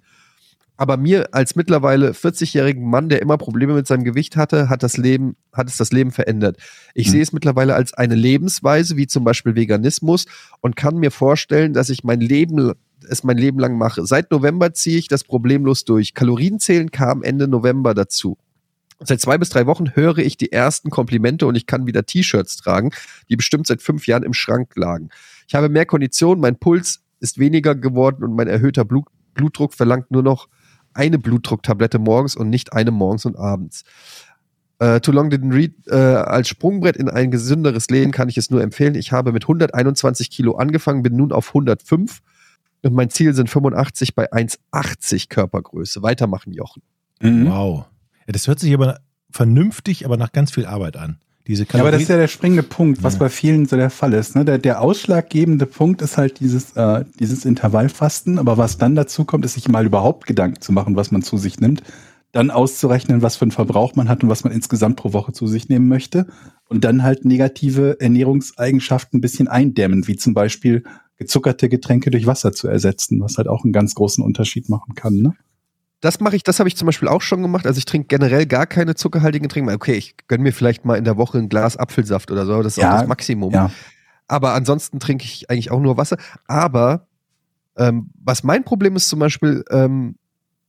aber 0.76 0.96
mir 0.96 1.28
als 1.32 1.54
mittlerweile 1.54 2.10
40-jährigen 2.12 2.88
Mann, 2.88 3.08
der 3.08 3.22
immer 3.22 3.38
Probleme 3.38 3.74
mit 3.74 3.86
seinem 3.86 4.04
Gewicht 4.04 4.36
hatte, 4.36 4.68
hat 4.68 4.82
das 4.82 4.96
Leben, 4.96 5.36
hat 5.52 5.68
es 5.68 5.76
das 5.76 5.92
Leben 5.92 6.10
verändert. 6.10 6.56
Ich 6.94 7.06
Hm. 7.06 7.12
sehe 7.12 7.22
es 7.22 7.32
mittlerweile 7.32 7.74
als 7.74 7.94
eine 7.94 8.14
Lebensweise, 8.16 8.96
wie 8.96 9.06
zum 9.06 9.24
Beispiel 9.24 9.54
Veganismus, 9.54 10.26
und 10.60 10.74
kann 10.76 10.96
mir 10.96 11.10
vorstellen, 11.10 11.74
dass 11.74 11.90
ich 11.90 12.02
mein 12.02 12.20
Leben, 12.20 12.72
es 13.08 13.22
mein 13.22 13.38
Leben 13.38 13.58
lang 13.58 13.78
mache. 13.78 14.04
Seit 14.06 14.30
November 14.30 14.72
ziehe 14.74 14.98
ich 14.98 15.08
das 15.08 15.22
problemlos 15.24 15.84
durch. 15.84 16.14
Kalorienzählen 16.14 16.90
kam 16.90 17.22
Ende 17.22 17.46
November 17.46 17.94
dazu. 17.94 18.36
Seit 19.00 19.20
zwei 19.20 19.38
bis 19.38 19.50
drei 19.50 19.66
Wochen 19.66 19.94
höre 19.94 20.18
ich 20.18 20.36
die 20.36 20.52
ersten 20.52 20.88
Komplimente 20.88 21.46
und 21.46 21.56
ich 21.56 21.66
kann 21.66 21.86
wieder 21.86 22.06
T-Shirts 22.06 22.56
tragen, 22.56 22.90
die 23.28 23.36
bestimmt 23.36 23.66
seit 23.66 23.82
fünf 23.82 24.06
Jahren 24.06 24.22
im 24.22 24.32
Schrank 24.32 24.74
lagen. 24.76 25.10
Ich 25.46 25.54
habe 25.54 25.68
mehr 25.68 25.84
Kondition, 25.84 26.40
mein 26.40 26.56
Puls 26.58 27.00
ist 27.20 27.38
weniger 27.38 27.74
geworden 27.74 28.24
und 28.24 28.34
mein 28.34 28.48
erhöhter 28.48 28.84
Blut, 28.84 29.06
Blutdruck 29.34 29.74
verlangt 29.74 30.10
nur 30.10 30.22
noch 30.22 30.48
eine 30.94 31.18
Blutdrucktablette 31.18 31.98
morgens 31.98 32.36
und 32.36 32.50
nicht 32.50 32.72
eine 32.72 32.90
morgens 32.90 33.24
und 33.24 33.36
abends. 33.36 33.84
Äh, 34.78 35.00
Too 35.00 35.12
Long 35.12 35.28
Didn't 35.28 35.54
Read 35.54 35.74
äh, 35.86 35.94
als 35.94 36.48
Sprungbrett 36.48 36.96
in 36.96 37.08
ein 37.08 37.30
gesünderes 37.30 37.88
Leben 37.90 38.10
kann 38.10 38.28
ich 38.28 38.36
es 38.36 38.50
nur 38.50 38.62
empfehlen. 38.62 38.94
Ich 38.94 39.12
habe 39.12 39.32
mit 39.32 39.44
121 39.44 40.30
Kilo 40.30 40.56
angefangen, 40.56 41.02
bin 41.02 41.16
nun 41.16 41.32
auf 41.32 41.48
105 41.48 42.20
und 42.82 42.94
mein 42.94 43.10
Ziel 43.10 43.34
sind 43.34 43.48
85 43.48 44.14
bei 44.14 44.32
1,80 44.32 45.28
Körpergröße. 45.28 46.02
Weitermachen, 46.02 46.52
Jochen. 46.52 46.82
Mhm. 47.20 47.46
Wow. 47.46 47.86
Ja, 48.26 48.32
das 48.32 48.48
hört 48.48 48.58
sich 48.58 48.74
aber 48.74 49.00
vernünftig, 49.30 50.04
aber 50.04 50.16
nach 50.16 50.32
ganz 50.32 50.50
viel 50.50 50.66
Arbeit 50.66 50.96
an. 50.96 51.18
Diese 51.46 51.64
Ja, 51.64 51.80
aber 51.80 51.90
das 51.90 52.00
ist 52.02 52.08
ja 52.08 52.14
Kalorien. 52.14 52.20
der 52.22 52.28
springende 52.28 52.62
Punkt, 52.62 53.02
was 53.02 53.14
Ja. 53.14 53.18
bei 53.20 53.28
vielen 53.28 53.66
so 53.66 53.76
der 53.76 53.90
Fall 53.90 54.14
ist. 54.14 54.34
Ne? 54.34 54.44
Der, 54.46 54.58
der 54.58 54.80
ausschlaggebende 54.80 55.66
Punkt 55.66 56.00
ist 56.00 56.16
halt 56.16 56.40
dieses, 56.40 56.72
äh, 56.76 57.04
dieses 57.18 57.44
Intervallfasten. 57.44 58.38
Aber 58.38 58.56
was 58.56 58.78
dann 58.78 58.94
dazu 58.94 59.24
kommt, 59.24 59.44
ist 59.44 59.54
sich 59.54 59.68
mal 59.68 59.84
überhaupt 59.84 60.26
Gedanken 60.26 60.60
zu 60.62 60.72
machen, 60.72 60.96
was 60.96 61.10
man 61.10 61.22
zu 61.22 61.36
sich 61.36 61.60
nimmt. 61.60 61.82
Dann 62.32 62.50
auszurechnen, 62.50 63.20
was 63.22 63.36
für 63.36 63.42
einen 63.42 63.50
Verbrauch 63.52 63.94
man 63.94 64.08
hat 64.08 64.22
und 64.24 64.30
was 64.30 64.42
man 64.42 64.52
insgesamt 64.52 64.96
pro 64.96 65.12
Woche 65.12 65.32
zu 65.32 65.46
sich 65.46 65.68
nehmen 65.68 65.86
möchte. 65.86 66.26
Und 66.68 66.82
dann 66.84 67.02
halt 67.02 67.24
negative 67.26 68.00
Ernährungseigenschaften 68.00 69.18
ein 69.18 69.20
bisschen 69.20 69.46
eindämmen, 69.48 70.06
wie 70.08 70.16
zum 70.16 70.34
Beispiel 70.34 70.82
gezuckerte 71.16 71.68
Getränke 71.68 72.10
durch 72.10 72.26
Wasser 72.26 72.52
zu 72.52 72.66
ersetzen, 72.68 73.20
was 73.20 73.36
halt 73.36 73.48
auch 73.48 73.64
einen 73.64 73.72
ganz 73.72 73.94
großen 73.94 74.24
Unterschied 74.24 74.68
machen 74.68 74.94
kann. 74.94 75.16
Ne? 75.16 75.34
Das 76.04 76.20
mache 76.20 76.36
ich, 76.36 76.42
das 76.42 76.58
habe 76.58 76.68
ich 76.68 76.76
zum 76.76 76.84
Beispiel 76.84 77.08
auch 77.08 77.22
schon 77.22 77.40
gemacht. 77.40 77.66
Also 77.66 77.78
ich 77.78 77.86
trinke 77.86 78.08
generell 78.08 78.44
gar 78.44 78.66
keine 78.66 78.94
zuckerhaltigen 78.94 79.44
Getränke. 79.44 79.66
mehr. 79.66 79.76
Okay, 79.76 79.94
ich 79.94 80.16
gönne 80.28 80.42
mir 80.42 80.52
vielleicht 80.52 80.84
mal 80.84 80.96
in 80.98 81.04
der 81.04 81.16
Woche 81.16 81.38
ein 81.38 81.48
Glas 81.48 81.78
Apfelsaft 81.78 82.30
oder 82.30 82.44
so, 82.44 82.62
das 82.62 82.74
ist 82.76 82.82
Ja, 82.82 82.92
auch 82.94 82.98
das 82.98 83.08
Maximum. 83.08 83.52
Ja. 83.54 83.70
Aber 84.28 84.52
ansonsten 84.52 85.00
trinke 85.00 85.24
ich 85.24 85.48
eigentlich 85.48 85.70
auch 85.70 85.80
nur 85.80 85.96
Wasser. 85.96 86.18
Aber 86.46 87.06
ähm, 87.78 88.10
was 88.22 88.42
mein 88.44 88.64
Problem 88.64 88.96
ist 88.96 89.08
zum 89.08 89.18
Beispiel, 89.18 89.64
ähm, 89.70 90.16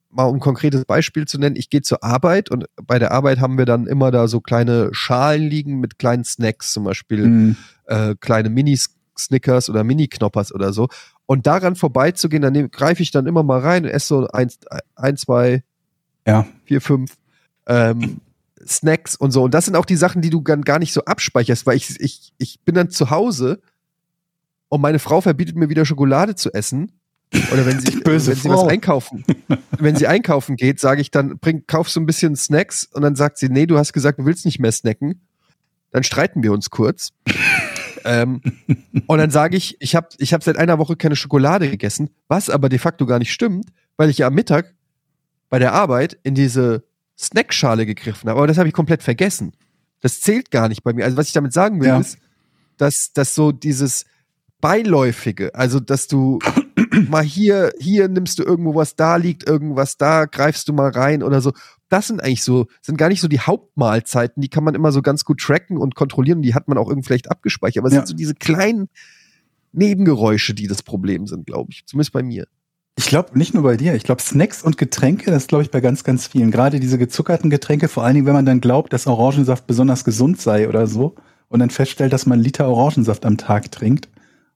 mal 0.09 0.23
um 0.23 0.35
ein 0.37 0.39
konkretes 0.39 0.85
Beispiel 0.85 1.25
zu 1.25 1.37
nennen, 1.37 1.57
ich 1.57 1.69
gehe 1.69 1.81
zur 1.81 2.01
Arbeit 2.01 2.49
und 2.49 2.67
bei 2.81 2.97
der 2.97 3.11
Arbeit 3.11 3.39
haben 3.41 3.57
wir 3.57 3.65
dann 3.65 3.87
immer 3.87 4.11
da 4.11 4.29
so 4.29 4.39
kleine 4.39 4.87
Schalen 4.93 5.43
liegen 5.43 5.81
mit 5.81 5.99
kleinen 5.99 6.23
Snacks, 6.23 6.71
zum 6.71 6.85
Beispiel 6.85 7.27
Mhm. 7.27 7.55
äh, 7.87 8.15
kleine 8.21 8.49
Mini-Snickers 8.49 9.69
oder 9.69 9.83
Mini-Knoppers 9.83 10.53
oder 10.53 10.71
so. 10.71 10.87
Und 11.27 11.47
daran 11.47 11.75
vorbeizugehen, 11.75 12.41
dann 12.43 12.53
nehm- 12.53 12.69
greife 12.71 13.01
ich 13.01 13.11
dann 13.11 13.25
immer 13.25 13.41
mal 13.43 13.59
rein 13.59 13.83
und 13.85 13.89
esse 13.89 14.07
so 14.07 14.27
eins, 14.27 14.59
ein, 14.95 15.17
zwei, 15.17 15.63
Ja. 16.27 16.45
vier, 16.65 16.81
fünf 16.81 17.15
ähm, 17.67 18.17
Snacks 18.65 19.15
und 19.15 19.31
so. 19.31 19.43
Und 19.43 19.53
das 19.53 19.65
sind 19.65 19.75
auch 19.75 19.85
die 19.85 19.95
Sachen, 19.95 20.21
die 20.21 20.29
du 20.29 20.41
dann 20.41 20.61
gar 20.61 20.79
nicht 20.79 20.93
so 20.93 21.03
abspeicherst, 21.05 21.65
weil 21.65 21.77
ich, 21.77 21.99
ich, 21.99 22.31
ich 22.37 22.59
bin 22.61 22.75
dann 22.75 22.89
zu 22.91 23.09
Hause 23.09 23.59
und 24.69 24.81
meine 24.81 24.99
Frau 24.99 25.21
verbietet 25.21 25.55
mir 25.55 25.69
wieder 25.69 25.85
Schokolade 25.85 26.35
zu 26.35 26.53
essen. 26.53 26.91
Oder 27.51 27.65
wenn 27.65 27.79
sie, 27.79 27.99
wenn 28.05 28.19
sie 28.19 28.35
Frau. 28.35 28.63
was 28.63 28.67
einkaufen, 28.69 29.23
wenn 29.79 29.95
sie 29.95 30.05
einkaufen 30.07 30.55
geht, 30.57 30.79
sage 30.79 31.01
ich 31.01 31.09
dann, 31.11 31.39
bring, 31.39 31.65
kauf 31.65 31.89
so 31.89 31.99
ein 31.99 32.05
bisschen 32.05 32.35
Snacks 32.35 32.85
und 32.93 33.01
dann 33.01 33.15
sagt 33.15 33.39
sie, 33.39 33.49
nee, 33.49 33.65
du 33.65 33.77
hast 33.79 33.93
gesagt, 33.93 34.19
du 34.19 34.25
willst 34.25 34.45
nicht 34.45 34.59
mehr 34.59 34.71
snacken. 34.71 35.21
Dann 35.91 36.03
streiten 36.03 36.43
wir 36.43 36.51
uns 36.51 36.69
kurz. 36.69 37.09
Ähm, 38.05 38.41
und 39.07 39.17
dann 39.17 39.31
sage 39.31 39.57
ich, 39.57 39.75
ich 39.81 39.95
habe 39.95 40.07
ich 40.17 40.33
hab 40.33 40.43
seit 40.43 40.57
einer 40.57 40.77
Woche 40.79 40.95
keine 40.95 41.15
Schokolade 41.15 41.69
gegessen, 41.69 42.09
was 42.27 42.49
aber 42.49 42.69
de 42.69 42.79
facto 42.79 43.05
gar 43.05 43.19
nicht 43.19 43.31
stimmt, 43.33 43.65
weil 43.97 44.09
ich 44.09 44.19
ja 44.19 44.27
am 44.27 44.33
Mittag 44.35 44.73
bei 45.49 45.59
der 45.59 45.73
Arbeit 45.73 46.17
in 46.23 46.35
diese 46.35 46.83
Snackschale 47.17 47.85
gegriffen 47.85 48.29
habe. 48.29 48.39
Aber 48.39 48.47
das 48.47 48.57
habe 48.57 48.67
ich 48.67 48.73
komplett 48.73 49.03
vergessen. 49.03 49.53
Das 50.01 50.21
zählt 50.21 50.51
gar 50.51 50.69
nicht 50.69 50.83
bei 50.83 50.93
mir. 50.93 51.05
Also 51.05 51.17
was 51.17 51.27
ich 51.27 51.33
damit 51.33 51.53
sagen 51.53 51.79
will, 51.81 51.87
Ja. 51.87 51.99
ist, 51.99 52.17
dass, 52.77 53.11
dass 53.13 53.33
so 53.35 53.51
dieses 53.51 54.05
Beiläufige, 54.61 55.53
also 55.55 55.79
dass 55.79 56.07
du 56.07 56.39
mal 57.09 57.23
hier, 57.23 57.71
hier 57.79 58.07
nimmst 58.07 58.39
du 58.39 58.43
irgendwo 58.43 58.75
was, 58.75 58.95
da 58.95 59.15
liegt 59.17 59.47
irgendwas, 59.47 59.97
da 59.97 60.25
greifst 60.25 60.67
du 60.67 60.73
mal 60.73 60.89
rein 60.91 61.23
oder 61.23 61.41
so. 61.41 61.51
Das 61.89 62.07
sind 62.07 62.21
eigentlich 62.23 62.43
so, 62.43 62.67
sind 62.81 62.97
gar 62.97 63.09
nicht 63.09 63.21
so 63.21 63.27
die 63.27 63.39
Hauptmahlzeiten, 63.39 64.41
die 64.41 64.49
kann 64.49 64.63
man 64.63 64.75
immer 64.75 64.91
so 64.91 65.01
ganz 65.01 65.23
gut 65.25 65.39
tracken 65.39 65.77
und 65.77 65.95
kontrollieren, 65.95 66.41
die 66.41 66.53
hat 66.55 66.67
man 66.67 66.77
auch 66.77 66.89
irgendwie 66.89 67.05
vielleicht 67.07 67.29
abgespeichert. 67.29 67.79
Aber 67.79 67.87
es 67.87 67.93
Ja. 67.93 67.99
sind 68.01 68.07
so 68.07 68.15
diese 68.15 68.35
kleinen 68.35 68.89
Nebengeräusche, 69.71 70.53
die 70.53 70.67
das 70.67 70.83
Problem 70.83 71.27
sind, 71.27 71.45
glaube 71.47 71.71
ich. 71.71 71.85
Zumindest 71.85 72.13
bei 72.13 72.23
mir. 72.23 72.47
Ich 72.97 73.07
glaube, 73.07 73.37
nicht 73.37 73.53
nur 73.53 73.63
bei 73.63 73.75
dir. 73.75 73.93
Ich 73.93 74.03
glaube, 74.03 74.21
Snacks 74.21 74.63
und 74.63 74.77
Getränke, 74.77 75.29
das 75.29 75.47
glaube 75.47 75.63
ich 75.63 75.71
bei 75.71 75.81
ganz, 75.81 76.05
ganz 76.05 76.27
vielen. 76.27 76.49
Gerade 76.49 76.79
diese 76.79 76.97
gezuckerten 76.97 77.49
Getränke, 77.49 77.89
vor 77.89 78.03
allen 78.05 78.15
Dingen, 78.15 78.25
wenn 78.25 78.33
man 78.33 78.45
dann 78.45 78.61
glaubt, 78.61 78.93
dass 78.93 79.05
Orangensaft 79.05 79.67
besonders 79.67 80.05
gesund 80.05 80.39
sei 80.39 80.69
oder 80.69 80.87
so 80.87 81.15
und 81.49 81.59
dann 81.59 81.69
feststellt, 81.69 82.13
dass 82.13 82.25
man 82.25 82.37
einen 82.37 82.43
Liter 82.45 82.69
Orangensaft 82.69 83.25
am 83.25 83.37
Tag 83.37 83.69
trinkt 83.71 84.07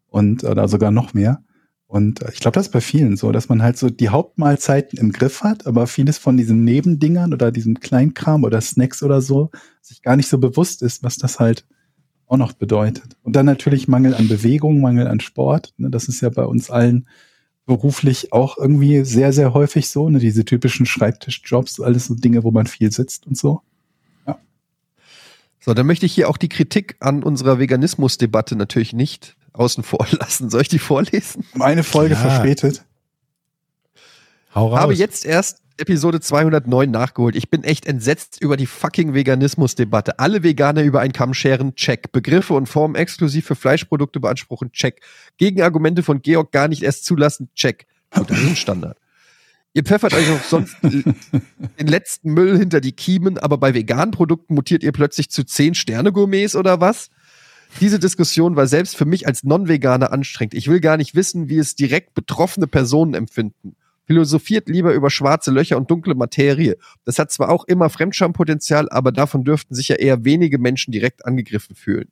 und 0.08 0.46
oder 0.46 0.70
sogar 0.70 0.90
noch 0.92 1.14
mehr. 1.14 1.44
Und 1.90 2.22
äh, 2.22 2.30
ich 2.32 2.40
glaube, 2.40 2.54
das 2.54 2.68
ist 2.68 2.72
bei 2.72 2.82
vielen 2.82 3.18
so, 3.18 3.32
dass 3.32 3.50
man 3.50 3.64
halt 3.64 3.76
so 3.76 3.90
die 3.90 4.10
Hauptmahlzeiten 4.10 5.00
im 5.00 5.12
Griff 5.12 5.42
hat, 5.42 5.66
aber 5.66 5.88
vieles 5.88 6.20
von 6.20 6.38
diesen 6.38 6.64
Nebendingern 6.64 7.34
oder 7.34 7.52
diesem 7.52 7.80
Kleinkram 7.80 8.44
oder 8.44 8.62
Snacks 8.62 9.02
oder 9.02 9.22
so 9.22 9.50
sich 9.82 10.04
gar 10.04 10.16
nicht 10.16 10.30
so 10.30 10.38
bewusst 10.38 10.84
ist, 10.84 11.02
was 11.02 11.18
das 11.18 11.40
halt 11.40 11.66
auch 12.28 12.38
noch 12.38 12.54
bedeutet. 12.54 13.18
Und 13.24 13.36
dann 13.36 13.48
natürlich 13.48 13.88
Mangel 13.88 14.14
an 14.14 14.28
Bewegung, 14.28 14.82
Mangel 14.82 15.08
an 15.08 15.20
Sport. 15.20 15.74
Ne, 15.78 15.90
das 15.90 16.08
ist 16.08 16.22
ja 16.22 16.30
bei 16.30 16.46
uns 16.46 16.70
allen 16.70 17.08
beruflich 17.66 18.34
auch 18.34 18.60
irgendwie 18.60 19.04
sehr, 19.04 19.34
sehr 19.34 19.56
häufig 19.56 19.90
so, 19.90 20.10
ne, 20.12 20.20
diese 20.20 20.46
typischen 20.46 20.86
Schreibtischjobs, 20.86 21.82
alles 21.82 22.06
so 22.06 22.14
Dinge, 22.14 22.44
wo 22.44 22.52
man 22.52 22.68
viel 22.68 22.92
sitzt 22.92 23.26
und 23.26 23.36
so. 23.36 23.62
So, 25.62 25.74
dann 25.74 25.88
möchte 25.88 26.06
ich 26.06 26.14
hier 26.14 26.30
auch 26.30 26.38
die 26.38 26.50
Kritik 26.50 26.96
an 27.02 27.22
unserer 27.22 27.60
Veganismus-Debatte 27.60 28.56
natürlich 28.56 28.94
nicht 28.94 29.36
außen 29.54 29.84
vor 29.84 30.06
lassen. 30.12 30.50
Soll 30.50 30.62
ich 30.62 30.68
die 30.70 30.80
vorlesen? 30.80 31.46
Um 31.54 31.62
eine 31.62 31.84
Folge 31.84 32.16
Ja. 32.16 32.20
verspätet. 32.22 32.84
Hau 34.54 34.68
raus. 34.70 34.80
Habe 34.80 34.94
jetzt 34.94 35.26
erst 35.26 35.62
Episode 35.78 36.20
209 36.20 36.90
nachgeholt. 36.92 37.36
Ich 37.36 37.50
bin 37.50 37.64
echt 37.64 37.86
entsetzt 37.86 38.42
über 38.42 38.58
die 38.58 38.66
fucking 38.66 39.14
Veganismus-Debatte. 39.14 40.20
Alle 40.20 40.44
Veganer 40.44 40.82
über 40.84 41.00
einen 41.00 41.14
Kamm 41.14 41.34
scheren, 41.34 41.76
check. 41.76 42.12
Begriffe 42.12 42.54
und 42.54 42.68
Formen 42.68 42.96
exklusiv 42.96 43.46
für 43.46 43.56
Fleischprodukte 43.56 44.20
beanspruchen, 44.20 44.72
check. 44.74 45.02
Gegenargumente 45.38 46.04
von 46.04 46.22
Georg 46.22 46.52
gar 46.52 46.68
nicht 46.68 46.84
erst 46.84 47.06
zulassen, 47.06 47.50
check. 47.56 47.86
Gut, 48.14 48.30
das 48.30 48.40
ist 48.40 48.48
ein 48.48 48.56
Standard. 48.56 48.98
Ihr 49.74 49.84
pfeffert 49.84 50.14
euch 50.16 50.30
auch 50.32 50.44
sonst 50.44 50.76
den 50.82 51.88
letzten 51.88 52.34
Müll 52.34 52.58
hinter 52.58 52.82
die 52.82 52.92
Kiemen, 52.92 53.38
aber 53.38 53.58
bei 53.60 53.74
veganen 53.76 54.12
Produkten 54.12 54.56
mutiert 54.56 54.84
ihr 54.84 54.92
plötzlich 54.92 55.30
zu 55.30 55.44
10 55.46 55.76
Sterne-Gourmets 55.76 56.56
oder 56.56 56.82
was? 56.82 57.10
Diese 57.80 58.00
Diskussion 58.00 58.56
war 58.56 58.68
selbst 58.68 58.98
für 58.98 59.06
mich 59.06 59.28
als 59.28 59.44
Non-Veganer 59.44 60.12
anstrengend. 60.12 60.54
Ich 60.54 60.68
will 60.68 60.80
gar 60.80 60.98
nicht 60.98 61.16
wissen, 61.16 61.50
wie 61.50 61.58
es 61.58 61.76
direkt 61.76 62.14
betroffene 62.14 62.68
Personen 62.68 63.14
empfinden. 63.14 63.76
Philosophiert 64.06 64.68
lieber 64.70 64.94
über 64.94 65.12
schwarze 65.12 65.52
Löcher 65.52 65.78
und 65.78 65.92
dunkle 65.92 66.16
Materie. 66.16 66.78
Das 67.06 67.20
hat 67.20 67.32
zwar 67.32 67.50
auch 67.50 67.66
immer 67.66 67.92
Fremdschampotenzial, 67.92 68.90
aber 68.90 69.12
davon 69.12 69.44
dürften 69.44 69.76
sich 69.76 69.90
ja 69.90 69.98
eher 69.98 70.26
wenige 70.26 70.58
Menschen 70.58 70.92
direkt 70.92 71.26
angegriffen 71.26 71.76
fühlen. 71.76 72.10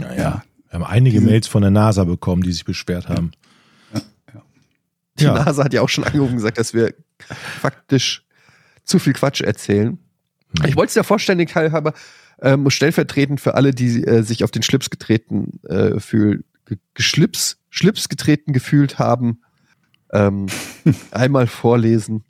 ja, 0.00 0.14
ja. 0.14 0.42
Wir 0.68 0.78
haben 0.78 0.84
einige 0.84 1.20
Mails 1.20 1.48
von 1.48 1.62
der 1.62 1.72
NASA 1.72 2.04
bekommen, 2.04 2.42
die 2.42 2.52
sich 2.52 2.64
beschwert 2.64 3.08
haben. 3.08 3.32
Die 5.18 5.24
Ja. 5.24 5.34
NASA 5.34 5.64
hat 5.64 5.74
ja 5.74 5.82
auch 5.82 5.88
schon 5.88 6.04
angerufen 6.04 6.30
und 6.30 6.36
gesagt, 6.36 6.58
dass 6.58 6.74
wir 6.74 6.94
faktisch 7.60 8.24
zu 8.84 8.98
viel 9.00 9.12
Quatsch 9.12 9.40
erzählen. 9.40 9.98
Hm. 10.58 10.68
Ich 10.68 10.76
wollte 10.76 10.90
es 10.90 10.94
ja 10.94 11.02
vollständig 11.02 11.54
halber 11.54 11.92
ähm, 12.42 12.68
stellvertretend 12.70 13.40
für 13.40 13.54
alle, 13.54 13.72
die 13.72 14.04
äh, 14.04 14.22
sich 14.22 14.44
auf 14.44 14.50
den 14.50 14.62
Schlips 14.62 14.90
getreten 14.90 15.60
äh, 15.68 16.00
fühlen, 16.00 16.44
ge 16.66 16.78
geschlips, 16.94 17.58
Schlips 17.70 18.08
getreten 18.08 18.52
gefühlt 18.52 18.98
haben, 18.98 19.40
ähm, 20.12 20.46
einmal 21.10 21.46
vorlesen. 21.46 22.24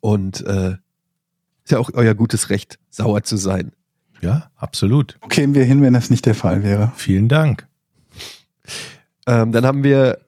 Und 0.00 0.44
äh, 0.46 0.76
Ist 1.64 1.72
ja 1.72 1.78
auch 1.78 1.90
euer 1.94 2.14
gutes 2.14 2.50
Recht, 2.50 2.78
sauer 2.90 3.22
zu 3.22 3.36
sein. 3.36 3.72
Ja, 4.20 4.50
absolut. 4.56 5.16
Wo 5.20 5.28
kämen 5.28 5.54
wir 5.54 5.64
hin, 5.64 5.82
wenn 5.82 5.92
das 5.92 6.10
nicht 6.10 6.26
der 6.26 6.34
Fall 6.34 6.62
wäre? 6.62 6.92
Vielen 6.96 7.28
Dank. 7.28 7.66
Ähm, 9.26 9.52
dann 9.52 9.64
haben 9.64 9.84
wir 9.84 10.18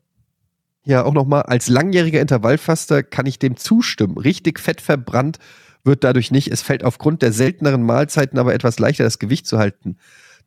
ja 0.85 1.05
auch 1.05 1.13
nochmal, 1.13 1.43
als 1.43 1.69
langjähriger 1.69 2.21
Intervallfaster 2.21 3.03
kann 3.03 3.27
ich 3.27 3.39
dem 3.39 3.57
zustimmen. 3.57 4.17
Richtig 4.17 4.61
fett 4.61 4.81
verbrannt 4.81 5.39
wird 5.85 6.05
dadurch 6.05 6.31
nicht. 6.31 6.49
Es 6.49 6.63
fällt 6.63 6.85
aufgrund 6.85 7.23
der 7.23 7.33
selteneren 7.33 7.83
Mahlzeiten 7.83 8.39
aber 8.39 8.55
etwas 8.55 8.79
leichter, 8.79 9.05
das 9.05 9.19
Gewicht 9.19 9.47
zu 9.47 9.59
halten. 9.59 9.97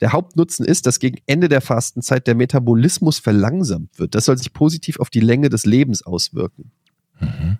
Der 0.01 0.11
Hauptnutzen 0.11 0.65
ist, 0.65 0.85
dass 0.85 0.99
gegen 0.99 1.19
Ende 1.27 1.49
der 1.49 1.61
Fastenzeit 1.61 2.27
der 2.27 2.35
Metabolismus 2.35 3.19
verlangsamt 3.19 3.99
wird. 3.99 4.15
Das 4.15 4.25
soll 4.25 4.37
sich 4.37 4.53
positiv 4.53 4.99
auf 4.99 5.09
die 5.09 5.19
Länge 5.19 5.49
des 5.49 5.65
Lebens 5.65 6.03
auswirken. 6.03 6.71
Mhm. 7.19 7.57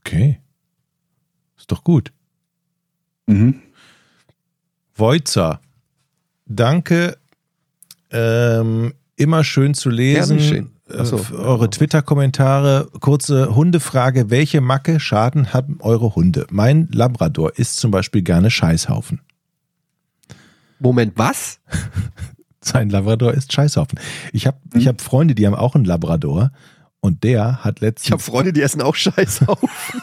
Okay. 0.00 0.40
Ist 1.56 1.70
doch 1.70 1.82
gut. 1.82 2.12
Mhm. 3.26 3.62
Voizer. 4.94 5.60
Danke. 6.46 7.16
Ähm, 8.10 8.94
immer 9.16 9.44
schön 9.44 9.74
zu 9.74 9.90
lesen. 9.90 10.36
Gerne 10.36 10.48
geschehen. 10.48 10.75
Äh, 10.88 11.04
so. 11.04 11.20
eure 11.36 11.70
Twitter-Kommentare. 11.70 12.88
Kurze 13.00 13.54
Hundefrage. 13.54 14.30
Welche 14.30 14.60
Macke 14.60 15.00
Schaden 15.00 15.52
haben 15.52 15.78
eure 15.80 16.14
Hunde? 16.14 16.46
Mein 16.50 16.88
Labrador 16.92 17.56
isst 17.56 17.78
zum 17.78 17.90
Beispiel 17.90 18.22
gerne 18.22 18.50
Scheißhaufen. 18.50 19.20
Moment, 20.78 21.14
was? 21.16 21.60
Sein 22.60 22.90
Labrador 22.90 23.32
ist 23.32 23.52
Scheißhaufen. 23.52 23.98
Ich 24.32 24.46
habe 24.46 24.58
ich 24.74 24.88
hab 24.88 25.00
Freunde, 25.00 25.34
die 25.34 25.46
haben 25.46 25.54
auch 25.54 25.74
einen 25.74 25.84
Labrador. 25.84 26.50
Und 27.00 27.22
der 27.22 27.62
hat 27.62 27.76
Ich 27.78 27.82
habe 27.82 27.86
letztens. 27.86 28.24
Freunde, 28.24 28.52
die 28.52 28.62
essen 28.62 28.82
auch 28.82 28.94
Scheiß 28.94 29.46
auf. 29.48 29.92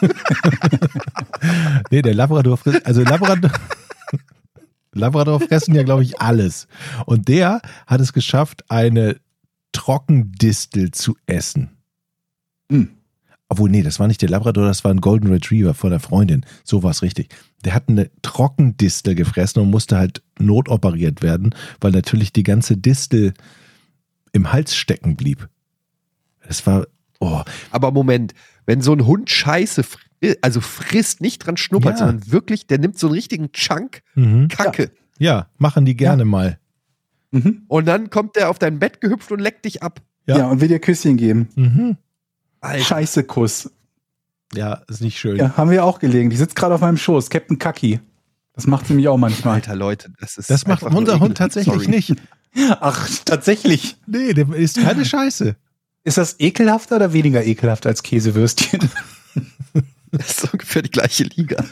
Nee, 1.90 2.00
der 2.00 2.14
Labrador 2.14 2.56
frisst. 2.56 2.86
Also 2.86 3.02
Labrador. 3.02 3.50
Labrador 4.92 5.40
fressen 5.40 5.74
ja, 5.74 5.82
glaube 5.82 6.02
ich, 6.02 6.20
alles. 6.20 6.68
Und 7.04 7.28
der 7.28 7.60
hat 7.86 8.00
es 8.00 8.12
geschafft, 8.12 8.64
eine 8.68 9.16
Trockendistel 9.74 10.92
zu 10.92 11.16
essen. 11.26 11.70
Hm. 12.70 12.88
Obwohl, 13.50 13.68
nee, 13.68 13.82
das 13.82 14.00
war 14.00 14.08
nicht 14.08 14.22
der 14.22 14.30
Labrador, 14.30 14.66
das 14.66 14.84
war 14.84 14.90
ein 14.90 15.02
Golden 15.02 15.28
Retriever 15.28 15.74
von 15.74 15.90
der 15.90 16.00
Freundin. 16.00 16.46
So 16.64 16.82
war 16.82 16.92
es 16.92 17.02
richtig. 17.02 17.28
Der 17.64 17.74
hat 17.74 17.88
eine 17.88 18.10
Trockendistel 18.22 19.14
gefressen 19.14 19.60
und 19.60 19.70
musste 19.70 19.98
halt 19.98 20.22
notoperiert 20.38 21.22
werden, 21.22 21.54
weil 21.80 21.92
natürlich 21.92 22.32
die 22.32 22.42
ganze 22.42 22.78
Distel 22.78 23.34
im 24.32 24.50
Hals 24.52 24.74
stecken 24.74 25.16
blieb. 25.16 25.48
Das 26.46 26.66
war, 26.66 26.86
oh, 27.20 27.42
Aber 27.70 27.92
Moment, 27.92 28.32
wenn 28.66 28.80
so 28.80 28.92
ein 28.92 29.06
Hund 29.06 29.28
Scheiße 29.30 29.82
fri 29.82 30.00
also 30.40 30.62
frisst, 30.62 31.20
nicht 31.20 31.40
dran 31.40 31.58
schnuppert, 31.58 32.00
Ja. 32.00 32.06
sondern 32.06 32.32
wirklich, 32.32 32.66
der 32.66 32.78
nimmt 32.78 32.98
so 32.98 33.08
einen 33.08 33.14
richtigen 33.14 33.52
Chunk 33.52 34.02
mhm. 34.14 34.48
Kacke. 34.48 34.90
ja, 35.18 35.48
machen 35.58 35.84
die 35.84 35.96
gerne 35.96 36.24
mal. 36.24 36.58
Mhm. 37.34 37.62
Und 37.68 37.86
dann 37.86 38.10
kommt 38.10 38.36
der 38.36 38.48
auf 38.50 38.58
dein 38.58 38.78
Bett 38.78 39.00
gehüpft 39.00 39.32
und 39.32 39.40
leckt 39.40 39.64
dich 39.64 39.82
ab. 39.82 40.00
Ja. 40.26 40.38
Ja. 40.38 40.46
und 40.48 40.60
will 40.60 40.68
dir 40.68 40.78
Küsschen 40.78 41.16
geben. 41.16 41.48
Mhm. 41.54 41.96
Alter. 42.60 42.84
Scheiße 42.84 43.24
Kuss. 43.24 43.70
Ja, 44.54 44.82
ist 44.88 45.00
nicht 45.02 45.18
schön. 45.18 45.36
Ja, 45.36 45.56
haben 45.56 45.70
wir 45.70 45.84
auch 45.84 45.98
gelegen. 45.98 46.30
Die 46.30 46.36
sitzt 46.36 46.56
gerade 46.56 46.74
auf 46.74 46.80
meinem 46.80 46.96
Schoß. 46.96 47.28
Captain 47.28 47.58
Kaki. 47.58 48.00
Das 48.54 48.66
macht 48.66 48.86
sie 48.86 48.94
mich 48.94 49.08
auch 49.08 49.18
manchmal. 49.18 49.54
Alter 49.54 49.74
Leute, 49.74 50.12
das 50.20 50.38
ist. 50.38 50.48
Das 50.48 50.66
macht 50.66 50.82
unser 50.84 51.18
Hund 51.20 51.36
tatsächlich 51.36 51.74
Sorry. 51.74 51.88
nicht. 51.88 52.14
Ach, 52.80 53.08
tatsächlich. 53.24 53.96
Nee, 54.06 54.32
der 54.32 54.48
ist 54.54 54.80
keine 54.80 55.04
Scheiße. 55.04 55.56
Ist 56.04 56.18
das 56.18 56.38
ekelhafter 56.38 56.96
oder 56.96 57.12
weniger 57.12 57.44
ekelhaft 57.44 57.86
als 57.86 58.02
Käsewürstchen? 58.02 58.80
Das 60.16 60.44
ist 60.44 60.52
ungefähr 60.52 60.82
die 60.82 60.92
gleiche 60.92 61.24
Liga. 61.24 61.64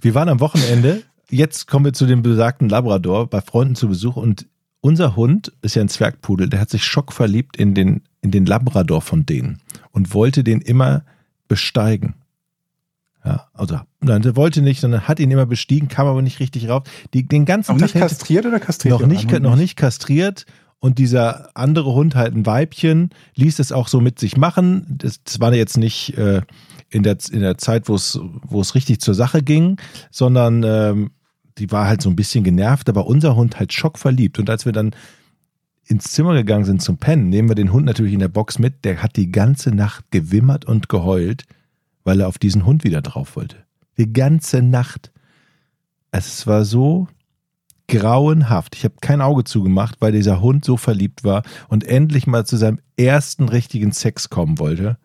Wir 0.00 0.14
waren 0.16 0.28
am 0.28 0.40
Wochenende, 0.40 1.04
jetzt 1.30 1.66
kommen 1.66 1.84
wir 1.84 1.92
zu 1.92 2.06
dem 2.06 2.22
besagten 2.22 2.68
Labrador, 2.68 3.28
bei 3.28 3.40
Freunden 3.40 3.74
zu 3.74 3.88
Besuch 3.88 4.16
und 4.16 4.46
unser 4.80 5.16
Hund 5.16 5.52
ist 5.62 5.76
ja 5.76 5.82
ein 5.82 5.88
Zwergpudel, 5.88 6.48
der 6.48 6.60
hat 6.60 6.70
sich 6.70 6.84
schockverliebt 6.84 7.56
in 7.56 7.74
den, 7.74 8.02
in 8.20 8.30
den 8.30 8.44
Labrador 8.44 9.00
von 9.00 9.24
denen 9.24 9.60
und 9.92 10.12
wollte 10.12 10.44
den 10.44 10.60
immer 10.60 11.04
besteigen. 11.48 12.14
Ja, 13.24 13.48
also, 13.54 13.80
nein, 14.00 14.20
der 14.20 14.36
wollte 14.36 14.60
nicht, 14.60 14.80
sondern 14.80 15.08
hat 15.08 15.18
ihn 15.18 15.30
immer 15.30 15.46
bestiegen, 15.46 15.88
kam 15.88 16.06
aber 16.06 16.20
nicht 16.20 16.40
richtig 16.40 16.68
rauf. 16.68 16.82
Die, 17.14 17.26
den 17.26 17.46
ganzen 17.46 17.72
Noch 17.72 17.80
nicht 17.80 17.92
Tag 17.94 18.02
hält- 18.02 18.10
kastriert 18.10 18.44
oder 18.44 18.60
kastriert? 18.60 19.00
noch 19.00 19.06
nicht, 19.06 19.30
noch 19.40 19.56
nicht 19.56 19.76
kastriert. 19.76 20.44
Und 20.78 20.98
dieser 20.98 21.48
andere 21.56 21.94
Hund, 21.94 22.14
halt 22.14 22.34
ein 22.34 22.44
Weibchen, 22.44 23.08
ließ 23.36 23.58
es 23.60 23.72
auch 23.72 23.88
so 23.88 24.02
mit 24.02 24.18
sich 24.18 24.36
machen. 24.36 24.84
Das, 24.98 25.22
das 25.24 25.40
war 25.40 25.54
jetzt 25.54 25.78
nicht 25.78 26.18
äh, 26.18 26.42
in, 26.94 27.02
der, 27.02 27.18
in 27.30 27.40
der 27.40 27.58
Zeit, 27.58 27.88
wo 27.88 27.96
es, 27.96 28.74
richtig 28.74 29.00
zur 29.00 29.14
Sache 29.14 29.42
ging, 29.42 29.78
sondern 30.10 30.62
ähm, 30.62 31.10
die 31.58 31.70
war 31.72 31.88
halt 31.88 32.00
so 32.00 32.08
ein 32.08 32.16
bisschen 32.16 32.44
genervt, 32.44 32.88
aber 32.88 33.06
unser 33.06 33.34
Hund 33.34 33.58
halt 33.58 33.72
schockverliebt. 33.72 34.38
Und 34.38 34.48
als 34.48 34.64
wir 34.64 34.72
dann 34.72 34.94
ins 35.86 36.12
Zimmer 36.12 36.34
gegangen 36.34 36.64
sind 36.64 36.82
zum 36.82 36.96
Pennen, 36.96 37.28
nehmen 37.28 37.48
wir 37.48 37.56
den 37.56 37.72
Hund 37.72 37.84
natürlich 37.84 38.12
in 38.12 38.20
der 38.20 38.28
Box 38.28 38.60
mit. 38.60 38.84
Der 38.84 39.02
hat 39.02 39.16
die 39.16 39.32
ganze 39.32 39.70
Nacht 39.70 40.04
gewimmert 40.12 40.64
und 40.64 40.88
geheult, 40.88 41.44
weil 42.04 42.20
er 42.20 42.28
auf 42.28 42.38
diesen 42.38 42.64
Hund 42.64 42.84
wieder 42.84 43.02
drauf 43.02 43.34
wollte. 43.34 43.56
Die 43.98 44.12
ganze 44.12 44.62
Nacht. 44.62 45.10
Es 46.12 46.46
war 46.46 46.64
so 46.64 47.08
grauenhaft. 47.88 48.76
Ich 48.76 48.84
habe 48.84 48.94
kein 49.00 49.20
Auge 49.20 49.42
zugemacht, 49.42 49.96
weil 49.98 50.12
dieser 50.12 50.40
Hund 50.40 50.64
so 50.64 50.76
verliebt 50.76 51.24
war 51.24 51.42
und 51.68 51.84
endlich 51.84 52.28
mal 52.28 52.46
zu 52.46 52.56
seinem 52.56 52.78
ersten 52.96 53.48
richtigen 53.48 53.90
Sex 53.90 54.30
kommen 54.30 54.60
wollte. 54.60 54.96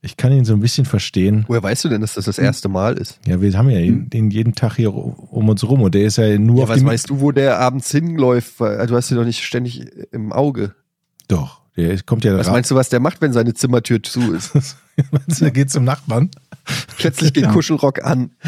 Ich 0.00 0.16
kann 0.16 0.30
ihn 0.32 0.44
so 0.44 0.52
ein 0.54 0.60
bisschen 0.60 0.84
verstehen. 0.84 1.44
Woher 1.48 1.62
weißt 1.62 1.84
du 1.84 1.88
denn, 1.88 2.00
dass 2.02 2.14
das 2.14 2.26
das 2.26 2.38
erste 2.38 2.68
Mal 2.68 2.96
ist? 2.98 3.18
Ja, 3.26 3.40
wir 3.40 3.52
haben 3.58 3.68
ja 3.68 3.80
ihn, 3.80 4.08
den 4.08 4.30
jeden 4.30 4.54
Tag 4.54 4.76
hier 4.76 4.94
um 4.94 5.48
uns 5.48 5.64
rum 5.64 5.82
und 5.82 5.92
der 5.94 6.04
ist 6.04 6.18
ja 6.18 6.38
nur 6.38 6.58
Ja, 6.58 6.62
auf 6.64 6.68
was 6.68 6.84
weißt 6.84 7.10
du, 7.10 7.20
wo 7.20 7.32
der 7.32 7.58
abends 7.58 7.90
hinläuft? 7.90 8.60
Weil, 8.60 8.86
Du 8.86 8.94
hast 8.94 9.10
ihn 9.10 9.16
doch 9.16 9.24
nicht 9.24 9.42
ständig 9.44 9.86
im 10.12 10.32
Auge. 10.32 10.74
Doch, 11.26 11.62
der 11.76 12.00
kommt 12.02 12.24
ja 12.24 12.36
Was 12.38 12.46
raus. 12.46 12.52
meinst 12.52 12.70
du, 12.70 12.76
was 12.76 12.88
der 12.90 13.00
macht, 13.00 13.20
wenn 13.20 13.32
seine 13.32 13.54
Zimmertür 13.54 14.00
zu 14.02 14.32
ist? 14.34 14.52
Meinst 15.10 15.40
du, 15.40 15.44
der 15.44 15.50
geht 15.52 15.70
zum 15.70 15.82
Nachbarn? 15.84 16.30
Plötzlich 16.96 17.32
geht 17.32 17.44
Ja. 17.44 17.52
Kuschelrock 17.52 18.04
an. 18.04 18.30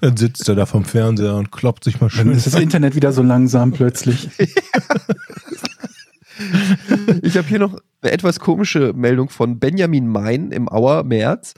Dann 0.00 0.16
sitzt 0.16 0.48
er 0.48 0.54
da 0.54 0.66
vom 0.66 0.84
Fernseher 0.84 1.34
und 1.36 1.52
kloppt 1.52 1.84
sich 1.84 2.00
mal 2.00 2.08
Dann 2.08 2.26
schön. 2.26 2.32
ist 2.32 2.46
das 2.46 2.54
Internet 2.54 2.94
wieder 2.94 3.12
so 3.12 3.22
langsam 3.22 3.72
plötzlich. 3.72 4.28
Ich 7.22 7.36
habe 7.36 7.48
hier 7.48 7.58
noch 7.58 7.78
eine 8.02 8.12
etwas 8.12 8.40
komische 8.40 8.92
Meldung 8.94 9.28
von 9.28 9.58
Benjamin 9.58 10.06
Mein 10.06 10.50
im 10.52 10.68
Auer 10.68 11.04
März. 11.04 11.54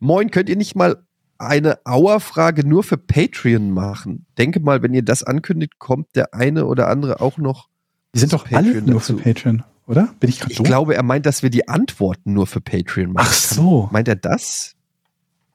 Moin, 0.00 0.30
könnt 0.30 0.48
ihr 0.48 0.56
nicht 0.56 0.76
mal 0.76 1.02
eine 1.38 1.78
Auer-Frage 1.84 2.66
nur 2.66 2.82
für 2.84 2.96
Patreon 2.98 3.70
machen? 3.70 4.26
Denke 4.38 4.60
mal, 4.60 4.82
wenn 4.82 4.94
ihr 4.94 5.02
das 5.02 5.22
ankündigt, 5.22 5.78
kommt 5.78 6.14
der 6.14 6.34
eine 6.34 6.66
oder 6.66 6.88
andere 6.88 7.20
auch 7.20 7.38
noch. 7.38 7.68
Die 8.14 8.18
sind 8.18 8.32
doch 8.32 8.50
alle 8.50 8.72
Patreon 8.72 8.84
nur 8.86 9.00
für 9.00 9.14
dazu. 9.14 9.24
Patreon, 9.24 9.64
oder? 9.86 10.14
Bin 10.20 10.30
ich 10.30 10.40
gerade 10.40 10.52
Ich 10.52 10.62
glaube, 10.62 10.94
er 10.94 11.02
meint, 11.02 11.26
dass 11.26 11.42
wir 11.42 11.50
die 11.50 11.68
Antworten 11.68 12.32
nur 12.32 12.46
für 12.46 12.60
Patreon 12.60 13.12
machen. 13.12 13.26
Ach 13.28 13.32
so. 13.32 13.88
Meint 13.92 14.08
er 14.08 14.16
das? 14.16 14.76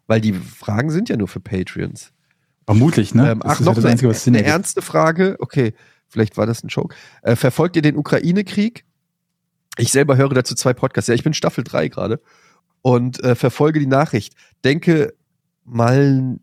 Weil 0.08 0.22
die 0.22 0.34
Fragen 0.34 0.90
sind 0.90 1.10
ja 1.10 1.18
nur 1.18 1.28
für 1.28 1.40
Patreons. 1.40 2.12
Vermutlich, 2.66 3.14
ne? 3.14 3.32
Ähm, 3.32 3.42
ach, 3.44 3.54
ist 3.54 3.60
ja 3.60 3.66
noch 3.66 3.76
das 3.76 3.86
eine, 3.86 3.92
Einzige, 3.92 4.10
was 4.10 4.24
Sinn 4.24 4.36
eine 4.36 4.46
ernste 4.46 4.82
Frage. 4.82 5.36
Okay, 5.40 5.74
vielleicht 6.08 6.38
war 6.38 6.46
das 6.46 6.64
ein 6.64 6.68
Joke. 6.68 6.96
Äh, 7.22 7.36
verfolgt 7.36 7.76
ihr 7.76 7.82
den 7.82 7.98
Ukraine-Krieg? 7.98 8.86
Ich 9.78 9.92
selber 9.92 10.18
höre 10.18 10.30
dazu 10.30 10.56
zwei 10.56 10.74
Podcasts. 10.74 11.08
Ja, 11.08 11.16
ich 11.16 11.24
bin 11.24 11.34
Staffel 11.34 11.64
3 11.64 11.90
gerade 11.90 12.22
und 12.82 13.22
äh, 13.24 13.36
verfolge 13.36 13.80
die 13.80 13.88
Nachricht. 13.88 14.36
Denke 14.64 15.14
mal, 15.64 16.40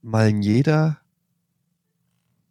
mal 0.00 0.30
jeder. 0.30 0.98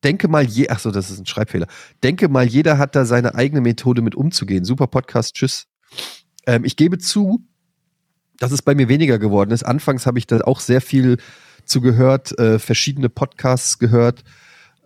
Denke 0.03 0.27
mal 0.27 0.43
je, 0.43 0.69
ach 0.69 0.81
das 0.81 1.11
ist 1.11 1.19
ein 1.19 1.26
Schreibfehler. 1.26 1.68
Denke 2.03 2.30
mal, 2.30 2.45
jeder 2.45 2.77
hat 2.77 2.95
da 2.95 3.06
seine 3.06 3.35
eigene 3.35 3.61
Methode 3.61 4.02
mit 4.02 4.15
umzugehen. 4.15 4.65
Super 4.65 4.88
Podcast, 4.88 5.35
tschüss. 5.35 5.68
Ähm, 6.48 6.64
ich 6.64 6.76
gebe 6.76 6.98
zu, 6.98 7.45
dass 8.38 8.52
es 8.52 8.61
bei 8.61 8.73
mir 8.73 8.88
weniger 8.88 9.19
geworden 9.19 9.52
ist. 9.52 9.64
Anfangs 9.64 10.06
habe 10.06 10.18
ich 10.18 10.26
da 10.26 10.41
auch 10.41 10.60
sehr 10.60 10.81
viel 10.81 11.18
zu 11.65 11.81
gehört, 11.81 12.38
äh, 12.39 12.60
verschiedene 12.60 13.10
Podcasts 13.10 13.77
gehört 13.77 14.23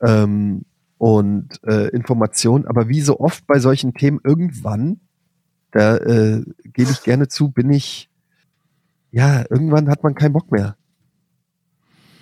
ähm, 0.02 0.66
und 0.98 1.62
äh, 1.64 1.90
Informationen. 1.90 2.66
Aber 2.68 2.88
wie 2.90 3.02
so 3.02 3.20
oft 3.20 3.46
bei 3.48 3.60
solchen 3.60 3.94
Themen, 3.94 4.20
irgendwann, 4.24 5.00
da 5.72 5.98
äh, 5.98 6.44
gebe 6.64 6.92
ich 6.92 7.04
gerne 7.04 7.28
zu, 7.28 7.50
bin 7.50 7.70
ich, 7.72 8.10
ja, 9.12 9.42
irgendwann 9.50 9.90
hat 9.90 10.04
man 10.04 10.16
keinen 10.16 10.34
Bock 10.34 10.52
mehr. 10.52 10.78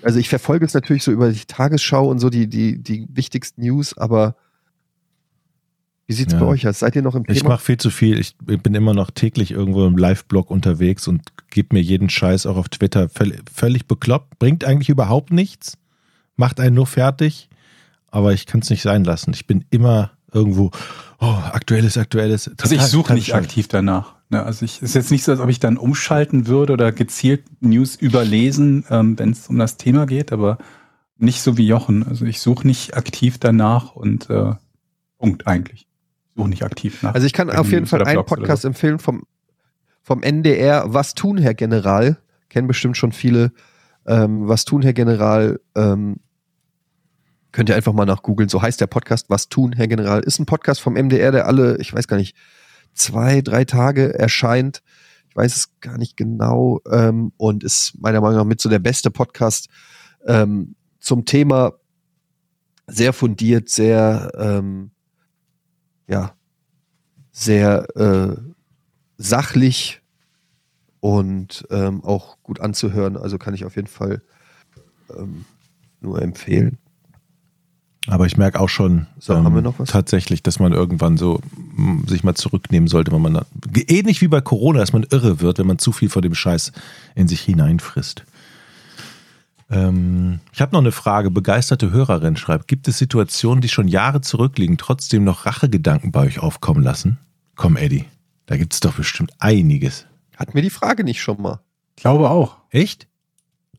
Also 0.01 0.19
ich 0.19 0.27
verfolge 0.29 0.65
es 0.65 0.73
natürlich 0.73 1.03
so 1.03 1.11
über 1.11 1.31
die 1.31 1.45
Tagesschau 1.45 2.09
und 2.09 2.19
so 2.19 2.29
die, 2.29 2.47
die, 2.47 2.77
die 2.81 3.07
wichtigsten 3.13 3.61
News, 3.61 3.97
aber 3.97 4.35
wie 6.05 6.13
sieht's 6.13 6.33
Ja. 6.33 6.39
bei 6.39 6.45
euch 6.47 6.67
aus? 6.67 6.79
Seid 6.79 6.95
ihr 6.97 7.01
noch 7.01 7.15
im 7.15 7.23
Ich 7.29 7.39
Thema? 7.39 7.51
mache 7.51 7.63
viel 7.63 7.77
zu 7.77 7.89
viel. 7.89 8.19
Ich 8.19 8.35
bin 8.37 8.75
immer 8.75 8.93
noch 8.93 9.11
täglich 9.11 9.51
irgendwo 9.51 9.85
im 9.87 9.97
Live-Blog 9.97 10.51
unterwegs 10.51 11.07
und 11.07 11.21
gebe 11.49 11.73
mir 11.75 11.81
jeden 11.81 12.09
Scheiß 12.09 12.45
auch 12.45 12.57
auf 12.57 12.67
Twitter. 12.67 13.07
Völl, 13.07 13.39
völlig 13.51 13.87
bekloppt. 13.87 14.37
Bringt 14.39 14.65
eigentlich 14.65 14.89
überhaupt 14.89 15.31
nichts. 15.31 15.77
Macht 16.35 16.59
einen 16.59 16.75
nur 16.75 16.87
fertig. 16.87 17.47
Aber 18.13 18.31
ich 18.31 18.45
kann 18.45 18.61
es 18.61 18.69
nicht 18.69 18.83
sein 18.83 19.03
lassen. 19.03 19.33
Ich 19.33 19.47
bin 19.47 19.65
immer 19.71 20.11
irgendwo, 20.31 20.69
oh, 21.19 21.25
aktuelles, 21.51 21.97
aktuelles. 21.97 22.47
Also 22.47 22.75
ich 22.75 22.81
Total- 22.81 22.87
suche 22.87 23.01
total 23.03 23.15
nicht 23.15 23.25
bescheuert. 23.25 23.43
aktiv 23.45 23.67
danach. 23.69 24.15
Ja, 24.31 24.43
also 24.43 24.65
ich 24.65 24.81
ist 24.83 24.93
jetzt 24.93 25.09
nicht 25.09 25.23
so, 25.23 25.31
als 25.31 25.41
ob 25.41 25.49
ich 25.49 25.59
dann 25.59 25.77
umschalten 25.77 26.45
würde 26.45 26.73
oder 26.73 26.91
gezielt 26.91 27.43
News 27.59 27.95
überlesen, 27.95 28.85
ähm, 28.91 29.17
wenn 29.17 29.31
es 29.31 29.47
um 29.47 29.57
das 29.57 29.77
Thema 29.77 30.05
geht, 30.05 30.31
aber 30.31 30.59
nicht 31.17 31.41
so 31.41 31.57
wie 31.57 31.65
Jochen. 31.65 32.05
Also 32.07 32.25
ich 32.25 32.39
suche 32.39 32.67
nicht 32.67 32.95
aktiv 32.95 33.39
danach 33.39 33.95
und 33.95 34.29
äh, 34.29 34.53
Punkt 35.17 35.47
eigentlich. 35.47 35.81
Ich 35.81 36.35
suche 36.35 36.49
nicht 36.49 36.63
aktiv 36.63 37.01
nach. 37.01 37.15
Also 37.15 37.25
ich 37.25 37.33
kann 37.33 37.49
auf 37.49 37.67
jeden 37.71 37.81
News 37.81 37.89
Fall 37.89 38.03
einen 38.03 38.25
Podcast 38.25 38.61
so. 38.61 38.67
empfehlen 38.67 38.99
vom, 38.99 39.23
vom 40.03 40.21
NDR. 40.21 40.85
Was 40.93 41.15
tun, 41.15 41.37
Herr 41.39 41.53
General? 41.55 42.17
Kennen 42.49 42.67
bestimmt 42.67 42.97
schon 42.97 43.11
viele. 43.11 43.51
Ähm, 44.05 44.47
was 44.47 44.65
tun, 44.65 44.81
Herr 44.83 44.93
General? 44.93 45.59
Ähm, 45.75 46.17
könnt 47.53 47.69
ihr 47.69 47.75
einfach 47.75 47.93
mal 47.93 48.05
nach 48.05 48.23
googeln. 48.23 48.49
So 48.49 48.61
heißt 48.61 48.81
der 48.81 48.87
Podcast. 48.87 49.29
Was 49.29 49.47
tun, 49.47 49.71
Herr 49.71 49.87
General? 49.87 50.19
Ist 50.21 50.39
ein 50.39 50.45
Podcast 50.45 50.81
vom 50.81 50.95
MDR, 50.95 51.31
der 51.31 51.47
alle, 51.47 51.77
ich 51.77 51.93
weiß 51.93 52.07
gar 52.07 52.17
nicht, 52.17 52.35
zwei, 52.93 53.41
drei 53.41 53.63
Tage 53.63 54.17
erscheint. 54.17 54.81
Ich 55.29 55.35
weiß 55.35 55.55
es 55.55 55.79
gar 55.79 55.97
nicht 55.97 56.17
genau. 56.17 56.81
Ähm, 56.91 57.31
und 57.37 57.63
ist 57.63 57.93
meiner 57.99 58.19
Meinung 58.19 58.39
nach 58.39 58.45
mit 58.45 58.59
so 58.59 58.69
der 58.69 58.79
beste 58.79 59.11
Podcast 59.11 59.69
ähm, 60.25 60.75
zum 60.99 61.25
Thema 61.25 61.73
sehr 62.87 63.13
fundiert, 63.13 63.69
sehr, 63.69 64.31
ähm, 64.35 64.91
ja, 66.07 66.35
sehr 67.31 67.85
äh, 67.95 68.35
sachlich 69.17 70.01
und 70.99 71.65
ähm, 71.69 72.03
auch 72.03 72.41
gut 72.41 72.59
anzuhören. 72.59 73.15
Also 73.15 73.37
kann 73.37 73.53
ich 73.53 73.63
auf 73.63 73.75
jeden 73.75 73.87
Fall 73.87 74.23
ähm, 75.15 75.45
nur 76.01 76.21
empfehlen. 76.21 76.79
Aber 78.07 78.25
ich 78.25 78.35
merke 78.37 78.59
auch 78.59 78.67
schon 78.69 79.07
So, 79.19 79.35
haben 79.35 79.55
wir 79.55 79.61
noch 79.61 79.79
was? 79.79 79.89
tatsächlich, 79.89 80.43
dass 80.43 80.59
man 80.59 80.73
irgendwann 80.73 81.15
so 81.17 81.39
mm, 81.75 82.05
sich 82.07 82.23
mal 82.23 82.35
zurücknehmen 82.35 82.87
sollte, 82.87 83.11
wenn 83.13 83.21
man 83.21 83.33
dann, 83.33 83.45
ähnlich 83.87 84.21
wie 84.21 84.27
bei 84.27 84.41
Corona, 84.41 84.79
dass 84.79 84.91
man 84.91 85.05
irre 85.09 85.39
wird, 85.39 85.59
wenn 85.59 85.67
man 85.67 85.79
zu 85.79 85.91
viel 85.93 86.09
von 86.09 86.21
dem 86.21 86.35
Scheiß 86.35 86.73
in 87.15 87.27
sich 87.27 87.41
hineinfrisst. 87.41 88.25
Ähm, 89.69 90.39
ich 90.51 90.61
habe 90.61 90.73
noch 90.73 90.81
eine 90.81 90.91
Frage. 90.91 91.31
Begeisterte 91.31 91.91
Hörerin 91.91 92.35
schreibt, 92.35 92.67
gibt 92.67 92.87
es 92.87 92.97
Situationen, 92.97 93.61
die 93.61 93.69
schon 93.69 93.87
Jahre 93.87 94.21
zurückliegen, 94.21 94.77
trotzdem 94.77 95.23
noch 95.23 95.45
Rachegedanken 95.45 96.11
bei 96.11 96.21
euch 96.21 96.39
aufkommen 96.39 96.83
lassen? 96.83 97.19
Komm, 97.55 97.77
Eddie, 97.77 98.05
da 98.47 98.57
gibt 98.57 98.73
es 98.73 98.81
doch 98.81 98.93
bestimmt 98.93 99.31
einiges. 99.39 100.05
Hatten 100.35 100.53
wir 100.55 100.61
die 100.61 100.69
Frage 100.69 101.03
nicht 101.03 101.21
schon 101.21 101.41
mal? 101.41 101.59
Ich 101.95 102.01
glaube 102.01 102.29
auch. 102.29 102.57
Echt? 102.69 103.07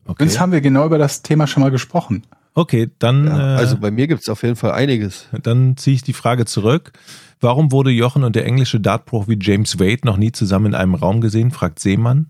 Okay, 0.05 0.23
Uns 0.23 0.39
haben 0.39 0.51
wir 0.51 0.61
genau 0.61 0.85
über 0.85 0.97
das 0.97 1.21
Thema 1.21 1.47
schon 1.47 1.61
mal 1.61 1.71
gesprochen. 1.71 2.23
Okay 2.55 2.89
dann, 2.99 3.27
Ja, 3.27 3.55
äh, 3.55 3.57
also 3.59 3.77
bei 3.77 3.91
mir 3.91 4.07
gibt 4.07 4.21
es 4.21 4.29
auf 4.29 4.41
jeden 4.43 4.55
Fall 4.55 4.71
einiges. 4.71 5.27
Dann 5.43 5.77
ziehe 5.77 5.95
ich 5.95 6.01
die 6.03 6.13
Frage 6.13 6.45
zurück. 6.45 6.91
Warum 7.39 7.71
wurde 7.71 7.91
Jochen 7.91 8.23
und 8.23 8.35
der 8.35 8.45
englische 8.45 8.79
Dartprofi 8.79 9.37
James 9.39 9.79
Wade 9.79 10.01
noch 10.05 10.17
nie 10.17 10.31
zusammen 10.31 10.67
in 10.67 10.75
einem 10.75 10.95
Raum 10.95 11.21
gesehen? 11.21 11.51
fragt 11.51 11.79
Seemann. 11.79 12.27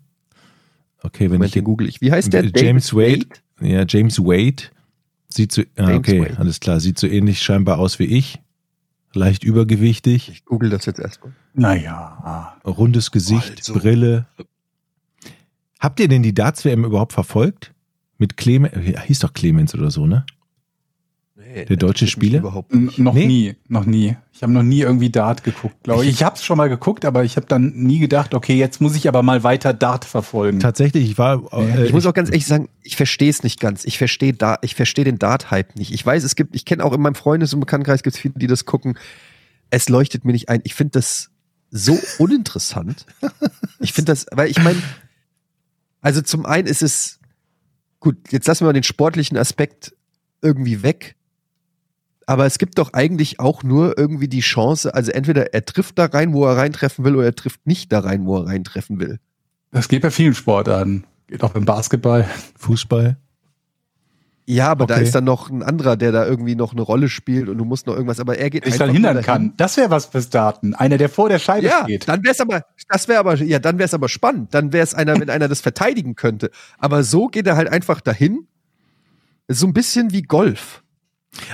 Okay, 1.01 1.25
wenn 1.25 1.33
Moment, 1.33 1.49
ich 1.49 1.53
hier 1.53 1.61
google 1.61 1.87
ich. 1.87 2.01
Wie 2.01 2.11
heißt 2.11 2.33
der? 2.33 2.45
James 2.55 2.89
David 2.89 3.29
Wade. 3.61 3.67
Ja, 3.71 3.85
James 3.87 4.19
Wade 4.19 4.63
sieht 5.29 5.51
so, 5.51 5.61
ah, 5.77 5.93
okay, 5.95 6.21
Wade. 6.21 6.39
alles 6.39 6.59
klar, 6.59 6.79
sieht 6.79 6.97
so 6.99 7.07
ähnlich 7.07 7.41
scheinbar 7.41 7.77
aus 7.79 7.99
wie 7.99 8.05
ich. 8.05 8.39
Leicht 9.13 9.43
übergewichtig, 9.45 10.29
Ich 10.29 10.43
google 10.45 10.69
das 10.69 10.85
jetzt 10.87 10.99
erstmal. 10.99 11.31
Naja. 11.53 12.57
rundes 12.65 13.11
Gesicht, 13.11 13.59
Also. 13.59 13.75
Brille. 13.75 14.25
Habt 15.79 15.99
ihr 15.99 16.07
denn 16.07 16.23
die 16.23 16.33
Darts-WM 16.33 16.83
überhaupt 16.83 17.13
verfolgt? 17.13 17.73
Mit 18.17 18.37
Clemens, 18.37 18.73
hieß 19.05 19.19
doch 19.19 19.33
Clemens 19.33 19.73
oder 19.75 19.91
so, 19.91 20.05
ne? 20.07 20.25
Nee, 21.37 21.65
Der 21.65 21.75
deutsche 21.75 22.07
Spieler? 22.07 22.39
Überhaupt 22.39 22.73
nicht. 22.73 22.97
noch 22.97 23.13
Nee. 23.13 23.27
nie, 23.27 23.55
noch 23.67 23.85
nie. 23.85 24.15
Ich 24.33 24.41
habe 24.41 24.53
noch 24.53 24.63
nie 24.63 24.79
irgendwie 24.81 25.09
Dart 25.09 25.43
geguckt, 25.43 25.83
glaube 25.83 26.03
ich. 26.05 26.09
Ich 26.09 26.23
habe 26.23 26.35
es 26.37 26.43
schon 26.45 26.57
mal 26.57 26.69
geguckt, 26.69 27.03
aber 27.03 27.25
ich 27.25 27.35
habe 27.35 27.45
dann 27.45 27.73
nie 27.75 27.99
gedacht, 27.99 28.33
okay, 28.33 28.55
jetzt 28.55 28.79
muss 28.79 28.95
ich 28.95 29.07
aber 29.09 29.21
mal 29.21 29.43
weiter 29.43 29.73
Dart 29.73 30.05
verfolgen. 30.05 30.59
Tatsächlich, 30.61 31.09
ich 31.11 31.17
war. 31.17 31.43
Äh, 31.53 31.85
Ich 31.87 31.93
muss 31.93 32.05
auch 32.05 32.13
ganz 32.13 32.29
ehrlich 32.29 32.45
sagen, 32.45 32.69
ich 32.83 32.95
verstehe 32.95 33.29
es 33.29 33.43
nicht 33.43 33.59
ganz. 33.59 33.83
Ich 33.83 33.97
verstehe 33.97 34.33
da, 34.33 34.57
ich 34.61 34.75
verstehe 34.75 35.03
den 35.05 35.19
Dart-Hype 35.19 35.75
nicht. 35.75 35.91
Ich 35.93 36.05
weiß, 36.05 36.23
es 36.23 36.35
gibt, 36.35 36.55
ich 36.55 36.63
kenne 36.65 36.83
auch 36.85 36.93
in 36.93 37.01
meinem 37.01 37.15
Freundes- 37.15 37.53
und 37.53 37.59
Bekanntenkreis 37.59 38.01
gibt 38.01 38.15
es 38.15 38.21
viele, 38.21 38.33
die 38.37 38.47
das 38.47 38.63
gucken. 38.65 38.97
Es 39.69 39.89
leuchtet 39.89 40.23
mir 40.23 40.31
nicht 40.31 40.47
ein. 40.49 40.61
Ich 40.63 40.73
finde 40.73 40.91
das 40.91 41.31
so 41.69 41.99
uninteressant. 42.17 43.05
Ich 43.79 43.91
finde 43.91 44.11
das, 44.13 44.25
weil 44.31 44.49
ich 44.49 44.61
meine, 44.63 44.81
also 46.01 46.21
zum 46.21 46.45
einen 46.45 46.67
ist 46.67 46.81
es, 46.81 47.19
gut, 48.05 48.31
jetzt 48.31 48.47
lassen 48.47 48.61
wir 48.61 48.67
mal 48.67 48.73
den 48.73 48.83
sportlichen 48.83 49.35
Aspekt 49.35 49.95
irgendwie 50.43 50.83
weg. 50.83 51.15
Aber 52.27 52.45
es 52.45 52.59
gibt 52.59 52.77
doch 52.77 52.93
eigentlich 52.93 53.39
auch 53.39 53.63
nur 53.63 53.97
irgendwie 53.97 54.27
die 54.27 54.41
Chance, 54.41 54.93
also 54.93 55.11
entweder 55.11 55.55
er 55.55 55.65
trifft 55.65 55.97
da 55.97 56.05
rein, 56.05 56.31
wo 56.31 56.45
er 56.45 56.55
reintreffen 56.55 57.03
will, 57.03 57.15
oder 57.15 57.25
er 57.25 57.35
trifft 57.35 57.65
nicht 57.65 57.91
da 57.91 58.01
rein, 58.01 58.27
wo 58.27 58.37
er 58.37 58.45
reintreffen 58.45 58.99
will. 58.99 59.19
Das 59.71 59.87
geht 59.87 60.03
bei 60.03 60.11
vielen 60.11 60.35
Sportarten. 60.35 61.05
Geht 61.27 61.43
auch 61.43 61.51
beim 61.51 61.65
Basketball. 61.65 62.29
Fußball. 62.57 63.17
Ja, 64.47 64.67
aber 64.69 64.85
da 64.85 64.95
Okay. 64.95 65.03
ist 65.03 65.15
dann 65.15 65.23
noch 65.23 65.49
ein 65.49 65.63
anderer, 65.63 65.97
der 65.97 66.11
da 66.11 66.25
irgendwie 66.25 66.53
noch 66.55 66.71
eine 66.73 66.81
Rolle 66.83 67.09
spielt 67.09 67.49
und 67.49 67.57
du 67.57 67.65
musst 67.65 67.87
noch 67.87 67.95
irgendwas, 67.95 68.19
aber 68.19 68.37
er 68.37 68.51
geht 68.51 68.65
Ich 68.67 68.73
einfach 68.73 68.85
dann 68.85 68.93
hindern 68.93 69.21
kann. 69.23 69.53
Das 69.57 69.75
wäre 69.75 69.89
was 69.89 70.05
fürs 70.05 70.29
Daten. 70.29 70.75
Einer, 70.75 70.97
der 70.99 71.09
vor 71.09 71.29
der 71.29 71.39
Scheibe 71.39 71.65
Ja, 71.65 71.81
steht. 71.83 72.07
dann 72.07 72.23
wär's 72.23 72.39
aber, 72.39 72.63
das 72.89 73.07
wäre 73.07 73.19
aber, 73.19 73.35
ja, 73.37 73.57
dann 73.57 73.79
wär's 73.79 73.95
aber 73.95 74.07
spannend. 74.07 74.53
Dann 74.53 74.71
wär's 74.71 74.93
einer, 74.93 75.19
wenn 75.19 75.31
einer 75.31 75.47
das 75.47 75.61
verteidigen 75.61 76.15
könnte. 76.15 76.51
Aber 76.77 77.03
so 77.03 77.27
geht 77.27 77.47
er 77.47 77.55
halt 77.55 77.69
einfach 77.69 78.01
dahin. 78.01 78.45
So 79.47 79.65
ein 79.65 79.73
bisschen 79.73 80.11
wie 80.11 80.21
Golf. 80.21 80.83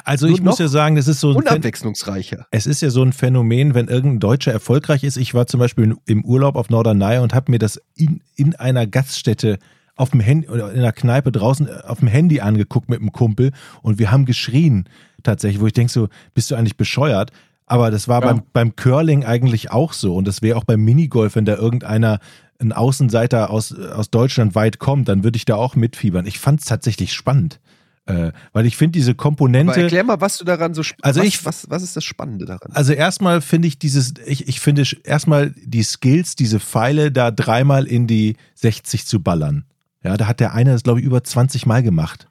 Also 0.03 0.27
Nur 0.27 0.35
ich 0.35 0.41
muss 0.43 0.59
ja 0.59 0.67
sagen, 0.67 0.95
das 0.95 1.07
ist 1.07 1.21
so 1.21 1.29
Unabwechslungsreicher. 1.29 2.45
es 2.51 2.67
ist 2.67 2.81
ja 2.81 2.89
so 2.89 3.01
ein 3.03 3.13
Phänomen, 3.13 3.73
wenn 3.73 3.87
irgendein 3.87 4.19
Deutscher 4.19 4.51
erfolgreich 4.51 5.03
ist. 5.03 5.17
Ich 5.17 5.33
war 5.33 5.47
zum 5.47 5.59
Beispiel 5.59 5.95
im 6.05 6.23
Urlaub 6.25 6.55
auf 6.55 6.69
Norderney 6.69 7.17
und 7.19 7.33
habe 7.33 7.51
mir 7.51 7.57
das 7.57 7.81
in, 7.95 8.21
in 8.35 8.55
einer 8.55 8.85
Gaststätte 8.85 9.57
auf 10.01 10.09
dem 10.11 10.19
Handy 10.19 10.49
oder 10.49 10.71
in 10.71 10.79
einer 10.79 10.91
Kneipe 10.91 11.31
draußen 11.31 11.67
äh, 11.67 11.71
auf 11.87 11.99
dem 11.99 12.07
Handy 12.07 12.41
angeguckt 12.41 12.89
mit 12.89 12.99
einem 12.99 13.11
Kumpel 13.11 13.51
und 13.81 13.99
wir 13.99 14.11
haben 14.11 14.25
geschrien 14.25 14.89
tatsächlich, 15.23 15.61
wo 15.61 15.67
ich 15.67 15.73
denke 15.73 15.91
so, 15.93 16.07
bist 16.33 16.49
du 16.51 16.55
eigentlich 16.55 16.77
bescheuert? 16.77 17.31
Aber 17.67 17.89
das 17.91 18.07
war 18.07 18.21
Ja. 18.21 18.33
beim, 18.33 18.41
beim 18.51 18.75
Curling 18.75 19.23
eigentlich 19.23 19.71
auch 19.71 19.93
so 19.93 20.15
und 20.15 20.27
das 20.27 20.41
wäre 20.41 20.57
auch 20.57 20.63
beim 20.65 20.81
Minigolf, 20.83 21.35
wenn 21.35 21.45
da 21.45 21.55
irgendeiner 21.55 22.19
ein 22.59 22.73
Außenseiter 22.73 23.49
aus, 23.49 23.73
aus 23.73 24.09
Deutschland 24.11 24.53
weit 24.55 24.77
kommt, 24.79 25.07
dann 25.07 25.23
würde 25.23 25.37
ich 25.37 25.45
da 25.45 25.55
auch 25.55 25.75
mitfiebern. 25.75 26.25
Ich 26.27 26.37
fand 26.37 26.59
es 26.59 26.65
tatsächlich 26.67 27.11
spannend, 27.13 27.59
äh, 28.05 28.31
weil 28.53 28.65
ich 28.67 28.77
finde 28.77 28.91
diese 28.93 29.11
Aber 29.11 29.17
Komponente. 29.17 29.81
erklär 29.81 30.03
mal, 30.03 30.21
was 30.21 30.37
du 30.37 30.45
daran 30.45 30.73
so, 30.75 30.83
Also 31.01 31.21
was, 31.21 31.27
ich- 31.27 31.43
was, 31.45 31.69
was 31.71 31.81
ist 31.81 31.95
das 31.95 32.03
Spannende 32.03 32.45
daran? 32.45 32.71
Also 32.73 32.93
erstmal 32.93 33.41
finde 33.41 33.67
ich 33.67 33.79
dieses, 33.79 34.13
ich, 34.27 34.47
ich 34.47 34.59
finde 34.59 34.83
erstmal 35.03 35.55
die 35.65 35.81
Skills, 35.83 36.35
diese 36.35 36.59
Pfeile 36.59 37.11
da 37.11 37.31
dreimal 37.31 37.85
in 37.87 38.05
die 38.05 38.35
60 38.55 39.05
zu 39.07 39.21
ballern. 39.23 39.65
Ja, 40.03 40.17
da 40.17 40.27
hat 40.27 40.39
der 40.39 40.53
eine 40.53 40.71
das, 40.71 40.83
glaube 40.83 40.99
ich, 40.99 41.05
über 41.05 41.23
20 41.23 41.65
Mal 41.65 41.83
gemacht. 41.83 42.27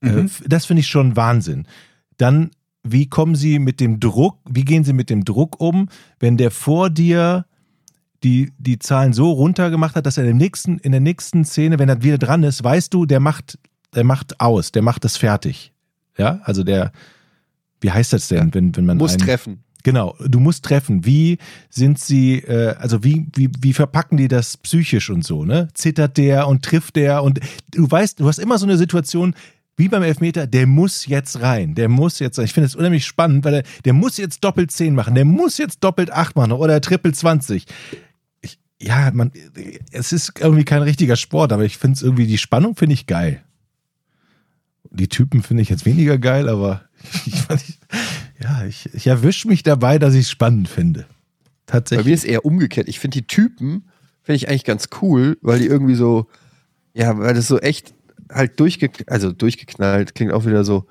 Mhm. 0.00 0.26
f- 0.26 0.42
das 0.46 0.66
finde 0.66 0.80
ich 0.80 0.86
schon 0.88 1.16
Wahnsinn. 1.16 1.66
Dann, 2.16 2.50
wie 2.82 3.06
kommen 3.08 3.34
Sie 3.34 3.58
mit 3.58 3.80
dem 3.80 4.00
Druck, 4.00 4.38
wie 4.48 4.64
gehen 4.64 4.84
Sie 4.84 4.92
mit 4.92 5.10
dem 5.10 5.24
Druck 5.24 5.60
um, 5.60 5.88
wenn 6.18 6.36
der 6.36 6.50
vor 6.50 6.88
dir 6.90 7.44
die, 8.22 8.52
die 8.58 8.78
Zahlen 8.78 9.12
so 9.12 9.30
runter 9.30 9.70
gemacht 9.70 9.94
hat, 9.94 10.06
dass 10.06 10.16
er 10.16 10.24
in, 10.24 10.28
dem 10.30 10.36
nächsten, 10.38 10.78
in 10.78 10.92
der 10.92 11.00
nächsten 11.00 11.44
Szene, 11.44 11.78
wenn 11.78 11.88
er 11.88 12.02
wieder 12.02 12.18
dran 12.18 12.42
ist, 12.44 12.64
weißt 12.64 12.92
du, 12.94 13.04
der 13.06 13.20
macht, 13.20 13.58
der 13.94 14.04
macht 14.04 14.40
aus, 14.40 14.72
der 14.72 14.82
macht 14.82 15.04
das 15.04 15.16
fertig. 15.16 15.72
Ja, 16.16 16.40
also 16.44 16.64
der, 16.64 16.92
wie 17.82 17.90
heißt 17.90 18.14
das 18.14 18.28
denn, 18.28 18.54
wenn, 18.54 18.74
wenn 18.74 18.86
man 18.86 18.96
Muss 18.96 19.12
einen, 19.12 19.20
treffen. 19.20 19.62
Genau, 19.82 20.16
du 20.18 20.40
musst 20.40 20.64
treffen. 20.64 21.04
Wie 21.04 21.38
sind 21.70 21.98
sie, 21.98 22.38
äh, 22.38 22.74
also 22.78 23.04
wie, 23.04 23.26
wie, 23.34 23.50
wie 23.60 23.72
verpacken 23.72 24.16
die 24.16 24.28
das 24.28 24.56
psychisch 24.56 25.10
und 25.10 25.24
so, 25.24 25.44
ne? 25.44 25.68
Zittert 25.74 26.16
der 26.16 26.48
und 26.48 26.64
trifft 26.64 26.96
der 26.96 27.22
und 27.22 27.40
du 27.70 27.88
weißt, 27.88 28.18
du 28.18 28.26
hast 28.26 28.38
immer 28.38 28.58
so 28.58 28.66
eine 28.66 28.78
Situation, 28.78 29.34
wie 29.76 29.88
beim 29.88 30.02
Elfmeter, 30.02 30.46
der 30.46 30.66
muss 30.66 31.06
jetzt 31.06 31.40
rein, 31.42 31.74
der 31.74 31.88
muss 31.88 32.18
jetzt, 32.18 32.38
ich 32.38 32.52
finde 32.52 32.66
es 32.66 32.74
unheimlich 32.74 33.04
spannend, 33.04 33.44
weil 33.44 33.52
der, 33.52 33.62
der 33.84 33.92
muss 33.92 34.16
jetzt 34.16 34.42
doppelt 34.42 34.70
10 34.70 34.94
machen, 34.94 35.14
der 35.14 35.26
muss 35.26 35.58
jetzt 35.58 35.84
doppelt 35.84 36.10
8 36.10 36.34
machen 36.34 36.52
oder 36.52 36.80
triple 36.80 37.12
20. 37.12 37.66
Ich, 38.40 38.58
ja, 38.80 39.10
man, 39.12 39.32
es 39.92 40.12
ist 40.12 40.32
irgendwie 40.40 40.64
kein 40.64 40.82
richtiger 40.82 41.16
Sport, 41.16 41.52
aber 41.52 41.64
ich 41.64 41.76
finde 41.76 41.96
es 41.96 42.02
irgendwie, 42.02 42.26
die 42.26 42.38
Spannung 42.38 42.74
finde 42.74 42.94
ich 42.94 43.06
geil. 43.06 43.42
Die 44.90 45.08
Typen 45.08 45.42
finde 45.42 45.62
ich 45.62 45.68
jetzt 45.68 45.84
weniger 45.84 46.16
geil, 46.16 46.48
aber 46.48 46.82
ich, 47.26 47.42
fand 47.42 47.62
ich, 47.68 47.75
ja, 48.42 48.64
ich, 48.64 48.92
ich 48.94 49.06
erwische 49.06 49.48
mich 49.48 49.62
dabei, 49.62 49.98
dass 49.98 50.14
ich 50.14 50.22
es 50.22 50.30
spannend 50.30 50.68
finde. 50.68 51.00
Bei 51.00 51.06
mir 51.06 51.80
Tatsächlich. 51.80 52.14
ist 52.14 52.24
eher 52.24 52.44
umgekehrt. 52.44 52.88
Ich 52.88 53.00
finde 53.00 53.18
die 53.18 53.26
Typen, 53.26 53.88
finde 54.22 54.36
ich 54.36 54.48
eigentlich 54.48 54.64
ganz 54.64 54.88
cool, 55.00 55.36
weil 55.40 55.58
die 55.58 55.66
irgendwie 55.66 55.94
so, 55.94 56.28
ja, 56.94 57.18
weil 57.18 57.34
das 57.34 57.48
so 57.48 57.58
echt 57.58 57.94
halt 58.30 58.58
durchgeknallt, 58.60 59.10
also 59.10 59.32
durchgeknallt, 59.32 60.14
klingt 60.14 60.32
auch 60.32 60.46
wieder 60.46 60.64
so, 60.64 60.86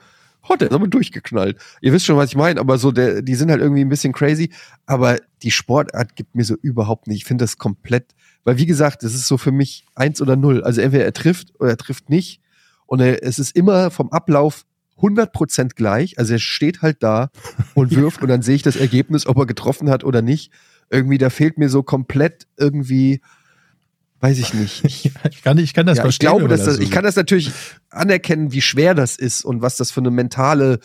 oh, 0.48 0.56
der 0.56 0.70
ist 0.70 0.74
aber 0.74 0.88
durchgeknallt. 0.88 1.58
Ihr 1.82 1.94
wisst 1.94 2.06
schon, 2.06 2.18
was 2.18 2.30
ich 2.30 2.36
meine, 2.36 2.60
aber 2.60 2.78
so, 2.78 2.92
der, 2.92 3.22
die 3.22 3.36
sind 3.36 3.52
halt 3.52 3.62
irgendwie 3.62 3.82
ein 3.82 3.90
bisschen 3.90 4.14
crazy, 4.14 4.52
aber 4.86 5.18
die 5.44 5.52
Sportart 5.52 6.16
gibt 6.16 6.36
mir 6.36 6.44
so 6.44 6.56
überhaupt 6.62 7.08
nicht. 7.08 7.18
Ich 7.18 7.26
finde 7.26 7.44
das 7.44 7.58
komplett, 7.58 8.16
weil 8.44 8.58
wie 8.58 8.66
gesagt, 8.66 9.04
das 9.04 9.14
ist 9.14 9.28
so 9.28 9.38
für 9.38 9.52
mich 9.52 9.86
eins 9.96 10.22
oder 10.22 10.36
null. 10.36 10.64
Also 10.64 10.82
entweder 10.82 11.06
er 11.06 11.14
trifft 11.14 11.54
oder 11.60 11.72
er 11.72 11.78
trifft 11.78 12.10
nicht 12.10 12.42
und 12.86 13.00
er, 13.00 13.24
es 13.24 13.40
ist 13.40 13.56
immer 13.56 13.92
vom 13.92 14.12
Ablauf 14.12 14.66
100% 15.00 15.76
gleich. 15.76 16.18
Also 16.20 16.34
er 16.34 16.40
steht 16.40 16.82
halt 16.82 17.04
da 17.04 17.30
und 17.74 17.92
wirft 17.96 18.22
und 18.22 18.30
dann 18.30 18.42
sehe 18.42 18.56
ich 18.56 18.62
das 18.64 18.76
Ergebnis, 18.76 19.26
ob 19.28 19.38
er 19.38 19.46
getroffen 19.46 19.90
hat 19.90 20.04
oder 20.04 20.22
nicht. 20.22 20.52
irgendwie, 20.90 21.18
da 21.18 21.30
fehlt 21.30 21.58
mir 21.58 21.70
so 21.70 21.84
komplett 21.84 22.48
irgendwie, 22.58 23.22
weiß 24.22 24.38
ich 24.40 24.54
nicht. 24.54 24.84
Ich, 24.86 25.12
Ich 25.30 25.44
kann, 25.44 25.58
ich 25.58 25.74
kann 25.74 25.86
das 25.86 25.98
ja, 25.98 26.04
ich 26.04 26.06
verstehen. 26.06 26.28
glaube, 26.30 26.44
wenn 26.44 26.50
man 26.50 26.58
dass 26.58 26.66
das, 26.66 26.76
so 26.78 26.82
ich 26.82 26.92
kann 26.92 27.04
das 27.04 27.16
natürlich 27.16 27.52
anerkennen, 27.90 28.52
wie 28.52 28.62
schwer 28.62 28.94
das 28.96 29.16
ist 29.18 29.44
und 29.44 29.62
was 29.62 29.78
das 29.78 29.92
für 29.92 30.00
eine 30.02 30.12
mentale 30.12 30.80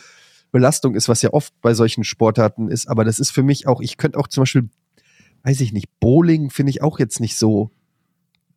Belastung 0.51 0.95
ist, 0.95 1.07
was 1.07 1.21
ja 1.21 1.31
oft 1.31 1.53
bei 1.61 1.73
solchen 1.73 2.03
Sportarten 2.03 2.67
ist. 2.67 2.89
Aber 2.89 3.05
das 3.05 3.19
ist 3.19 3.31
für 3.31 3.43
mich 3.43 3.67
auch, 3.67 3.79
ich 3.81 3.95
könnte 3.97 4.19
auch 4.19 4.27
zum 4.27 4.41
Beispiel, 4.41 4.69
weiß 5.43 5.61
ich 5.61 5.71
nicht, 5.71 5.87
Bowling 6.01 6.49
finde 6.49 6.71
ich 6.71 6.81
auch 6.81 6.99
jetzt 6.99 7.19
nicht 7.21 7.37
so. 7.37 7.71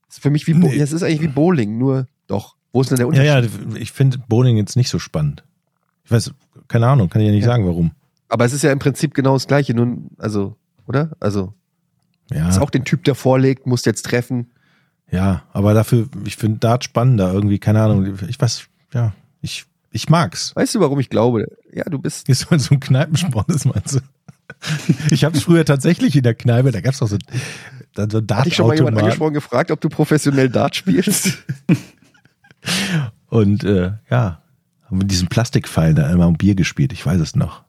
Ist 0.08 0.20
für 0.20 0.30
mich 0.30 0.46
wie, 0.48 0.54
Nee. 0.54 0.76
das 0.78 0.92
ist 0.92 1.02
eigentlich 1.04 1.22
wie 1.22 1.28
Bowling, 1.28 1.78
nur 1.78 2.08
doch. 2.26 2.56
Wo 2.74 2.80
ist 2.82 2.90
denn 2.90 2.98
der 2.98 3.06
Ja, 3.14 3.38
Unterschied? 3.38 3.72
ja, 3.72 3.76
ich 3.80 3.92
finde 3.92 4.18
Bowling 4.28 4.56
jetzt 4.58 4.76
nicht 4.76 4.90
so 4.90 4.98
spannend. 4.98 5.44
Ich 6.04 6.10
weiß, 6.10 6.32
keine 6.68 6.88
Ahnung, 6.88 7.08
kann 7.08 7.22
ich 7.22 7.26
ja 7.26 7.32
nicht 7.32 7.44
Ja. 7.44 7.52
sagen, 7.52 7.66
warum. 7.66 7.92
Aber 8.28 8.44
es 8.44 8.52
ist 8.52 8.62
ja 8.62 8.72
im 8.72 8.80
Prinzip 8.80 9.14
genau 9.14 9.34
das 9.34 9.46
Gleiche, 9.46 9.74
nun, 9.74 10.10
also, 10.18 10.56
oder? 10.86 11.12
Also, 11.20 11.54
Ja, 12.32 12.48
ist 12.48 12.58
auch 12.58 12.70
den 12.70 12.84
Typ, 12.84 13.04
der 13.04 13.14
vorlegt, 13.14 13.66
muss 13.66 13.84
jetzt 13.84 14.02
treffen. 14.04 14.50
ja, 15.10 15.44
aber 15.52 15.72
dafür, 15.72 16.08
ich 16.26 16.36
finde 16.36 16.58
Dart 16.58 16.82
spannender 16.84 17.32
irgendwie, 17.32 17.58
keine 17.60 17.80
Ahnung. 17.82 18.18
Ich 18.28 18.40
weiß, 18.40 18.64
ja, 18.92 19.12
ich, 19.40 19.66
ich 19.92 20.08
mag's. 20.08 20.56
Weißt 20.56 20.74
du, 20.74 20.80
warum 20.80 20.98
ich 20.98 21.10
glaube? 21.10 21.46
Ja, 21.72 21.84
du 21.84 21.98
bist. 22.00 22.28
Ist 22.28 22.40
so 22.50 22.58
so 22.58 22.74
ein 22.74 22.80
Kneipensport, 22.80 23.48
das 23.50 23.64
meinst 23.66 23.94
du? 23.96 24.00
Ich 25.10 25.24
habe 25.24 25.36
es 25.36 25.44
früher 25.44 25.64
tatsächlich 25.64 26.16
in 26.16 26.22
der 26.24 26.34
Kneipe, 26.34 26.72
da 26.72 26.80
gab's 26.80 26.98
doch 26.98 27.08
so, 27.08 27.18
dann 27.94 28.10
so 28.10 28.18
Hat 28.18 28.46
dich 28.46 28.56
schon 28.56 28.66
mal 28.66 28.74
jemand 28.74 28.96
Dartautomaten. 28.96 28.98
angesprochen, 28.98 29.34
gefragt, 29.34 29.70
ob 29.70 29.80
du 29.80 29.88
professionell 29.88 30.48
Dart 30.48 30.74
spielst? 30.74 31.38
Und 33.28 33.64
äh, 33.64 33.92
ja, 34.10 34.42
haben 34.84 34.98
mit 34.98 35.10
diesen 35.10 35.28
Plastikpfeilen 35.28 35.96
da 35.96 36.10
immer 36.10 36.26
um 36.28 36.36
Bier 36.36 36.54
gespielt, 36.54 36.92
ich 36.92 37.04
weiß 37.04 37.20
es 37.20 37.34
noch. 37.36 37.64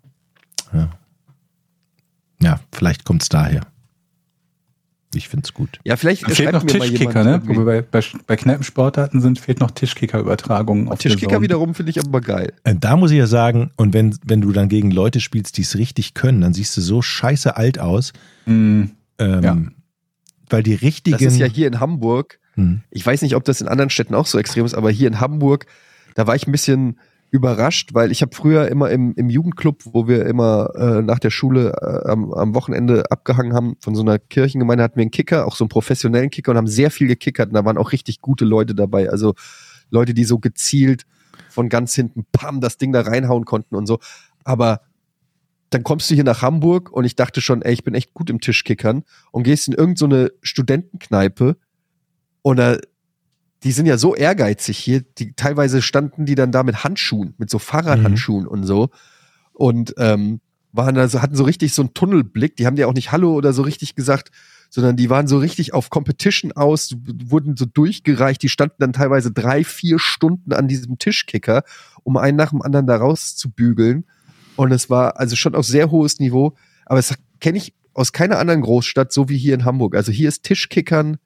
Ja, 0.73 0.89
ja 2.41 2.59
vielleicht 2.71 3.05
kommt's 3.05 3.29
daher. 3.29 3.61
Ich 5.13 5.29
find's 5.29 5.53
gut. 5.53 5.79
ja, 5.85 5.95
vielleicht 5.95 6.29
fehlt 6.29 6.51
noch 6.51 6.63
mir 6.65 6.77
mal 6.77 6.89
Tischkicker, 6.89 7.21
jemand 7.21 7.47
ne? 7.47 7.55
Wo 7.55 7.65
wir 7.65 7.65
bei, 7.65 7.81
bei, 7.81 8.03
bei 8.27 8.35
Kneipensportarten 8.35 9.21
sind, 9.21 9.39
fehlt 9.39 9.61
noch 9.61 9.71
der 9.71 9.87
Tischkicker 10.97 11.41
wiederum 11.41 11.73
finde 11.73 11.91
ich 11.91 11.99
aber 11.99 12.19
geil. 12.19 12.51
Äh, 12.65 12.75
Da 12.75 12.97
muss 12.97 13.11
ich 13.11 13.17
ja 13.17 13.27
sagen, 13.27 13.71
und 13.77 13.93
wenn, 13.93 14.17
wenn 14.25 14.41
du 14.41 14.51
dann 14.51 14.67
gegen 14.67 14.91
Leute 14.91 15.21
spielst, 15.21 15.57
die 15.57 15.61
es 15.61 15.77
richtig 15.77 16.15
können, 16.15 16.41
dann 16.41 16.53
siehst 16.53 16.75
du 16.75 16.81
so 16.81 17.01
scheiße 17.01 17.55
alt 17.55 17.79
aus. 17.79 18.11
Mm, 18.45 18.83
Ähm, 19.17 19.43
Ja. 19.43 19.57
Weil 20.49 20.63
die 20.63 20.75
richtigen. 20.75 21.17
Das 21.17 21.33
ist 21.33 21.39
ja 21.39 21.47
hier 21.47 21.67
in 21.67 21.79
Hamburg. 21.79 22.39
Hm. 22.55 22.81
Ich 22.89 23.05
weiß 23.05 23.21
nicht, 23.21 23.35
ob 23.35 23.43
das 23.43 23.61
in 23.61 23.67
anderen 23.67 23.89
Städten 23.89 24.15
auch 24.15 24.25
so 24.25 24.37
extrem 24.37 24.65
ist, 24.65 24.73
aber 24.73 24.91
hier 24.91 25.07
in 25.07 25.19
Hamburg, 25.19 25.65
da 26.15 26.27
war 26.27 26.35
ich 26.35 26.47
ein 26.47 26.51
bisschen 26.51 26.99
überrascht, 27.31 27.93
weil 27.93 28.11
ich 28.11 28.21
habe 28.21 28.33
früher 28.33 28.69
immer 28.69 28.89
im, 28.89 29.13
im 29.15 29.29
Jugendclub, 29.29 29.83
wo 29.85 30.07
wir 30.07 30.25
immer 30.25 30.69
äh, 30.75 31.01
nach 31.01 31.19
der 31.19 31.31
Schule 31.31 31.73
äh, 31.81 32.09
am, 32.09 32.33
am 32.33 32.55
Wochenende 32.55 33.11
abgehangen 33.11 33.53
haben, 33.53 33.75
von 33.81 33.93
so 33.95 34.01
einer 34.01 34.19
Kirchengemeinde 34.19 34.83
hatten 34.83 34.95
wir 34.95 35.01
einen 35.01 35.11
Kicker, 35.11 35.45
auch 35.45 35.55
so 35.55 35.65
einen 35.65 35.69
professionellen 35.69 36.29
Kicker 36.29 36.51
und 36.51 36.57
haben 36.57 36.67
sehr 36.67 36.91
viel 36.91 37.07
gekickert 37.07 37.49
und 37.49 37.55
da 37.55 37.65
waren 37.65 37.77
auch 37.77 37.91
richtig 37.91 38.21
gute 38.21 38.45
Leute 38.45 38.73
dabei. 38.73 39.09
Also 39.09 39.33
Leute, 39.89 40.13
die 40.13 40.23
so 40.23 40.39
gezielt 40.39 41.05
von 41.49 41.67
ganz 41.67 41.93
hinten, 41.93 42.25
pam, 42.31 42.61
das 42.61 42.77
Ding 42.77 42.93
da 42.93 43.01
reinhauen 43.01 43.45
konnten 43.45 43.75
und 43.75 43.85
so. 43.85 43.99
Aber 44.43 44.81
dann 45.71 45.83
kommst 45.83 46.09
du 46.09 46.15
hier 46.15 46.23
nach 46.23 46.41
Hamburg 46.41 46.91
und 46.91 47.03
ich 47.03 47.15
dachte 47.15 47.41
schon, 47.41 47.61
ey, 47.61 47.73
ich 47.73 47.83
bin 47.83 47.95
echt 47.95 48.13
gut 48.13 48.29
im 48.29 48.39
Tischkickern 48.39 49.03
und 49.31 49.43
gehst 49.43 49.67
in 49.67 49.73
irgendeine 49.73 50.31
Studentenkneipe 50.41 51.57
und 52.45 52.57
da, 52.57 52.77
die 53.63 53.71
sind 53.71 53.87
ja 53.87 53.97
so 53.97 54.13
ehrgeizig 54.13 54.77
hier, 54.77 55.01
die 55.01 55.33
teilweise 55.33 55.81
standen 55.81 56.27
die 56.27 56.35
dann 56.35 56.51
da 56.51 56.61
mit 56.61 56.83
Handschuhen, 56.83 57.33
mit 57.39 57.49
so 57.49 57.57
Fahrradhandschuhen 57.57 58.45
und 58.45 58.65
so. 58.65 58.89
Und 59.51 59.95
ähm, 59.97 60.41
waren 60.71 60.95
also 60.95 61.23
hatten 61.23 61.35
so 61.35 61.43
richtig 61.43 61.73
so 61.73 61.81
einen 61.81 61.95
Tunnelblick, 61.95 62.55
die 62.55 62.67
haben 62.67 62.75
dir 62.75 62.87
auch 62.87 62.93
nicht 62.93 63.11
Hallo 63.11 63.33
oder 63.33 63.51
so 63.51 63.63
richtig 63.63 63.95
gesagt, 63.95 64.29
sondern 64.69 64.95
die 64.95 65.09
waren 65.09 65.25
so 65.25 65.39
richtig 65.39 65.73
auf 65.73 65.89
Competition 65.89 66.51
aus, 66.51 66.95
wurden 67.03 67.57
so 67.57 67.65
durchgereicht, 67.65 68.43
die 68.43 68.49
standen 68.49 68.75
dann 68.77 68.93
teilweise 68.93 69.31
drei, 69.31 69.63
vier 69.63 69.97
Stunden 69.97 70.53
an 70.53 70.67
diesem 70.67 70.99
Tischkicker, 70.99 71.63
um 72.03 72.15
einen 72.15 72.37
nach 72.37 72.51
dem 72.51 72.61
anderen 72.61 72.85
da 72.85 72.95
rauszubügeln. 72.97 74.05
Und 74.55 74.71
es 74.71 74.91
war 74.91 75.19
also 75.19 75.35
schon 75.35 75.55
auf 75.55 75.65
sehr 75.65 75.89
hohes 75.89 76.19
Niveau, 76.19 76.55
aber 76.85 76.99
das 76.99 77.15
kenne 77.39 77.57
ich 77.57 77.73
aus 77.95 78.11
keiner 78.11 78.37
anderen 78.37 78.61
Großstadt, 78.61 79.11
so 79.11 79.29
wie 79.29 79.37
hier 79.39 79.55
in 79.55 79.65
Hamburg. 79.65 79.95
Also 79.95 80.11
hier 80.11 80.29
ist 80.29 80.43
Tischkickern 80.43 81.17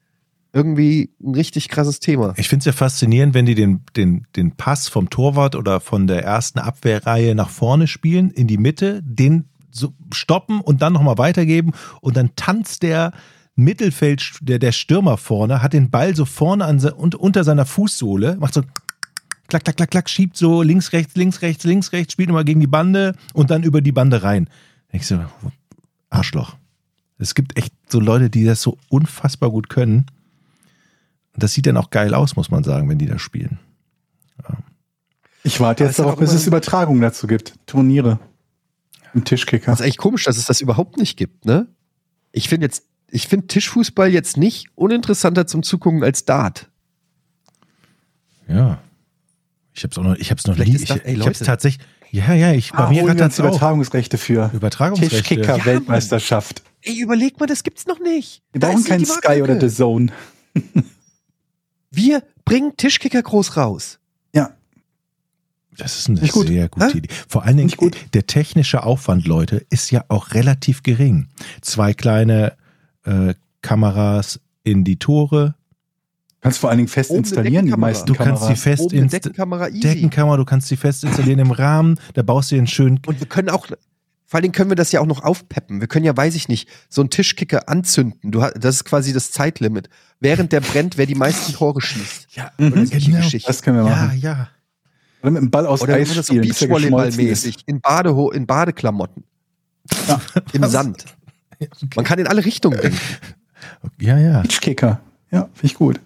irgendwie 0.51 1.11
ein 1.21 1.35
richtig 1.35 1.69
krasses 1.69 1.99
Thema. 1.99 2.33
Ich 2.37 2.49
finde 2.49 2.61
es 2.61 2.65
ja 2.65 2.71
faszinierend, 2.71 3.33
wenn 3.33 3.45
die 3.45 3.55
den, 3.55 3.81
den, 3.95 4.25
den 4.35 4.55
Pass 4.55 4.87
vom 4.87 5.09
Torwart 5.09 5.55
oder 5.55 5.79
von 5.79 6.07
der 6.07 6.23
ersten 6.23 6.59
Abwehrreihe 6.59 7.35
nach 7.35 7.49
vorne 7.49 7.87
spielen, 7.87 8.31
in 8.31 8.47
die 8.47 8.57
Mitte, 8.57 9.01
den 9.03 9.45
so 9.71 9.93
stoppen 10.11 10.61
und 10.61 10.81
dann 10.81 10.93
nochmal 10.93 11.17
weitergeben 11.17 11.73
und 12.01 12.17
dann 12.17 12.35
tanzt 12.35 12.81
der 12.81 13.11
Mittelfeld, 13.55 14.39
der, 14.41 14.57
der 14.57 14.71
Stürmer 14.71 15.17
vorne, 15.17 15.61
hat 15.61 15.73
den 15.73 15.91
Ball 15.91 16.15
so 16.15 16.25
vorne 16.25 16.65
an, 16.65 16.79
und, 16.79 17.15
unter 17.15 17.43
seiner 17.43 17.65
Fußsohle, 17.65 18.37
macht 18.39 18.53
so 18.53 18.61
klack, 19.49 19.65
klack, 19.65 19.77
klack, 19.77 19.91
klack, 19.91 20.09
schiebt 20.09 20.37
so 20.37 20.61
links, 20.61 20.93
rechts, 20.93 21.15
links, 21.15 21.41
rechts, 21.41 21.63
links, 21.65 21.91
rechts, 21.91 22.13
spielt 22.13 22.29
immer 22.29 22.43
gegen 22.43 22.61
die 22.61 22.67
Bande 22.67 23.15
und 23.33 23.51
dann 23.51 23.63
über 23.63 23.81
die 23.81 23.91
Bande 23.91 24.23
rein. 24.23 24.49
Ich 24.91 25.05
so, 25.05 25.19
Arschloch. 26.09 26.55
Es 27.17 27.35
gibt 27.35 27.57
echt 27.57 27.73
so 27.89 27.99
Leute, 27.99 28.29
die 28.29 28.45
das 28.45 28.61
so 28.61 28.77
unfassbar 28.87 29.51
gut 29.51 29.69
können. 29.69 30.05
Und 31.39 31.43
das 31.43 31.53
sieht 31.53 31.67
dann 31.67 31.77
auch 31.77 31.89
geil 31.89 32.13
aus, 32.13 32.35
muss 32.35 32.51
man 32.51 32.65
sagen, 32.65 32.89
wenn 32.89 32.97
die 32.97 33.05
das 33.05 33.21
spielen. 33.21 33.59
ich 35.43 35.61
warte 35.61 35.85
jetzt 35.85 35.91
es 35.91 35.95
darauf, 35.95 36.15
auch 36.15 36.19
bis 36.19 36.33
es 36.33 36.45
Übertragungen 36.45 36.99
dazu 37.01 37.27
gibt. 37.27 37.53
Turniere. 37.65 38.19
Im 39.13 39.23
Tischkicker. 39.23 39.67
Das 39.71 39.79
ist 39.79 39.83
eigentlich 39.85 39.95
komisch, 39.95 40.25
dass 40.25 40.35
es 40.35 40.43
das 40.47 40.59
überhaupt 40.59 40.97
nicht 40.97 41.15
gibt, 41.15 41.45
ne? 41.45 41.67
Ich 42.33 42.49
finde 42.49 42.65
jetzt, 42.65 42.83
ich 43.09 43.29
finde 43.29 43.47
Tischfußball 43.47 44.09
jetzt 44.09 44.35
nicht 44.35 44.67
uninteressanter 44.75 45.47
zum 45.47 45.63
Zugucken 45.63 46.03
als 46.03 46.25
Dart. 46.25 46.69
Ja. 48.49 48.79
Ich 49.73 49.85
hab's 49.85 49.97
auch 49.97 50.03
noch, 50.03 50.15
ich 50.17 50.31
hab's 50.31 50.45
noch 50.45 50.55
Vielleicht 50.55 50.71
nie, 50.71 50.75
ist 50.75 50.81
ich, 50.83 50.89
das- 50.89 50.99
ey, 51.05 51.15
ich 51.15 51.25
hab's 51.25 51.39
tatsächlich, 51.39 51.87
ja, 52.11 52.33
ja, 52.33 52.51
ich, 52.51 52.73
bei 52.73 52.79
Ah, 52.79 52.89
mir 52.89 52.95
wir 52.97 53.03
uns 53.03 53.11
rattert's 53.11 53.39
auch. 53.39 53.45
Übertragungsrechte 53.45 54.17
für. 54.17 54.51
Übertragungsrechte. 54.53 55.15
Tischkicker-Weltmeisterschaft. 55.15 56.63
Ey, 56.81 56.99
überleg 56.99 57.39
mal, 57.39 57.45
das 57.45 57.63
gibt's 57.63 57.85
noch 57.87 58.01
nicht. 58.01 58.41
Wir 58.51 58.59
Da 58.59 58.71
brauchen 58.71 58.97
die 58.97 59.05
Sky 59.05 59.41
oder. 59.41 59.57
The 59.57 59.73
Zone. 59.73 60.11
Wir 61.91 62.23
bringen 62.45 62.73
Tischkicker 62.77 63.21
groß 63.21 63.57
raus. 63.57 63.99
Ja. 64.33 64.51
Das 65.77 65.97
ist 65.97 66.09
eine 66.09 66.19
Nicht 66.21 66.33
gut. 66.33 66.47
sehr 66.47 66.67
gute 66.69 66.87
Hä? 66.93 66.97
Idee. 66.97 67.09
Vor 67.27 67.43
allen 67.45 67.57
Dingen, 67.57 67.71
der 68.13 68.27
technische 68.27 68.83
Aufwand, 68.83 69.25
Leute, 69.27 69.65
ist 69.69 69.91
ja 69.91 70.03
auch 70.09 70.33
relativ 70.33 70.83
gering. 70.83 71.27
Zwei 71.61 71.93
kleine 71.93 72.53
äh, 73.05 73.33
Kameras 73.61 74.39
in 74.63 74.83
die 74.83 74.97
Tore. 74.97 75.55
Kannst 76.41 76.59
vor 76.59 76.69
allen 76.69 76.77
Dingen 76.77 76.87
fest 76.89 77.09
Oben 77.09 77.19
installieren, 77.19 77.65
die 77.65 77.71
meisten 77.73 78.05
Du 78.05 78.13
kannst 78.13 78.41
Kameras. 78.41 78.47
sie 78.47 78.55
fest 78.55 78.81
Oben 78.83 78.93
eine 78.95 79.01
inst 79.03 79.13
Deckenkamera 79.83 80.37
du 80.37 80.45
kannst 80.45 80.67
sie 80.69 80.77
fest 80.77 81.03
installieren 81.03 81.39
im 81.39 81.51
Rahmen, 81.51 81.99
da 82.13 82.21
baust 82.21 82.51
du 82.51 82.55
dir 82.55 82.59
einen 82.59 82.67
schönen 82.67 83.01
Und 83.05 83.19
wir 83.19 83.27
können 83.27 83.49
auch, 83.49 83.67
vor 83.67 83.77
allen 84.37 84.43
Dingen 84.43 84.53
können 84.53 84.69
wir 84.71 84.75
das 84.77 84.93
ja 84.93 85.01
auch 85.01 85.05
noch 85.05 85.23
aufpeppen. 85.23 85.81
Wir 85.81 85.87
können 85.87 86.05
ja, 86.05 86.15
weiß 86.15 86.35
ich 86.35 86.47
nicht, 86.47 86.69
so 86.87 87.01
einen 87.01 87.09
Tischkicker 87.09 87.67
anzünden. 87.67 88.31
Du, 88.31 88.41
hast- 88.41 88.55
das 88.57 88.75
ist 88.75 88.85
quasi 88.85 89.11
das 89.11 89.31
Zeitlimit. 89.31 89.89
Während 90.19 90.51
der 90.51 90.59
brennt, 90.61 90.97
wer 90.97 91.05
die 91.05 91.15
meisten 91.15 91.53
Tore 91.53 91.79
schießt. 91.81 92.27
Ja, 92.35 92.51
Oder 92.59 92.85
solche 92.85 93.11
genau. 93.11 93.27
Das 93.45 93.61
können 93.61 93.77
wir 93.83 93.89
Ja, 93.89 93.95
machen. 93.95 94.19
ja. 94.19 94.49
Oder 95.21 95.31
mit 95.31 95.41
dem 95.41 95.51
Ball 95.51 95.65
aus 95.65 95.81
Oder 95.81 95.95
Eis 95.95 96.13
das 96.13 96.27
so 96.27 96.33
spielen, 96.33 96.43
ist. 96.49 96.59
Beachvolleyball-mäßig. 96.59 97.55
In, 97.65 97.79
Badeho 97.81 98.31
in 98.31 98.45
Badeklamotten. 98.45 99.23
Ja. 100.07 100.21
Im 100.53 100.65
Sand. 100.65 101.05
Man 101.95 102.05
kann 102.05 102.19
in 102.19 102.27
alle 102.27 102.43
Richtungen 102.45 102.79
denken. 102.79 102.99
Ja, 103.99 104.17
ja. 104.17 104.41
Beachkicker. 104.41 105.01
Ja, 105.31 105.43
finde 105.53 105.65
ich 105.67 105.73
gut. 105.75 105.99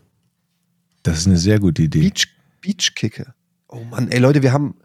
Das 1.04 1.18
ist 1.20 1.28
eine 1.28 1.38
sehr 1.38 1.60
gute 1.60 1.84
Idee. 1.84 2.00
Beach, 2.00 2.28
Beachkicker. 2.62 3.36
Oh 3.68 3.84
Mann, 3.90 4.10
ey 4.12 4.20
Leute, 4.20 4.42
wir 4.42 4.54
haben 4.54 4.76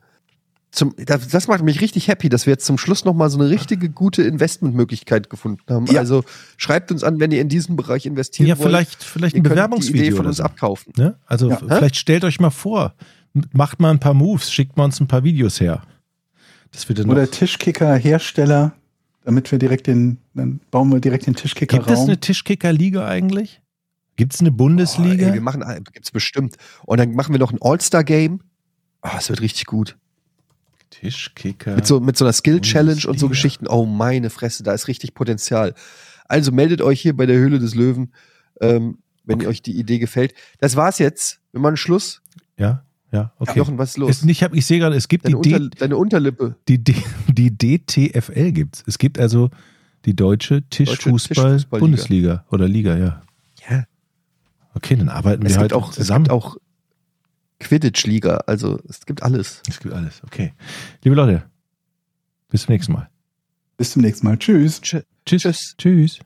zum, 0.78 0.94
das, 0.96 1.28
das 1.28 1.48
macht 1.48 1.62
mich 1.62 1.80
richtig 1.80 2.08
happy, 2.08 2.28
dass 2.28 2.46
wir 2.46 2.52
jetzt 2.52 2.64
zum 2.64 2.78
Schluss 2.78 3.04
nochmal 3.04 3.28
so 3.30 3.38
eine 3.38 3.50
richtige 3.50 3.90
gute 3.90 4.22
Investmentmöglichkeit 4.22 5.28
gefunden 5.28 5.62
haben. 5.68 5.86
Ja. 5.86 6.00
Also 6.00 6.24
schreibt 6.56 6.90
uns 6.90 7.04
an, 7.04 7.20
wenn 7.20 7.30
ihr 7.32 7.40
in 7.40 7.48
diesem 7.48 7.76
Bereich 7.76 8.06
investieren 8.06 8.48
Ja, 8.48 8.58
wollt. 8.58 8.68
vielleicht, 8.68 9.04
vielleicht 9.04 9.34
Ihr 9.36 9.40
ein 9.40 9.44
die 9.44 9.48
Bewerbungsvideo 9.50 10.00
Idee 10.02 10.10
von 10.12 10.20
oder 10.20 10.28
uns 10.28 10.36
so. 10.38 10.44
abkaufen. 10.44 10.92
Ne? 10.96 11.16
Also 11.26 11.50
Ja. 11.50 11.56
vielleicht 11.58 11.96
stellt 11.96 12.24
euch 12.24 12.40
mal 12.40 12.50
vor, 12.50 12.94
macht 13.52 13.80
mal 13.80 13.90
ein 13.90 14.00
paar 14.00 14.14
Moves, 14.14 14.50
schickt 14.52 14.76
mal 14.76 14.84
uns 14.84 15.00
ein 15.00 15.06
paar 15.08 15.24
Videos 15.24 15.60
her. 15.60 15.82
Das 16.72 16.88
wird 16.88 16.98
dann 17.00 17.10
Oder 17.10 17.30
Tischkicker-Hersteller, 17.30 18.72
damit 19.24 19.50
wir 19.50 19.58
direkt 19.58 19.86
den, 19.86 20.18
dann 20.34 20.60
bauen 20.70 20.90
wir 20.90 21.00
direkt 21.00 21.26
den 21.26 21.34
Gibt 21.34 21.72
es 21.90 22.00
eine 22.00 22.18
Tischkicker-Liga 22.20 23.06
eigentlich? 23.06 23.60
Gibt 24.16 24.34
es 24.34 24.40
eine 24.40 24.50
Oh, 24.50 24.54
Bundesliga? 24.54 25.28
ey, 25.28 25.34
wir 25.34 25.40
machen, 25.40 25.62
gibt's 25.92 26.10
bestimmt. 26.10 26.56
Und 26.86 26.98
dann 26.98 27.12
machen 27.14 27.32
wir 27.32 27.38
noch 27.38 27.52
ein 27.52 27.58
All-Star-Game. 27.60 28.40
Ah, 29.00 29.16
es 29.18 29.28
wird 29.28 29.40
richtig 29.40 29.66
gut. 29.66 29.96
Tischkicker. 30.90 31.74
Mit 31.76 31.86
so, 31.86 32.00
mit 32.00 32.16
so 32.16 32.24
einer 32.24 32.32
Skill-Challenge 32.32 33.06
und 33.06 33.18
so. 33.18 33.28
Geschichten. 33.28 33.66
Oh, 33.68 33.84
meine 33.86 34.30
Fresse, 34.30 34.62
da 34.62 34.72
ist 34.72 34.88
richtig 34.88 35.14
Potenzial. 35.14 35.74
Also 36.26 36.52
meldet 36.52 36.82
euch 36.82 37.00
hier 37.00 37.16
bei 37.16 37.26
der 37.26 37.36
Höhle 37.38 37.58
des 37.58 37.74
Löwen, 37.74 38.12
ähm, 38.60 38.98
wenn 39.24 39.44
euch 39.46 39.62
die 39.62 39.78
Idee 39.78 39.98
gefällt. 39.98 40.34
Das 40.58 40.76
war's 40.76 40.98
jetzt. 40.98 41.40
Wir 41.52 41.60
machen 41.60 41.76
Schluss. 41.76 42.22
ja, 42.56 42.84
ja, 43.10 43.32
okay. 43.38 43.58
Jochen, 43.58 43.78
was 43.78 43.90
ist 43.92 43.96
los? 43.96 44.10
Es, 44.10 44.24
ich 44.24 44.42
hab, 44.42 44.54
ich 44.54 44.66
sehe 44.66 44.78
gerade, 44.78 44.94
es 44.94 45.08
gibt 45.08 45.24
Deine, 45.24 45.40
die, 45.40 45.54
Unter, 45.54 45.68
D, 45.70 45.78
deine 45.78 45.96
Unterlippe. 45.96 46.56
die, 46.68 46.84
D, 46.84 46.94
die 47.28 47.56
DTFL 47.56 48.52
gibt's. 48.52 48.84
Es 48.86 48.98
gibt 48.98 49.18
also 49.18 49.48
Die 50.04 50.14
deutsche. 50.14 50.62
Tischfußball-Bundesliga 50.68 52.44
oder 52.50 52.68
Liga, 52.68 52.96
ja. 52.98 53.22
Ja. 53.70 53.84
Okay, 54.74 54.96
dann 54.96 55.08
arbeiten 55.08 55.44
Es 55.46 55.54
wir 55.54 55.60
halt 55.60 55.72
auch, 55.72 55.88
es 55.90 55.96
zusammen. 55.96 56.24
gibt 56.24 56.32
auch 56.32 56.56
Quidditch-Liga, 57.60 58.44
also 58.46 58.78
es 58.88 59.04
gibt 59.04 59.22
alles. 59.22 59.62
es 59.68 59.80
gibt 59.80 59.94
alles. 59.94 60.22
Okay. 60.24 60.52
Liebe 61.02 61.16
Leute, 61.16 61.42
bis 62.50 62.62
zum 62.62 62.72
nächsten 62.72 62.92
Mal. 62.92 63.08
Bis 63.76 63.92
zum 63.92 64.02
nächsten 64.02 64.26
Mal. 64.26 64.36
Tschüss. 64.38 64.80
Tschüss. 64.80 65.04
Tschüss. 65.24 65.74
Tschüss. 65.78 66.18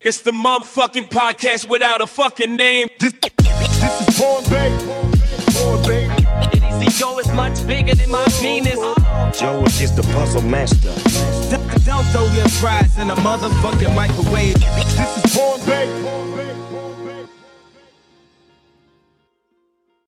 It's 0.00 0.22
the 0.22 0.32
motherfucking 0.32 1.08
podcast 1.08 1.68
without 1.70 2.02
a 2.02 2.06
fucking 2.06 2.56
name. 2.56 2.88
This 2.98 3.14
is 3.14 4.18
Born 4.18 4.44
Bay. 4.50 4.70
Born 5.54 5.82
Bay. 5.82 6.10
Easy 6.52 6.90
Joe 6.98 7.18
is 7.18 7.32
much 7.32 7.66
bigger 7.66 7.94
than 7.94 8.10
my 8.10 8.24
penis. 8.40 8.78
Joe 9.38 9.64
is 9.64 9.78
just 9.78 9.96
the 9.96 10.02
puzzle 10.12 10.42
master. 10.42 10.92
Don't 11.84 12.04
throw 12.12 12.26
your 12.34 12.48
fries 12.48 12.98
in 12.98 13.10
a 13.10 13.16
motherfucking 13.16 13.94
microwave. 13.94 14.54